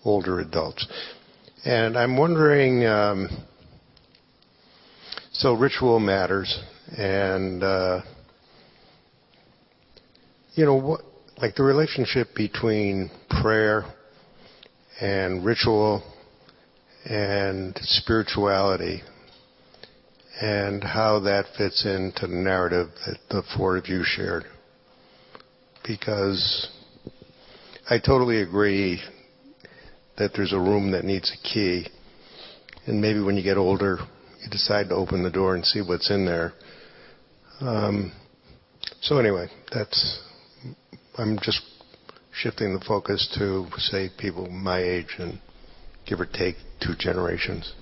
older 0.04 0.38
adults. 0.38 0.86
And 1.64 1.98
I'm 1.98 2.16
wondering 2.16 2.86
um, 2.86 3.28
so 5.32 5.54
ritual 5.54 5.98
matters, 5.98 6.56
and, 6.96 7.64
uh, 7.64 8.02
you 10.54 10.64
know, 10.64 10.76
what, 10.76 11.00
like 11.38 11.56
the 11.56 11.64
relationship 11.64 12.28
between 12.36 13.10
prayer 13.42 13.84
and 15.00 15.44
ritual 15.44 16.04
and 17.04 17.76
spirituality 17.82 19.02
and 20.40 20.82
how 20.84 21.20
that 21.20 21.46
fits 21.56 21.84
into 21.84 22.26
the 22.26 22.34
narrative 22.34 22.88
that 23.06 23.18
the 23.30 23.42
four 23.56 23.76
of 23.76 23.88
you 23.88 24.02
shared 24.04 24.44
because 25.88 26.68
I 27.90 27.98
totally 27.98 28.42
agree 28.42 29.00
that 30.18 30.32
there's 30.34 30.52
a 30.52 30.58
room 30.58 30.92
that 30.92 31.04
needs 31.04 31.32
a 31.32 31.48
key. 31.48 31.86
And 32.86 33.00
maybe 33.00 33.20
when 33.20 33.36
you 33.36 33.42
get 33.42 33.56
older, 33.56 33.98
you 34.42 34.50
decide 34.50 34.90
to 34.90 34.94
open 34.94 35.22
the 35.22 35.30
door 35.30 35.54
and 35.54 35.64
see 35.64 35.80
what's 35.80 36.10
in 36.10 36.26
there. 36.26 36.52
Um, 37.60 38.12
so 39.00 39.18
anyway, 39.18 39.48
that's, 39.72 40.20
I'm 41.16 41.38
just 41.40 41.62
shifting 42.32 42.74
the 42.74 42.84
focus 42.84 43.34
to, 43.38 43.66
say, 43.78 44.10
people 44.18 44.48
my 44.50 44.82
age 44.82 45.16
and 45.18 45.40
give 46.06 46.20
or 46.20 46.26
take 46.26 46.56
two 46.80 46.94
generations. 46.98 47.72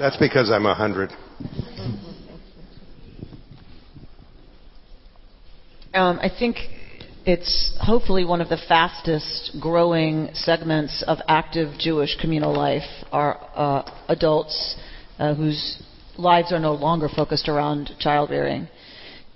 That's 0.00 0.16
because 0.16 0.50
I'm 0.50 0.66
a 0.66 0.74
hundred. 0.74 1.10
Um, 5.94 6.18
I 6.20 6.30
think 6.30 6.56
it's 7.24 7.76
hopefully 7.80 8.24
one 8.24 8.40
of 8.40 8.48
the 8.48 8.58
fastest 8.68 9.56
growing 9.60 10.30
segments 10.32 11.04
of 11.06 11.18
active 11.28 11.78
Jewish 11.78 12.16
communal 12.20 12.54
life 12.56 12.88
are 13.12 13.38
uh, 13.54 13.90
adults 14.08 14.76
uh, 15.18 15.34
whose 15.34 15.82
lives 16.16 16.52
are 16.52 16.58
no 16.58 16.72
longer 16.74 17.08
focused 17.14 17.48
around 17.48 17.90
childbearing. 17.98 18.68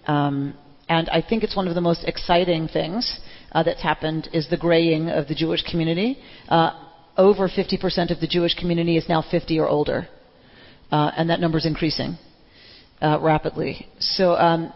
Um, 0.07 0.57
and 0.89 1.09
I 1.11 1.23
think 1.23 1.43
it's 1.43 1.57
one 1.57 1.69
of 1.69 1.75
the 1.75 1.81
most 1.81 2.05
exciting 2.05 2.69
things 2.69 3.21
uh, 3.53 3.63
that's 3.63 3.83
happened 3.83 4.29
is 4.33 4.49
the 4.49 4.57
graying 4.57 5.09
of 5.09 5.29
the 5.29 5.35
Jewish 5.35 5.63
community. 5.63 6.19
Uh, 6.49 6.86
over 7.17 7.49
50% 7.49 8.11
of 8.11 8.21
the 8.21 8.27
Jewish 8.27 8.55
community 8.55 8.97
is 8.97 9.09
now 9.09 9.23
50 9.23 9.59
or 9.59 9.69
older, 9.69 10.09
uh, 10.91 11.11
and 11.17 11.31
that 11.31 11.41
number 11.41 11.59
is 11.59 11.67
increasing 11.67 12.19
uh, 13.01 13.19
rapidly. 13.21 13.87
So 13.99 14.35
um, 14.35 14.73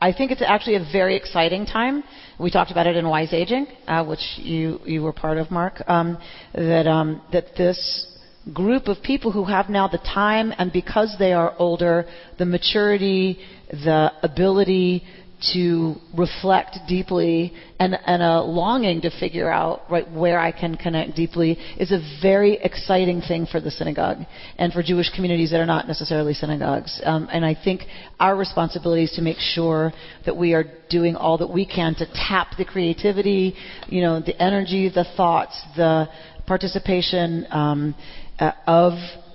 I 0.00 0.12
think 0.12 0.30
it's 0.30 0.42
actually 0.42 0.76
a 0.76 0.86
very 0.92 1.16
exciting 1.16 1.66
time. 1.66 2.04
We 2.38 2.50
talked 2.50 2.70
about 2.70 2.86
it 2.86 2.96
in 2.96 3.08
Wise 3.08 3.32
Aging, 3.32 3.66
uh, 3.86 4.04
which 4.04 4.20
you, 4.36 4.80
you 4.84 5.02
were 5.02 5.12
part 5.12 5.38
of, 5.38 5.50
Mark, 5.50 5.82
um, 5.88 6.18
that, 6.54 6.86
um, 6.86 7.20
that 7.32 7.56
this 7.56 8.06
group 8.52 8.86
of 8.86 9.02
people 9.02 9.32
who 9.32 9.44
have 9.44 9.68
now 9.68 9.88
the 9.88 9.98
time 9.98 10.52
and 10.56 10.72
because 10.72 11.16
they 11.18 11.32
are 11.32 11.54
older, 11.58 12.06
the 12.38 12.46
maturity, 12.46 13.38
the 13.70 14.12
ability 14.22 15.04
to 15.52 15.94
reflect 16.16 16.78
deeply 16.88 17.52
and, 17.78 17.96
and, 18.06 18.22
a 18.22 18.40
longing 18.40 19.00
to 19.02 19.10
figure 19.20 19.48
out 19.48 19.82
right 19.88 20.10
where 20.10 20.38
I 20.38 20.50
can 20.50 20.76
connect 20.76 21.14
deeply 21.14 21.52
is 21.76 21.92
a 21.92 22.00
very 22.20 22.54
exciting 22.54 23.20
thing 23.20 23.46
for 23.46 23.60
the 23.60 23.70
synagogue 23.70 24.18
and 24.56 24.72
for 24.72 24.82
Jewish 24.82 25.10
communities 25.14 25.52
that 25.52 25.60
are 25.60 25.66
not 25.66 25.86
necessarily 25.86 26.34
synagogues. 26.34 27.00
Um, 27.04 27.28
and 27.30 27.44
I 27.44 27.54
think 27.54 27.82
our 28.18 28.36
responsibility 28.36 29.04
is 29.04 29.12
to 29.12 29.22
make 29.22 29.38
sure 29.38 29.92
that 30.26 30.36
we 30.36 30.54
are 30.54 30.64
doing 30.90 31.14
all 31.14 31.38
that 31.38 31.50
we 31.50 31.64
can 31.64 31.94
to 31.96 32.06
tap 32.14 32.56
the 32.58 32.64
creativity, 32.64 33.54
you 33.86 34.00
know, 34.02 34.20
the 34.20 34.40
energy, 34.42 34.90
the 34.92 35.06
thoughts, 35.16 35.60
the 35.76 36.08
participation 36.48 37.46
um, 37.50 37.94
uh, 38.40 38.52
of 38.66 38.94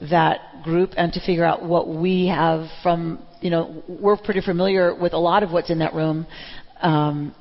that 0.09 0.63
group, 0.63 0.91
and 0.97 1.13
to 1.13 1.25
figure 1.25 1.45
out 1.45 1.63
what 1.63 1.87
we 1.87 2.27
have 2.27 2.67
from 2.81 3.19
you 3.43 3.49
know, 3.49 3.83
we're 3.87 4.17
pretty 4.17 4.41
familiar 4.41 4.95
with 4.95 5.13
a 5.13 5.17
lot 5.29 5.43
of 5.43 5.51
what's 5.51 5.69
in 5.69 5.79
that 5.79 5.93
room. 5.93 6.25
um, 6.81 7.35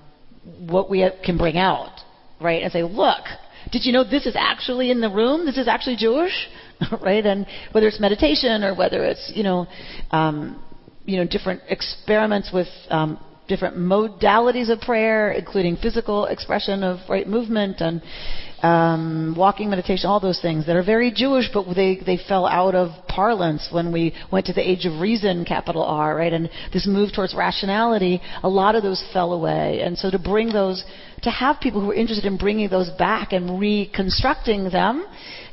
what 0.58 0.90
we 0.90 1.08
can 1.24 1.36
bring 1.38 1.56
out, 1.56 2.00
right? 2.40 2.62
And 2.62 2.72
say, 2.72 2.82
look, 2.82 3.24
did 3.70 3.84
you 3.84 3.92
know 3.92 4.04
this 4.08 4.26
is 4.26 4.34
actually 4.36 4.90
in 4.90 5.00
the 5.00 5.10
room? 5.10 5.46
This 5.46 5.58
is 5.58 5.68
actually 5.68 5.96
Jewish, 5.96 6.32
right? 7.00 7.24
And 7.24 7.46
whether 7.72 7.86
it's 7.86 8.00
meditation 8.00 8.64
or 8.64 8.74
whether 8.74 9.04
it's 9.04 9.32
you 9.34 9.42
know, 9.42 9.66
um, 10.10 10.62
you 11.04 11.16
know, 11.18 11.26
different 11.26 11.62
experiments 11.68 12.50
with 12.52 12.68
um, 12.90 13.18
different 13.48 13.76
modalities 13.76 14.70
of 14.70 14.80
prayer, 14.80 15.32
including 15.32 15.76
physical 15.76 16.26
expression 16.26 16.82
of 16.82 16.98
right 17.08 17.28
movement 17.28 17.80
and 17.80 18.02
um, 18.62 19.34
walking 19.36 19.70
meditation, 19.70 20.08
all 20.08 20.20
those 20.20 20.40
things 20.40 20.66
that 20.66 20.76
are 20.76 20.84
very 20.84 21.10
Jewish, 21.10 21.46
but 21.52 21.66
they, 21.74 21.98
they 22.06 22.16
fell 22.28 22.46
out 22.46 22.76
of 22.76 22.90
parlance 23.08 23.68
when 23.72 23.92
we 23.92 24.14
went 24.30 24.46
to 24.46 24.52
the 24.52 24.68
age 24.68 24.86
of 24.86 25.00
reason, 25.00 25.44
capital 25.44 25.82
R, 25.82 26.14
right? 26.14 26.32
And 26.32 26.48
this 26.72 26.86
move 26.86 27.12
towards 27.12 27.34
rationality, 27.34 28.22
a 28.42 28.48
lot 28.48 28.76
of 28.76 28.84
those 28.84 29.04
fell 29.12 29.32
away. 29.32 29.80
And 29.82 29.98
so 29.98 30.10
to 30.10 30.18
bring 30.18 30.52
those, 30.52 30.84
to 31.22 31.30
have 31.30 31.60
people 31.60 31.80
who 31.80 31.90
are 31.90 31.94
interested 31.94 32.24
in 32.24 32.38
bringing 32.38 32.70
those 32.70 32.88
back 32.90 33.32
and 33.32 33.58
reconstructing 33.58 34.70
them 34.70 35.06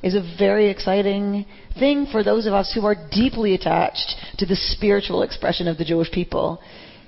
is 0.04 0.14
a 0.14 0.36
very 0.38 0.70
exciting 0.70 1.46
thing 1.80 2.06
for 2.12 2.24
those 2.24 2.46
of 2.46 2.54
us 2.54 2.72
who 2.74 2.86
are 2.86 2.96
deeply 3.12 3.56
attached 3.56 4.16
to 4.38 4.46
the 4.46 4.56
spiritual 4.56 5.24
expression 5.24 5.68
of 5.68 5.78
the 5.78 5.86
Jewish 5.86 6.12
people 6.12 6.62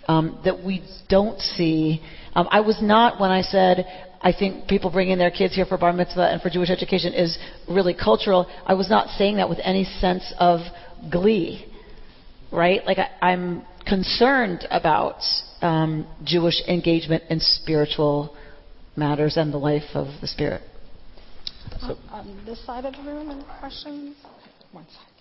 um, 0.07 0.39
that 0.43 0.63
we 0.63 0.83
don't 1.09 1.39
see. 1.39 2.01
Um, 2.33 2.47
I 2.49 2.61
was 2.61 2.81
not 2.81 3.19
when 3.19 3.29
I 3.29 3.43
said 3.43 3.85
I 4.23 4.33
think 4.33 4.67
people 4.67 4.91
bringing 4.91 5.17
their 5.17 5.31
kids 5.31 5.55
here 5.55 5.65
for 5.65 5.77
bar 5.77 5.93
mitzvah 5.93 6.29
and 6.29 6.41
for 6.41 6.49
Jewish 6.49 6.69
education 6.69 7.13
is 7.13 7.37
really 7.67 7.93
cultural. 7.93 8.47
I 8.65 8.75
was 8.75 8.89
not 8.89 9.09
saying 9.17 9.37
that 9.37 9.49
with 9.49 9.59
any 9.63 9.83
sense 9.83 10.31
of 10.39 10.59
glee, 11.11 11.65
right? 12.51 12.85
Like 12.85 12.99
I, 12.99 13.31
am 13.31 13.65
concerned 13.85 14.67
about 14.69 15.21
um, 15.61 16.07
Jewish 16.23 16.61
engagement 16.67 17.23
in 17.29 17.39
spiritual 17.39 18.35
matters 18.95 19.37
and 19.37 19.51
the 19.51 19.57
life 19.57 19.95
of 19.95 20.07
the 20.21 20.27
spirit. 20.27 20.61
So, 21.79 21.97
on 22.09 22.43
this 22.45 22.63
side 22.65 22.85
of 22.85 22.93
the 22.93 23.01
room, 23.03 23.31
any 23.31 23.43
questions? 23.59 24.15
One 24.71 24.85
side. 24.85 25.11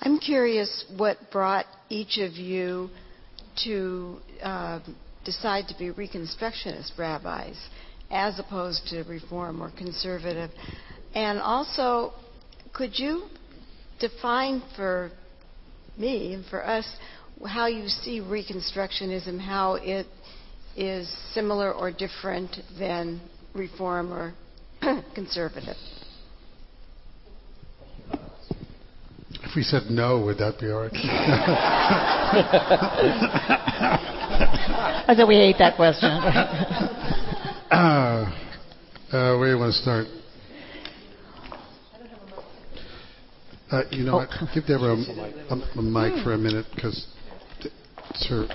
I'm 0.00 0.18
curious 0.18 0.84
what 0.96 1.16
brought 1.30 1.66
each 1.88 2.18
of 2.18 2.32
you 2.32 2.90
to 3.64 4.18
uh, 4.42 4.80
decide 5.24 5.68
to 5.68 5.74
be 5.78 5.90
Reconstructionist 5.90 6.98
rabbis 6.98 7.56
as 8.10 8.38
opposed 8.38 8.86
to 8.88 9.02
Reform 9.04 9.62
or 9.62 9.70
conservative? 9.76 10.50
And 11.14 11.38
also, 11.38 12.12
could 12.72 12.98
you 12.98 13.24
define 14.00 14.62
for 14.76 15.10
me 15.96 16.34
and 16.34 16.44
for 16.46 16.64
us 16.64 16.86
how 17.46 17.66
you 17.66 17.88
see 17.88 18.20
Reconstructionism, 18.20 19.40
how 19.40 19.74
it 19.74 20.06
is 20.76 21.08
similar 21.32 21.72
or 21.72 21.90
different 21.92 22.56
than 22.78 23.20
Reform 23.54 24.12
or 24.12 24.34
conservative? 25.14 25.76
If 29.54 29.58
we 29.58 29.62
said 29.62 29.88
no, 29.88 30.18
would 30.18 30.38
that 30.38 30.58
be 30.58 30.68
all 30.68 30.80
right? 30.80 30.90
I 35.06 35.14
said 35.16 35.28
we 35.28 35.36
hate 35.36 35.54
that 35.60 35.76
question. 35.76 36.10
uh, 37.70 38.34
uh, 39.12 39.38
where 39.38 39.46
do 39.46 39.52
you 39.54 39.60
want 39.60 39.72
to 39.72 39.80
start? 39.80 40.06
Uh, 43.70 43.82
you 43.92 44.02
know 44.02 44.14
oh. 44.14 44.16
what? 44.16 44.30
Give 44.52 44.66
Deborah 44.66 44.96
a, 44.96 45.54
a, 45.54 45.56
a 45.78 45.82
mic 45.82 46.24
for 46.24 46.32
a 46.32 46.38
minute 46.38 46.66
because 46.74 47.06
it's 48.10 48.26
her. 48.30 48.48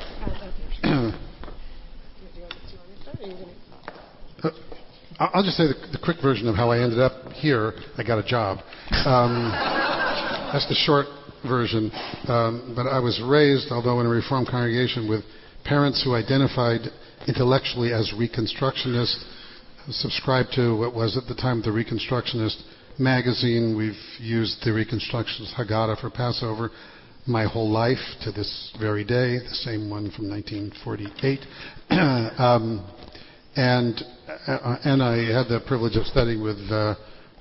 Uh, 4.44 4.50
I'll 5.18 5.44
just 5.44 5.56
say 5.56 5.68
the, 5.68 5.76
the, 5.94 6.00
quick 6.04 6.18
version 6.22 6.50
of 6.50 6.56
how 6.56 6.72
I 6.72 6.80
ended 6.80 7.00
up 7.00 7.32
here. 7.32 7.72
I 7.98 8.04
got 8.04 8.20
a 8.20 8.24
job. 8.24 8.58
Um, 9.06 9.54
that's 10.52 10.68
the 10.68 10.76
short 10.76 11.06
version. 11.48 11.92
Um, 12.28 12.74
but 12.76 12.88
I 12.88 13.00
was 13.00 13.22
raised, 13.24 13.72
although 13.72 14.00
in 14.00 14.06
a 14.06 14.10
Reformed 14.10 14.48
congregation, 14.48 15.10
with 15.10 15.24
parents 15.64 16.04
who 16.04 16.16
identified 16.16 16.82
intellectually 17.28 17.94
as 17.94 18.12
Reconstructionist, 18.18 19.24
subscribed 19.90 20.50
to 20.56 20.76
what 20.78 20.94
was 20.94 21.18
at 21.18 21.28
the 21.28 21.36
time 21.36 21.62
the 21.62 21.70
Reconstructionist 21.70 22.62
magazine. 22.98 23.78
We've 23.78 23.94
used 24.20 24.64
the 24.64 24.72
Reconstructionist 24.72 25.54
Haggadah 25.56 26.00
for 26.02 26.10
Passover 26.10 26.72
my 27.28 27.46
whole 27.46 27.70
life 27.70 28.00
to 28.24 28.32
this 28.32 28.74
very 28.80 29.04
day, 29.04 29.38
the 29.38 29.56
same 29.64 29.90
one 29.90 30.10
from 30.12 30.30
1948. 30.30 31.40
um, 32.40 32.86
and, 33.56 34.02
uh, 34.48 34.78
and 34.84 35.04
I 35.04 35.18
had 35.18 35.48
the 35.48 35.62
privilege 35.68 35.96
of 35.96 36.06
studying 36.06 36.42
with 36.42 36.58
uh, 36.72 36.96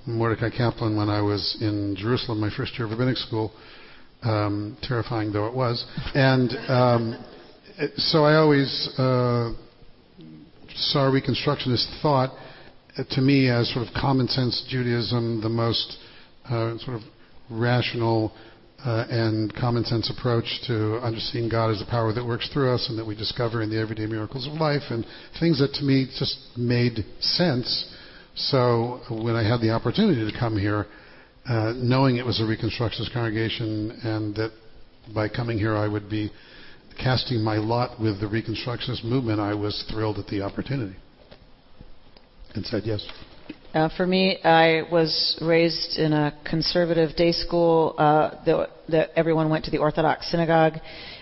Mordecai 0.08 0.48
Kaplan 0.48 0.96
when 0.96 1.10
I 1.10 1.20
was 1.20 1.58
in 1.60 1.94
Jerusalem, 1.96 2.40
my 2.40 2.50
first 2.56 2.72
year 2.78 2.86
of 2.86 2.90
rabbinic 2.92 3.18
school, 3.18 3.52
um, 4.22 4.76
terrifying 4.82 5.32
though 5.32 5.46
it 5.46 5.54
was. 5.54 5.84
And 6.14 6.50
um, 6.68 7.24
so 7.96 8.24
I 8.24 8.36
always 8.36 8.88
uh, 8.96 9.52
saw 10.74 11.10
Reconstructionist 11.10 12.00
thought 12.00 12.30
uh, 12.96 13.04
to 13.10 13.20
me 13.20 13.50
as 13.50 13.72
sort 13.72 13.86
of 13.86 13.92
common 13.92 14.28
sense 14.28 14.64
Judaism, 14.68 15.42
the 15.42 15.48
most 15.50 15.98
uh, 16.46 16.78
sort 16.78 16.96
of 16.96 17.02
rational 17.50 18.32
uh, 18.84 19.04
and 19.10 19.54
common 19.54 19.84
sense 19.84 20.10
approach 20.16 20.46
to 20.68 20.96
understanding 20.98 21.50
God 21.50 21.70
as 21.70 21.82
a 21.82 21.86
power 21.86 22.14
that 22.14 22.24
works 22.24 22.48
through 22.50 22.74
us 22.74 22.86
and 22.88 22.98
that 22.98 23.04
we 23.04 23.14
discover 23.14 23.60
in 23.60 23.68
the 23.68 23.78
everyday 23.78 24.06
miracles 24.06 24.46
of 24.46 24.54
life, 24.54 24.82
and 24.90 25.04
things 25.38 25.58
that 25.58 25.74
to 25.74 25.84
me 25.84 26.06
just 26.18 26.38
made 26.56 27.04
sense 27.20 27.94
so 28.38 29.00
when 29.10 29.34
I 29.34 29.42
had 29.42 29.60
the 29.60 29.70
opportunity 29.70 30.30
to 30.30 30.38
come 30.38 30.56
here, 30.56 30.86
uh, 31.46 31.72
knowing 31.76 32.16
it 32.16 32.24
was 32.24 32.40
a 32.40 32.44
Reconstructionist 32.44 33.12
congregation 33.12 33.90
and 34.02 34.34
that 34.36 34.52
by 35.14 35.28
coming 35.28 35.58
here 35.58 35.76
I 35.76 35.88
would 35.88 36.08
be 36.08 36.30
casting 37.02 37.42
my 37.42 37.56
lot 37.56 38.00
with 38.00 38.20
the 38.20 38.26
Reconstructionist 38.26 39.04
movement, 39.04 39.40
I 39.40 39.54
was 39.54 39.84
thrilled 39.90 40.18
at 40.18 40.26
the 40.26 40.42
opportunity 40.42 40.96
and 42.54 42.64
said 42.64 42.82
yes. 42.84 43.06
Uh, 43.74 43.88
for 43.96 44.06
me, 44.06 44.38
I 44.42 44.82
was 44.90 45.38
raised 45.42 45.98
in 45.98 46.12
a 46.12 46.36
conservative 46.48 47.14
day 47.16 47.32
school 47.32 47.94
uh, 47.98 48.30
that, 48.88 49.10
everyone 49.14 49.50
went 49.50 49.64
to 49.66 49.70
the 49.70 49.78
Orthodox 49.78 50.30
synagogue, 50.30 50.74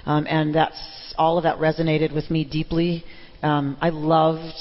um, 0.05 0.27
and 0.29 0.55
that's 0.55 1.15
all 1.19 1.39
of 1.39 1.43
that 1.45 1.59
resonated 1.59 2.15
with 2.15 2.31
me 2.31 2.45
deeply. 2.45 3.05
Um, 3.43 3.77
I 3.81 3.89
loved 3.89 4.55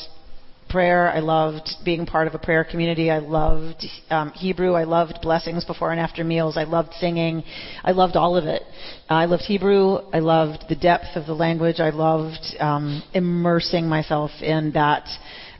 prayer. 0.76 1.10
I 1.10 1.20
loved 1.20 1.70
being 1.86 2.06
part 2.06 2.28
of 2.28 2.36
a 2.36 2.38
prayer 2.38 2.66
community. 2.66 3.10
I 3.10 3.20
loved 3.20 3.86
um, 4.10 4.32
Hebrew. 4.32 4.74
I 4.74 4.84
loved 4.84 5.20
blessings 5.22 5.64
before 5.64 5.92
and 5.92 6.02
after 6.02 6.22
meals. 6.22 6.58
I 6.58 6.66
loved 6.66 6.90
singing. 7.00 7.46
I 7.82 7.92
loved 7.92 8.18
all 8.18 8.36
of 8.36 8.44
it. 8.44 8.62
I 9.08 9.24
loved 9.24 9.44
Hebrew. 9.44 10.00
I 10.12 10.20
loved 10.20 10.66
the 10.68 10.76
depth 10.76 11.16
of 11.16 11.28
the 11.28 11.34
language. 11.34 11.80
I 11.80 11.92
loved 11.92 12.42
um, 12.60 13.02
immersing 13.14 13.88
myself 13.88 14.32
in 14.42 14.74
that 14.74 15.08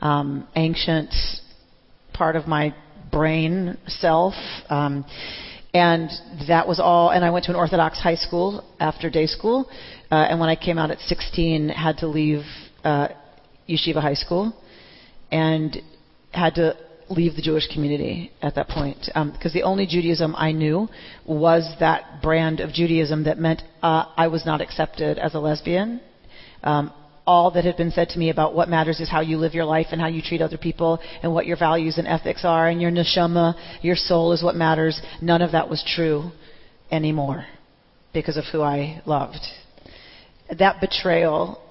um, 0.02 0.50
ancient 0.58 1.14
part 2.12 2.36
of 2.36 2.46
my 2.46 2.76
brain 3.10 3.78
self. 3.88 4.34
Um, 4.68 5.06
and 5.74 6.10
that 6.50 6.68
was 6.68 6.82
all. 6.82 7.12
And 7.12 7.24
I 7.24 7.30
went 7.30 7.46
to 7.46 7.52
an 7.52 7.56
Orthodox 7.56 8.02
high 8.02 8.16
school 8.16 8.70
after 8.82 9.10
day 9.10 9.28
school. 9.28 9.70
Uh, 10.12 10.16
and 10.16 10.42
when 10.42 10.50
I 10.50 10.58
came 10.58 10.78
out 10.78 10.92
at 10.92 11.00
16, 11.00 11.70
had 11.70 12.00
to 12.00 12.08
leave 12.08 12.44
uh, 12.84 13.08
yeshiva 13.70 14.02
high 14.02 14.14
school 14.14 14.54
and 15.36 15.82
had 16.32 16.56
to 16.56 16.74
leave 17.10 17.36
the 17.36 17.42
Jewish 17.42 17.68
community 17.68 18.32
at 18.42 18.56
that 18.56 18.70
point 18.70 19.00
because 19.02 19.16
um, 19.16 19.52
the 19.54 19.64
only 19.64 19.86
Judaism 19.86 20.34
I 20.34 20.54
knew 20.54 20.88
was 21.26 21.70
that 21.82 22.22
brand 22.22 22.62
of 22.62 22.72
Judaism 22.72 23.26
that 23.26 23.38
meant 23.38 23.62
uh, 23.84 24.06
I 24.16 24.28
was 24.28 24.46
not 24.46 24.62
accepted 24.62 25.20
as 25.20 25.36
a 25.36 25.40
lesbian. 25.40 26.00
Um, 26.64 26.94
all 27.28 27.52
that 27.52 27.66
had 27.66 27.76
been 27.76 27.92
said 27.92 28.08
to 28.10 28.20
me 28.20 28.30
about 28.30 28.56
what 28.56 28.70
matters 28.70 29.02
is 29.02 29.10
how 29.10 29.20
you 29.20 29.38
live 29.38 29.54
your 29.54 29.66
life 29.66 29.88
and 29.92 30.00
how 30.00 30.08
you 30.08 30.22
treat 30.22 30.42
other 30.42 30.58
people 30.58 31.00
and 31.22 31.34
what 31.34 31.46
your 31.46 31.58
values 31.58 31.98
and 31.98 32.08
ethics 32.08 32.46
are 32.46 32.70
and 32.70 32.82
your 32.82 32.92
neshama, 32.92 33.56
your 33.82 33.98
soul 33.98 34.32
is 34.32 34.42
what 34.42 34.56
matters. 34.56 35.02
None 35.22 35.42
of 35.42 35.52
that 35.52 35.70
was 35.70 35.84
true 35.86 36.32
anymore 36.92 37.46
because 38.14 38.38
of 38.38 38.46
who 38.54 38.62
I 38.62 39.02
loved. 39.06 39.46
That 40.58 40.80
betrayal 40.80 41.62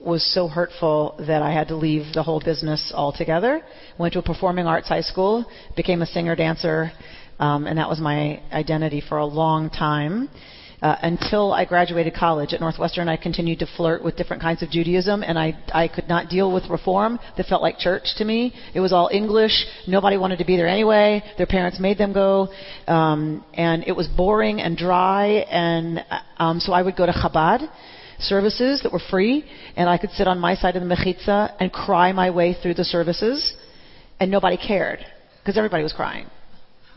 was 0.00 0.24
so 0.34 0.48
hurtful 0.48 1.14
that 1.26 1.42
I 1.42 1.52
had 1.52 1.68
to 1.68 1.76
leave 1.76 2.14
the 2.14 2.22
whole 2.22 2.40
business 2.40 2.92
altogether. 2.94 3.62
Went 3.98 4.14
to 4.14 4.20
a 4.20 4.22
performing 4.22 4.66
arts 4.66 4.88
high 4.88 5.02
school, 5.02 5.44
became 5.76 6.00
a 6.00 6.06
singer 6.06 6.34
dancer, 6.34 6.92
um, 7.38 7.66
and 7.66 7.78
that 7.78 7.88
was 7.88 8.00
my 8.00 8.42
identity 8.52 9.02
for 9.06 9.18
a 9.18 9.26
long 9.26 9.68
time. 9.68 10.30
Uh, 10.82 10.96
until 11.02 11.52
I 11.52 11.66
graduated 11.66 12.14
college 12.14 12.54
at 12.54 12.60
Northwestern, 12.60 13.06
I 13.06 13.18
continued 13.18 13.58
to 13.58 13.66
flirt 13.76 14.02
with 14.02 14.16
different 14.16 14.40
kinds 14.40 14.62
of 14.62 14.70
Judaism, 14.70 15.22
and 15.22 15.38
I, 15.38 15.52
I 15.74 15.88
could 15.88 16.08
not 16.08 16.30
deal 16.30 16.50
with 16.50 16.70
reform 16.70 17.18
that 17.36 17.44
felt 17.46 17.60
like 17.60 17.76
church 17.76 18.14
to 18.16 18.24
me. 18.24 18.54
It 18.72 18.80
was 18.80 18.90
all 18.90 19.10
English. 19.12 19.66
Nobody 19.86 20.16
wanted 20.16 20.38
to 20.38 20.46
be 20.46 20.56
there 20.56 20.66
anyway. 20.66 21.22
Their 21.36 21.46
parents 21.46 21.78
made 21.78 21.98
them 21.98 22.14
go, 22.14 22.48
um, 22.86 23.44
and 23.52 23.84
it 23.86 23.92
was 23.92 24.08
boring 24.08 24.62
and 24.62 24.74
dry. 24.74 25.44
And 25.50 26.02
um, 26.38 26.60
so 26.60 26.72
I 26.72 26.80
would 26.80 26.96
go 26.96 27.04
to 27.04 27.12
Chabad 27.12 27.68
services 28.22 28.82
that 28.82 28.92
were 28.92 29.00
free, 29.10 29.44
and 29.76 29.88
I 29.88 29.98
could 29.98 30.10
sit 30.10 30.26
on 30.28 30.38
my 30.38 30.54
side 30.54 30.76
of 30.76 30.82
the 30.82 30.88
mechitza 30.88 31.54
and 31.58 31.72
cry 31.72 32.12
my 32.12 32.30
way 32.30 32.54
through 32.54 32.74
the 32.74 32.84
services, 32.84 33.54
and 34.18 34.30
nobody 34.30 34.56
cared 34.56 35.04
because 35.40 35.56
everybody 35.56 35.82
was 35.82 35.92
crying. 35.92 36.26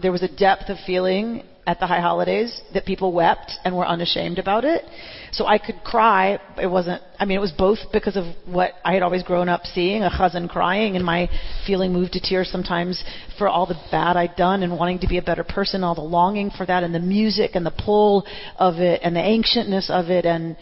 There 0.02 0.12
was 0.12 0.24
a 0.24 0.28
depth 0.28 0.70
of 0.70 0.78
feeling 0.86 1.44
at 1.66 1.80
the 1.80 1.88
high 1.88 2.02
holidays 2.02 2.62
that 2.74 2.86
people 2.86 3.14
wept 3.14 3.54
and 3.64 3.76
were 3.76 3.88
unashamed 3.88 4.38
about 4.38 4.66
it. 4.66 4.84
So 5.32 5.45
I 5.45 5.58
could 5.58 5.78
cry. 5.84 6.40
It 6.62 6.68
wasn't, 6.68 7.02
I 7.18 7.26
mean, 7.26 7.38
it 7.38 7.41
was 7.41 7.54
both 7.54 7.80
because 7.94 8.18
of 8.18 8.26
what 8.45 8.72
I 8.84 8.94
had 8.94 9.02
always 9.02 9.24
grown 9.24 9.48
up 9.48 9.66
seeing, 9.66 10.04
a 10.04 10.10
chazan 10.10 10.50
crying 10.50 10.95
and 10.95 11.06
my 11.06 11.30
feeling 11.66 11.94
moved 11.94 12.14
to 12.14 12.20
tears 12.20 12.50
sometimes 12.52 13.04
for 13.38 13.48
all 13.48 13.66
the 13.66 13.80
bad 13.91 14.18
I'd 14.18 14.36
done 14.36 14.64
and 14.64 14.78
wanting 14.78 15.00
to 15.00 15.08
be 15.08 15.18
a 15.18 15.22
better 15.22 15.44
person, 15.44 15.84
all 15.84 15.95
the 15.95 16.02
longing 16.02 16.52
for 16.52 16.66
that 16.66 16.84
and 16.84 16.94
the 16.94 17.00
music 17.00 17.52
and 17.54 17.66
the 17.66 17.72
pull 17.72 18.26
of 18.58 18.76
it 18.76 19.00
and 19.04 19.16
the 19.16 19.22
ancientness 19.22 19.90
of 19.90 20.10
it 20.10 20.26
and 20.26 20.58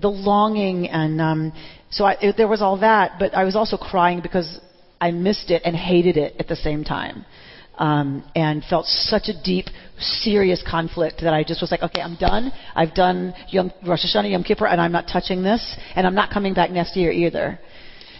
the 0.00 0.08
longing 0.08 0.88
and, 0.88 1.20
um, 1.20 1.52
so 1.90 2.04
I, 2.04 2.16
it, 2.20 2.36
there 2.36 2.48
was 2.48 2.62
all 2.62 2.78
that, 2.80 3.18
but 3.18 3.34
I 3.34 3.44
was 3.44 3.56
also 3.56 3.76
crying 3.76 4.20
because 4.20 4.60
I 5.00 5.10
missed 5.10 5.50
it 5.50 5.62
and 5.64 5.74
hated 5.74 6.16
it 6.16 6.34
at 6.38 6.46
the 6.46 6.56
same 6.56 6.84
time 6.84 7.24
um, 7.80 8.22
and 8.34 8.62
felt 8.64 8.86
such 8.86 9.28
a 9.28 9.42
deep, 9.42 9.66
serious 9.98 10.62
conflict 10.68 11.22
that 11.22 11.32
I 11.32 11.42
just 11.42 11.62
was 11.62 11.70
like, 11.70 11.82
okay, 11.82 12.02
I'm 12.02 12.16
done. 12.16 12.52
I've 12.74 12.94
done 12.94 13.34
Yom, 13.48 13.72
Rosh 13.86 14.04
Hashanah, 14.04 14.30
Yom 14.30 14.44
Kippur, 14.44 14.66
and 14.66 14.80
I'm 14.80 14.92
not 14.92 15.06
touching 15.10 15.42
this, 15.42 15.76
and 15.96 16.06
I'm 16.06 16.14
not 16.14 16.30
coming 16.30 16.52
back 16.52 16.70
next 16.70 16.94
year 16.94 17.10
either. 17.10 17.58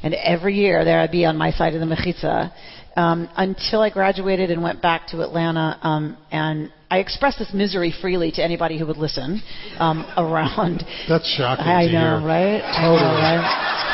And 0.03 0.15
every 0.15 0.55
year 0.55 0.85
there 0.85 0.99
I'd 0.99 1.13
be 1.13 1.27
on 1.27 1.37
my 1.37 1.51
side 1.51 1.75
of 1.75 1.81
the 1.81 1.87
mechitza 1.95 2.51
um, 2.97 3.29
until 3.37 3.83
I 3.83 3.91
graduated 3.91 4.51
and 4.51 4.63
went 4.63 4.81
back 4.81 5.07
to 5.09 5.21
Atlanta. 5.21 5.79
Um, 5.83 6.17
and 6.33 6.73
I 6.91 6.99
express 6.99 7.39
this 7.39 7.53
misery 7.55 7.95
freely 8.01 8.33
to 8.33 8.43
anybody 8.43 8.77
who 8.77 8.85
would 8.87 8.97
listen 8.97 9.43
um, 9.79 10.05
around. 10.17 10.85
That's 11.09 11.29
shocking. 11.37 11.65
I 11.65 11.87
to 11.87 11.93
know, 11.93 12.19
hear. 12.19 12.27
right? 12.27 12.61
Totally. 12.61 12.99
I 13.07 13.37
know, 13.37 13.43
right? 13.43 13.91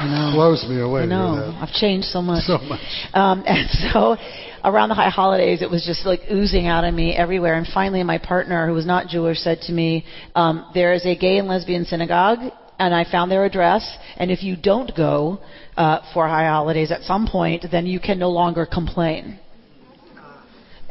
I 0.00 0.08
know. 0.08 0.36
Blows 0.36 0.66
me 0.68 0.80
away. 0.80 1.02
I 1.02 1.06
know. 1.06 1.36
to 1.36 1.42
hear 1.42 1.52
that. 1.52 1.62
I've 1.62 1.74
changed 1.74 2.08
so 2.08 2.20
much. 2.20 2.44
So 2.44 2.58
much. 2.58 2.80
Um, 3.14 3.44
and 3.46 3.70
so 3.92 4.16
around 4.62 4.90
the 4.90 4.94
high 4.94 5.08
holidays, 5.08 5.62
it 5.62 5.70
was 5.70 5.86
just 5.86 6.04
like 6.04 6.20
oozing 6.30 6.66
out 6.66 6.84
of 6.84 6.92
me 6.92 7.16
everywhere. 7.16 7.54
And 7.54 7.66
finally, 7.66 8.02
my 8.02 8.18
partner, 8.18 8.66
who 8.66 8.74
was 8.74 8.84
not 8.84 9.08
Jewish, 9.08 9.38
said 9.38 9.60
to 9.62 9.72
me, 9.72 10.04
um, 10.34 10.70
"There 10.74 10.92
is 10.92 11.06
a 11.06 11.16
gay 11.16 11.38
and 11.38 11.48
lesbian 11.48 11.86
synagogue." 11.86 12.40
And 12.78 12.92
I 12.92 13.04
found 13.04 13.30
their 13.30 13.44
address, 13.44 13.88
and 14.16 14.32
if 14.32 14.42
you 14.42 14.56
don't 14.56 14.94
go 14.96 15.38
uh, 15.76 16.00
for 16.12 16.26
high 16.26 16.46
holidays 16.48 16.90
at 16.90 17.02
some 17.02 17.26
point, 17.26 17.66
then 17.70 17.86
you 17.86 18.00
can 18.00 18.18
no 18.18 18.30
longer 18.30 18.66
complain. 18.66 19.38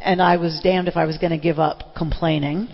And 0.04 0.20
I 0.20 0.36
was 0.36 0.60
damned 0.62 0.86
if 0.86 0.96
I 0.96 1.06
was 1.06 1.16
going 1.18 1.30
to 1.32 1.38
give 1.38 1.58
up 1.58 1.94
complaining. 1.96 2.68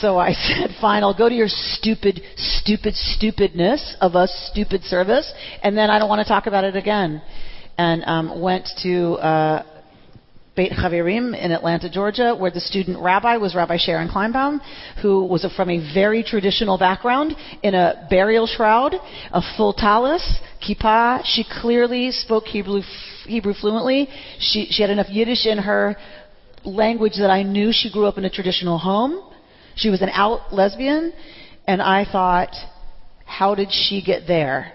So 0.00 0.18
I 0.18 0.32
said, 0.32 0.70
fine, 0.80 1.02
I'll 1.02 1.16
go 1.16 1.28
to 1.28 1.34
your 1.34 1.48
stupid, 1.48 2.22
stupid, 2.36 2.94
stupidness 2.94 3.96
of 4.00 4.14
a 4.14 4.26
stupid 4.26 4.82
service, 4.84 5.30
and 5.62 5.76
then 5.76 5.90
I 5.90 5.98
don't 5.98 6.08
want 6.08 6.26
to 6.26 6.28
talk 6.28 6.46
about 6.46 6.64
it 6.64 6.74
again. 6.74 7.22
And 7.76 8.02
um, 8.04 8.40
went 8.40 8.68
to 8.82 9.12
uh, 9.14 9.62
Beit 10.60 10.72
Chaverim 10.72 11.34
in 11.34 11.52
Atlanta, 11.52 11.88
Georgia, 11.88 12.36
where 12.38 12.50
the 12.50 12.60
student 12.60 12.98
rabbi 12.98 13.38
was 13.38 13.54
Rabbi 13.54 13.78
Sharon 13.78 14.10
Kleinbaum, 14.10 14.60
who 15.00 15.24
was 15.24 15.46
from 15.56 15.70
a 15.70 15.94
very 15.94 16.22
traditional 16.22 16.76
background 16.76 17.34
in 17.62 17.74
a 17.74 18.06
burial 18.10 18.46
shroud, 18.46 18.94
a 19.32 19.40
full 19.56 19.72
tallis, 19.72 20.22
kippah. 20.60 21.22
She 21.24 21.46
clearly 21.62 22.10
spoke 22.10 22.44
Hebrew, 22.44 22.82
Hebrew 23.24 23.54
fluently. 23.54 24.06
She, 24.38 24.66
she 24.66 24.82
had 24.82 24.90
enough 24.90 25.08
Yiddish 25.08 25.46
in 25.46 25.56
her 25.56 25.96
language 26.62 27.14
that 27.16 27.30
I 27.30 27.42
knew 27.42 27.72
she 27.72 27.90
grew 27.90 28.04
up 28.04 28.18
in 28.18 28.26
a 28.26 28.30
traditional 28.30 28.76
home. 28.76 29.32
She 29.76 29.88
was 29.88 30.02
an 30.02 30.10
out 30.12 30.52
lesbian, 30.52 31.14
and 31.66 31.80
I 31.80 32.04
thought, 32.04 32.54
how 33.24 33.54
did 33.54 33.72
she 33.72 34.02
get 34.02 34.26
there 34.26 34.74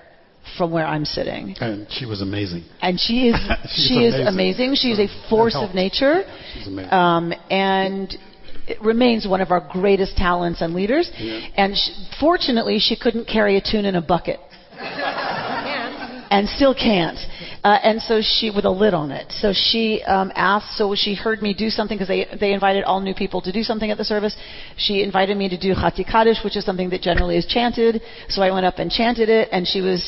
from 0.58 0.72
where 0.72 0.86
I'm 0.86 1.06
sitting? 1.06 1.56
And 1.60 1.88
she 1.90 2.06
was 2.06 2.22
amazing. 2.22 2.64
And 2.82 3.00
she 3.00 3.30
is 3.30 3.36
She's 3.64 3.88
she 3.88 3.94
is 4.06 4.14
amazing. 4.16 4.28
amazing. 4.28 4.76
She 4.76 4.92
is 4.92 5.00
a 5.00 5.30
force 5.30 5.56
of 5.58 5.74
nature, 5.76 6.24
She's 6.54 6.68
amazing. 6.68 6.92
um, 6.94 7.34
and 7.50 8.14
it 8.68 8.82
remains 8.82 9.28
one 9.28 9.42
of 9.42 9.52
our 9.52 9.68
greatest 9.72 10.16
talents 10.18 10.62
and 10.62 10.74
leaders. 10.74 11.12
And 11.56 11.76
sh 11.78 11.90
fortunately, 12.20 12.80
she 12.80 12.96
couldn't 12.96 13.26
carry 13.28 13.58
a 13.58 13.62
tune 13.62 13.86
in 13.86 13.96
a 13.96 14.02
bucket, 14.02 14.40
and 14.80 16.48
still 16.50 16.74
can't. 16.74 17.18
Uh, 17.66 17.80
and 17.82 18.00
so 18.00 18.22
she, 18.22 18.52
with 18.52 18.64
a 18.66 18.70
lid 18.70 18.94
on 18.94 19.10
it. 19.10 19.26
So 19.32 19.52
she 19.52 20.04
um, 20.04 20.32
asked. 20.36 20.78
So 20.78 20.94
she 20.94 21.16
heard 21.16 21.42
me 21.42 21.52
do 21.52 21.72
something 21.72 21.98
because 21.98 22.08
they 22.08 22.28
they 22.40 22.54
invited 22.54 22.84
all 22.84 23.02
new 23.02 23.16
people 23.16 23.42
to 23.42 23.52
do 23.52 23.64
something 23.64 23.90
at 23.90 23.98
the 23.98 24.06
service. 24.06 24.38
She 24.78 25.02
invited 25.02 25.36
me 25.36 25.50
to 25.50 25.58
do 25.58 25.74
Chatzi 25.74 26.06
Kaddish, 26.06 26.44
which 26.44 26.56
is 26.56 26.64
something 26.64 26.92
that 26.92 27.02
generally 27.02 27.38
is 27.38 27.48
chanted. 27.48 28.04
So 28.30 28.44
I 28.44 28.52
went 28.52 28.68
up 28.68 28.76
and 28.78 28.92
chanted 28.92 29.30
it, 29.30 29.50
and 29.52 29.68
she 29.68 29.82
was 29.82 30.00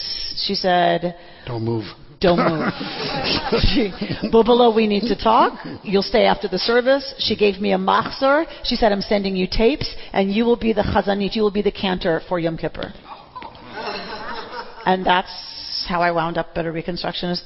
she 0.45 0.53
said. 0.53 1.15
Don't 1.47 1.63
move. 1.63 1.85
Don't 2.21 2.37
move. 2.37 2.71
she, 3.73 3.89
Bubala, 4.31 4.75
we 4.75 4.85
need 4.85 5.07
to 5.07 5.15
talk. 5.15 5.65
You'll 5.81 6.03
stay 6.03 6.25
after 6.25 6.47
the 6.47 6.59
service. 6.59 7.15
She 7.17 7.35
gave 7.35 7.59
me 7.59 7.73
a 7.73 7.77
machzor. 7.77 8.45
She 8.65 8.75
said, 8.75 8.91
I'm 8.91 9.01
sending 9.01 9.35
you 9.35 9.47
tapes, 9.47 9.95
and 10.13 10.31
you 10.31 10.45
will 10.45 10.57
be 10.57 10.73
the 10.73 10.81
chazanit, 10.81 11.35
you 11.35 11.41
will 11.41 11.51
be 11.51 11.61
the 11.61 11.71
cantor 11.71 12.21
for 12.27 12.39
Yom 12.39 12.57
Kippur. 12.57 12.91
And 14.85 15.05
that's 15.05 15.56
how 15.87 16.01
I 16.01 16.11
wound 16.11 16.37
up 16.37 16.49
at 16.55 16.65
a 16.65 16.69
Reconstructionist, 16.69 17.41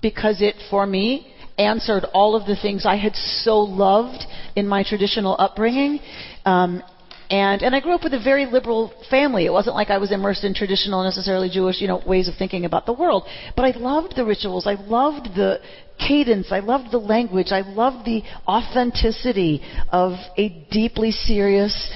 because 0.00 0.40
it, 0.40 0.54
for 0.70 0.86
me, 0.86 1.34
answered 1.58 2.04
all 2.12 2.34
of 2.34 2.46
the 2.46 2.56
things 2.56 2.84
I 2.84 2.96
had 2.96 3.14
so 3.14 3.58
loved 3.58 4.24
in 4.56 4.66
my 4.66 4.82
traditional 4.82 5.36
upbringing. 5.38 6.00
Um, 6.44 6.82
and 7.30 7.62
and 7.62 7.74
I 7.74 7.80
grew 7.80 7.94
up 7.94 8.04
with 8.04 8.12
a 8.12 8.22
very 8.22 8.44
liberal 8.46 8.92
family. 9.08 9.46
It 9.46 9.52
wasn't 9.52 9.76
like 9.76 9.88
I 9.88 9.98
was 9.98 10.12
immersed 10.12 10.44
in 10.44 10.52
traditional, 10.52 11.02
necessarily 11.02 11.48
Jewish, 11.48 11.80
you 11.80 11.88
know, 11.88 12.02
ways 12.06 12.28
of 12.28 12.34
thinking 12.36 12.64
about 12.64 12.86
the 12.86 12.92
world. 12.92 13.24
But 13.56 13.64
I 13.64 13.78
loved 13.78 14.14
the 14.14 14.24
rituals. 14.24 14.66
I 14.66 14.74
loved 14.74 15.34
the 15.34 15.58
cadence. 15.98 16.48
I 16.50 16.60
loved 16.60 16.92
the 16.92 16.98
language. 16.98 17.48
I 17.50 17.60
loved 17.60 18.04
the 18.04 18.22
authenticity 18.46 19.62
of 19.90 20.12
a 20.36 20.66
deeply 20.70 21.12
serious 21.12 21.90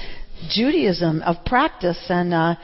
Judaism 0.49 1.21
of 1.21 1.45
practice 1.45 2.03
and. 2.09 2.33
Uh, 2.33 2.55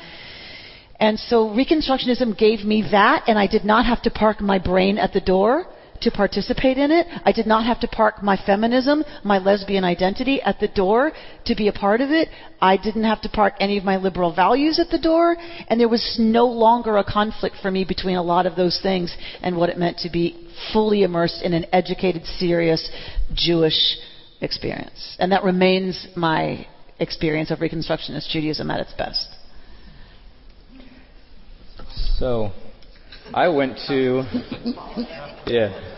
and 0.99 1.19
so 1.19 1.49
Reconstructionism 1.49 2.37
gave 2.37 2.63
me 2.63 2.83
that, 2.91 3.23
and 3.27 3.37
I 3.37 3.47
did 3.47 3.65
not 3.65 3.85
have 3.85 4.01
to 4.03 4.11
park 4.11 4.41
my 4.41 4.59
brain 4.59 4.97
at 4.97 5.13
the 5.13 5.21
door 5.21 5.65
to 6.01 6.11
participate 6.11 6.77
in 6.77 6.91
it. 6.91 7.07
I 7.23 7.31
did 7.31 7.47
not 7.47 7.65
have 7.65 7.79
to 7.81 7.87
park 7.87 8.21
my 8.21 8.37
feminism, 8.37 9.03
my 9.23 9.37
lesbian 9.37 9.83
identity 9.83 10.41
at 10.41 10.59
the 10.59 10.67
door 10.67 11.11
to 11.45 11.55
be 11.55 11.67
a 11.67 11.73
part 11.73 12.01
of 12.01 12.11
it. 12.11 12.29
I 12.61 12.77
didn't 12.77 13.03
have 13.03 13.21
to 13.21 13.29
park 13.29 13.55
any 13.59 13.77
of 13.77 13.83
my 13.83 13.97
liberal 13.97 14.33
values 14.33 14.79
at 14.79 14.89
the 14.89 14.99
door, 14.99 15.35
and 15.67 15.79
there 15.79 15.89
was 15.89 16.17
no 16.19 16.45
longer 16.45 16.97
a 16.97 17.03
conflict 17.03 17.55
for 17.61 17.71
me 17.71 17.85
between 17.85 18.17
a 18.17 18.23
lot 18.23 18.45
of 18.45 18.55
those 18.55 18.79
things 18.81 19.15
and 19.41 19.57
what 19.57 19.69
it 19.69 19.77
meant 19.77 19.97
to 19.99 20.09
be 20.09 20.49
fully 20.73 21.03
immersed 21.03 21.41
in 21.41 21.53
an 21.53 21.65
educated, 21.73 22.25
serious 22.25 22.89
Jewish 23.33 23.97
experience. 24.41 25.15
And 25.19 25.31
that 25.31 25.43
remains 25.43 26.07
my 26.15 26.67
experience 26.99 27.51
of 27.51 27.59
Reconstructionist 27.59 28.29
Judaism 28.29 28.71
at 28.71 28.79
its 28.79 28.93
best. 28.93 29.34
So, 32.17 32.51
I 33.33 33.47
went 33.47 33.77
to, 33.87 34.23
yeah. 35.47 35.95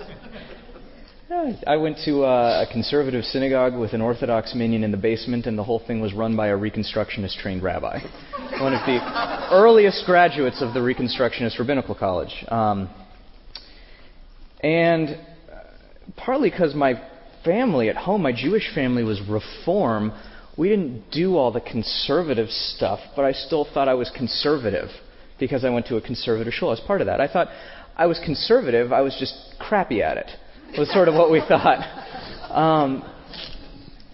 I 1.67 1.75
went 1.77 1.97
to 2.05 2.23
uh, 2.23 2.65
a 2.67 2.71
conservative 2.71 3.23
synagogue 3.23 3.77
with 3.77 3.93
an 3.93 4.01
Orthodox 4.01 4.55
minyan 4.55 4.83
in 4.83 4.91
the 4.91 4.97
basement, 4.97 5.45
and 5.45 5.57
the 5.57 5.63
whole 5.63 5.79
thing 5.85 5.99
was 6.01 6.13
run 6.13 6.35
by 6.35 6.47
a 6.47 6.57
Reconstructionist 6.57 7.37
trained 7.37 7.61
rabbi. 7.61 7.99
One 8.59 8.73
of 8.73 8.85
the 8.85 9.49
earliest 9.51 10.05
graduates 10.05 10.61
of 10.61 10.73
the 10.73 10.79
Reconstructionist 10.79 11.59
Rabbinical 11.59 11.95
College. 11.95 12.33
Um, 12.47 12.89
and 14.61 15.09
uh, 15.09 15.63
partly 16.15 16.49
because 16.49 16.73
my 16.73 17.01
family 17.43 17.89
at 17.89 17.97
home, 17.97 18.21
my 18.21 18.33
Jewish 18.33 18.73
family, 18.73 19.03
was 19.03 19.21
reform, 19.29 20.11
we 20.57 20.69
didn't 20.69 21.11
do 21.11 21.37
all 21.37 21.51
the 21.51 21.61
conservative 21.61 22.49
stuff, 22.49 22.99
but 23.15 23.25
I 23.25 23.33
still 23.33 23.67
thought 23.73 23.87
I 23.87 23.93
was 23.93 24.09
conservative 24.15 24.89
because 25.39 25.63
I 25.63 25.69
went 25.69 25.87
to 25.87 25.97
a 25.97 26.01
conservative 26.01 26.53
shul. 26.53 26.69
I 26.69 26.71
was 26.71 26.79
part 26.79 27.01
of 27.01 27.07
that. 27.07 27.21
I 27.21 27.27
thought 27.27 27.47
I 27.95 28.05
was 28.05 28.19
conservative, 28.23 28.93
I 28.93 29.01
was 29.01 29.15
just 29.19 29.33
crappy 29.59 30.03
at 30.03 30.17
it, 30.17 30.29
was 30.77 30.91
sort 30.93 31.07
of 31.07 31.15
what 31.15 31.31
we 31.31 31.39
thought. 31.47 31.79
Um, 32.51 33.03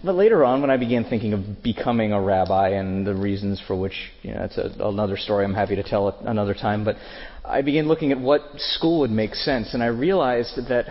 but 0.02 0.14
later 0.14 0.44
on, 0.44 0.60
when 0.60 0.70
I 0.70 0.76
began 0.76 1.04
thinking 1.04 1.32
of 1.32 1.62
becoming 1.62 2.12
a 2.12 2.20
rabbi 2.20 2.70
and 2.70 3.06
the 3.06 3.14
reasons 3.14 3.62
for 3.66 3.74
which, 3.74 4.10
you 4.22 4.32
know, 4.32 4.40
that's 4.40 4.58
a, 4.58 4.70
another 4.86 5.16
story 5.16 5.44
I'm 5.44 5.54
happy 5.54 5.76
to 5.76 5.82
tell 5.82 6.08
at 6.08 6.16
another 6.26 6.54
time, 6.54 6.84
but 6.84 6.96
I 7.44 7.62
began 7.62 7.88
looking 7.88 8.12
at 8.12 8.20
what 8.20 8.42
school 8.56 9.00
would 9.00 9.10
make 9.10 9.34
sense, 9.34 9.74
and 9.74 9.82
I 9.82 9.86
realized 9.86 10.56
that 10.68 10.86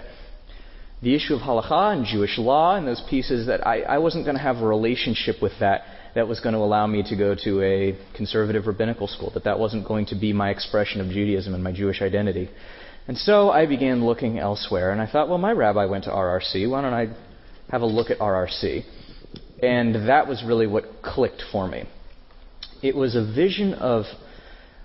the 1.02 1.16
issue 1.16 1.34
of 1.34 1.42
halacha 1.42 1.94
and 1.96 2.06
Jewish 2.06 2.38
law 2.38 2.76
and 2.76 2.88
those 2.88 3.04
pieces 3.10 3.48
that 3.48 3.66
I, 3.68 3.82
I 3.82 3.98
wasn't 3.98 4.26
going 4.26 4.38
to 4.38 4.42
have 4.42 4.58
a 4.58 4.66
relationship 4.66 5.42
with 5.42 5.54
that 5.60 5.82
that 6.16 6.28
was 6.28 6.40
going 6.40 6.54
to 6.54 6.60
allow 6.60 6.86
me 6.88 7.04
to 7.04 7.16
go 7.16 7.36
to 7.44 7.62
a 7.62 7.98
conservative 8.16 8.68
rabbinical 8.68 9.08
school, 9.08 9.32
that 9.34 9.46
that 9.46 9.60
wasn't 9.60 9.88
going 9.88 10.06
to 10.08 10.16
be 10.16 10.34
my 10.34 10.50
expression 10.50 11.02
of 11.02 11.08
Judaism 11.08 11.54
and 11.54 11.64
my 11.64 11.72
Jewish 11.72 12.02
identity. 12.02 12.50
And 13.08 13.18
so 13.18 13.50
I 13.50 13.66
began 13.66 14.06
looking 14.06 14.40
elsewhere, 14.40 14.92
and 14.92 15.02
I 15.02 15.08
thought, 15.12 15.28
well, 15.28 15.38
my 15.38 15.52
rabbi 15.52 15.86
went 15.86 16.06
to 16.06 16.12
RRC. 16.12 16.70
Why 16.70 16.82
don't 16.82 16.94
I 16.94 17.14
have 17.70 17.82
a 17.82 17.86
look 17.86 18.12
at 18.12 18.20
RRC? 18.20 18.84
And 19.62 20.08
that 20.08 20.28
was 20.28 20.44
really 20.46 20.68
what 20.68 21.02
clicked 21.02 21.44
for 21.52 21.68
me. 21.68 21.86
It 22.82 22.96
was 22.96 23.16
a 23.16 23.26
vision 23.26 23.74
of 23.74 24.06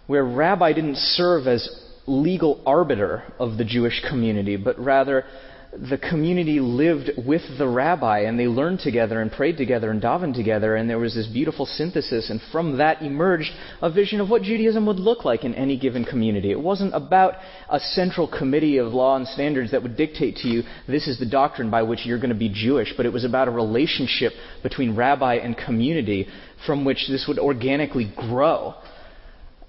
where 0.07 0.25
rabbi 0.25 0.73
didn't 0.73 0.97
serve 0.97 1.47
as 1.47 1.69
legal 2.07 2.63
arbiter 2.65 3.25
of 3.39 3.59
the 3.59 3.65
Jewish 3.65 4.03
community, 4.09 4.57
but 4.57 4.79
rather 4.79 5.25
the 5.73 5.99
community 5.99 6.61
lived 6.61 7.11
with 7.27 7.43
the 7.59 7.69
rabbi 7.69 8.21
and 8.21 8.41
they 8.41 8.47
learned 8.47 8.81
together 8.81 9.21
and 9.21 9.31
prayed 9.31 9.59
together 9.59 9.91
and 9.91 10.01
davened 10.01 10.35
together 10.35 10.77
and 10.77 10.89
there 10.89 10.99
was 10.99 11.15
this 11.15 11.27
beautiful 11.27 11.67
synthesis 11.67 12.31
and 12.31 12.41
from 12.51 12.79
that 12.79 13.03
emerged 13.03 13.51
a 13.83 13.91
vision 13.91 14.19
of 14.19 14.31
what 14.31 14.41
Judaism 14.41 14.87
would 14.87 14.99
look 14.99 15.27
like 15.27 15.45
in 15.45 15.55
any 15.55 15.79
given 15.79 16.07
community. 16.07 16.51
It 16.51 16.61
wasn't 16.61 16.95
about 16.95 17.35
a 17.69 17.79
central 17.79 18.27
committee 18.27 18.79
of 18.79 18.95
law 18.95 19.17
and 19.17 19.29
standards 19.29 19.71
that 19.73 19.83
would 19.83 19.97
dictate 19.97 20.37
to 20.37 20.49
you 20.49 20.63
this 20.87 21.07
is 21.07 21.19
the 21.19 21.27
doctrine 21.27 21.71
by 21.71 21.83
which 21.83 22.07
you're 22.07 22.19
going 22.19 22.31
to 22.31 22.35
be 22.35 22.49
Jewish, 22.49 22.95
but 22.97 23.05
it 23.05 23.13
was 23.13 23.25
about 23.25 23.49
a 23.49 23.51
relationship 23.51 24.33
between 24.63 24.97
rabbi 24.97 25.35
and 25.35 25.55
community 25.55 26.29
from 26.65 26.87
which 26.87 27.09
this 27.09 27.27
would 27.29 27.39
organically 27.39 28.11
grow. 28.17 28.75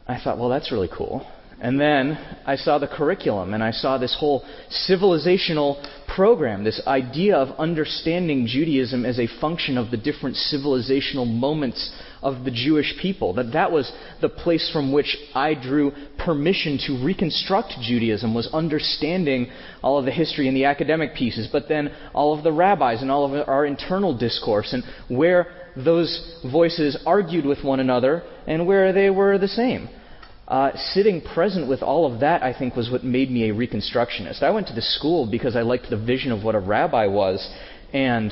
I 0.08 0.18
thought, 0.24 0.40
well, 0.40 0.50
that's 0.50 0.72
really 0.72 0.90
cool. 0.92 1.28
And 1.62 1.80
then 1.80 2.18
I 2.46 2.56
saw 2.56 2.80
the 2.80 2.88
curriculum 2.88 3.54
and 3.54 3.62
I 3.62 3.72
saw 3.72 3.98
this 3.98 4.16
whole 4.18 4.46
civilizational 4.90 5.86
program, 6.08 6.64
this 6.64 6.82
idea 6.88 7.36
of 7.36 7.60
understanding 7.60 8.48
Judaism 8.48 9.06
as 9.06 9.20
a 9.20 9.28
function 9.42 9.78
of 9.78 9.92
the 9.92 9.98
different 9.98 10.38
civilizational 10.38 11.28
moments 11.28 11.94
of 12.22 12.46
the 12.46 12.52
Jewish 12.52 12.98
people. 13.02 13.34
That 13.34 13.52
that 13.52 13.74
was 13.74 13.92
the 14.22 14.30
place 14.30 14.70
from 14.72 14.94
which 14.94 15.18
I 15.36 15.54
drew 15.54 15.92
permission 16.18 16.80
to 16.88 17.04
reconstruct 17.04 17.74
Judaism 17.82 18.34
was 18.34 18.48
understanding 18.54 19.52
all 19.84 19.98
of 19.98 20.06
the 20.06 20.12
history 20.12 20.48
and 20.48 20.56
the 20.56 20.66
academic 20.66 21.14
pieces, 21.14 21.50
but 21.52 21.68
then 21.68 21.94
all 22.14 22.38
of 22.38 22.44
the 22.44 22.54
rabbis 22.54 23.02
and 23.02 23.12
all 23.12 23.26
of 23.26 23.50
our 23.50 23.66
internal 23.66 24.18
discourse 24.18 24.72
and 24.72 24.84
where 25.10 25.48
those 25.76 26.40
voices 26.50 26.98
argued 27.06 27.46
with 27.46 27.66
one 27.66 27.82
another 27.82 28.24
and 28.48 28.66
where 28.66 28.94
they 28.94 29.10
were 29.10 29.38
the 29.38 29.48
same. 29.48 29.90
Uh, 30.50 30.76
sitting 30.94 31.22
present 31.22 31.70
with 31.70 31.84
all 31.84 32.12
of 32.12 32.22
that, 32.22 32.42
I 32.42 32.58
think, 32.58 32.76
was 32.76 32.90
what 32.90 33.04
made 33.04 33.30
me 33.30 33.52
a 33.52 33.54
Reconstructionist. 33.54 34.42
I 34.42 34.50
went 34.50 34.66
to 34.68 34.74
the 34.74 34.82
school 34.82 35.30
because 35.30 35.56
I 35.56 35.62
liked 35.62 35.92
the 35.92 35.98
vision 35.98 36.32
of 36.32 36.44
what 36.44 36.56
a 36.56 36.60
rabbi 36.60 37.06
was, 37.06 37.48
and 37.94 38.32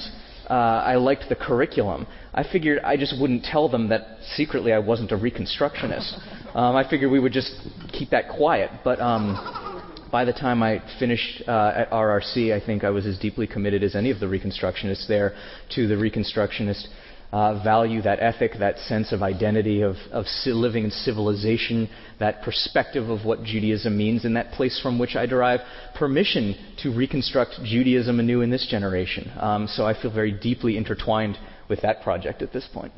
uh, 0.50 0.54
I 0.54 0.96
liked 0.96 1.26
the 1.30 1.36
curriculum. 1.36 2.08
I 2.34 2.44
figured 2.44 2.80
I 2.80 2.98
just 2.98 3.22
wouldn't 3.22 3.44
tell 3.44 3.70
them 3.70 3.90
that 3.90 4.18
secretly 4.36 4.74
I 4.74 4.80
wasn't 4.80 5.12
a 5.12 5.18
Reconstructionist. 5.18 6.20
Um, 6.56 6.76
I 6.76 6.90
figured 6.90 7.12
we 7.12 7.20
would 7.20 7.34
just 7.34 7.54
keep 7.92 8.10
that 8.12 8.30
quiet. 8.30 8.72
But 8.84 9.00
um, 9.00 9.78
by 10.12 10.26
the 10.26 10.34
time 10.34 10.64
I 10.64 10.82
finished 10.98 11.44
uh, 11.48 11.74
at 11.76 11.92
RRC, 11.92 12.52
I 12.52 12.66
think 12.66 12.84
I 12.84 12.90
was 12.90 13.06
as 13.06 13.20
deeply 13.20 13.46
committed 13.46 13.84
as 13.84 13.96
any 13.96 14.10
of 14.10 14.20
the 14.20 14.26
Reconstructionists 14.26 15.08
there 15.08 15.36
to 15.76 15.88
the 15.88 15.94
Reconstructionist 15.94 16.88
uh, 17.32 17.62
value, 17.64 18.02
that 18.02 18.20
ethic, 18.22 18.54
that 18.60 18.78
sense 18.80 19.12
of 19.12 19.22
identity, 19.22 19.82
of, 19.82 19.96
of 20.12 20.26
living 20.46 20.86
in 20.86 20.92
civilization, 20.92 21.90
that 22.20 22.42
perspective 22.42 23.10
of 23.10 23.26
what 23.26 23.44
Judaism 23.44 23.98
means, 23.98 24.26
and 24.26 24.36
that 24.36 24.52
place 24.52 24.80
from 24.82 24.98
which 24.98 25.16
I 25.16 25.26
derive 25.26 25.60
permission 25.96 26.56
to 26.84 26.96
reconstruct 26.96 27.56
Judaism 27.64 28.20
anew 28.20 28.42
in 28.42 28.50
this 28.50 28.66
generation. 28.70 29.32
Um, 29.40 29.68
so 29.68 29.86
I 29.86 30.00
feel 30.00 30.14
very 30.14 30.32
deeply 30.32 30.78
intertwined 30.78 31.38
with 31.70 31.82
that 31.82 32.02
project 32.02 32.42
at 32.42 32.54
this 32.54 32.68
point. 32.74 32.94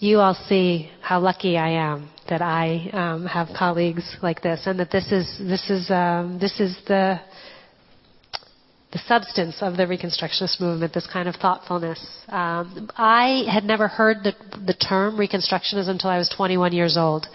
You 0.00 0.20
all 0.20 0.34
see 0.34 0.92
how 1.02 1.18
lucky 1.18 1.58
I 1.58 1.70
am 1.70 2.10
that 2.28 2.40
I 2.40 2.88
um, 2.92 3.26
have 3.26 3.48
colleagues 3.56 4.16
like 4.22 4.42
this, 4.42 4.62
and 4.66 4.78
that 4.78 4.92
this 4.92 5.10
is 5.10 5.38
this 5.40 5.70
is 5.70 5.90
um, 5.90 6.38
this 6.38 6.60
is 6.60 6.78
the 6.86 7.20
the 8.92 8.98
substance 9.06 9.56
of 9.60 9.76
the 9.76 9.84
Reconstructionist 9.84 10.60
movement, 10.60 10.94
this 10.94 11.06
kind 11.06 11.28
of 11.28 11.36
thoughtfulness. 11.36 12.00
Um, 12.28 12.90
I 12.96 13.44
had 13.52 13.64
never 13.64 13.86
heard 13.86 14.18
the, 14.24 14.34
the 14.64 14.72
term 14.72 15.16
Reconstructionism 15.16 15.88
until 15.88 16.10
I 16.10 16.16
was 16.16 16.28
21 16.30 16.72
years 16.72 16.96
old. 16.96 17.26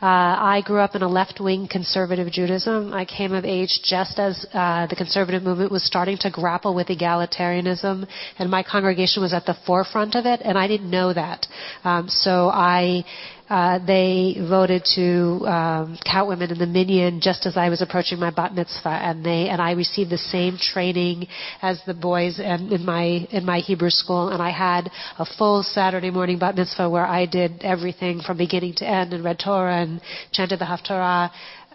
Uh, 0.00 0.34
I 0.40 0.62
grew 0.64 0.80
up 0.80 0.96
in 0.96 1.02
a 1.02 1.08
left-wing 1.08 1.68
conservative 1.68 2.30
Judaism. 2.32 2.92
I 2.92 3.04
came 3.04 3.32
of 3.32 3.44
age 3.44 3.82
just 3.84 4.18
as 4.18 4.44
uh, 4.52 4.88
the 4.88 4.96
conservative 4.96 5.44
movement 5.44 5.70
was 5.70 5.84
starting 5.84 6.18
to 6.18 6.30
grapple 6.30 6.74
with 6.74 6.88
egalitarianism, 6.88 8.08
and 8.40 8.50
my 8.50 8.64
congregation 8.64 9.22
was 9.22 9.32
at 9.32 9.46
the 9.46 9.54
forefront 9.64 10.16
of 10.16 10.26
it, 10.26 10.40
and 10.42 10.58
I 10.58 10.66
didn't 10.66 10.90
know 10.90 11.12
that. 11.12 11.46
Um, 11.84 12.08
so 12.08 12.48
I 12.48 13.04
uh, 13.52 13.78
they 13.84 14.34
voted 14.48 14.82
to 14.94 15.44
um, 15.46 15.98
count 16.06 16.26
women 16.26 16.50
in 16.50 16.58
the 16.58 16.66
minyan 16.66 17.20
just 17.20 17.44
as 17.44 17.54
I 17.54 17.68
was 17.68 17.82
approaching 17.82 18.18
my 18.18 18.30
bat 18.30 18.54
mitzvah, 18.54 18.88
and 18.88 19.22
they 19.22 19.50
and 19.50 19.60
I 19.60 19.72
received 19.72 20.08
the 20.08 20.16
same 20.16 20.56
training 20.56 21.26
as 21.60 21.78
the 21.84 21.92
boys 21.92 22.40
and 22.40 22.72
in 22.72 22.82
my 22.82 23.04
in 23.30 23.44
my 23.44 23.58
Hebrew 23.58 23.90
school, 23.90 24.30
and 24.30 24.40
I 24.40 24.48
had 24.48 24.90
a 25.18 25.26
full 25.26 25.62
Saturday 25.62 26.10
morning 26.10 26.38
bat 26.38 26.56
mitzvah 26.56 26.88
where 26.88 27.04
I 27.04 27.26
did 27.26 27.60
everything 27.62 28.22
from 28.22 28.38
beginning 28.38 28.72
to 28.76 28.88
end 28.88 29.12
and 29.12 29.22
read 29.22 29.38
Torah 29.38 29.82
and 29.82 30.00
chanted 30.32 30.58
the 30.58 30.64
Haftarah 30.64 31.30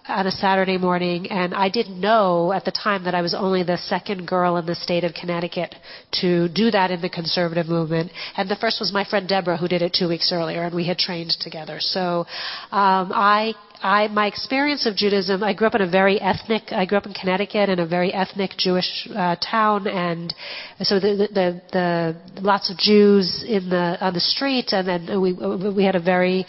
on 0.07 0.27
a 0.27 0.31
Saturday 0.31 0.77
morning, 0.77 1.27
and 1.31 1.53
I 1.53 1.69
didn't 1.69 1.99
know 1.99 2.51
at 2.53 2.65
the 2.65 2.71
time 2.71 3.03
that 3.03 3.13
I 3.13 3.21
was 3.21 3.34
only 3.34 3.63
the 3.63 3.77
second 3.77 4.27
girl 4.27 4.57
in 4.57 4.65
the 4.65 4.75
state 4.75 5.03
of 5.03 5.13
Connecticut 5.13 5.75
to 6.21 6.47
do 6.49 6.71
that 6.71 6.91
in 6.91 7.01
the 7.01 7.09
conservative 7.09 7.67
movement. 7.67 8.11
And 8.35 8.49
the 8.49 8.55
first 8.55 8.79
was 8.79 8.93
my 8.93 9.03
friend 9.03 9.27
Deborah, 9.27 9.57
who 9.57 9.67
did 9.67 9.81
it 9.81 9.95
two 9.97 10.07
weeks 10.07 10.31
earlier, 10.31 10.63
and 10.63 10.73
we 10.73 10.88
had 10.88 10.97
trained 10.97 11.31
together. 11.39 11.77
So 11.79 12.25
um, 12.71 13.11
I 13.13 13.53
I, 13.82 14.08
my 14.08 14.28
experience 14.28 14.86
of 14.86 14.95
Judaism, 14.95 15.44
I 15.44 15.54
grew 15.54 15.68
up 15.68 15.76
in 15.76 15.82
a 15.82 15.90
very 15.90 16.20
ethnic, 16.20 16.72
I 16.72 16.86
grew 16.86 16.98
up 16.98 17.06
in 17.06 17.14
Connecticut 17.14 17.70
in 17.70 17.80
a 17.80 17.86
very 17.86 18.14
ethnic 18.14 18.52
Jewish 18.58 19.08
uh, 19.16 19.36
town, 19.36 19.88
and 19.88 20.34
so 20.82 20.99
the, 20.99 21.28
the, 21.32 21.62
the, 21.72 22.41
lots 22.41 22.70
of 22.70 22.78
Jews 22.78 23.44
in 23.48 23.70
the, 23.70 23.98
on 24.02 24.14
the 24.14 24.20
street, 24.20 24.74
and 24.74 24.88
then 24.88 25.22
we, 25.22 25.34
we 25.34 25.84
had 25.84 25.95
a 25.95 26.02
very 26.02 26.45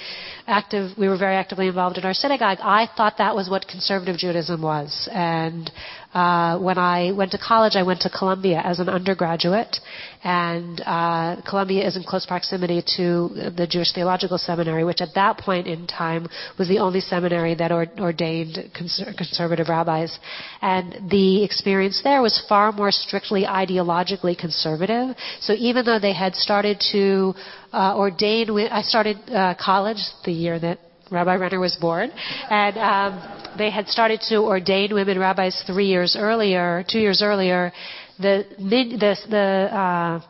active, 0.47 0.97
we 0.97 1.09
were 1.09 1.19
very 1.19 1.37
actively 1.37 1.69
involved 1.69 1.99
in 1.99 2.05
our 2.05 2.15
synagogue. 2.15 2.59
I 2.63 2.89
thought 2.97 3.19
that 3.19 3.35
was 3.35 3.51
what 3.51 3.69
conservative 3.69 4.17
Judaism 4.17 4.63
was. 4.63 5.09
And 5.13 5.71
uh, 6.15 6.59
when 6.59 6.79
I 6.79 7.13
went 7.13 7.33
to 7.33 7.39
college, 7.39 7.77
I 7.77 7.83
went 7.83 8.01
to 8.01 8.11
Columbia 8.11 8.63
as 8.65 8.79
an 8.81 8.89
undergraduate, 8.89 9.77
and 10.25 10.81
uh, 10.87 11.37
Columbia 11.49 11.87
is 11.87 11.97
in 11.97 12.03
close 12.03 12.25
proximity 12.25 12.83
to 12.97 13.29
the 13.57 13.67
Jewish 13.69 13.93
Theological 13.93 14.39
Seminary, 14.39 14.85
which 14.85 15.03
at 15.03 15.15
that 15.15 15.37
point 15.39 15.67
in 15.67 15.87
time 15.87 16.27
was 16.59 16.69
the 16.69 16.79
only 16.79 17.01
seminary 17.01 17.55
that 17.57 17.71
or- 17.73 17.89
ordained 17.99 18.59
cons- 18.75 19.05
conservative 19.17 19.69
rabbis. 19.69 20.19
And 20.63 21.11
the 21.11 21.45
experience 21.45 22.01
there 22.03 22.23
was 22.23 22.43
far 22.49 22.73
more 22.73 22.91
strictly 22.91 23.45
ideologically 23.45 24.37
conservative. 24.37 25.15
So 25.41 25.53
even 25.53 25.85
though 25.85 25.99
they 25.99 26.15
had 26.15 26.35
started 26.35 26.83
to 26.93 27.35
uh, 27.73 27.97
ordain, 27.97 28.49
I 28.71 28.81
started 28.81 29.19
uh, 29.29 29.55
college 29.61 30.03
the 30.25 30.33
year 30.33 30.59
that 30.59 30.79
Rabbi 31.11 31.37
Renner 31.37 31.61
was 31.61 31.77
born, 31.77 32.11
and 32.51 32.77
um, 32.77 33.57
they 33.57 33.71
had 33.71 33.89
started 33.89 34.21
to 34.29 34.37
ordain 34.41 34.95
women 34.95 35.19
rabbis 35.19 35.63
three 35.67 35.87
years 35.87 36.17
earlier, 36.19 36.85
two 36.89 36.99
years 36.99 37.23
earlier. 37.23 37.73
The 38.19 38.45
the 38.59 39.17
the, 39.29 39.39
uh, 39.39 40.21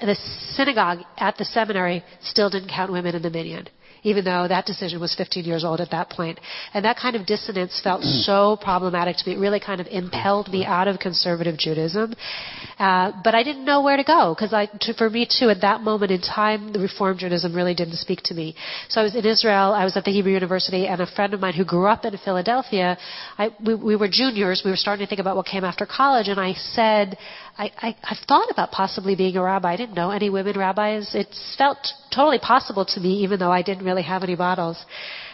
the 0.00 0.14
synagogue 0.56 1.00
at 1.16 1.36
the 1.36 1.44
seminary 1.44 2.02
still 2.22 2.50
didn't 2.50 2.70
count 2.70 2.90
women 2.90 3.14
in 3.14 3.22
the 3.22 3.30
minyan 3.30 3.68
even 4.02 4.24
though 4.24 4.46
that 4.48 4.66
decision 4.66 5.00
was 5.00 5.14
15 5.14 5.44
years 5.44 5.64
old 5.64 5.80
at 5.80 5.90
that 5.90 6.10
point. 6.10 6.38
And 6.74 6.84
that 6.84 6.96
kind 6.96 7.16
of 7.16 7.26
dissonance 7.26 7.80
felt 7.82 8.02
so 8.02 8.58
problematic 8.60 9.16
to 9.18 9.28
me. 9.28 9.36
It 9.36 9.38
really 9.38 9.60
kind 9.60 9.80
of 9.80 9.86
impelled 9.88 10.48
me 10.48 10.64
out 10.64 10.88
of 10.88 10.98
conservative 10.98 11.56
Judaism. 11.58 12.14
Uh, 12.78 13.12
but 13.22 13.34
I 13.34 13.42
didn't 13.42 13.64
know 13.64 13.82
where 13.82 13.96
to 13.96 14.04
go 14.04 14.34
because 14.34 14.54
for 14.96 15.10
me 15.10 15.26
too, 15.26 15.50
at 15.50 15.60
that 15.60 15.82
moment 15.82 16.10
in 16.10 16.20
time, 16.20 16.72
the 16.72 16.78
Reform 16.80 17.18
Judaism 17.18 17.54
really 17.54 17.74
didn't 17.74 17.96
speak 17.96 18.22
to 18.24 18.34
me. 18.34 18.54
So 18.88 19.00
I 19.00 19.04
was 19.04 19.14
in 19.14 19.26
Israel. 19.26 19.72
I 19.72 19.84
was 19.84 19.96
at 19.96 20.04
the 20.04 20.12
Hebrew 20.12 20.32
University, 20.32 20.86
and 20.86 21.00
a 21.00 21.06
friend 21.06 21.34
of 21.34 21.40
mine 21.40 21.54
who 21.54 21.64
grew 21.64 21.86
up 21.86 22.04
in 22.04 22.16
Philadelphia, 22.18 22.96
I, 23.38 23.50
we, 23.64 23.74
we 23.74 23.96
were 23.96 24.08
juniors. 24.08 24.62
We 24.64 24.70
were 24.70 24.76
starting 24.76 25.04
to 25.04 25.08
think 25.08 25.20
about 25.20 25.36
what 25.36 25.46
came 25.46 25.64
after 25.64 25.86
college, 25.86 26.28
and 26.28 26.40
I 26.40 26.54
said, 26.54 27.18
I, 27.60 27.70
I, 27.88 27.96
I've 28.10 28.24
thought 28.26 28.50
about 28.50 28.70
possibly 28.70 29.14
being 29.14 29.36
a 29.36 29.42
rabbi. 29.42 29.72
I 29.74 29.76
didn't 29.76 29.94
know 29.94 30.10
any 30.10 30.30
women 30.30 30.58
rabbis. 30.58 31.14
It 31.14 31.28
felt 31.58 31.92
totally 32.10 32.38
possible 32.38 32.86
to 32.86 32.98
me, 33.00 33.22
even 33.24 33.38
though 33.38 33.52
I 33.52 33.60
didn't 33.60 33.84
really 33.84 34.02
have 34.02 34.22
any 34.22 34.34
bottles. 34.34 34.78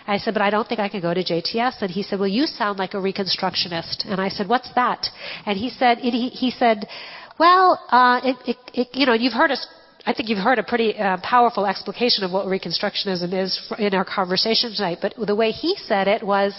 I 0.08 0.18
said, 0.18 0.34
but 0.34 0.42
I 0.42 0.50
don't 0.50 0.66
think 0.66 0.80
I 0.80 0.88
can 0.88 1.00
go 1.00 1.14
to 1.14 1.22
JTS. 1.22 1.82
And 1.82 1.90
he 1.90 2.02
said, 2.02 2.18
well, 2.18 2.28
you 2.28 2.46
sound 2.46 2.80
like 2.80 2.94
a 2.94 2.96
Reconstructionist. 2.96 4.06
And 4.10 4.20
I 4.20 4.28
said, 4.28 4.48
what's 4.48 4.72
that? 4.74 5.06
And 5.46 5.56
he 5.56 5.70
said, 5.70 5.98
he, 5.98 6.28
he 6.30 6.50
said, 6.50 6.88
well, 7.38 7.80
uh, 7.90 8.20
it, 8.24 8.36
it, 8.44 8.56
it, 8.74 8.88
you 8.94 9.06
know, 9.06 9.14
you've 9.14 9.32
heard 9.32 9.52
us 9.52 9.64
I 10.06 10.12
think 10.12 10.28
you've 10.28 10.38
heard 10.38 10.60
a 10.60 10.62
pretty 10.62 10.96
uh, 10.96 11.16
powerful 11.20 11.66
explication 11.66 12.22
of 12.22 12.30
what 12.30 12.46
Reconstructionism 12.46 13.32
is 13.34 13.72
in 13.76 13.92
our 13.92 14.04
conversation 14.04 14.72
tonight, 14.72 14.98
but 15.02 15.14
the 15.16 15.34
way 15.34 15.50
he 15.50 15.74
said 15.76 16.06
it 16.06 16.22
was, 16.22 16.54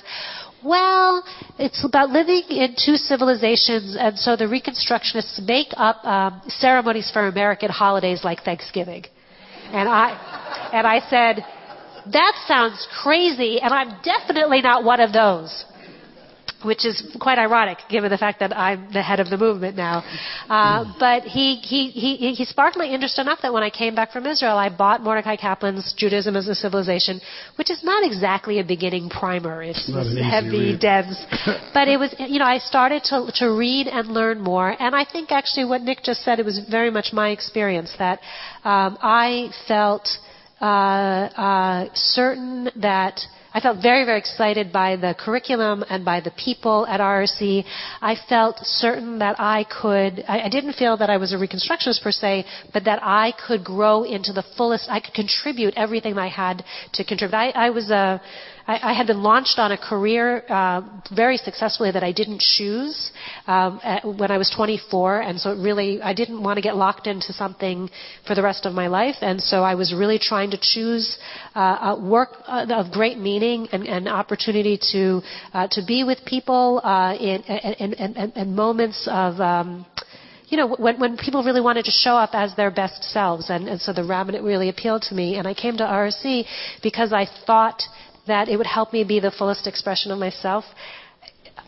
well, 0.65 1.23
it's 1.57 1.85
about 1.85 2.09
living 2.09 2.43
in 2.49 2.75
two 2.75 2.97
civilizations, 2.97 3.95
and 3.97 4.19
so 4.19 4.35
the 4.35 4.43
Reconstructionists 4.43 5.41
make 5.47 5.69
up 5.77 6.03
um, 6.03 6.41
ceremonies 6.49 7.09
for 7.09 7.25
American 7.25 7.69
holidays 7.69 8.21
like 8.25 8.43
Thanksgiving. 8.43 9.05
And 9.71 9.87
I, 9.87 10.69
and 10.73 10.85
I 10.85 10.99
said, 11.09 11.45
that 12.11 12.33
sounds 12.47 12.85
crazy, 13.01 13.61
and 13.61 13.73
I'm 13.73 14.01
definitely 14.03 14.61
not 14.61 14.83
one 14.83 14.99
of 14.99 15.13
those 15.13 15.63
which 16.67 16.85
is 16.85 17.01
quite 17.19 17.39
ironic 17.39 17.79
given 17.89 18.11
the 18.11 18.17
fact 18.17 18.39
that 18.41 18.55
I'm 18.55 18.91
the 18.91 19.01
head 19.01 19.19
of 19.19 19.29
the 19.29 19.37
movement 19.37 19.75
now. 19.75 20.03
Uh, 20.49 20.93
but 20.99 21.23
he, 21.23 21.55
he, 21.55 21.89
he, 21.89 22.33
he 22.33 22.45
sparked 22.45 22.77
my 22.77 22.85
interest 22.85 23.17
enough 23.17 23.39
that 23.41 23.53
when 23.53 23.63
I 23.63 23.69
came 23.69 23.95
back 23.95 24.11
from 24.11 24.25
Israel, 24.25 24.57
I 24.57 24.69
bought 24.69 25.01
Mordecai 25.01 25.37
Kaplan's 25.37 25.93
Judaism 25.97 26.35
as 26.35 26.47
a 26.47 26.55
Civilization, 26.55 27.21
which 27.55 27.71
is 27.71 27.83
not 27.83 28.05
exactly 28.05 28.59
a 28.59 28.63
beginning 28.63 29.09
primer. 29.09 29.63
It's, 29.63 29.87
it's 29.87 30.29
heavy, 30.29 30.73
read. 30.73 30.79
dense. 30.81 31.17
but 31.73 31.87
it 31.87 31.97
was, 31.97 32.13
you 32.19 32.39
know, 32.39 32.45
I 32.45 32.57
started 32.59 33.03
to, 33.05 33.31
to 33.35 33.55
read 33.55 33.87
and 33.87 34.09
learn 34.09 34.41
more. 34.41 34.75
And 34.79 34.93
I 34.95 35.05
think 35.09 35.31
actually 35.31 35.65
what 35.65 35.81
Nick 35.81 36.03
just 36.03 36.23
said, 36.23 36.39
it 36.39 36.45
was 36.45 36.59
very 36.69 36.91
much 36.91 37.13
my 37.13 37.29
experience 37.29 37.93
that 37.97 38.19
um, 38.63 38.97
I 39.01 39.49
felt 39.67 40.09
uh, 40.59 40.65
uh, 40.65 41.89
certain 41.93 42.69
that 42.77 43.21
I 43.57 43.59
felt 43.59 43.81
very, 43.81 44.05
very 44.05 44.19
excited 44.19 44.71
by 44.71 44.97
the 44.97 45.15
curriculum 45.17 45.83
and 45.89 46.05
by 46.05 46.19
the 46.19 46.29
people 46.29 46.85
at 46.85 46.99
RRC. 46.99 47.65
I 48.03 48.13
felt 48.29 48.59
certain 48.61 49.17
that 49.17 49.35
I 49.39 49.63
could, 49.63 50.23
I, 50.27 50.41
I 50.41 50.49
didn't 50.49 50.73
feel 50.73 50.95
that 50.97 51.09
I 51.09 51.17
was 51.17 51.33
a 51.33 51.37
Reconstructionist 51.37 52.03
per 52.03 52.11
se, 52.11 52.45
but 52.71 52.83
that 52.83 52.99
I 53.01 53.33
could 53.47 53.63
grow 53.63 54.03
into 54.03 54.31
the 54.31 54.43
fullest, 54.55 54.91
I 54.91 54.99
could 54.99 55.15
contribute 55.15 55.73
everything 55.75 56.19
I 56.19 56.27
had 56.27 56.63
to 56.93 57.03
contribute. 57.03 57.35
I, 57.35 57.49
I 57.49 57.71
was 57.71 57.89
a, 57.89 58.21
I, 58.67 58.91
I 58.91 58.93
had 58.93 59.07
been 59.07 59.23
launched 59.23 59.57
on 59.57 59.71
a 59.71 59.77
career 59.77 60.43
uh, 60.49 60.81
very 61.15 61.37
successfully 61.37 61.91
that 61.91 62.03
I 62.03 62.11
didn't 62.11 62.41
choose 62.41 63.11
um, 63.47 63.79
at, 63.83 64.03
when 64.05 64.29
I 64.29 64.37
was 64.37 64.49
24, 64.55 65.21
and 65.21 65.39
so 65.39 65.51
it 65.51 65.55
really 65.55 66.01
I 66.01 66.13
didn't 66.13 66.43
want 66.43 66.57
to 66.57 66.61
get 66.61 66.75
locked 66.75 67.07
into 67.07 67.31
something 67.33 67.89
for 68.27 68.35
the 68.35 68.43
rest 68.43 68.65
of 68.65 68.73
my 68.73 68.87
life, 68.87 69.15
and 69.21 69.41
so 69.41 69.63
I 69.63 69.75
was 69.75 69.93
really 69.93 70.19
trying 70.19 70.51
to 70.51 70.57
choose 70.61 71.17
uh, 71.55 71.97
work 71.99 72.29
uh, 72.45 72.65
of 72.69 72.91
great 72.91 73.17
meaning 73.17 73.67
and, 73.71 73.87
and 73.87 74.07
opportunity 74.07 74.77
to 74.91 75.21
uh, 75.53 75.67
to 75.71 75.81
be 75.85 76.03
with 76.03 76.19
people 76.25 76.81
uh, 76.83 77.15
in, 77.15 77.41
in, 77.43 77.93
in, 77.93 78.31
in, 78.31 78.55
moments 78.55 79.07
of. 79.09 79.39
Um, 79.39 79.85
you 80.49 80.55
know, 80.55 80.75
when, 80.77 80.97
when 80.97 81.17
people 81.17 81.43
really 81.43 81.59
wanted 81.59 81.83
to 81.83 81.91
show 81.91 82.15
up 82.15 82.29
as 82.31 82.55
their 82.55 82.71
best 82.71 83.03
selves. 83.03 83.49
And, 83.49 83.67
and 83.67 83.81
so 83.81 83.91
the 83.91 84.05
rabbinate 84.05 84.43
really 84.43 84.69
appealed 84.69 85.01
to 85.09 85.13
me. 85.13 85.35
And 85.35 85.45
I 85.45 85.53
came 85.53 85.75
to 85.75 85.83
RRC 85.83 86.45
because 86.81 87.11
I 87.11 87.27
thought 87.45 87.83
that 88.27 88.49
it 88.49 88.57
would 88.57 88.67
help 88.67 88.93
me 88.93 89.03
be 89.03 89.19
the 89.19 89.31
fullest 89.31 89.67
expression 89.67 90.11
of 90.11 90.19
myself. 90.19 90.65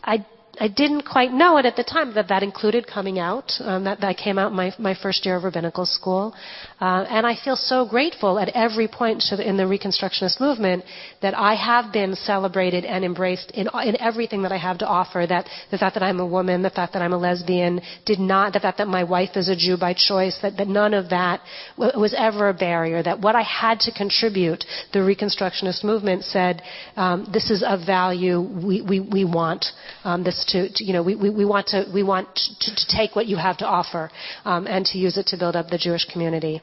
I 0.02 0.24
I 0.60 0.68
didn't 0.68 1.06
quite 1.06 1.32
know 1.32 1.56
it 1.56 1.64
at 1.64 1.76
the 1.76 1.82
time 1.82 2.12
that 2.14 2.28
that 2.28 2.42
included 2.42 2.86
coming 2.86 3.18
out. 3.18 3.50
Um, 3.60 3.84
that, 3.84 4.02
that 4.02 4.18
came 4.18 4.38
out 4.38 4.52
my, 4.52 4.74
my 4.78 4.94
first 4.94 5.24
year 5.24 5.36
of 5.36 5.44
rabbinical 5.44 5.86
school. 5.86 6.34
Uh, 6.78 7.06
and 7.08 7.26
I 7.26 7.34
feel 7.34 7.56
so 7.56 7.86
grateful 7.88 8.38
at 8.38 8.50
every 8.50 8.86
point 8.86 9.24
in 9.32 9.56
the 9.56 9.62
Reconstructionist 9.62 10.38
movement 10.38 10.84
that 11.22 11.34
I 11.34 11.54
have 11.54 11.94
been 11.94 12.14
celebrated 12.14 12.84
and 12.84 13.06
embraced 13.06 13.52
in, 13.52 13.68
in 13.84 13.98
everything 13.98 14.42
that 14.42 14.52
I 14.52 14.58
have 14.58 14.76
to 14.78 14.86
offer. 14.86 15.24
That 15.26 15.48
the 15.70 15.78
fact 15.78 15.94
that 15.94 16.02
I'm 16.02 16.20
a 16.20 16.26
woman, 16.26 16.60
the 16.60 16.68
fact 16.68 16.92
that 16.92 17.00
I'm 17.00 17.14
a 17.14 17.18
lesbian, 17.18 17.80
did 18.04 18.18
not, 18.18 18.52
the 18.52 18.60
fact 18.60 18.76
that 18.78 18.88
my 18.88 19.04
wife 19.04 19.36
is 19.36 19.48
a 19.48 19.56
Jew 19.56 19.78
by 19.78 19.94
choice, 19.94 20.38
that, 20.42 20.58
that 20.58 20.68
none 20.68 20.92
of 20.92 21.08
that 21.08 21.40
was 21.78 22.14
ever 22.16 22.50
a 22.50 22.54
barrier. 22.54 23.02
That 23.02 23.18
what 23.20 23.34
I 23.34 23.42
had 23.42 23.80
to 23.80 23.92
contribute, 23.92 24.66
the 24.92 24.98
Reconstructionist 24.98 25.84
movement 25.84 26.24
said, 26.24 26.60
um, 26.96 27.26
this 27.32 27.50
is 27.50 27.64
of 27.66 27.86
value. 27.86 28.42
We, 28.42 28.82
we, 28.82 29.00
we 29.00 29.24
want 29.24 29.64
um, 30.04 30.22
this 30.22 30.49
to, 30.52 30.68
to, 30.74 30.84
you 30.84 30.92
know, 30.92 31.02
we, 31.02 31.14
we, 31.14 31.30
we 31.30 31.44
want 31.44 31.68
to, 31.68 31.84
we 31.92 32.02
want 32.02 32.28
to, 32.34 32.74
to 32.74 32.84
take 32.88 33.16
what 33.16 33.26
you 33.26 33.36
have 33.36 33.56
to 33.58 33.66
offer 33.66 34.10
um, 34.44 34.66
and 34.66 34.84
to 34.86 34.98
use 34.98 35.16
it 35.16 35.26
to 35.28 35.36
build 35.36 35.56
up 35.56 35.68
the 35.68 35.78
Jewish 35.78 36.04
community. 36.12 36.62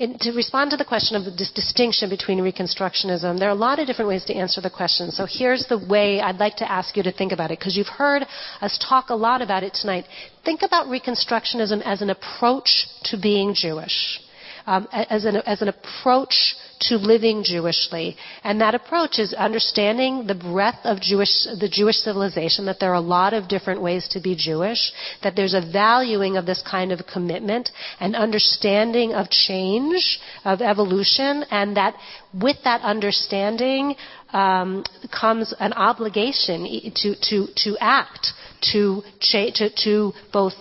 And 0.00 0.20
to 0.20 0.32
respond 0.32 0.70
to 0.70 0.76
the 0.76 0.84
question 0.84 1.16
of 1.16 1.24
this 1.36 1.50
distinction 1.50 2.08
between 2.08 2.38
Reconstructionism, 2.38 3.38
there 3.38 3.48
are 3.48 3.58
a 3.60 3.66
lot 3.68 3.80
of 3.80 3.86
different 3.86 4.08
ways 4.08 4.24
to 4.26 4.34
answer 4.34 4.60
the 4.60 4.70
question. 4.70 5.10
So 5.10 5.26
here's 5.28 5.66
the 5.66 5.78
way 5.78 6.20
I'd 6.20 6.36
like 6.36 6.56
to 6.56 6.70
ask 6.70 6.96
you 6.96 7.02
to 7.02 7.12
think 7.12 7.32
about 7.32 7.50
it, 7.50 7.58
because 7.58 7.76
you've 7.76 7.88
heard 7.88 8.22
us 8.60 8.78
talk 8.78 9.10
a 9.10 9.14
lot 9.14 9.42
about 9.42 9.64
it 9.64 9.74
tonight. 9.74 10.04
Think 10.44 10.62
about 10.62 10.86
Reconstructionism 10.86 11.82
as 11.84 12.02
an 12.02 12.10
approach 12.10 12.86
to 13.04 13.18
being 13.20 13.52
Jewish, 13.54 14.20
um, 14.66 14.86
as, 14.92 15.24
an, 15.24 15.36
as 15.38 15.60
an 15.60 15.68
approach 15.68 16.54
to 16.80 16.96
living 16.96 17.42
Jewishly. 17.42 18.16
And 18.44 18.60
that 18.60 18.74
approach 18.74 19.18
is 19.18 19.34
understanding 19.34 20.26
the 20.26 20.34
breadth 20.34 20.84
of 20.84 21.00
Jewish, 21.00 21.44
the 21.44 21.68
Jewish 21.70 21.96
civilization, 21.96 22.66
that 22.66 22.80
there 22.80 22.90
are 22.90 22.94
a 22.94 23.00
lot 23.00 23.34
of 23.34 23.48
different 23.48 23.82
ways 23.82 24.08
to 24.08 24.20
be 24.20 24.34
Jewish, 24.36 24.92
that 25.22 25.36
there's 25.36 25.54
a 25.54 25.60
valuing 25.60 26.36
of 26.36 26.46
this 26.46 26.62
kind 26.62 26.92
of 26.92 27.06
commitment, 27.06 27.70
and 28.00 28.14
understanding 28.14 29.14
of 29.14 29.30
change, 29.30 30.20
of 30.44 30.60
evolution, 30.60 31.44
and 31.50 31.76
that 31.76 31.94
with 32.32 32.56
that 32.64 32.82
understanding 32.82 33.94
um, 34.32 34.84
comes 35.10 35.54
an 35.58 35.72
obligation 35.72 36.92
to, 36.94 37.14
to, 37.22 37.46
to 37.56 37.76
act, 37.80 38.28
to, 38.72 39.02
cha- 39.20 39.50
to, 39.54 39.70
to 39.84 40.12
both 40.32 40.54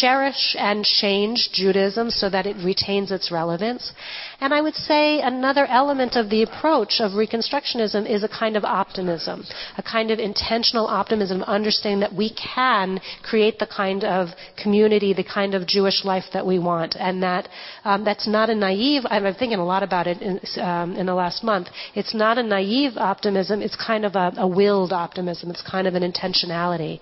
cherish 0.00 0.56
and 0.58 0.84
change 0.84 1.50
Judaism 1.52 2.10
so 2.10 2.28
that 2.30 2.46
it 2.46 2.56
retains 2.64 3.10
its 3.10 3.30
relevance. 3.30 3.92
And 4.40 4.52
I 4.52 4.60
would 4.60 4.74
say 4.74 5.20
another 5.20 5.66
element 5.66 6.16
of 6.16 6.30
the 6.30 6.42
approach 6.42 7.00
of 7.00 7.12
Reconstructionism 7.12 8.08
is 8.08 8.24
a 8.24 8.28
kind 8.28 8.56
of 8.56 8.64
optimism, 8.64 9.44
a 9.76 9.82
kind 9.82 10.10
of 10.10 10.18
intentional 10.18 10.86
optimism, 10.86 11.42
understanding 11.42 12.00
that 12.00 12.14
we 12.14 12.34
can 12.34 13.00
create 13.22 13.58
the 13.58 13.66
kind 13.66 14.04
of 14.04 14.28
community, 14.60 15.12
the 15.12 15.24
kind 15.24 15.54
of 15.54 15.66
Jewish 15.66 16.04
life 16.04 16.24
that 16.32 16.46
we 16.46 16.58
want, 16.58 16.96
and 16.98 17.22
that 17.22 17.48
um, 17.84 18.04
that's 18.04 18.26
not 18.26 18.50
a 18.50 18.54
naive. 18.54 19.02
I'm 19.06 19.34
thinking 19.34 19.58
a 19.58 19.64
lot 19.64 19.82
about 19.82 20.06
it 20.06 20.20
in, 20.22 20.40
um, 20.60 20.96
in 20.96 21.06
the 21.06 21.14
last 21.14 21.44
month. 21.44 21.68
It's 21.94 22.14
not 22.14 22.38
a 22.38 22.42
naive 22.42 22.96
optimism. 22.96 23.62
It's 23.62 23.76
kind 23.76 24.04
of 24.04 24.14
a, 24.14 24.32
a 24.36 24.48
willed 24.48 24.92
optimism. 24.92 25.50
It's 25.50 25.62
kind 25.62 25.86
of 25.86 25.94
an 25.94 26.02
intentionality. 26.02 27.00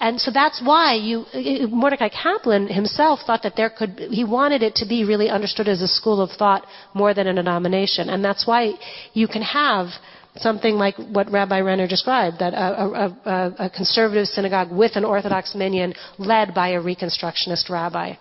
And 0.00 0.20
so 0.20 0.30
that's 0.30 0.62
why 0.62 0.94
you, 0.94 1.26
Mordecai 1.70 2.08
Kaplan 2.08 2.68
himself 2.68 3.20
thought 3.26 3.42
that 3.42 3.56
there 3.56 3.70
could, 3.70 3.98
he 4.10 4.24
wanted 4.24 4.62
it 4.62 4.76
to 4.76 4.86
be 4.86 5.04
really 5.04 5.28
understood 5.28 5.68
as 5.68 5.82
a 5.82 5.88
school 5.88 6.20
of 6.20 6.30
thought 6.30 6.66
more 6.94 7.14
than 7.14 7.26
a 7.26 7.34
denomination. 7.34 8.08
And 8.08 8.24
that's 8.24 8.46
why 8.46 8.74
you 9.12 9.26
can 9.26 9.42
have 9.42 9.88
something 10.36 10.76
like 10.76 10.94
what 10.96 11.30
Rabbi 11.30 11.60
Renner 11.60 11.88
described, 11.88 12.38
that 12.38 12.54
a, 12.54 12.82
a, 12.84 13.16
a, 13.24 13.54
a 13.66 13.70
conservative 13.70 14.26
synagogue 14.26 14.70
with 14.70 14.94
an 14.96 15.04
Orthodox 15.04 15.54
minyan 15.54 15.94
led 16.18 16.54
by 16.54 16.70
a 16.70 16.80
Reconstructionist 16.80 17.68
rabbi. 17.68 18.14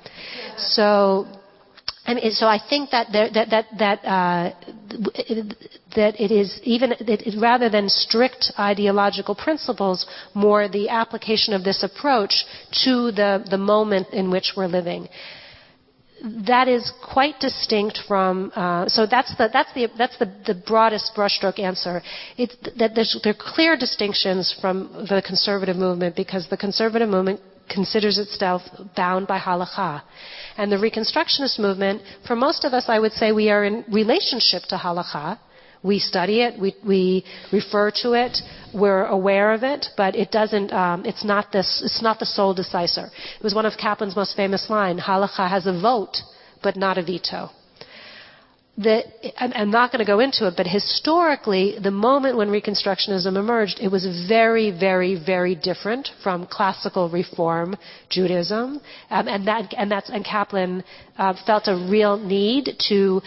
So 0.58 1.28
I 2.08 2.14
mean, 2.14 2.32
so 2.32 2.48
I 2.48 2.58
think 2.58 2.92
that 2.92 3.12
there, 3.12 3.30
that 3.34 3.50
that 3.50 3.66
that 3.80 4.06
uh, 4.06 4.54
that 5.94 6.20
it 6.22 6.32
is 6.32 6.60
even 6.64 6.94
it, 7.00 7.36
rather 7.38 7.68
than 7.70 7.90
strict 7.90 8.54
ideological 8.58 9.36
principles, 9.36 10.08
more 10.34 10.70
the 10.70 10.88
application 10.88 11.54
of 11.54 11.66
this 11.66 11.84
approach 11.84 12.46
to 12.86 13.12
the 13.12 13.44
the 13.50 13.58
moment 13.58 14.08
in 14.14 14.32
which 14.32 14.54
we're 14.56 14.68
living. 14.68 15.10
That 16.48 16.70
is 16.70 16.94
quite 17.04 17.42
distinct 17.42 18.00
from. 18.08 18.54
Uh, 18.56 18.88
so 18.88 19.06
that's 19.06 19.36
the 19.36 19.50
that's 19.52 19.74
the 19.74 19.90
that's 19.98 20.18
the, 20.18 20.32
the 20.46 20.56
broadest 20.56 21.12
brushstroke 21.14 21.60
answer. 21.60 22.02
That 22.78 22.96
there's, 22.96 23.20
there 23.22 23.32
are 23.34 23.54
clear 23.54 23.76
distinctions 23.76 24.56
from 24.62 25.06
the 25.10 25.22
conservative 25.28 25.76
movement 25.76 26.16
because 26.16 26.48
the 26.48 26.58
conservative 26.58 27.10
movement 27.10 27.42
considers 27.70 28.18
itself 28.18 28.62
bound 28.96 29.28
by 29.28 29.40
halakha. 29.40 30.02
And 30.58 30.72
the 30.72 30.78
Reconstructionist 30.78 31.60
movement, 31.60 32.02
for 32.26 32.36
most 32.36 32.64
of 32.66 32.74
us, 32.74 32.86
I 32.88 33.00
would 33.00 33.14
say 33.14 33.32
we 33.32 33.50
are 33.50 33.64
in 33.64 33.86
relationship 33.92 34.64
to 34.70 34.78
halakha. 34.78 35.40
We 35.84 36.00
study 36.00 36.42
it, 36.42 36.60
we, 36.60 36.76
we 36.86 37.24
refer 37.52 37.92
to 38.02 38.14
it, 38.14 38.40
we're 38.74 39.06
aware 39.06 39.54
of 39.54 39.64
it, 39.64 39.86
but 39.96 40.16
it 40.16 40.32
doesn't, 40.32 40.74
um, 40.74 41.06
it's, 41.06 41.24
not 41.24 41.52
this, 41.52 41.84
it's 41.86 42.02
not 42.02 42.20
the 42.20 42.26
sole 42.26 42.56
decisor. 42.56 43.10
It 43.38 43.44
was 43.44 43.54
one 43.54 43.66
of 43.66 43.74
Kaplan's 43.74 44.16
most 44.16 44.36
famous 44.36 44.72
lines, 44.72 45.02
halakha 45.02 45.48
has 45.48 45.68
a 45.68 45.80
vote, 45.80 46.18
but 46.64 46.76
not 46.76 46.98
a 46.98 47.04
veto 47.04 47.52
that 48.78 49.06
I'm 49.40 49.72
not 49.72 49.92
going 49.92 50.06
to 50.06 50.10
go 50.10 50.20
into 50.20 50.48
it, 50.48 50.54
but 50.56 50.68
historically, 50.68 51.78
the 51.82 51.90
moment 51.90 52.38
when 52.38 52.50
Reconstructionism 52.50 53.36
emerged, 53.36 53.80
it 53.82 53.88
was 53.88 54.06
very, 54.28 54.70
very, 54.70 55.16
very 55.16 55.56
different 55.56 56.10
from 56.22 56.46
classical 56.46 57.10
Reform 57.10 57.76
Judaism, 58.10 58.80
um, 59.10 59.28
and 59.28 59.48
that 59.48 59.74
and 59.76 59.90
that's 59.90 60.10
and 60.12 60.24
Kaplan 60.24 60.84
uh, 61.18 61.34
felt 61.48 61.68
a 61.68 61.88
real 61.90 62.18
need 62.18 62.70
to 62.90 63.22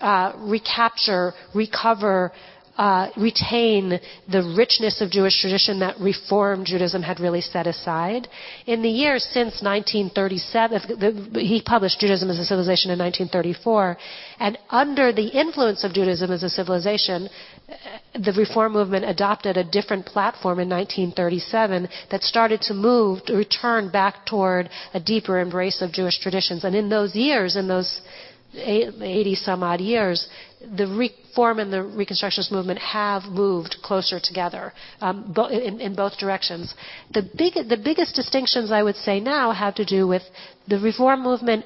uh, 0.00 0.32
recapture, 0.36 1.32
recover 1.54 2.32
uh, 2.76 3.10
retain 3.16 3.98
the 4.30 4.54
richness 4.56 5.00
of 5.00 5.10
Jewish 5.10 5.40
tradition 5.40 5.80
that 5.80 5.98
Reform 5.98 6.64
Judaism 6.64 7.02
had 7.02 7.20
really 7.20 7.40
set 7.40 7.66
aside. 7.66 8.28
In 8.66 8.82
the 8.82 8.90
years 8.90 9.24
since 9.24 9.62
1937, 9.62 11.34
he 11.34 11.62
published 11.64 12.00
Judaism 12.00 12.30
as 12.30 12.38
a 12.38 12.44
Civilization 12.44 12.90
in 12.90 12.98
1934, 12.98 13.96
and 14.40 14.58
under 14.70 15.12
the 15.12 15.28
influence 15.28 15.84
of 15.84 15.94
Judaism 15.94 16.30
as 16.30 16.42
a 16.42 16.50
civilization, 16.50 17.28
uh, 17.68 17.72
the 18.14 18.32
Reform 18.32 18.72
movement 18.72 19.04
adopted 19.04 19.56
a 19.56 19.64
different 19.64 20.04
platform 20.06 20.60
in 20.60 20.68
1937 20.68 21.88
that 22.10 22.22
started 22.22 22.60
to 22.62 22.74
move, 22.74 23.24
to 23.24 23.34
return 23.34 23.90
back 23.90 24.26
toward 24.26 24.68
a 24.94 25.00
deeper 25.00 25.40
embrace 25.40 25.82
of 25.82 25.92
Jewish 25.92 26.18
traditions. 26.18 26.64
And 26.64 26.74
in 26.74 26.88
those 26.88 27.14
years, 27.14 27.56
in 27.56 27.68
those 27.68 28.00
80 28.54 29.34
some 29.34 29.62
odd 29.62 29.80
years, 29.80 30.28
the 30.76 30.86
reform 30.86 31.58
and 31.58 31.72
the 31.72 31.78
Reconstructionist 31.78 32.50
movement 32.50 32.78
have 32.78 33.24
moved 33.24 33.76
closer 33.82 34.18
together 34.20 34.72
um, 35.00 35.32
bo- 35.32 35.48
in, 35.48 35.80
in, 35.80 35.94
both 35.94 36.18
directions. 36.18 36.74
The, 37.12 37.22
big, 37.22 37.54
the 37.54 37.76
biggest 37.82 38.14
distinctions 38.14 38.70
I 38.72 38.82
would 38.82 38.96
say 38.96 39.20
now 39.20 39.52
have 39.52 39.74
to 39.76 39.84
do 39.84 40.06
with 40.06 40.22
the 40.68 40.78
reform 40.78 41.22
movement 41.22 41.64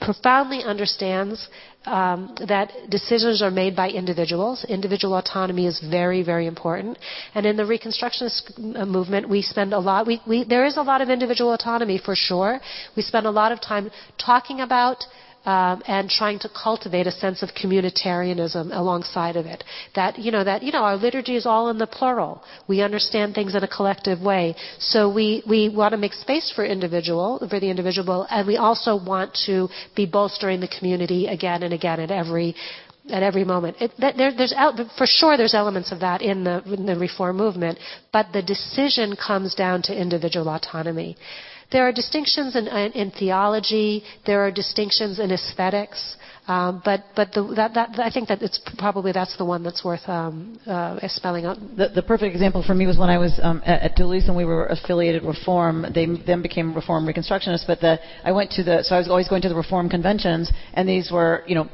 profoundly 0.00 0.62
understands 0.62 1.48
um, 1.86 2.34
that 2.48 2.72
decisions 2.90 3.42
are 3.42 3.50
made 3.50 3.76
by 3.76 3.90
individuals. 3.90 4.64
Individual 4.68 5.16
autonomy 5.16 5.66
is 5.66 5.80
very, 5.80 6.22
very 6.22 6.46
important. 6.46 6.98
And 7.34 7.46
in 7.46 7.56
the 7.56 7.62
Reconstructionist 7.62 8.76
uh, 8.76 8.86
movement, 8.86 9.28
we 9.28 9.42
spend 9.42 9.72
a 9.72 9.78
lot. 9.78 10.06
We, 10.06 10.20
we, 10.26 10.44
there 10.44 10.64
is 10.64 10.76
a 10.76 10.82
lot 10.82 11.00
of 11.00 11.10
individual 11.10 11.52
autonomy 11.52 11.98
for 11.98 12.14
sure. 12.14 12.60
We 12.96 13.02
spend 13.02 13.26
a 13.26 13.30
lot 13.30 13.52
of 13.52 13.60
time 13.60 13.90
talking 14.18 14.60
about 14.60 15.04
um, 15.44 15.82
and 15.86 16.08
trying 16.08 16.38
to 16.40 16.48
cultivate 16.48 17.06
a 17.06 17.10
sense 17.10 17.42
of 17.42 17.50
communitarianism 17.50 18.70
alongside 18.72 19.36
of 19.36 19.46
it. 19.46 19.64
That 19.94 20.18
you 20.18 20.30
know 20.30 20.44
that 20.44 20.62
you 20.62 20.72
know 20.72 20.84
our 20.84 20.96
liturgy 20.96 21.36
is 21.36 21.46
all 21.46 21.68
in 21.70 21.78
the 21.78 21.86
plural. 21.86 22.42
We 22.68 22.80
understand 22.80 23.34
things 23.34 23.54
in 23.54 23.62
a 23.62 23.68
collective 23.68 24.20
way. 24.20 24.56
So 24.78 25.12
we 25.12 25.42
we 25.48 25.68
want 25.68 25.92
to 25.92 25.98
make 25.98 26.12
space 26.12 26.52
for 26.54 26.64
individual 26.64 27.38
for 27.48 27.60
the 27.60 27.70
individual, 27.70 28.26
and 28.30 28.46
we 28.46 28.56
also 28.56 28.96
want 28.96 29.36
to 29.46 29.68
be 29.94 30.06
bolstering 30.06 30.60
the 30.60 30.68
community 30.68 31.26
again 31.26 31.62
and 31.62 31.72
again 31.72 32.00
at 32.00 32.10
every 32.10 32.54
at 33.10 33.22
every 33.22 33.44
moment. 33.44 33.76
It, 33.80 33.92
there, 33.98 34.32
there's 34.36 34.54
for 34.96 35.06
sure 35.06 35.36
there's 35.36 35.54
elements 35.54 35.92
of 35.92 36.00
that 36.00 36.22
in 36.22 36.44
the, 36.44 36.62
in 36.72 36.86
the 36.86 36.96
reform 36.96 37.36
movement, 37.36 37.78
but 38.12 38.28
the 38.32 38.42
decision 38.42 39.14
comes 39.16 39.54
down 39.54 39.82
to 39.82 39.94
individual 39.94 40.48
autonomy. 40.48 41.16
There 41.70 41.86
are 41.86 41.92
distinctions 41.92 42.56
in, 42.56 42.68
in, 42.68 42.92
in 42.92 43.10
theology. 43.10 44.04
There 44.26 44.46
are 44.46 44.50
distinctions 44.50 45.18
in 45.18 45.30
aesthetics. 45.30 46.16
Um, 46.46 46.82
but 46.84 47.04
but 47.16 47.32
the, 47.32 47.42
that, 47.56 47.72
that, 47.72 47.98
I 47.98 48.10
think 48.10 48.28
that 48.28 48.42
it's 48.42 48.60
probably 48.76 49.12
that's 49.12 49.34
the 49.38 49.46
one 49.46 49.62
that's 49.62 49.82
worth 49.82 50.06
um, 50.06 50.60
uh, 50.66 50.98
spelling 51.08 51.46
out. 51.46 51.56
The, 51.74 51.88
the, 51.94 52.02
perfect 52.02 52.34
example 52.34 52.62
for 52.62 52.74
me 52.74 52.86
was 52.86 52.98
when 52.98 53.08
I 53.08 53.16
was 53.16 53.40
um, 53.42 53.62
at, 53.64 53.80
at, 53.80 53.96
Duluth 53.96 54.24
and 54.26 54.36
we 54.36 54.44
were 54.44 54.66
affiliated 54.66 55.22
Reform. 55.22 55.86
They 55.94 56.04
then 56.04 56.42
became 56.42 56.74
Reform 56.74 57.06
Reconstructionists. 57.06 57.66
But 57.66 57.80
the, 57.80 57.98
I 58.24 58.32
went 58.32 58.50
to 58.52 58.62
the 58.62 58.82
so 58.82 58.94
I 58.94 58.98
was 58.98 59.08
always 59.08 59.26
going 59.26 59.40
to 59.40 59.48
the 59.48 59.54
Reform 59.54 59.88
conventions, 59.88 60.52
and 60.74 60.86
these 60.86 61.10
were 61.10 61.44
you 61.46 61.54
know 61.54 61.70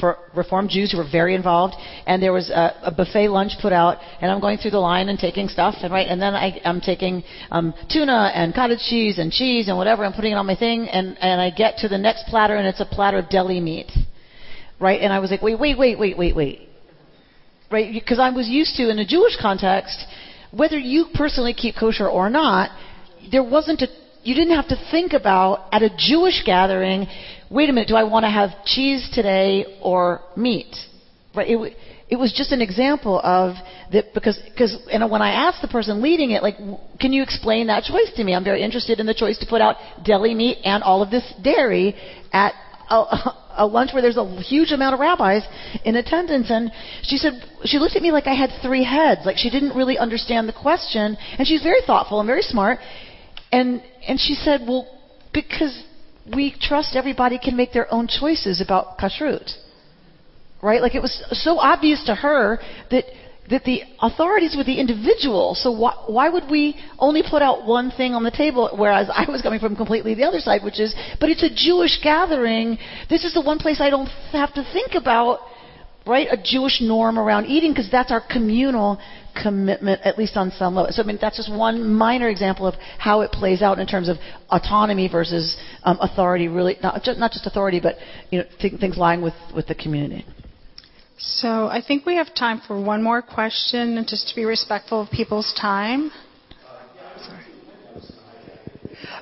for 0.00 0.16
Reform 0.34 0.68
Jews 0.68 0.92
who 0.92 0.96
were 0.96 1.08
very 1.10 1.34
involved, 1.34 1.74
and 2.06 2.22
there 2.22 2.32
was 2.32 2.48
a, 2.48 2.72
a, 2.84 2.90
buffet 2.90 3.28
lunch 3.28 3.52
put 3.60 3.74
out, 3.74 3.98
and 4.22 4.32
I'm 4.32 4.40
going 4.40 4.56
through 4.56 4.70
the 4.70 4.78
line 4.78 5.10
and 5.10 5.18
taking 5.18 5.50
stuff, 5.50 5.74
and 5.82 5.92
right, 5.92 6.08
and 6.08 6.22
then 6.22 6.34
I, 6.34 6.62
I'm 6.64 6.80
taking 6.80 7.22
um, 7.50 7.74
tuna 7.90 8.32
and 8.34 8.54
cottage 8.54 8.80
cheese 8.88 9.18
and 9.18 9.30
cheese 9.30 9.68
and 9.68 9.76
whatever, 9.76 10.02
I'm 10.02 10.14
putting 10.14 10.32
it 10.32 10.36
on 10.36 10.46
my 10.46 10.56
thing, 10.56 10.88
and 10.88 11.18
and 11.20 11.42
I 11.42 11.50
get 11.50 11.76
to 11.78 11.88
the 11.88 11.98
next 11.98 12.24
platter, 12.28 12.56
and 12.56 12.66
it's 12.66 12.80
a 12.80 12.86
platter 12.86 13.18
of 13.18 13.28
deli 13.28 13.60
meat 13.60 13.90
right? 14.80 15.00
And 15.00 15.12
I 15.12 15.18
was 15.18 15.30
like, 15.30 15.42
wait, 15.42 15.58
wait, 15.58 15.78
wait, 15.78 15.98
wait, 15.98 16.16
wait, 16.18 16.36
wait, 16.36 16.68
right? 17.70 17.92
Because 17.92 18.18
I 18.18 18.30
was 18.30 18.48
used 18.48 18.76
to 18.76 18.90
in 18.90 18.98
a 18.98 19.06
Jewish 19.06 19.36
context, 19.40 20.04
whether 20.50 20.78
you 20.78 21.06
personally 21.14 21.54
keep 21.54 21.74
kosher 21.78 22.08
or 22.08 22.30
not, 22.30 22.70
there 23.30 23.42
wasn't 23.42 23.82
a 23.82 23.88
you 24.24 24.34
didn't 24.34 24.56
have 24.56 24.68
to 24.68 24.76
think 24.90 25.12
about 25.12 25.68
at 25.70 25.82
a 25.82 25.90
Jewish 25.96 26.42
gathering, 26.46 27.06
wait 27.50 27.68
a 27.68 27.72
minute, 27.72 27.88
do 27.88 27.94
I 27.94 28.04
want 28.04 28.24
to 28.24 28.30
have 28.30 28.64
cheese 28.64 29.10
today 29.12 29.78
or 29.82 30.22
meat? 30.34 30.74
Right? 31.34 31.50
It, 31.50 31.76
it 32.08 32.16
was 32.16 32.32
just 32.32 32.50
an 32.50 32.62
example 32.62 33.20
of 33.22 33.56
that 33.92 34.14
because 34.14 34.38
because 34.50 34.76
and 34.90 35.10
when 35.10 35.20
I 35.20 35.48
asked 35.48 35.60
the 35.62 35.68
person 35.68 36.00
leading 36.00 36.30
it, 36.30 36.42
like, 36.42 36.56
can 37.00 37.12
you 37.12 37.22
explain 37.22 37.66
that 37.66 37.84
choice 37.84 38.12
to 38.16 38.24
me? 38.24 38.34
I'm 38.34 38.44
very 38.44 38.62
interested 38.62 38.98
in 38.98 39.06
the 39.06 39.14
choice 39.14 39.38
to 39.38 39.46
put 39.46 39.60
out 39.60 39.76
deli 40.04 40.34
meat 40.34 40.58
and 40.64 40.82
all 40.82 41.02
of 41.02 41.10
this 41.10 41.30
dairy 41.42 41.94
at 42.32 42.54
a, 42.88 42.94
a 43.56 43.66
lunch 43.66 43.92
where 43.92 44.02
there's 44.02 44.16
a 44.16 44.40
huge 44.42 44.72
amount 44.72 44.94
of 44.94 45.00
rabbis 45.00 45.42
in 45.84 45.96
attendance 45.96 46.50
and 46.50 46.70
she 47.02 47.16
said 47.16 47.32
she 47.64 47.78
looked 47.78 47.96
at 47.96 48.02
me 48.02 48.12
like 48.12 48.26
I 48.26 48.34
had 48.34 48.50
three 48.62 48.84
heads 48.84 49.22
like 49.24 49.36
she 49.36 49.50
didn't 49.50 49.76
really 49.76 49.98
understand 49.98 50.48
the 50.48 50.52
question 50.52 51.16
and 51.38 51.46
she's 51.46 51.62
very 51.62 51.80
thoughtful 51.86 52.20
and 52.20 52.26
very 52.26 52.42
smart 52.42 52.78
and 53.52 53.82
and 54.06 54.18
she 54.18 54.34
said 54.34 54.62
well 54.66 54.86
because 55.32 55.84
we 56.34 56.54
trust 56.60 56.96
everybody 56.96 57.38
can 57.38 57.56
make 57.56 57.72
their 57.72 57.92
own 57.92 58.08
choices 58.08 58.60
about 58.60 58.98
kashrut 58.98 59.50
right? 60.64 60.80
Like 60.80 60.94
it 60.94 61.02
was 61.02 61.22
so 61.32 61.58
obvious 61.58 62.02
to 62.06 62.14
her 62.14 62.58
that 62.90 63.04
that 63.50 63.64
the 63.64 63.82
authorities 64.00 64.54
were 64.56 64.64
the 64.64 64.78
individual. 64.78 65.54
So 65.54 65.70
why, 65.70 65.94
why 66.06 66.28
would 66.30 66.50
we 66.50 66.76
only 66.98 67.22
put 67.28 67.42
out 67.42 67.66
one 67.66 67.90
thing 67.90 68.14
on 68.14 68.22
the 68.22 68.30
table? 68.30 68.70
Whereas 68.74 69.10
I 69.12 69.30
was 69.30 69.42
coming 69.42 69.60
from 69.60 69.76
completely 69.76 70.14
the 70.14 70.24
other 70.24 70.40
side, 70.40 70.62
which 70.64 70.80
is, 70.80 70.94
but 71.20 71.28
it's 71.28 71.42
a 71.42 71.54
Jewish 71.54 72.00
gathering. 72.02 72.78
This 73.10 73.24
is 73.24 73.34
the 73.34 73.42
one 73.42 73.58
place 73.58 73.80
I 73.80 73.90
don't 73.90 74.08
have 74.32 74.54
to 74.54 74.64
think 74.72 74.94
about, 74.94 75.40
right, 76.06 76.26
a 76.30 76.38
Jewish 76.42 76.80
norm 76.80 77.18
around 77.18 77.46
eating 77.46 77.72
because 77.72 77.90
that's 77.90 78.10
our 78.10 78.22
communal 78.30 78.98
commitment, 79.40 80.00
at 80.04 80.16
least 80.16 80.36
on 80.36 80.50
some 80.52 80.74
level. 80.74 80.90
So 80.92 81.02
I 81.02 81.06
mean, 81.06 81.18
that's 81.20 81.36
just 81.36 81.52
one 81.52 81.92
minor 81.92 82.28
example 82.28 82.66
of 82.66 82.74
how 82.98 83.20
it 83.20 83.30
plays 83.30 83.60
out 83.60 83.78
in 83.78 83.86
terms 83.86 84.08
of 84.08 84.16
autonomy 84.48 85.08
versus 85.08 85.56
um, 85.82 85.98
authority. 86.00 86.48
Really, 86.48 86.76
not 86.82 87.02
just, 87.02 87.18
not 87.18 87.32
just 87.32 87.46
authority, 87.46 87.80
but 87.80 87.96
you 88.30 88.38
know, 88.38 88.44
th- 88.60 88.80
things 88.80 88.96
lying 88.96 89.22
with 89.22 89.34
with 89.54 89.66
the 89.66 89.74
community. 89.74 90.24
So 91.26 91.68
I 91.68 91.80
think 91.80 92.04
we 92.04 92.16
have 92.16 92.34
time 92.34 92.60
for 92.66 92.78
one 92.78 93.02
more 93.02 93.22
question, 93.22 94.04
just 94.06 94.28
to 94.28 94.34
be 94.34 94.44
respectful 94.44 95.00
of 95.00 95.10
people's 95.10 95.54
time. 95.58 96.10
Sorry. 97.18 97.44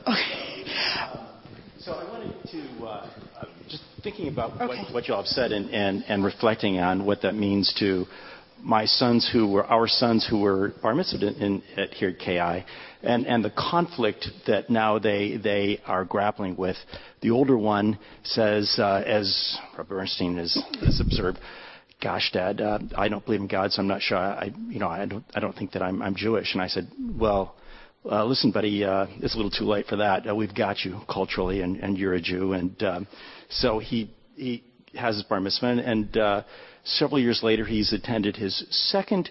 Okay. 0.08 0.64
So 1.78 1.92
I 1.92 2.10
wanted 2.10 2.34
to 2.50 2.84
uh, 2.84 3.08
just 3.68 3.84
thinking 4.02 4.26
about 4.28 4.60
okay. 4.60 4.66
what, 4.66 4.92
what 4.92 5.08
you 5.08 5.14
all 5.14 5.22
have 5.22 5.28
said 5.28 5.52
and, 5.52 5.70
and, 5.70 6.04
and 6.08 6.24
reflecting 6.24 6.78
on 6.78 7.06
what 7.06 7.22
that 7.22 7.36
means 7.36 7.72
to 7.78 8.06
my 8.60 8.84
sons 8.84 9.28
who 9.32 9.48
were 9.48 9.64
our 9.64 9.86
sons 9.86 10.26
who 10.28 10.40
were 10.40 10.72
bar 10.82 10.96
mitzvah 10.96 11.34
in, 11.44 11.62
at, 11.76 11.90
here 11.90 12.10
at 12.10 12.18
KI, 12.18 12.64
and, 13.02 13.26
and 13.26 13.44
the 13.44 13.50
conflict 13.50 14.28
that 14.46 14.70
now 14.70 14.98
they 14.98 15.36
they 15.36 15.80
are 15.86 16.04
grappling 16.04 16.56
with. 16.56 16.76
The 17.20 17.30
older 17.30 17.56
one 17.58 17.98
says, 18.24 18.76
uh, 18.78 19.02
as 19.04 19.58
Rob 19.76 19.88
Bernstein 19.88 20.36
has, 20.36 20.60
has 20.80 21.00
observed, 21.00 21.38
gosh, 22.02 22.30
Dad, 22.32 22.60
uh, 22.60 22.78
I 22.96 23.08
don't 23.08 23.24
believe 23.24 23.40
in 23.40 23.46
God, 23.46 23.72
so 23.72 23.80
I'm 23.80 23.88
not 23.88 24.02
sure. 24.02 24.18
I, 24.18 24.52
you 24.68 24.78
know, 24.78 24.88
I 24.88 25.06
don't, 25.06 25.24
I 25.34 25.40
don't 25.40 25.56
think 25.56 25.72
that 25.72 25.82
I'm, 25.82 26.02
I'm 26.02 26.14
Jewish. 26.14 26.52
And 26.52 26.62
I 26.62 26.66
said, 26.66 26.90
well, 27.18 27.54
uh, 28.04 28.24
listen, 28.24 28.50
buddy, 28.50 28.84
uh, 28.84 29.06
it's 29.18 29.34
a 29.34 29.36
little 29.36 29.50
too 29.50 29.64
late 29.64 29.86
for 29.86 29.96
that. 29.96 30.28
Uh, 30.28 30.34
we've 30.34 30.54
got 30.54 30.84
you 30.84 31.00
culturally, 31.08 31.60
and, 31.62 31.76
and 31.76 31.96
you're 31.96 32.14
a 32.14 32.20
Jew. 32.20 32.52
And 32.52 32.82
um, 32.82 33.06
so 33.48 33.78
he, 33.78 34.10
he 34.34 34.64
has 34.94 35.14
his 35.14 35.24
bar 35.24 35.40
mitzvah, 35.40 35.66
and 35.66 36.16
uh, 36.16 36.42
several 36.84 37.20
years 37.20 37.40
later, 37.42 37.64
he's 37.64 37.92
attended 37.92 38.36
his 38.36 38.64
second 38.90 39.30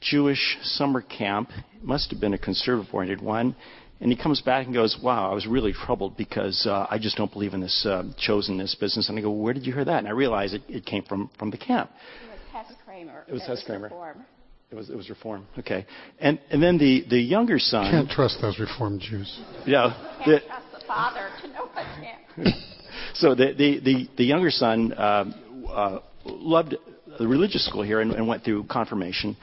Jewish 0.00 0.58
summer 0.62 1.00
camp. 1.00 1.50
It 1.74 1.82
must 1.82 2.10
have 2.10 2.20
been 2.20 2.34
a 2.34 2.38
conservative-oriented 2.38 3.22
one. 3.22 3.56
And 4.02 4.10
he 4.10 4.20
comes 4.20 4.40
back 4.40 4.66
and 4.66 4.74
goes, 4.74 4.98
"Wow, 5.00 5.30
I 5.30 5.34
was 5.34 5.46
really 5.46 5.72
troubled 5.72 6.16
because 6.16 6.66
uh, 6.66 6.88
I 6.90 6.98
just 6.98 7.16
don't 7.16 7.32
believe 7.32 7.54
in 7.54 7.60
this 7.60 7.86
uh, 7.88 8.02
chosenness 8.18 8.78
business." 8.78 9.08
And 9.08 9.16
I 9.16 9.22
go, 9.22 9.30
well, 9.30 9.40
"Where 9.40 9.54
did 9.54 9.64
you 9.64 9.72
hear 9.72 9.84
that?" 9.84 9.98
And 10.00 10.08
I 10.08 10.10
realize 10.10 10.54
it, 10.54 10.62
it 10.68 10.84
came 10.84 11.04
from 11.04 11.30
from 11.38 11.52
the 11.52 11.56
camp. 11.56 11.88
It 12.24 12.30
was 12.32 12.40
Hess 12.52 12.76
Kramer. 12.84 13.24
It 13.28 13.32
was 13.32 13.42
Hess 13.46 13.62
Kramer. 13.64 13.84
Reform. 13.84 14.24
It 14.72 14.74
was 14.74 14.90
it 14.90 14.96
was 14.96 15.08
reform. 15.08 15.46
Okay, 15.56 15.86
and 16.18 16.40
and 16.50 16.60
then 16.60 16.78
the 16.78 17.04
the 17.08 17.18
younger 17.18 17.60
son. 17.60 17.92
Can't 17.92 18.10
trust 18.10 18.38
those 18.40 18.58
reform 18.58 18.98
Jews. 18.98 19.40
Yeah. 19.66 19.94
Can't 20.24 20.42
the, 20.42 20.48
trust 20.48 20.66
the 20.72 20.84
father 20.84 21.28
to 21.40 21.48
know 21.48 21.68
what 21.72 21.86
can. 22.34 22.52
so 23.14 23.36
the 23.36 23.54
the 23.56 23.80
the, 23.84 24.08
the 24.16 24.24
younger 24.24 24.50
son 24.50 24.92
uh, 24.94 25.24
uh, 25.70 26.00
loved 26.24 26.74
the 27.18 27.28
religious 27.28 27.64
school 27.66 27.82
here 27.82 28.00
and, 28.00 28.10
and 28.12 28.26
went 28.26 28.42
through 28.42 28.64
confirmation. 28.64 29.36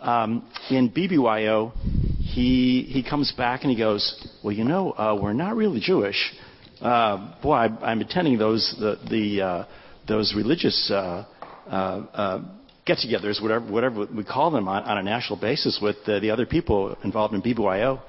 Um, 0.00 0.48
in 0.70 0.90
BBYO, 0.90 1.72
he 2.20 2.82
he 2.88 3.02
comes 3.02 3.32
back 3.32 3.62
and 3.62 3.70
he 3.70 3.76
goes, 3.76 4.26
well, 4.44 4.52
you 4.52 4.64
know, 4.64 4.92
uh, 4.92 5.18
we're 5.20 5.32
not 5.32 5.56
really 5.56 5.80
Jewish. 5.80 6.34
Uh, 6.80 7.34
boy, 7.42 7.54
I, 7.54 7.66
I'm 7.82 8.00
attending 8.00 8.38
those 8.38 8.76
the 8.78 8.96
the 9.10 9.42
uh, 9.42 9.64
those 10.06 10.34
religious 10.36 10.88
uh, 10.92 11.24
uh, 11.66 11.70
uh, 11.72 12.42
get-togethers, 12.86 13.42
whatever 13.42 13.72
whatever 13.72 14.06
we 14.14 14.24
call 14.24 14.52
them, 14.52 14.68
on, 14.68 14.84
on 14.84 14.98
a 14.98 15.02
national 15.02 15.40
basis 15.40 15.80
with 15.82 15.96
the 16.06 16.30
other 16.30 16.46
people 16.46 16.96
involved 17.02 17.34
in 17.34 17.42
BBYO, 17.42 18.00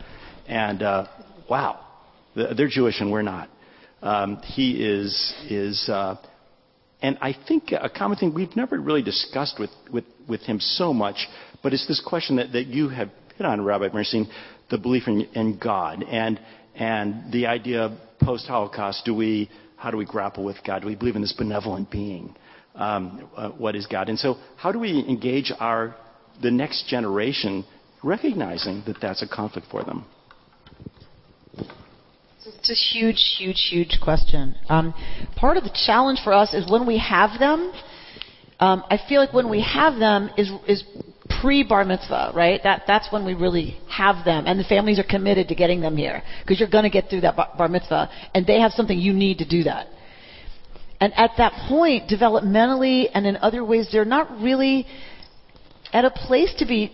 and 0.48 0.82
wow, 1.50 1.80
they're 2.36 2.68
Jewish 2.68 3.02
and 3.02 3.12
we're 3.12 3.24
not. 3.24 3.50
Um, 4.04 4.38
he 4.44 4.84
is 4.84 5.34
is 5.50 5.90
and 7.02 7.18
I 7.22 7.36
think 7.48 7.72
a 7.72 7.90
common 7.90 8.18
thing 8.18 8.34
we've 8.34 8.56
never 8.56 8.78
really 8.78 9.02
discussed 9.02 9.58
with, 9.58 9.70
with, 9.92 10.04
with 10.28 10.42
him 10.42 10.60
so 10.60 10.94
much, 10.94 11.28
but 11.62 11.74
it's 11.74 11.88
this 11.88 12.02
question 12.06 12.38
that, 12.38 12.52
that 12.54 12.68
you 12.68 12.90
have 12.90 13.10
hit 13.38 13.46
on, 13.46 13.62
Rabbi 13.62 13.90
Bernstein, 13.90 14.30
the 14.70 14.78
belief 14.78 15.08
in, 15.08 15.22
in 15.34 15.58
God 15.58 16.04
and, 16.04 16.40
and 16.76 17.32
the 17.32 17.48
idea 17.48 17.84
of 17.84 17.92
post 18.22 18.48
Holocaust, 18.48 19.06
do 19.06 19.16
we, 19.16 19.50
how 19.78 19.92
do 19.92 19.98
we 19.98 20.06
grapple 20.06 20.44
with 20.44 20.58
God? 20.66 20.82
Do 20.82 20.88
we 20.88 20.96
believe 20.96 21.16
in 21.16 21.22
this 21.22 21.34
benevolent 21.34 21.90
being? 21.90 22.36
Um, 22.76 23.30
uh, 23.36 23.50
what 23.50 23.76
is 23.76 23.88
God? 23.88 24.10
And 24.10 24.18
so, 24.18 24.36
how 24.56 24.72
do 24.72 24.80
we 24.80 25.00
engage 25.08 25.52
our 25.60 25.96
the 26.42 26.52
next 26.52 26.88
generation, 26.88 27.66
recognizing 28.04 28.84
that 28.86 28.98
that's 29.02 29.22
a 29.22 29.28
conflict 29.28 29.68
for 29.70 29.84
them? 29.84 30.06
It's 32.46 32.70
a 32.70 32.74
huge, 32.74 33.36
huge, 33.38 33.68
huge 33.70 34.00
question. 34.02 34.56
Um, 34.70 34.94
part 35.36 35.58
of 35.58 35.64
the 35.64 35.78
challenge 35.86 36.20
for 36.24 36.34
us 36.34 36.54
is 36.54 36.70
when 36.70 36.88
we 36.88 36.98
have 37.00 37.40
them. 37.40 37.72
Um, 38.60 38.84
I 38.90 39.00
feel 39.08 39.22
like 39.22 39.34
when 39.34 39.50
we 39.50 39.62
have 39.62 40.00
them 40.00 40.30
is 40.38 40.52
is 40.68 40.84
pre 41.42 41.64
bar 41.64 41.86
mitzvah, 41.86 42.32
right? 42.36 42.60
That 42.64 42.84
that's 42.88 43.12
when 43.12 43.26
we 43.26 43.34
really 43.34 43.78
have 43.90 44.26
them, 44.26 44.46
and 44.48 44.60
the 44.60 44.64
families 44.64 45.00
are 45.00 45.04
committed 45.04 45.48
to 45.50 45.56
getting 45.56 45.82
them 45.82 45.98
here 45.98 46.24
because 46.42 46.60
you're 46.60 46.70
going 46.70 46.84
to 46.84 46.90
get 46.90 47.10
through 47.10 47.22
that 47.22 47.36
bar 47.36 47.68
mitzvah, 47.68 48.10
and 48.34 48.46
they 48.46 48.60
have 48.60 48.72
something 48.72 48.98
you 48.98 49.14
need 49.14 49.38
to 49.40 49.48
do 49.48 49.64
that. 49.64 49.88
And 51.02 51.14
at 51.16 51.32
that 51.38 51.54
point, 51.70 52.10
developmentally 52.10 53.06
and 53.14 53.26
in 53.26 53.38
other 53.38 53.64
ways, 53.64 53.88
they're 53.92 54.04
not 54.04 54.42
really 54.42 54.86
at 55.94 56.04
a 56.06 56.10
place 56.10 56.54
to 56.58 56.66
be 56.66 56.94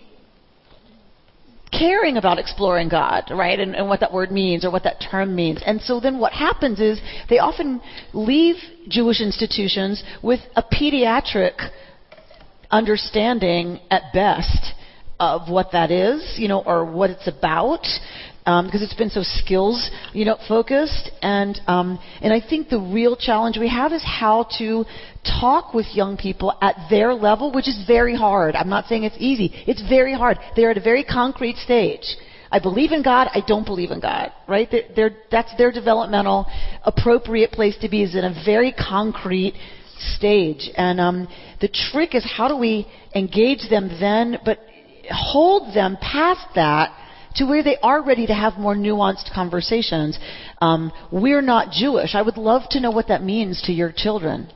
caring 1.72 2.16
about 2.16 2.38
exploring 2.38 2.88
God, 2.88 3.24
right, 3.30 3.58
and, 3.58 3.74
and, 3.74 3.88
what 3.88 4.00
that 4.00 4.12
word 4.12 4.30
means 4.30 4.64
or 4.64 4.70
what 4.70 4.84
that 4.84 5.04
term 5.10 5.34
means. 5.34 5.60
And 5.66 5.80
so 5.80 6.00
then 6.00 6.18
what 6.18 6.32
happens 6.32 6.80
is 6.80 7.00
they 7.28 7.38
often 7.38 7.82
leave 8.14 8.56
Jewish 8.88 9.20
institutions 9.20 10.02
with 10.22 10.40
a 10.54 10.62
pediatric 10.62 11.54
understanding 12.70 13.80
at 13.90 14.12
best 14.12 14.74
of 15.18 15.50
what 15.50 15.72
that 15.72 15.90
is, 15.90 16.34
you 16.38 16.48
know, 16.48 16.62
or 16.64 16.84
what 16.84 17.10
it's 17.10 17.26
about, 17.26 17.86
um, 18.44 18.66
because 18.66 18.82
it's 18.82 18.94
been 18.94 19.10
so 19.10 19.22
skills, 19.22 19.90
you 20.12 20.24
know, 20.24 20.36
focused. 20.46 21.10
And 21.22 21.58
um, 21.66 21.98
and 22.20 22.32
I 22.32 22.40
think 22.46 22.68
the 22.68 22.78
real 22.78 23.16
challenge 23.16 23.56
we 23.58 23.68
have 23.68 23.92
is 23.92 24.02
how 24.04 24.46
to 24.58 24.84
talk 25.40 25.74
with 25.74 25.86
young 25.94 26.16
people 26.16 26.56
at 26.60 26.76
their 26.90 27.14
level, 27.14 27.52
which 27.52 27.68
is 27.68 27.84
very 27.86 28.14
hard. 28.14 28.54
I'm 28.54 28.68
not 28.68 28.86
saying 28.86 29.04
it's 29.04 29.16
easy. 29.18 29.52
It's 29.66 29.82
very 29.88 30.14
hard. 30.14 30.38
They're 30.54 30.70
at 30.70 30.76
a 30.76 30.82
very 30.82 31.04
concrete 31.04 31.56
stage. 31.56 32.16
I 32.50 32.60
believe 32.60 32.92
in 32.92 33.02
God. 33.02 33.28
I 33.34 33.40
don't 33.44 33.64
believe 33.64 33.90
in 33.90 34.00
God. 34.00 34.32
Right? 34.46 34.68
They're, 34.70 34.84
they're, 34.94 35.16
that's 35.30 35.56
their 35.56 35.72
developmental 35.72 36.46
appropriate 36.84 37.50
place 37.50 37.76
to 37.80 37.88
be. 37.88 38.02
Is 38.02 38.14
in 38.14 38.24
a 38.24 38.42
very 38.44 38.72
concrete 38.72 39.54
stage. 39.98 40.70
And 40.76 41.00
um, 41.00 41.28
the 41.60 41.68
trick 41.68 42.14
is 42.14 42.24
how 42.36 42.48
do 42.48 42.56
we 42.56 42.86
engage 43.14 43.68
them 43.70 43.88
then, 44.00 44.38
but 44.44 44.58
hold 45.10 45.74
them 45.74 45.96
past 46.00 46.46
that 46.54 46.96
to 47.36 47.44
where 47.44 47.62
they 47.62 47.76
are 47.82 48.02
ready 48.02 48.26
to 48.26 48.34
have 48.34 48.54
more 48.54 48.74
nuanced 48.74 49.32
conversations. 49.34 50.18
Um, 50.60 50.90
we're 51.12 51.42
not 51.42 51.70
Jewish. 51.70 52.14
I 52.14 52.22
would 52.22 52.38
love 52.38 52.62
to 52.70 52.80
know 52.80 52.90
what 52.90 53.08
that 53.08 53.22
means 53.22 53.62
to 53.62 53.72
your 53.72 53.92
children. 53.94 54.48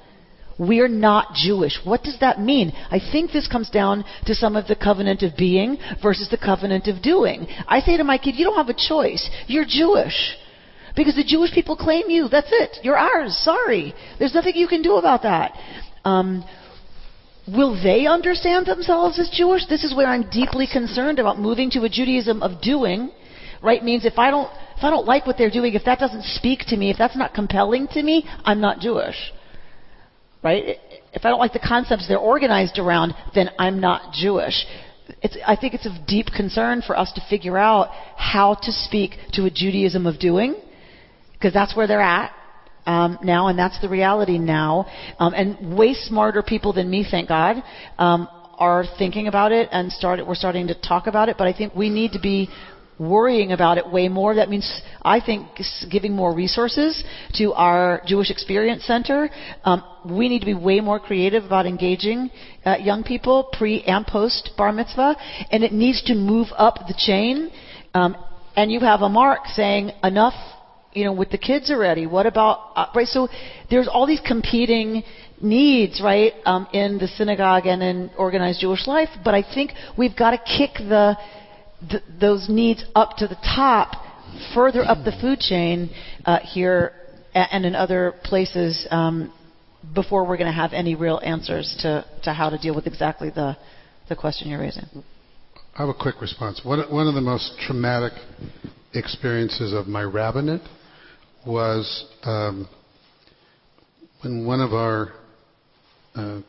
We're 0.58 0.88
not 0.88 1.34
Jewish. 1.34 1.78
What 1.84 2.02
does 2.02 2.18
that 2.20 2.38
mean? 2.38 2.72
I 2.90 3.00
think 3.12 3.32
this 3.32 3.48
comes 3.48 3.70
down 3.70 4.04
to 4.26 4.34
some 4.34 4.56
of 4.56 4.66
the 4.66 4.76
covenant 4.76 5.22
of 5.22 5.36
being 5.36 5.78
versus 6.02 6.28
the 6.30 6.36
covenant 6.36 6.86
of 6.86 7.02
doing. 7.02 7.46
I 7.66 7.80
say 7.80 7.96
to 7.96 8.04
my 8.04 8.18
kid, 8.18 8.34
you 8.36 8.44
don't 8.44 8.56
have 8.56 8.68
a 8.68 8.74
choice. 8.74 9.28
You're 9.46 9.64
Jewish. 9.66 10.36
Because 11.00 11.16
the 11.16 11.24
Jewish 11.24 11.50
people 11.50 11.78
claim 11.78 12.10
you. 12.10 12.28
That's 12.28 12.50
it. 12.50 12.76
You're 12.82 12.98
ours. 12.98 13.34
Sorry. 13.42 13.94
There's 14.18 14.34
nothing 14.34 14.54
you 14.54 14.68
can 14.68 14.82
do 14.82 14.96
about 14.96 15.22
that. 15.22 15.56
Um, 16.04 16.44
will 17.48 17.82
they 17.82 18.04
understand 18.04 18.66
themselves 18.66 19.18
as 19.18 19.30
Jewish? 19.30 19.64
This 19.66 19.82
is 19.82 19.96
where 19.96 20.06
I'm 20.06 20.28
deeply 20.28 20.68
concerned 20.70 21.18
about 21.18 21.38
moving 21.38 21.70
to 21.70 21.84
a 21.84 21.88
Judaism 21.88 22.42
of 22.42 22.60
doing. 22.60 23.10
Right 23.62 23.82
means 23.82 24.04
if 24.04 24.18
I 24.18 24.30
don't 24.30 24.50
if 24.76 24.84
I 24.84 24.90
don't 24.90 25.06
like 25.06 25.26
what 25.26 25.38
they're 25.38 25.50
doing, 25.50 25.72
if 25.72 25.86
that 25.86 26.00
doesn't 26.00 26.24
speak 26.24 26.66
to 26.66 26.76
me, 26.76 26.90
if 26.90 26.98
that's 26.98 27.16
not 27.16 27.32
compelling 27.32 27.88
to 27.92 28.02
me, 28.02 28.26
I'm 28.44 28.60
not 28.60 28.80
Jewish. 28.80 29.16
Right? 30.42 30.76
If 31.14 31.24
I 31.24 31.30
don't 31.30 31.40
like 31.40 31.54
the 31.54 31.66
concepts 31.66 32.08
they're 32.08 32.18
organized 32.18 32.78
around, 32.78 33.14
then 33.34 33.48
I'm 33.58 33.80
not 33.80 34.12
Jewish. 34.12 34.66
It's, 35.22 35.38
I 35.46 35.56
think 35.56 35.72
it's 35.72 35.86
of 35.86 36.06
deep 36.06 36.26
concern 36.26 36.82
for 36.86 36.98
us 36.98 37.10
to 37.14 37.22
figure 37.30 37.56
out 37.56 37.88
how 38.16 38.52
to 38.52 38.70
speak 38.70 39.12
to 39.32 39.46
a 39.46 39.50
Judaism 39.50 40.06
of 40.06 40.18
doing 40.18 40.56
because 41.40 41.54
that's 41.54 41.74
where 41.74 41.86
they're 41.86 42.02
at 42.02 42.32
um, 42.86 43.18
now, 43.22 43.48
and 43.48 43.58
that's 43.58 43.80
the 43.80 43.88
reality 43.88 44.38
now. 44.38 44.86
Um, 45.18 45.32
and 45.34 45.76
way 45.76 45.94
smarter 45.94 46.42
people 46.42 46.72
than 46.72 46.90
me, 46.90 47.06
thank 47.08 47.28
God, 47.28 47.62
um, 47.98 48.28
are 48.58 48.84
thinking 48.98 49.26
about 49.26 49.52
it 49.52 49.68
and 49.72 49.90
started. 49.90 50.26
We're 50.26 50.34
starting 50.34 50.66
to 50.68 50.74
talk 50.74 51.06
about 51.06 51.28
it. 51.28 51.36
But 51.38 51.46
I 51.46 51.52
think 51.52 51.74
we 51.74 51.88
need 51.88 52.12
to 52.12 52.20
be 52.20 52.50
worrying 52.98 53.52
about 53.52 53.78
it 53.78 53.90
way 53.90 54.08
more. 54.08 54.34
That 54.34 54.50
means, 54.50 54.70
I 55.00 55.20
think, 55.20 55.48
giving 55.90 56.14
more 56.14 56.34
resources 56.34 57.02
to 57.34 57.54
our 57.54 58.02
Jewish 58.06 58.30
Experience 58.30 58.84
Center. 58.84 59.30
Um, 59.64 59.82
we 60.04 60.28
need 60.28 60.40
to 60.40 60.46
be 60.46 60.54
way 60.54 60.80
more 60.80 61.00
creative 61.00 61.44
about 61.44 61.64
engaging 61.64 62.30
uh, 62.66 62.76
young 62.76 63.02
people 63.02 63.48
pre 63.52 63.82
and 63.84 64.06
post 64.06 64.50
bar 64.58 64.72
mitzvah, 64.72 65.16
and 65.50 65.64
it 65.64 65.72
needs 65.72 66.02
to 66.04 66.14
move 66.14 66.48
up 66.56 66.86
the 66.86 66.94
chain. 66.96 67.50
Um, 67.94 68.16
and 68.56 68.70
you 68.70 68.80
have 68.80 69.00
a 69.00 69.08
mark 69.08 69.46
saying 69.54 69.92
enough 70.04 70.34
you 70.92 71.04
know, 71.04 71.12
with 71.12 71.30
the 71.30 71.38
kids 71.38 71.70
already? 71.70 72.06
What 72.06 72.26
about, 72.26 72.72
uh, 72.74 72.86
right? 72.94 73.06
So 73.06 73.28
there's 73.70 73.88
all 73.88 74.06
these 74.06 74.20
competing 74.26 75.02
needs, 75.40 76.00
right, 76.02 76.32
um, 76.44 76.66
in 76.72 76.98
the 76.98 77.06
synagogue 77.08 77.66
and 77.66 77.82
in 77.82 78.10
organized 78.18 78.60
Jewish 78.60 78.86
life. 78.86 79.08
But 79.24 79.34
I 79.34 79.42
think 79.42 79.72
we've 79.96 80.16
got 80.16 80.32
to 80.32 80.38
kick 80.38 80.74
the, 80.74 81.16
the 81.80 82.02
those 82.20 82.48
needs 82.48 82.84
up 82.94 83.16
to 83.18 83.26
the 83.26 83.36
top, 83.36 83.94
further 84.54 84.82
up 84.82 85.04
the 85.04 85.12
food 85.20 85.38
chain 85.38 85.90
uh, 86.24 86.40
here 86.40 86.92
and 87.34 87.64
in 87.64 87.74
other 87.74 88.14
places 88.24 88.86
um, 88.90 89.32
before 89.94 90.26
we're 90.26 90.36
going 90.36 90.50
to 90.50 90.52
have 90.52 90.72
any 90.72 90.94
real 90.94 91.20
answers 91.22 91.76
to, 91.80 92.04
to 92.24 92.32
how 92.32 92.50
to 92.50 92.58
deal 92.58 92.74
with 92.74 92.86
exactly 92.86 93.30
the, 93.30 93.56
the 94.08 94.16
question 94.16 94.48
you're 94.48 94.60
raising. 94.60 94.84
I 95.76 95.86
have 95.86 95.88
a 95.88 95.94
quick 95.94 96.20
response. 96.20 96.60
One, 96.64 96.80
one 96.92 97.06
of 97.06 97.14
the 97.14 97.20
most 97.20 97.52
traumatic 97.60 98.12
experiences 98.92 99.72
of 99.72 99.86
my 99.86 100.02
rabbinate 100.02 100.62
was 101.46 102.06
um, 102.22 102.68
when 104.22 104.46
one 104.46 104.60
of 104.60 104.72
our 104.72 105.12
uh, 106.14 106.40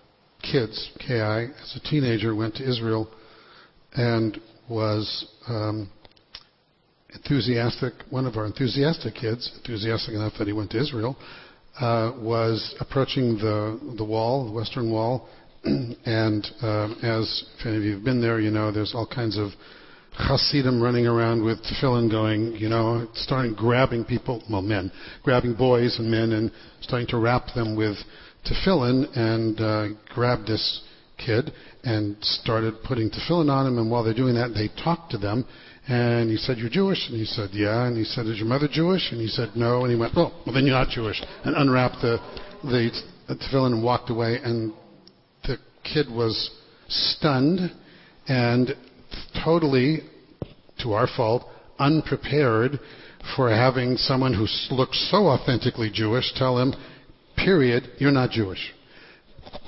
kids, 0.42 0.92
KI, 1.00 1.14
as 1.14 1.76
a 1.76 1.90
teenager, 1.90 2.36
went 2.36 2.56
to 2.56 2.68
Israel 2.68 3.10
and 3.94 4.40
was 4.70 5.28
um, 5.48 5.90
enthusiastic. 7.14 7.94
One 8.10 8.26
of 8.26 8.38
our 8.38 8.46
enthusiastic 8.46 9.16
kids, 9.16 9.52
enthusiastic 9.58 10.16
enough 10.16 10.34
that 10.40 10.48
he 10.48 10.54
went 10.54 10.72
to 10.72 10.82
Israel, 10.82 11.16
uh, 11.80 12.14
was 12.20 12.76
approaching 12.80 13.38
the 13.38 13.80
the 13.98 14.04
wall, 14.04 14.46
the 14.46 14.52
Western 14.52 14.92
Wall, 14.92 15.30
and 15.64 16.48
um, 16.62 16.98
as 17.04 17.46
if 17.60 17.66
any 17.66 17.78
of 17.78 17.84
you 17.84 17.94
have 17.96 18.04
been 18.04 18.22
there, 18.22 18.40
you 18.40 18.52
know 18.52 18.72
there's 18.72 18.94
all 18.94 19.08
kinds 19.08 19.38
of 19.38 19.52
Hasidim 20.14 20.82
running 20.82 21.08
around 21.08 21.44
with 21.44 21.60
tefillin 21.64 22.12
going, 22.12 22.54
you 22.58 22.68
know, 22.68 23.08
starting 23.14 23.54
grabbing 23.54 24.04
people, 24.04 24.44
well, 24.50 24.62
men, 24.62 24.92
grabbing 25.24 25.56
boys 25.56 25.98
and 26.00 26.12
men 26.12 26.34
and 26.34 26.52
starting 26.82 27.08
to 27.08 27.18
wrap 27.18 27.48
them 27.56 27.76
with 27.76 27.98
tefillin 28.46 29.06
and 29.18 29.62
uh, 29.62 29.88
grabbed 30.14 30.48
this 30.48 30.84
kid 31.18 31.52
and 31.84 32.18
started 32.22 32.74
putting 32.84 33.10
tefillin 33.10 33.50
on 33.50 33.68
him. 33.68 33.78
And 33.78 33.90
while 33.90 34.04
they're 34.04 34.14
doing 34.14 34.36
that, 34.36 34.54
they 34.54 34.70
talked 34.84 35.12
to 35.12 35.18
them. 35.18 35.46
And 35.88 36.30
he 36.30 36.38
said, 36.38 36.58
You're 36.58 36.70
Jewish? 36.70 37.08
And 37.10 37.18
he 37.18 37.26
said, 37.26 37.50
Yeah. 37.54 37.88
And 37.88 37.98
he 37.98 38.04
said, 38.04 38.28
Is 38.28 38.38
your 38.38 38.48
mother 38.48 38.68
Jewish? 38.72 39.12
And 39.12 39.20
he 39.20 39.28
said, 39.28 39.50
No. 39.56 39.82
And 39.84 39.92
he 39.92 40.00
went, 40.00 40.14
Oh, 40.16 40.32
well, 40.46 40.54
then 40.54 40.66
you're 40.66 40.78
not 40.78 40.90
Jewish. 40.90 41.22
And 41.46 41.56
unwrapped 41.56 42.02
the, 42.02 42.18
the 42.64 43.36
tefillin 43.36 43.74
and 43.74 43.84
walked 43.84 44.10
away. 44.10 44.40
And 44.44 44.74
the 45.44 45.58
kid 45.84 46.08
was 46.10 46.52
stunned 46.88 47.72
and 48.28 48.76
totally, 49.44 50.00
to 50.82 50.94
our 50.94 51.08
fault, 51.08 51.44
unprepared 51.80 52.80
for 53.36 53.50
having 53.50 53.98
someone 53.98 54.34
who 54.34 54.48
looks 54.74 55.10
so 55.12 55.28
authentically 55.28 55.90
Jewish 55.92 56.32
tell 56.36 56.58
him, 56.58 56.74
period, 57.36 57.84
you're 57.98 58.12
not 58.12 58.32
Jewish. 58.32 58.74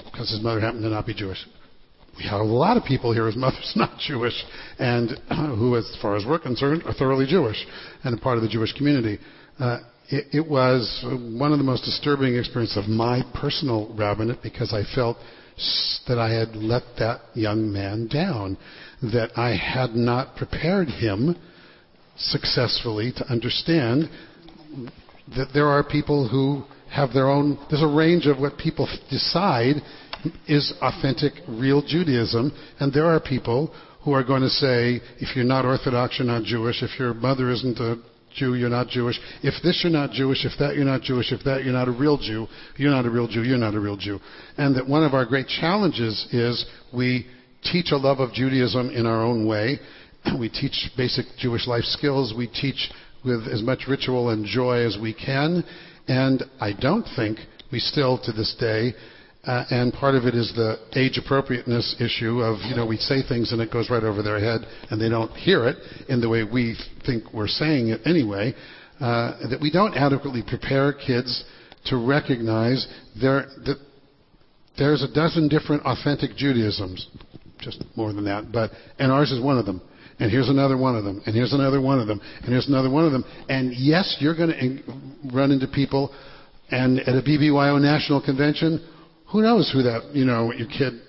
Because 0.05 0.29
his 0.29 0.41
mother 0.41 0.59
happened 0.59 0.83
to 0.83 0.89
not 0.89 1.05
be 1.05 1.13
Jewish. 1.13 1.43
We 2.17 2.25
have 2.25 2.41
a 2.41 2.43
lot 2.43 2.77
of 2.77 2.83
people 2.83 3.13
here 3.13 3.25
whose 3.25 3.35
mother's 3.37 3.73
not 3.75 3.99
Jewish 3.99 4.43
and 4.79 5.11
who, 5.29 5.75
as 5.75 5.97
far 6.01 6.15
as 6.15 6.25
we're 6.25 6.39
concerned, 6.39 6.83
are 6.85 6.93
thoroughly 6.93 7.25
Jewish 7.25 7.65
and 8.03 8.17
a 8.17 8.21
part 8.21 8.37
of 8.37 8.43
the 8.43 8.49
Jewish 8.49 8.73
community. 8.73 9.19
Uh, 9.59 9.79
it, 10.09 10.25
it 10.33 10.47
was 10.47 11.03
one 11.37 11.51
of 11.51 11.57
the 11.57 11.63
most 11.63 11.83
disturbing 11.85 12.35
experiences 12.35 12.77
of 12.77 12.89
my 12.89 13.21
personal 13.33 13.93
rabbinate 13.97 14.41
because 14.43 14.73
I 14.73 14.83
felt 14.95 15.17
that 16.07 16.17
I 16.17 16.31
had 16.33 16.55
let 16.55 16.83
that 16.97 17.21
young 17.35 17.71
man 17.71 18.07
down 18.07 18.57
that 19.11 19.31
I 19.35 19.55
had 19.55 19.95
not 19.95 20.35
prepared 20.35 20.87
him 20.87 21.35
successfully 22.15 23.11
to 23.17 23.25
understand 23.27 24.09
that 25.35 25.49
there 25.53 25.67
are 25.67 25.83
people 25.83 26.27
who 26.27 26.63
have 26.91 27.11
their 27.11 27.27
own. 27.27 27.57
There's 27.69 27.83
a 27.83 27.87
range 27.87 28.27
of 28.27 28.39
what 28.39 28.57
people 28.57 28.87
decide 29.09 29.75
is 30.47 30.73
authentic, 30.81 31.33
real 31.47 31.81
Judaism, 31.85 32.53
and 32.79 32.93
there 32.93 33.07
are 33.07 33.19
people 33.19 33.73
who 34.03 34.13
are 34.13 34.23
going 34.23 34.41
to 34.41 34.49
say, 34.49 35.01
if 35.19 35.35
you're 35.35 35.45
not 35.45 35.65
Orthodox, 35.65 36.17
you're 36.17 36.27
not 36.27 36.43
Jewish. 36.43 36.81
If 36.81 36.97
your 36.99 37.13
mother 37.13 37.49
isn't 37.51 37.79
a 37.79 38.01
Jew, 38.35 38.55
you're 38.55 38.69
not 38.69 38.87
Jewish. 38.87 39.19
If 39.41 39.61
this, 39.63 39.81
you're 39.83 39.93
not 39.93 40.11
Jewish. 40.11 40.45
If 40.45 40.57
that, 40.59 40.75
you're 40.75 40.85
not 40.85 41.01
Jewish. 41.01 41.31
If 41.31 41.43
that, 41.43 41.63
you're 41.63 41.73
not 41.73 41.87
a 41.87 41.91
real 41.91 42.17
Jew. 42.17 42.47
You're 42.77 42.91
not 42.91 43.05
a 43.05 43.09
real 43.09 43.27
Jew. 43.27 43.43
You're 43.43 43.57
not 43.57 43.75
a 43.75 43.79
real 43.79 43.97
Jew. 43.97 44.19
And 44.57 44.75
that 44.75 44.87
one 44.87 45.03
of 45.03 45.13
our 45.13 45.25
great 45.25 45.47
challenges 45.47 46.27
is 46.31 46.65
we 46.93 47.27
teach 47.71 47.91
a 47.91 47.97
love 47.97 48.19
of 48.19 48.33
Judaism 48.33 48.89
in 48.89 49.05
our 49.05 49.23
own 49.23 49.45
way. 49.45 49.79
We 50.39 50.49
teach 50.49 50.89
basic 50.95 51.25
Jewish 51.37 51.67
life 51.67 51.83
skills. 51.83 52.33
We 52.35 52.47
teach 52.47 52.89
with 53.25 53.47
as 53.47 53.61
much 53.61 53.87
ritual 53.87 54.29
and 54.29 54.45
joy 54.45 54.85
as 54.85 54.97
we 55.01 55.13
can. 55.13 55.63
And 56.07 56.43
I 56.59 56.73
don't 56.73 57.05
think 57.15 57.39
we 57.71 57.79
still, 57.79 58.17
to 58.23 58.31
this 58.31 58.55
day, 58.59 58.93
uh, 59.45 59.65
and 59.69 59.91
part 59.91 60.15
of 60.15 60.23
it 60.23 60.35
is 60.35 60.53
the 60.55 60.77
age 60.93 61.17
appropriateness 61.17 61.97
issue 61.99 62.41
of, 62.41 62.59
you 62.69 62.75
know, 62.75 62.85
we 62.85 62.95
say 62.95 63.21
things 63.27 63.51
and 63.51 63.61
it 63.61 63.71
goes 63.71 63.89
right 63.89 64.03
over 64.03 64.21
their 64.21 64.39
head 64.39 64.61
and 64.89 65.01
they 65.01 65.09
don't 65.09 65.31
hear 65.31 65.67
it 65.67 65.77
in 66.07 66.21
the 66.21 66.29
way 66.29 66.43
we 66.43 66.77
think 67.05 67.33
we're 67.33 67.47
saying 67.47 67.89
it 67.89 67.99
anyway. 68.05 68.53
Uh, 69.01 69.49
that 69.49 69.59
we 69.59 69.69
don't 69.69 69.95
adequately 69.95 70.41
prepare 70.47 70.93
kids 70.93 71.43
to 71.85 71.97
recognize 71.97 72.87
there, 73.19 73.47
that 73.65 73.77
there's 74.77 75.03
a 75.03 75.13
dozen 75.13 75.49
different 75.49 75.83
authentic 75.83 76.37
Judaisms, 76.37 77.07
just 77.63 77.83
more 77.95 78.13
than 78.13 78.25
that, 78.25 78.51
but, 78.51 78.71
and 78.99 79.11
ours 79.11 79.31
is 79.31 79.41
one 79.41 79.57
of 79.57 79.65
them. 79.65 79.81
And 80.19 80.29
here's 80.31 80.49
another 80.49 80.77
one 80.77 80.95
of 80.95 81.03
them. 81.03 81.21
And 81.25 81.35
here's 81.35 81.53
another 81.53 81.81
one 81.81 81.99
of 81.99 82.07
them. 82.07 82.21
And 82.41 82.49
here's 82.49 82.67
another 82.67 82.89
one 82.89 83.05
of 83.05 83.11
them. 83.11 83.25
And 83.49 83.73
yes, 83.75 84.17
you're 84.19 84.35
going 84.35 84.51
to 84.51 85.35
run 85.35 85.51
into 85.51 85.67
people 85.67 86.13
and 86.69 86.99
at 87.01 87.15
a 87.15 87.21
BBYO 87.21 87.81
national 87.81 88.21
convention 88.21 88.83
who 89.31 89.41
knows 89.41 89.71
who 89.71 89.83
that 89.83 90.11
you 90.13 90.25
know 90.25 90.51
your 90.53 90.67
kid 90.67 91.01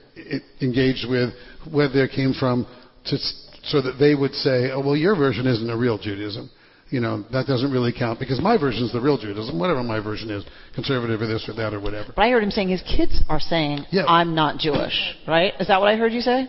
engaged 0.60 1.06
with, 1.08 1.30
where 1.70 1.88
they 1.88 2.08
came 2.14 2.32
from, 2.32 2.66
to, 3.06 3.16
so 3.64 3.80
that 3.82 3.96
they 3.98 4.14
would 4.14 4.32
say, 4.32 4.70
"Oh, 4.70 4.80
well, 4.80 4.96
your 4.96 5.16
version 5.16 5.46
isn't 5.46 5.68
a 5.68 5.76
real 5.76 5.98
Judaism." 5.98 6.50
You 6.90 7.00
know 7.00 7.24
that 7.32 7.46
doesn't 7.46 7.72
really 7.72 7.92
count 7.96 8.20
because 8.20 8.40
my 8.40 8.56
version 8.58 8.84
is 8.84 8.92
the 8.92 9.00
real 9.00 9.18
Judaism, 9.18 9.58
whatever 9.58 9.82
my 9.82 10.00
version 10.00 10.30
is, 10.30 10.44
conservative 10.74 11.20
or 11.22 11.26
this 11.26 11.48
or 11.48 11.54
that 11.54 11.74
or 11.74 11.80
whatever. 11.80 12.12
But 12.14 12.22
I 12.22 12.30
heard 12.30 12.42
him 12.42 12.50
saying 12.50 12.68
his 12.68 12.82
kids 12.82 13.22
are 13.28 13.40
saying, 13.40 13.86
yeah. 13.90 14.04
"I'm 14.04 14.34
not 14.34 14.58
Jewish," 14.58 15.16
right? 15.26 15.54
Is 15.58 15.68
that 15.68 15.80
what 15.80 15.88
I 15.88 15.96
heard 15.96 16.12
you 16.12 16.20
say? 16.20 16.48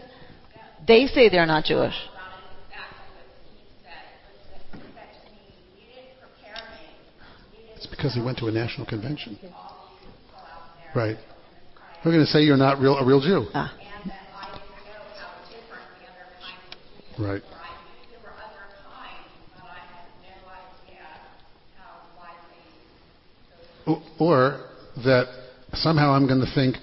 They 0.87 1.07
say 1.07 1.29
they're 1.29 1.45
not 1.45 1.63
Jewish. 1.65 1.95
It's 7.75 7.87
because 7.87 8.13
he 8.13 8.21
went 8.21 8.37
to 8.39 8.47
a 8.47 8.51
national 8.51 8.85
convention. 8.85 9.39
Right. 10.95 11.17
We're 12.03 12.11
going 12.11 12.25
to 12.25 12.31
say 12.31 12.41
you're 12.41 12.57
not 12.57 12.79
real, 12.79 12.97
a 12.97 13.05
real 13.05 13.19
Jew. 13.19 13.47
Ah. 13.53 13.73
Right. 17.17 17.41
Or 24.19 24.65
that 25.03 25.25
somehow 25.73 26.13
I'm 26.13 26.27
going 26.27 26.41
to 26.41 26.55
think 26.55 26.77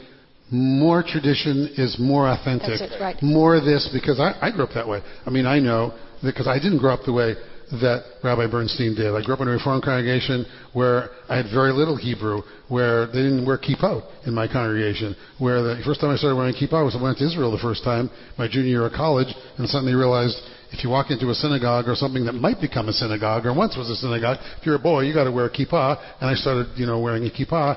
more 0.51 1.03
tradition 1.03 1.75
is 1.79 1.97
more 1.99 2.29
authentic. 2.29 2.81
It, 2.81 3.01
right. 3.01 3.17
More 3.23 3.59
this, 3.61 3.89
because 3.93 4.21
I, 4.21 4.35
I 4.41 4.51
grew 4.51 4.65
up 4.65 4.75
that 4.75 4.87
way. 4.87 5.03
I 5.25 5.31
mean, 5.31 5.47
I 5.47 5.59
know, 5.59 5.99
because 6.23 6.47
I 6.47 6.57
didn't 6.57 6.79
grow 6.79 6.93
up 6.93 7.01
the 7.07 7.13
way 7.13 7.35
that 7.81 8.05
Rabbi 8.23 8.51
Bernstein 8.51 8.95
did. 8.95 9.15
I 9.15 9.23
grew 9.23 9.35
up 9.35 9.41
in 9.41 9.49
a 9.49 9.53
Reformed 9.53 9.83
congregation 9.83 10.45
where 10.75 11.09
I 11.29 11.37
had 11.37 11.47
very 11.53 11.73
little 11.73 11.97
Hebrew, 11.97 12.43
where 12.69 13.07
they 13.07 13.25
didn't 13.25 13.47
wear 13.47 13.57
kippot 13.57 14.05
in 14.27 14.35
my 14.35 14.47
congregation, 14.47 15.17
where 15.39 15.63
the 15.63 15.81
first 15.85 16.01
time 16.01 16.11
I 16.11 16.17
started 16.17 16.37
wearing 16.37 16.55
kippot 16.55 16.85
was 16.85 16.95
I 16.95 17.03
went 17.03 17.19
to 17.19 17.25
Israel 17.25 17.51
the 17.51 17.59
first 17.59 17.83
time, 17.83 18.11
my 18.37 18.47
junior 18.47 18.69
year 18.69 18.87
of 18.87 18.93
college, 18.93 19.33
and 19.57 19.69
suddenly 19.69 19.95
realized 19.95 20.37
if 20.71 20.85
you 20.85 20.91
walk 20.91 21.11
into 21.11 21.31
a 21.31 21.35
synagogue 21.35 21.89
or 21.89 21.95
something 21.95 22.25
that 22.27 22.33
might 22.33 22.61
become 22.61 22.89
a 22.89 22.93
synagogue 22.93 23.47
or 23.47 23.55
once 23.55 23.77
was 23.77 23.89
a 23.89 23.97
synagogue, 23.97 24.39
if 24.61 24.67
you're 24.67 24.77
a 24.77 24.79
boy, 24.79 25.01
you 25.01 25.15
got 25.15 25.25
to 25.25 25.33
wear 25.33 25.47
a 25.47 25.51
kippah, 25.51 25.97
and 26.21 26.29
I 26.29 26.35
started, 26.35 26.69
you 26.77 26.87
know, 26.87 27.01
wearing 27.01 27.25
a 27.25 27.31
kippah 27.31 27.77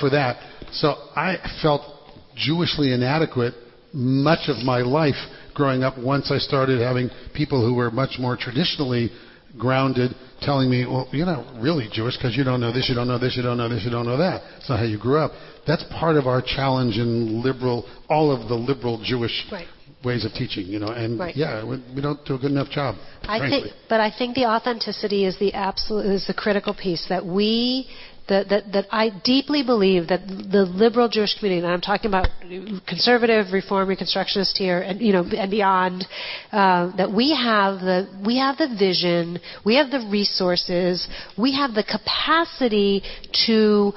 for 0.00 0.10
that. 0.10 0.38
So 0.72 0.94
I 1.14 1.36
felt 1.62 1.82
Jewishly 2.34 2.92
inadequate 2.92 3.54
much 3.92 4.48
of 4.48 4.64
my 4.64 4.78
life 4.78 5.16
growing 5.54 5.82
up 5.82 5.98
once 5.98 6.30
I 6.30 6.38
started 6.38 6.80
having 6.80 7.10
people 7.34 7.66
who 7.66 7.74
were 7.74 7.90
much 7.90 8.18
more 8.18 8.36
traditionally 8.36 9.10
grounded, 9.56 10.12
telling 10.40 10.70
me, 10.70 10.86
well, 10.86 11.08
you're 11.12 11.26
not 11.26 11.60
really 11.60 11.88
Jewish 11.92 12.16
because 12.16 12.36
you 12.36 12.44
don't 12.44 12.60
know 12.60 12.72
this, 12.72 12.88
you 12.88 12.94
don't 12.94 13.08
know 13.08 13.18
this, 13.18 13.36
you 13.36 13.42
don't 13.42 13.56
know 13.56 13.68
this, 13.68 13.84
you 13.84 13.90
don't 13.90 14.06
know 14.06 14.18
that. 14.18 14.42
It's 14.58 14.68
not 14.68 14.78
how 14.78 14.84
you 14.84 14.98
grew 14.98 15.18
up. 15.18 15.32
That's 15.66 15.84
part 15.98 16.16
of 16.16 16.26
our 16.26 16.42
challenge 16.42 16.96
in 16.96 17.42
liberal, 17.42 17.88
all 18.08 18.30
of 18.30 18.48
the 18.48 18.54
liberal 18.54 19.00
Jewish 19.02 19.46
right. 19.52 19.66
ways 20.04 20.24
of 20.24 20.32
teaching, 20.32 20.66
you 20.66 20.78
know. 20.78 20.88
And 20.88 21.18
right. 21.18 21.36
yeah, 21.36 21.64
we, 21.64 21.82
we, 21.94 22.00
don't 22.00 22.24
do 22.24 22.34
a 22.34 22.38
good 22.38 22.50
enough 22.50 22.70
job. 22.70 22.96
I 23.22 23.38
frankly. 23.38 23.62
think, 23.62 23.74
but 23.88 24.00
I 24.00 24.10
think 24.16 24.34
the 24.34 24.46
authenticity 24.46 25.26
is 25.26 25.38
the 25.38 25.52
absolute 25.52 26.06
is 26.06 26.26
the 26.26 26.34
critical 26.34 26.74
piece 26.74 27.06
that 27.08 27.24
we 27.24 27.88
that, 28.28 28.48
that, 28.50 28.72
that 28.72 28.86
I 28.90 29.10
deeply 29.24 29.62
believe 29.62 30.08
that 30.08 30.26
the 30.26 30.64
liberal 30.64 31.08
Jewish 31.08 31.38
community, 31.38 31.64
and 31.64 31.72
I'm 31.72 31.80
talking 31.80 32.08
about 32.10 32.28
conservative, 32.86 33.52
reform, 33.52 33.88
reconstructionist 33.88 34.56
here, 34.56 34.80
and 34.80 35.00
you 35.00 35.12
know, 35.12 35.24
and 35.24 35.50
beyond, 35.50 36.06
uh, 36.52 36.96
that 36.96 37.10
we 37.12 37.34
have 37.34 37.80
the 37.80 38.08
we 38.24 38.38
have 38.38 38.56
the 38.58 38.68
vision, 38.78 39.38
we 39.64 39.76
have 39.76 39.90
the 39.90 40.06
resources, 40.10 41.08
we 41.36 41.54
have 41.54 41.74
the 41.74 41.84
capacity 41.84 43.02
to 43.46 43.92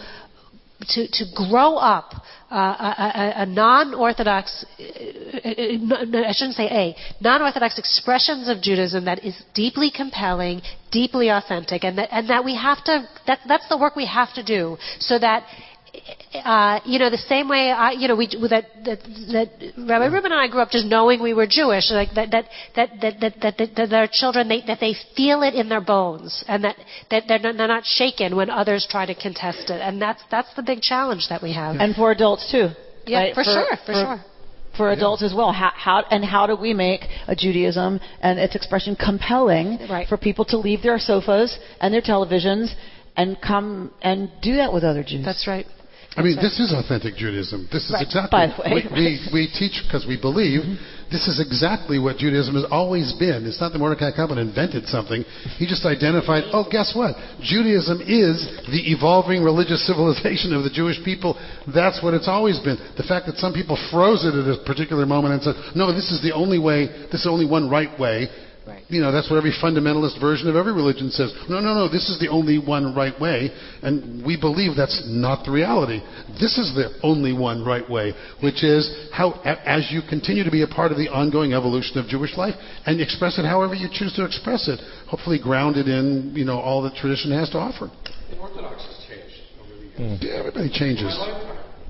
to, 0.90 1.08
to 1.08 1.26
grow 1.36 1.76
up 1.76 2.14
uh, 2.50 2.56
a, 2.56 3.34
a, 3.44 3.46
non-orthodox, 3.46 4.66
uh, 4.78 4.84
uh, 4.84 6.28
I 6.28 6.34
shouldn't 6.34 6.56
say 6.56 6.68
a, 6.68 6.96
non-orthodox 7.22 7.80
expressions 7.80 8.50
of 8.50 8.62
Judaism 8.62 9.06
that 9.06 9.24
is 9.24 9.42
deeply 9.54 9.90
compelling, 9.90 10.62
deeply 10.92 11.30
authentic, 11.30 11.84
and 11.84 11.98
that, 11.98 12.10
and 12.12 12.30
that 12.30 12.44
we 12.44 12.56
have 12.56 12.84
to, 12.86 13.08
that, 13.28 13.40
that's 13.48 13.70
the 13.70 13.78
work 13.78 13.96
we 13.96 14.06
have 14.06 14.34
to 14.34 14.44
do 14.44 14.78
so 15.00 15.18
that 15.18 15.46
uh, 16.34 16.80
you 16.86 17.00
know, 17.00 17.10
the 17.10 17.18
same 17.18 17.50
way 17.50 17.72
I, 17.72 17.92
you 17.92 18.08
know, 18.08 18.16
we 18.16 18.28
that 18.50 18.66
that, 18.86 19.00
that 19.32 19.74
Rabbi 19.78 20.06
Rubin 20.06 20.32
and 20.32 20.42
I 20.42 20.48
grew 20.48 20.62
up 20.62 20.70
just 20.70 20.86
knowing 20.86 21.22
we 21.22 21.34
were 21.34 21.48
Jewish, 21.48 21.92
like 21.92 22.14
that 22.16 22.32
that 22.32 22.46
that 22.76 22.90
that 23.02 23.20
that, 23.20 23.34
that, 23.42 23.58
that, 23.58 23.76
that 23.76 23.94
our 23.94 24.08
children 24.12 24.48
they, 24.48 24.62
that 24.68 24.80
they 24.80 24.96
feel 25.16 25.44
it 25.44 25.54
in 25.54 25.70
their 25.70 25.82
bones, 25.82 26.44
and 26.48 26.64
that 26.64 26.78
that 27.10 27.24
they're 27.28 27.40
not, 27.40 27.58
they're 27.58 27.68
not 27.68 27.86
shaken 27.86 28.36
when 28.36 28.50
others 28.50 28.88
try 28.90 29.06
to 29.06 29.16
contest 29.16 29.70
it, 29.70 29.82
and 29.82 30.02
that's 30.02 30.24
that's 30.32 30.54
the 30.56 30.64
big 30.64 30.82
challenge 30.82 31.28
that 31.30 31.42
we 31.42 31.54
have. 31.54 31.76
And 31.78 31.96
for 31.96 32.12
adults 32.12 32.50
too. 32.52 32.70
Yeah, 33.06 33.20
right? 33.20 33.34
for, 33.34 33.44
for, 33.44 33.52
sure, 33.52 33.78
for, 33.78 33.86
for 33.86 33.94
sure 33.94 34.26
for 34.78 34.92
adults 34.92 35.22
yeah. 35.22 35.28
as 35.28 35.34
well. 35.36 35.52
How, 35.52 35.72
how, 35.76 36.04
and 36.10 36.24
how 36.24 36.48
do 36.48 36.56
we 36.56 36.74
make 36.74 37.02
a 37.28 37.36
Judaism 37.36 38.00
and 38.22 38.40
its 38.40 38.56
expression 38.56 38.96
compelling 38.96 39.80
right. 39.90 40.08
for 40.08 40.18
people 40.18 40.46
to 40.46 40.58
leave 40.58 40.82
their 40.82 40.98
sofas 40.98 41.58
and 41.80 41.94
their 41.94 42.02
televisions 42.02 42.74
and 43.18 43.38
come 43.42 43.92
and 44.02 44.32
do 44.42 44.56
that 44.56 44.72
with 44.72 44.84
other 44.84 45.04
Jews? 45.04 45.26
That's 45.26 45.46
right. 45.48 45.66
I 46.18 46.24
mean, 46.24 46.36
this 46.36 46.60
is 46.60 46.76
authentic 46.76 47.16
Judaism. 47.16 47.70
This 47.72 47.88
is 47.88 47.96
right. 47.96 48.04
exactly 48.04 48.36
By 48.36 48.52
the 48.52 48.60
way, 48.60 48.84
we, 48.92 49.32
we, 49.32 49.48
we 49.48 49.48
teach 49.48 49.80
because 49.88 50.04
we 50.04 50.20
believe 50.20 50.60
mm-hmm. 50.60 51.08
this 51.08 51.24
is 51.32 51.40
exactly 51.40 52.04
what 52.04 52.20
Judaism 52.20 52.52
has 52.60 52.68
always 52.68 53.16
been. 53.16 53.48
It's 53.48 53.64
not 53.64 53.72
that 53.72 53.80
Mordecai 53.80 54.12
Kaplan 54.12 54.36
invented 54.36 54.92
something. 54.92 55.24
He 55.56 55.64
just 55.64 55.88
identified, 55.88 56.52
oh, 56.52 56.68
guess 56.68 56.92
what? 56.92 57.16
Judaism 57.40 58.04
is 58.04 58.44
the 58.68 58.92
evolving 58.92 59.40
religious 59.40 59.88
civilization 59.90 60.52
of 60.52 60.68
the 60.68 60.74
Jewish 60.74 61.00
people. 61.00 61.40
That's 61.64 62.04
what 62.04 62.14
it's 62.14 62.28
always 62.28 62.60
been. 62.60 62.76
The 63.00 63.08
fact 63.08 63.32
that 63.32 63.40
some 63.40 63.56
people 63.56 63.80
froze 63.88 64.28
it 64.28 64.36
at 64.36 64.52
a 64.52 64.60
particular 64.68 65.08
moment 65.08 65.40
and 65.40 65.44
said, 65.48 65.56
no, 65.80 65.96
this 65.96 66.12
is 66.12 66.20
the 66.20 66.36
only 66.36 66.60
way, 66.60 66.92
this 67.08 67.24
is 67.24 67.28
only 67.28 67.48
one 67.48 67.72
right 67.72 67.96
way, 67.96 68.28
Right. 68.66 68.84
You 68.90 69.02
know, 69.02 69.12
that's 69.12 69.28
what 69.30 69.38
every 69.38 69.54
fundamentalist 69.58 70.22
version 70.22 70.48
of 70.48 70.56
every 70.56 70.72
religion 70.72 71.10
says. 71.10 71.34
No, 71.50 71.60
no, 71.60 71.74
no, 71.74 71.90
this 71.90 72.10
is 72.10 72.20
the 72.20 72.30
only 72.30 72.60
one 72.60 72.94
right 72.94 73.20
way. 73.20 73.50
And 73.82 74.24
we 74.24 74.38
believe 74.38 74.78
that's 74.78 75.02
not 75.08 75.46
the 75.46 75.52
reality. 75.52 76.00
This 76.38 76.60
is 76.62 76.70
the 76.78 76.94
only 77.02 77.34
one 77.34 77.66
right 77.66 77.90
way, 77.90 78.14
which 78.44 78.64
is 78.64 79.10
how, 79.12 79.42
as 79.44 79.90
you 79.90 80.02
continue 80.08 80.44
to 80.44 80.52
be 80.52 80.62
a 80.62 80.68
part 80.68 80.92
of 80.92 81.00
the 81.00 81.10
ongoing 81.10 81.54
evolution 81.54 81.98
of 81.98 82.06
Jewish 82.06 82.38
life 82.38 82.54
and 82.86 83.02
express 83.02 83.40
it 83.40 83.46
however 83.46 83.74
you 83.74 83.90
choose 83.92 84.14
to 84.14 84.26
express 84.26 84.68
it, 84.68 84.80
hopefully 85.08 85.40
grounded 85.42 85.88
in, 85.88 86.34
you 86.36 86.46
know, 86.46 86.60
all 86.60 86.84
that 86.84 86.94
tradition 86.94 87.32
has 87.32 87.50
to 87.52 87.58
offer. 87.58 87.90
The 88.30 88.38
Orthodox 88.38 88.86
has 88.86 89.06
changed 89.10 89.42
over 89.58 89.74
the 89.74 89.90
years. 89.90 90.22
Mm. 90.22 90.22
Yeah, 90.22 90.38
everybody 90.38 90.70
changes. 90.70 91.18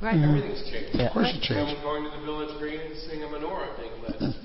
Right. 0.02 0.16
Mm-hmm. 0.16 0.24
Everything's 0.24 0.64
changed. 0.72 0.96
Yeah. 0.96 1.08
Of 1.08 1.14
course 1.14 1.30
it 1.36 1.44
changed. 1.44 1.76
I'm 1.78 1.84
going 1.84 2.04
to 2.08 2.16
the 2.16 2.24
village 2.24 2.58
green 2.58 2.80
and 2.80 2.96
seeing 3.06 3.22
a 3.22 3.28
menorah 3.28 3.76
being 3.76 3.81
lit. 3.81 3.81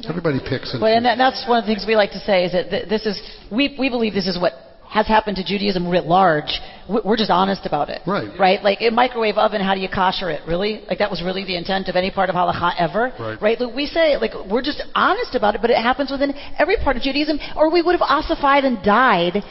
Everybody 0.09 0.39
picks 0.39 0.75
it. 0.75 0.81
Well, 0.81 0.95
and 0.95 1.05
that, 1.05 1.19
that's 1.19 1.45
one 1.49 1.59
of 1.59 1.65
the 1.65 1.75
things 1.75 1.85
we 1.87 1.97
like 1.97 2.13
to 2.13 2.21
say 2.21 2.45
is 2.45 2.53
that 2.53 2.89
this 2.89 3.07
is 3.07 3.21
we 3.51 3.77
we 3.79 3.89
believe 3.89 4.15
this 4.15 4.27
is 4.27 4.39
what 4.41 4.53
has 4.89 5.07
happened 5.07 5.37
to 5.37 5.45
Judaism 5.45 5.89
writ 5.89 6.05
large. 6.05 6.61
We're 6.89 7.17
just 7.17 7.31
honest 7.31 7.67
about 7.67 7.91
it. 7.91 8.03
Right. 8.07 8.31
Right? 8.39 8.63
Like 8.63 8.81
a 8.81 8.91
microwave 8.91 9.37
oven, 9.37 9.61
how 9.61 9.75
do 9.75 9.81
you 9.81 9.89
kosher 9.89 10.31
it? 10.31 10.43
Really? 10.47 10.83
Like 10.89 10.99
that 10.99 11.11
was 11.11 11.23
really 11.23 11.45
the 11.45 11.57
intent 11.57 11.89
of 11.89 11.97
any 11.97 12.11
part 12.11 12.31
of 12.31 12.37
halacha 12.37 12.75
ever. 12.79 13.13
Right. 13.19 13.43
right? 13.43 13.61
Like 13.61 13.75
we 13.75 13.87
say, 13.87 14.17
like 14.17 14.33
we're 14.49 14.63
just 14.63 14.83
honest 14.95 15.35
about 15.35 15.55
it, 15.55 15.61
but 15.61 15.71
it 15.71 15.79
happens 15.79 16.11
within 16.11 16.35
every 16.59 16.77
part 16.77 16.97
of 16.97 17.03
Judaism, 17.03 17.39
or 17.57 17.71
we 17.71 17.83
would 17.83 17.93
have 17.93 18.03
ossified 18.03 18.65
and 18.65 18.83
died 18.85 19.43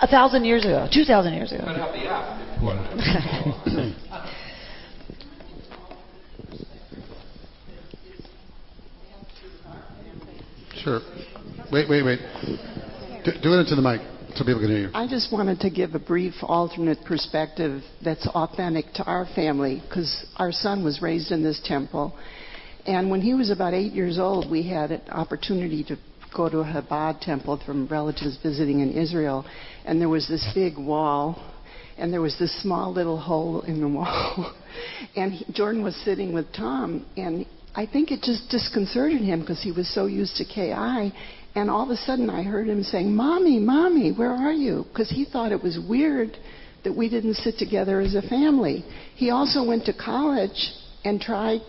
a 0.00 0.06
thousand 0.06 0.44
years 0.44 0.64
ago, 0.64 0.88
two 0.92 1.04
thousand 1.04 1.34
years 1.34 1.52
ago. 1.52 1.64
Sure. 10.88 11.00
Wait, 11.70 11.86
wait, 11.86 12.02
wait. 12.02 12.18
Do, 13.22 13.32
do 13.42 13.52
it 13.52 13.60
into 13.60 13.74
the 13.74 13.82
mic 13.82 14.00
so 14.34 14.42
people 14.42 14.60
can 14.60 14.70
hear 14.70 14.78
you. 14.78 14.90
I 14.94 15.06
just 15.06 15.30
wanted 15.30 15.60
to 15.60 15.68
give 15.68 15.94
a 15.94 15.98
brief 15.98 16.32
alternate 16.40 17.04
perspective 17.04 17.82
that's 18.02 18.26
authentic 18.28 18.86
to 18.94 19.04
our 19.04 19.26
family 19.34 19.82
because 19.86 20.24
our 20.36 20.50
son 20.50 20.82
was 20.82 21.02
raised 21.02 21.30
in 21.30 21.42
this 21.42 21.60
temple. 21.62 22.16
And 22.86 23.10
when 23.10 23.20
he 23.20 23.34
was 23.34 23.50
about 23.50 23.74
eight 23.74 23.92
years 23.92 24.18
old, 24.18 24.50
we 24.50 24.66
had 24.66 24.90
an 24.90 25.02
opportunity 25.10 25.84
to 25.84 25.98
go 26.34 26.48
to 26.48 26.60
a 26.60 26.64
Chabad 26.64 27.20
temple 27.20 27.60
from 27.66 27.86
relatives 27.88 28.38
visiting 28.42 28.80
in 28.80 28.92
Israel. 28.92 29.44
And 29.84 30.00
there 30.00 30.08
was 30.08 30.26
this 30.26 30.46
big 30.54 30.78
wall, 30.78 31.54
and 31.98 32.10
there 32.10 32.22
was 32.22 32.38
this 32.38 32.62
small 32.62 32.94
little 32.94 33.20
hole 33.20 33.60
in 33.60 33.82
the 33.82 33.88
wall. 33.98 34.54
and 35.14 35.34
he, 35.34 35.52
Jordan 35.52 35.82
was 35.82 35.96
sitting 35.96 36.32
with 36.32 36.50
Tom, 36.54 37.04
and 37.18 37.44
I 37.74 37.86
think 37.86 38.10
it 38.10 38.22
just 38.22 38.48
disconcerted 38.48 39.20
him 39.20 39.40
because 39.40 39.62
he 39.62 39.72
was 39.72 39.92
so 39.92 40.06
used 40.06 40.36
to 40.36 40.44
KI. 40.44 41.12
And 41.54 41.70
all 41.70 41.82
of 41.82 41.90
a 41.90 41.96
sudden, 41.96 42.30
I 42.30 42.42
heard 42.42 42.68
him 42.68 42.82
saying, 42.82 43.14
Mommy, 43.14 43.58
Mommy, 43.58 44.12
where 44.12 44.32
are 44.32 44.52
you? 44.52 44.84
Because 44.90 45.10
he 45.10 45.24
thought 45.24 45.52
it 45.52 45.62
was 45.62 45.78
weird 45.78 46.36
that 46.84 46.96
we 46.96 47.08
didn't 47.08 47.34
sit 47.34 47.58
together 47.58 48.00
as 48.00 48.14
a 48.14 48.22
family. 48.22 48.84
He 49.14 49.30
also 49.30 49.64
went 49.64 49.84
to 49.86 49.92
college 49.92 50.72
and 51.04 51.20
tried 51.20 51.60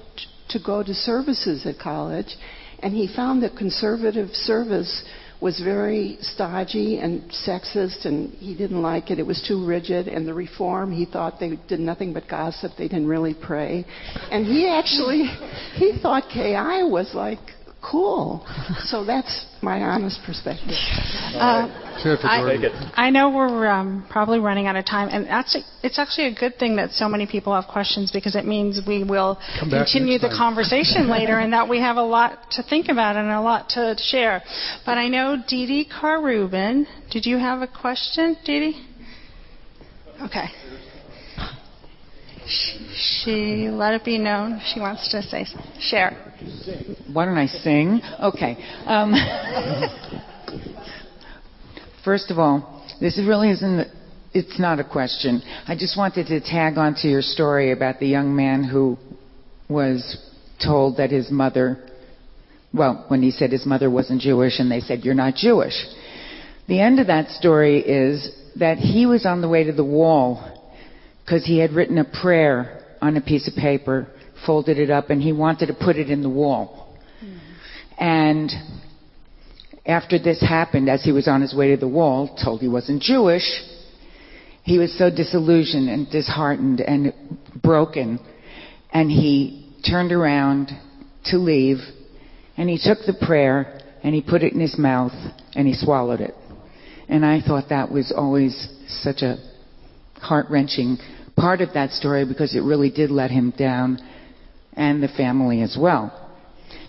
to 0.50 0.60
go 0.64 0.84
to 0.84 0.94
services 0.94 1.66
at 1.66 1.80
college, 1.80 2.36
and 2.80 2.94
he 2.94 3.14
found 3.14 3.44
that 3.44 3.56
conservative 3.56 4.30
service 4.30 5.04
was 5.42 5.62
very 5.62 6.18
stodgy 6.22 7.00
and 7.00 7.22
sexist, 7.32 8.06
and 8.06 8.32
he 8.34 8.56
didn't 8.56 8.82
like 8.82 9.10
it. 9.10 9.20
It 9.20 9.26
was 9.26 9.44
too 9.48 9.66
rigid. 9.66 10.08
And 10.08 10.28
the 10.28 10.34
reform, 10.34 10.92
he 10.92 11.06
thought 11.06 11.40
they 11.40 11.58
did 11.68 11.80
nothing 11.80 12.14
but 12.14 12.28
gossip. 12.28 12.74
They 12.78 12.90
didn't 12.90 13.08
really 13.08 13.34
pray. 13.34 13.86
And 14.32 14.46
he 14.46 14.68
actually, 14.68 15.26
he 15.76 15.98
thought 16.02 16.24
KI 16.30 16.84
was 16.84 17.12
like 17.14 17.40
cool. 17.82 18.46
So 18.86 19.06
that's 19.06 19.46
my 19.62 19.82
honest 19.82 20.20
perspective. 20.26 20.76
Uh, 21.36 21.68
I, 22.24 22.94
I, 22.96 23.10
know 23.10 23.30
we're 23.30 23.68
um, 23.68 24.06
probably 24.10 24.40
running 24.40 24.68
out 24.68 24.76
of 24.76 24.86
time, 24.86 25.10
and 25.10 25.26
that's 25.28 25.56
a, 25.56 25.60
it's 25.84 26.00
actually 26.00 26.28
a 26.28 26.34
good 26.34 26.58
thing 26.58 26.76
that 26.78 26.92
so 26.92 27.10
many 27.10 27.28
people 27.28 27.54
have 27.54 27.70
questions 27.70 28.12
because 28.12 28.36
it 28.36 28.46
means 28.46 28.80
we 28.88 29.04
will 29.04 29.38
Come 29.60 29.70
continue 29.70 30.18
the 30.18 30.30
conversation 30.30 31.10
later, 31.12 31.40
and 31.40 31.54
that 31.54 31.68
we 31.68 31.80
have 31.80 31.98
a 31.98 32.04
lot 32.04 32.52
to 32.52 32.64
think 32.64 32.88
about 32.90 33.16
and 33.16 33.30
a 33.30 33.42
lot 33.42 33.70
to 33.70 33.96
share. 33.98 34.42
But 34.86 34.98
I 34.98 35.08
know 35.08 35.44
Dee 35.48 35.66
Dee 35.66 35.90
Carrubin. 35.90 36.86
Did 37.12 37.26
you 37.26 37.38
have 37.38 37.62
a 37.62 37.68
question, 37.68 38.38
Dee 38.46 38.60
Dee? 38.60 38.86
Okay 40.22 40.48
she 42.50 43.70
let 43.70 43.94
it 43.94 44.04
be 44.04 44.18
known 44.18 44.60
she 44.74 44.80
wants 44.80 45.10
to 45.12 45.22
say 45.22 45.46
share. 45.80 46.34
Why 47.12 47.26
don't 47.26 47.38
I 47.38 47.48
sing? 47.48 48.02
Okay. 48.20 48.58
Um, 48.86 49.14
first 52.04 52.32
of 52.32 52.40
all, 52.40 52.86
this 53.00 53.20
really 53.20 53.52
isn't. 53.52 53.88
It's 54.34 54.60
not 54.60 54.80
a 54.80 54.84
question. 54.84 55.42
I 55.68 55.76
just 55.76 55.98
wanted 55.98 56.28
to 56.28 56.40
tag 56.40 56.78
onto 56.78 57.08
your 57.08 57.22
story 57.22 57.72
about 57.72 58.00
the 58.00 58.08
young 58.08 58.36
man 58.36 58.64
who 58.64 58.98
was 59.70 60.18
told 60.64 60.98
that 60.98 61.12
his 61.12 61.32
mother. 61.32 61.86
Well, 62.72 63.06
when 63.08 63.24
he 63.24 63.32
said 63.32 63.52
his 63.52 63.66
mother 63.66 63.90
wasn't 63.90 64.22
Jewish, 64.22 64.60
and 64.60 64.72
they 64.72 64.82
said 64.82 65.04
you're 65.04 65.16
not 65.16 65.36
Jewish. 65.36 65.74
The 66.68 66.80
end 66.80 67.00
of 67.00 67.08
that 67.08 67.32
story 67.32 67.80
is 67.80 68.30
that 68.58 68.78
he 68.78 69.08
was 69.08 69.26
on 69.26 69.42
the 69.42 69.50
way 69.50 69.64
to 69.64 69.72
the 69.72 69.84
wall 69.84 70.59
because 71.30 71.46
he 71.46 71.60
had 71.60 71.74
written 71.74 72.00
a 72.00 72.06
prayer 72.22 72.84
on 73.04 73.16
a 73.16 73.22
piece 73.22 73.48
of 73.48 73.54
paper, 73.54 74.08
folded 74.48 74.80
it 74.80 74.90
up, 74.90 75.12
and 75.12 75.22
he 75.22 75.32
wanted 75.32 75.68
to 75.68 75.76
put 75.76 75.96
it 75.96 76.10
in 76.10 76.24
the 76.24 76.30
wall. 76.30 76.98
Mm-hmm. 77.24 78.04
And 78.04 78.52
after 79.86 80.18
this 80.18 80.42
happened, 80.42 80.90
as 80.90 81.04
he 81.04 81.12
was 81.12 81.28
on 81.28 81.42
his 81.42 81.54
way 81.54 81.70
to 81.70 81.78
the 81.78 81.88
wall, 81.88 82.36
told 82.44 82.62
he 82.62 82.68
wasn't 82.68 83.04
Jewish, 83.04 83.44
he 84.64 84.80
was 84.80 84.98
so 84.98 85.12
disillusioned 85.12 85.88
and 85.88 86.10
disheartened 86.10 86.82
and 86.82 87.14
broken, 87.62 88.20
and 88.92 89.12
he 89.12 89.72
turned 89.88 90.12
around 90.12 90.72
to 91.26 91.38
leave, 91.38 91.78
and 92.58 92.68
he 92.68 92.80
took 92.84 93.06
the 93.06 93.14
prayer 93.24 93.82
and 94.02 94.16
he 94.16 94.22
put 94.22 94.42
it 94.42 94.54
in 94.54 94.60
his 94.60 94.80
mouth 94.80 95.12
and 95.54 95.68
he 95.68 95.74
swallowed 95.76 96.22
it. 96.22 96.34
And 97.08 97.24
I 97.24 97.42
thought 97.42 97.70
that 97.70 97.92
was 97.92 98.14
always 98.16 98.70
such 98.88 99.22
a 99.22 99.38
heart 100.16 100.48
wrenching 100.50 100.98
part 101.40 101.62
of 101.62 101.74
that 101.74 101.92
story 101.92 102.26
because 102.26 102.56
it 102.56 102.62
really 102.62 102.90
did 102.90 103.10
let 103.10 103.32
him 103.32 103.54
down 103.58 104.00
and 104.74 105.02
the 105.02 105.08
family 105.08 105.62
as 105.62 105.78
well. 105.80 106.16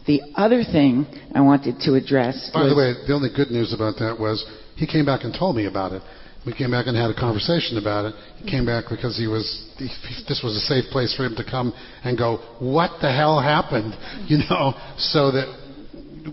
The 0.07 0.21
other 0.35 0.65
thing 0.65 1.07
I 1.35 1.41
wanted 1.41 1.81
to 1.81 1.95
address. 1.95 2.51
By 2.53 2.69
the 2.69 2.75
way, 2.75 2.95
the 3.07 3.13
only 3.13 3.31
good 3.35 3.51
news 3.51 3.73
about 3.73 3.97
that 3.99 4.19
was 4.19 4.45
he 4.77 4.87
came 4.87 5.05
back 5.05 5.25
and 5.25 5.35
told 5.35 5.57
me 5.57 5.67
about 5.67 5.93
it. 5.93 6.03
We 6.47 6.55
came 6.55 6.71
back 6.71 6.87
and 6.87 6.97
had 6.97 7.11
a 7.11 7.15
conversation 7.15 7.77
about 7.77 8.07
it. 8.07 8.15
He 8.39 8.51
came 8.51 8.65
back 8.65 8.85
because 8.89 9.17
he 9.17 9.27
was. 9.27 9.45
He, 9.77 9.89
this 10.27 10.41
was 10.43 10.57
a 10.57 10.61
safe 10.61 10.91
place 10.91 11.15
for 11.15 11.25
him 11.27 11.37
to 11.37 11.45
come 11.45 11.75
and 12.03 12.17
go. 12.17 12.39
What 12.61 12.93
the 13.03 13.13
hell 13.13 13.41
happened? 13.41 13.95
You 14.31 14.39
know, 14.49 14.75
so 14.97 15.31
that 15.33 15.49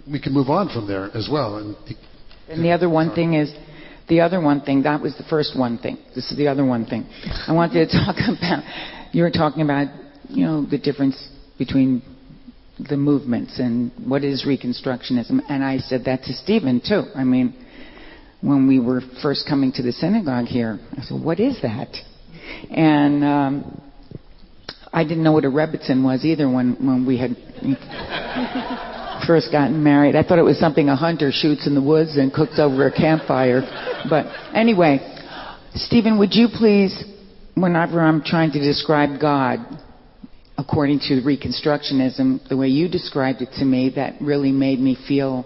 we 0.09 0.21
can 0.21 0.33
move 0.33 0.49
on 0.49 0.69
from 0.69 0.87
there 0.87 1.09
as 1.15 1.27
well. 1.31 1.57
And, 1.57 1.75
he, 1.85 1.95
and 2.49 2.63
the 2.63 2.71
other 2.71 2.89
one 2.89 3.13
thing 3.13 3.33
is 3.33 3.51
the 4.07 4.21
other 4.21 4.39
one 4.39 4.61
thing, 4.61 4.83
that 4.83 5.01
was 5.01 5.15
the 5.17 5.23
first 5.23 5.57
one 5.57 5.77
thing. 5.77 5.97
This 6.15 6.31
is 6.31 6.37
the 6.37 6.47
other 6.47 6.65
one 6.65 6.85
thing. 6.85 7.05
I 7.47 7.53
wanted 7.53 7.89
to 7.89 7.97
talk 8.05 8.15
about, 8.17 8.63
you 9.13 9.23
were 9.23 9.31
talking 9.31 9.61
about, 9.61 9.87
you 10.29 10.45
know, 10.45 10.65
the 10.65 10.77
difference 10.77 11.29
between 11.57 12.01
the 12.89 12.97
movements 12.97 13.59
and 13.59 13.91
what 14.07 14.23
is 14.23 14.45
Reconstructionism. 14.45 15.41
And 15.49 15.63
I 15.63 15.79
said 15.79 16.05
that 16.05 16.23
to 16.23 16.33
Stephen, 16.33 16.81
too. 16.85 17.03
I 17.15 17.23
mean, 17.23 17.55
when 18.41 18.67
we 18.67 18.79
were 18.79 19.01
first 19.21 19.47
coming 19.47 19.71
to 19.73 19.83
the 19.83 19.91
synagogue 19.91 20.45
here, 20.45 20.79
I 20.97 21.01
said, 21.01 21.21
what 21.21 21.39
is 21.39 21.59
that? 21.63 21.89
And 22.69 23.23
um, 23.23 23.81
I 24.93 25.03
didn't 25.03 25.23
know 25.23 25.31
what 25.31 25.45
a 25.45 25.49
Rebbitzin 25.49 26.03
was 26.03 26.23
either 26.23 26.49
when, 26.49 26.75
when 26.85 27.05
we 27.05 27.17
had 27.17 27.35
first 29.25 29.51
gotten 29.51 29.83
married. 29.83 30.15
I 30.15 30.23
thought 30.23 30.39
it 30.39 30.43
was 30.43 30.59
something 30.59 30.89
a 30.89 30.95
hunter 30.95 31.31
shoots 31.31 31.67
in 31.67 31.75
the 31.75 31.81
woods 31.81 32.17
and 32.17 32.33
cooks 32.33 32.59
over 32.59 32.87
a 32.87 32.91
campfire. 32.91 33.61
But 34.09 34.25
anyway, 34.53 34.99
Stephen, 35.75 36.19
would 36.19 36.33
you 36.33 36.47
please, 36.53 37.03
whenever 37.55 38.01
I'm 38.01 38.21
trying 38.23 38.51
to 38.51 38.59
describe 38.59 39.19
God, 39.19 39.59
according 40.57 40.99
to 40.99 41.21
Reconstructionism, 41.21 42.47
the 42.49 42.57
way 42.57 42.67
you 42.67 42.89
described 42.89 43.41
it 43.41 43.49
to 43.59 43.65
me, 43.65 43.91
that 43.95 44.15
really 44.19 44.51
made 44.51 44.79
me 44.79 44.97
feel 45.07 45.45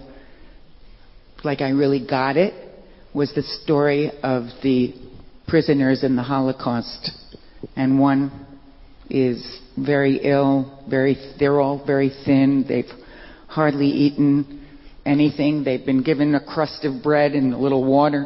like 1.43 1.61
I 1.61 1.69
really 1.69 2.05
got 2.05 2.37
it, 2.37 2.53
was 3.13 3.33
the 3.33 3.43
story 3.43 4.11
of 4.23 4.45
the 4.63 4.93
prisoners 5.47 6.03
in 6.03 6.15
the 6.15 6.23
Holocaust. 6.23 7.11
And 7.75 7.99
one 7.99 8.47
is 9.09 9.59
very 9.77 10.17
ill, 10.23 10.81
very, 10.89 11.17
they're 11.37 11.59
all 11.59 11.83
very 11.85 12.11
thin, 12.25 12.63
they've 12.67 12.85
hardly 13.51 13.87
eaten 13.87 14.65
anything. 15.05 15.63
They've 15.63 15.85
been 15.85 16.03
given 16.03 16.33
a 16.35 16.39
crust 16.39 16.85
of 16.85 17.03
bread 17.03 17.33
and 17.33 17.53
a 17.53 17.57
little 17.57 17.83
water. 17.83 18.25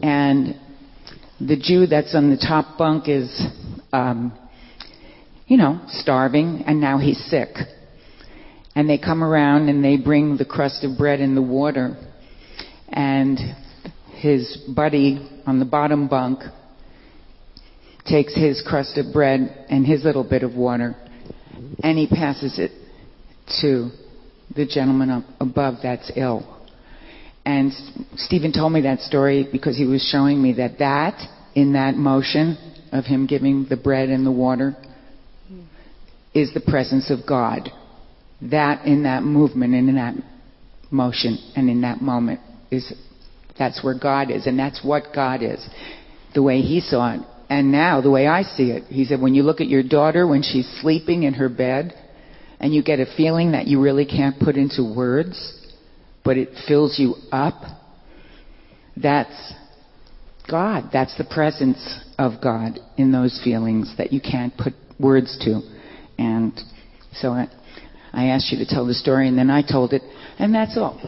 And 0.00 0.54
the 1.40 1.56
Jew 1.56 1.86
that's 1.86 2.14
on 2.14 2.30
the 2.30 2.36
top 2.36 2.78
bunk 2.78 3.08
is, 3.08 3.46
um, 3.92 4.38
you 5.46 5.56
know, 5.56 5.80
starving, 5.88 6.62
and 6.66 6.80
now 6.80 6.98
he's 6.98 7.18
sick. 7.28 7.48
And 8.76 8.88
they 8.88 8.98
come 8.98 9.24
around 9.24 9.68
and 9.68 9.84
they 9.84 9.96
bring 9.96 10.36
the 10.36 10.44
crust 10.44 10.84
of 10.84 10.96
bread 10.96 11.20
and 11.20 11.36
the 11.36 11.42
water. 11.42 11.96
And 12.88 13.38
his 14.14 14.56
buddy 14.74 15.28
on 15.46 15.58
the 15.58 15.64
bottom 15.64 16.06
bunk 16.06 16.40
takes 18.06 18.34
his 18.36 18.62
crust 18.66 18.98
of 18.98 19.12
bread 19.12 19.66
and 19.68 19.84
his 19.84 20.04
little 20.04 20.24
bit 20.24 20.44
of 20.44 20.54
water 20.54 20.94
and 21.82 21.98
he 21.98 22.06
passes 22.06 22.58
it 22.58 22.70
to 23.60 23.90
the 24.54 24.66
gentleman 24.66 25.10
up 25.10 25.24
above 25.40 25.76
that's 25.82 26.10
ill. 26.16 26.48
And 27.44 27.72
Stephen 28.16 28.52
told 28.52 28.72
me 28.72 28.82
that 28.82 29.00
story 29.00 29.48
because 29.50 29.76
he 29.76 29.84
was 29.84 30.02
showing 30.02 30.40
me 30.40 30.54
that 30.54 30.78
that, 30.78 31.20
in 31.54 31.72
that 31.72 31.96
motion 31.96 32.56
of 32.92 33.04
him 33.04 33.26
giving 33.26 33.66
the 33.68 33.76
bread 33.76 34.08
and 34.08 34.24
the 34.24 34.32
water, 34.32 34.76
is 36.34 36.54
the 36.54 36.60
presence 36.60 37.10
of 37.10 37.20
God. 37.26 37.70
That 38.42 38.86
in 38.86 39.04
that 39.04 39.22
movement 39.22 39.74
and 39.74 39.88
in 39.88 39.96
that 39.96 40.14
motion 40.90 41.38
and 41.56 41.68
in 41.68 41.82
that 41.82 42.00
moment 42.00 42.40
is 42.70 42.92
that's 43.58 43.82
where 43.84 43.98
God 43.98 44.30
is 44.30 44.46
and 44.46 44.58
that's 44.58 44.84
what 44.84 45.04
God 45.14 45.42
is. 45.42 45.66
The 46.34 46.42
way 46.42 46.60
he 46.60 46.80
saw 46.80 47.14
it. 47.14 47.20
And 47.48 47.70
now 47.70 48.00
the 48.00 48.10
way 48.10 48.26
I 48.26 48.42
see 48.42 48.70
it, 48.70 48.84
he 48.84 49.04
said 49.04 49.20
when 49.20 49.34
you 49.34 49.42
look 49.42 49.60
at 49.60 49.68
your 49.68 49.82
daughter 49.82 50.26
when 50.26 50.42
she's 50.42 50.68
sleeping 50.80 51.24
in 51.24 51.34
her 51.34 51.48
bed 51.48 51.94
and 52.62 52.72
you 52.72 52.82
get 52.82 53.00
a 53.00 53.06
feeling 53.16 53.52
that 53.52 53.66
you 53.66 53.80
really 53.80 54.06
can't 54.06 54.38
put 54.38 54.56
into 54.56 54.82
words, 54.84 55.58
but 56.24 56.38
it 56.38 56.50
fills 56.68 56.96
you 56.98 57.16
up, 57.32 57.60
that's 58.96 59.52
God. 60.48 60.90
That's 60.92 61.18
the 61.18 61.24
presence 61.24 62.00
of 62.18 62.40
God 62.40 62.78
in 62.96 63.10
those 63.10 63.40
feelings 63.42 63.92
that 63.98 64.12
you 64.12 64.20
can't 64.20 64.56
put 64.56 64.74
words 65.00 65.36
to. 65.44 65.60
And 66.18 66.52
so 67.14 67.30
I, 67.30 67.48
I 68.12 68.26
asked 68.26 68.52
you 68.52 68.58
to 68.58 68.66
tell 68.66 68.86
the 68.86 68.94
story, 68.94 69.26
and 69.26 69.36
then 69.36 69.50
I 69.50 69.62
told 69.62 69.92
it, 69.92 70.02
and 70.38 70.54
that's 70.54 70.76
all. 70.76 71.00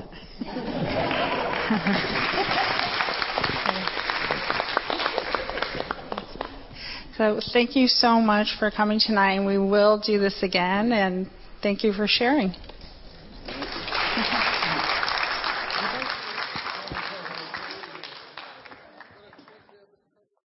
so 7.17 7.41
thank 7.53 7.77
you 7.77 7.87
so 7.87 8.21
much 8.21 8.57
for 8.59 8.73
coming 8.73 8.99
tonight, 8.99 9.35
and 9.35 9.47
we 9.47 9.57
will 9.59 10.01
do 10.05 10.19
this 10.19 10.43
again. 10.43 10.91
And 10.91 11.31
Thank 11.65 11.83
you 11.83 11.95
for 11.95 12.07
sharing. 12.07 12.55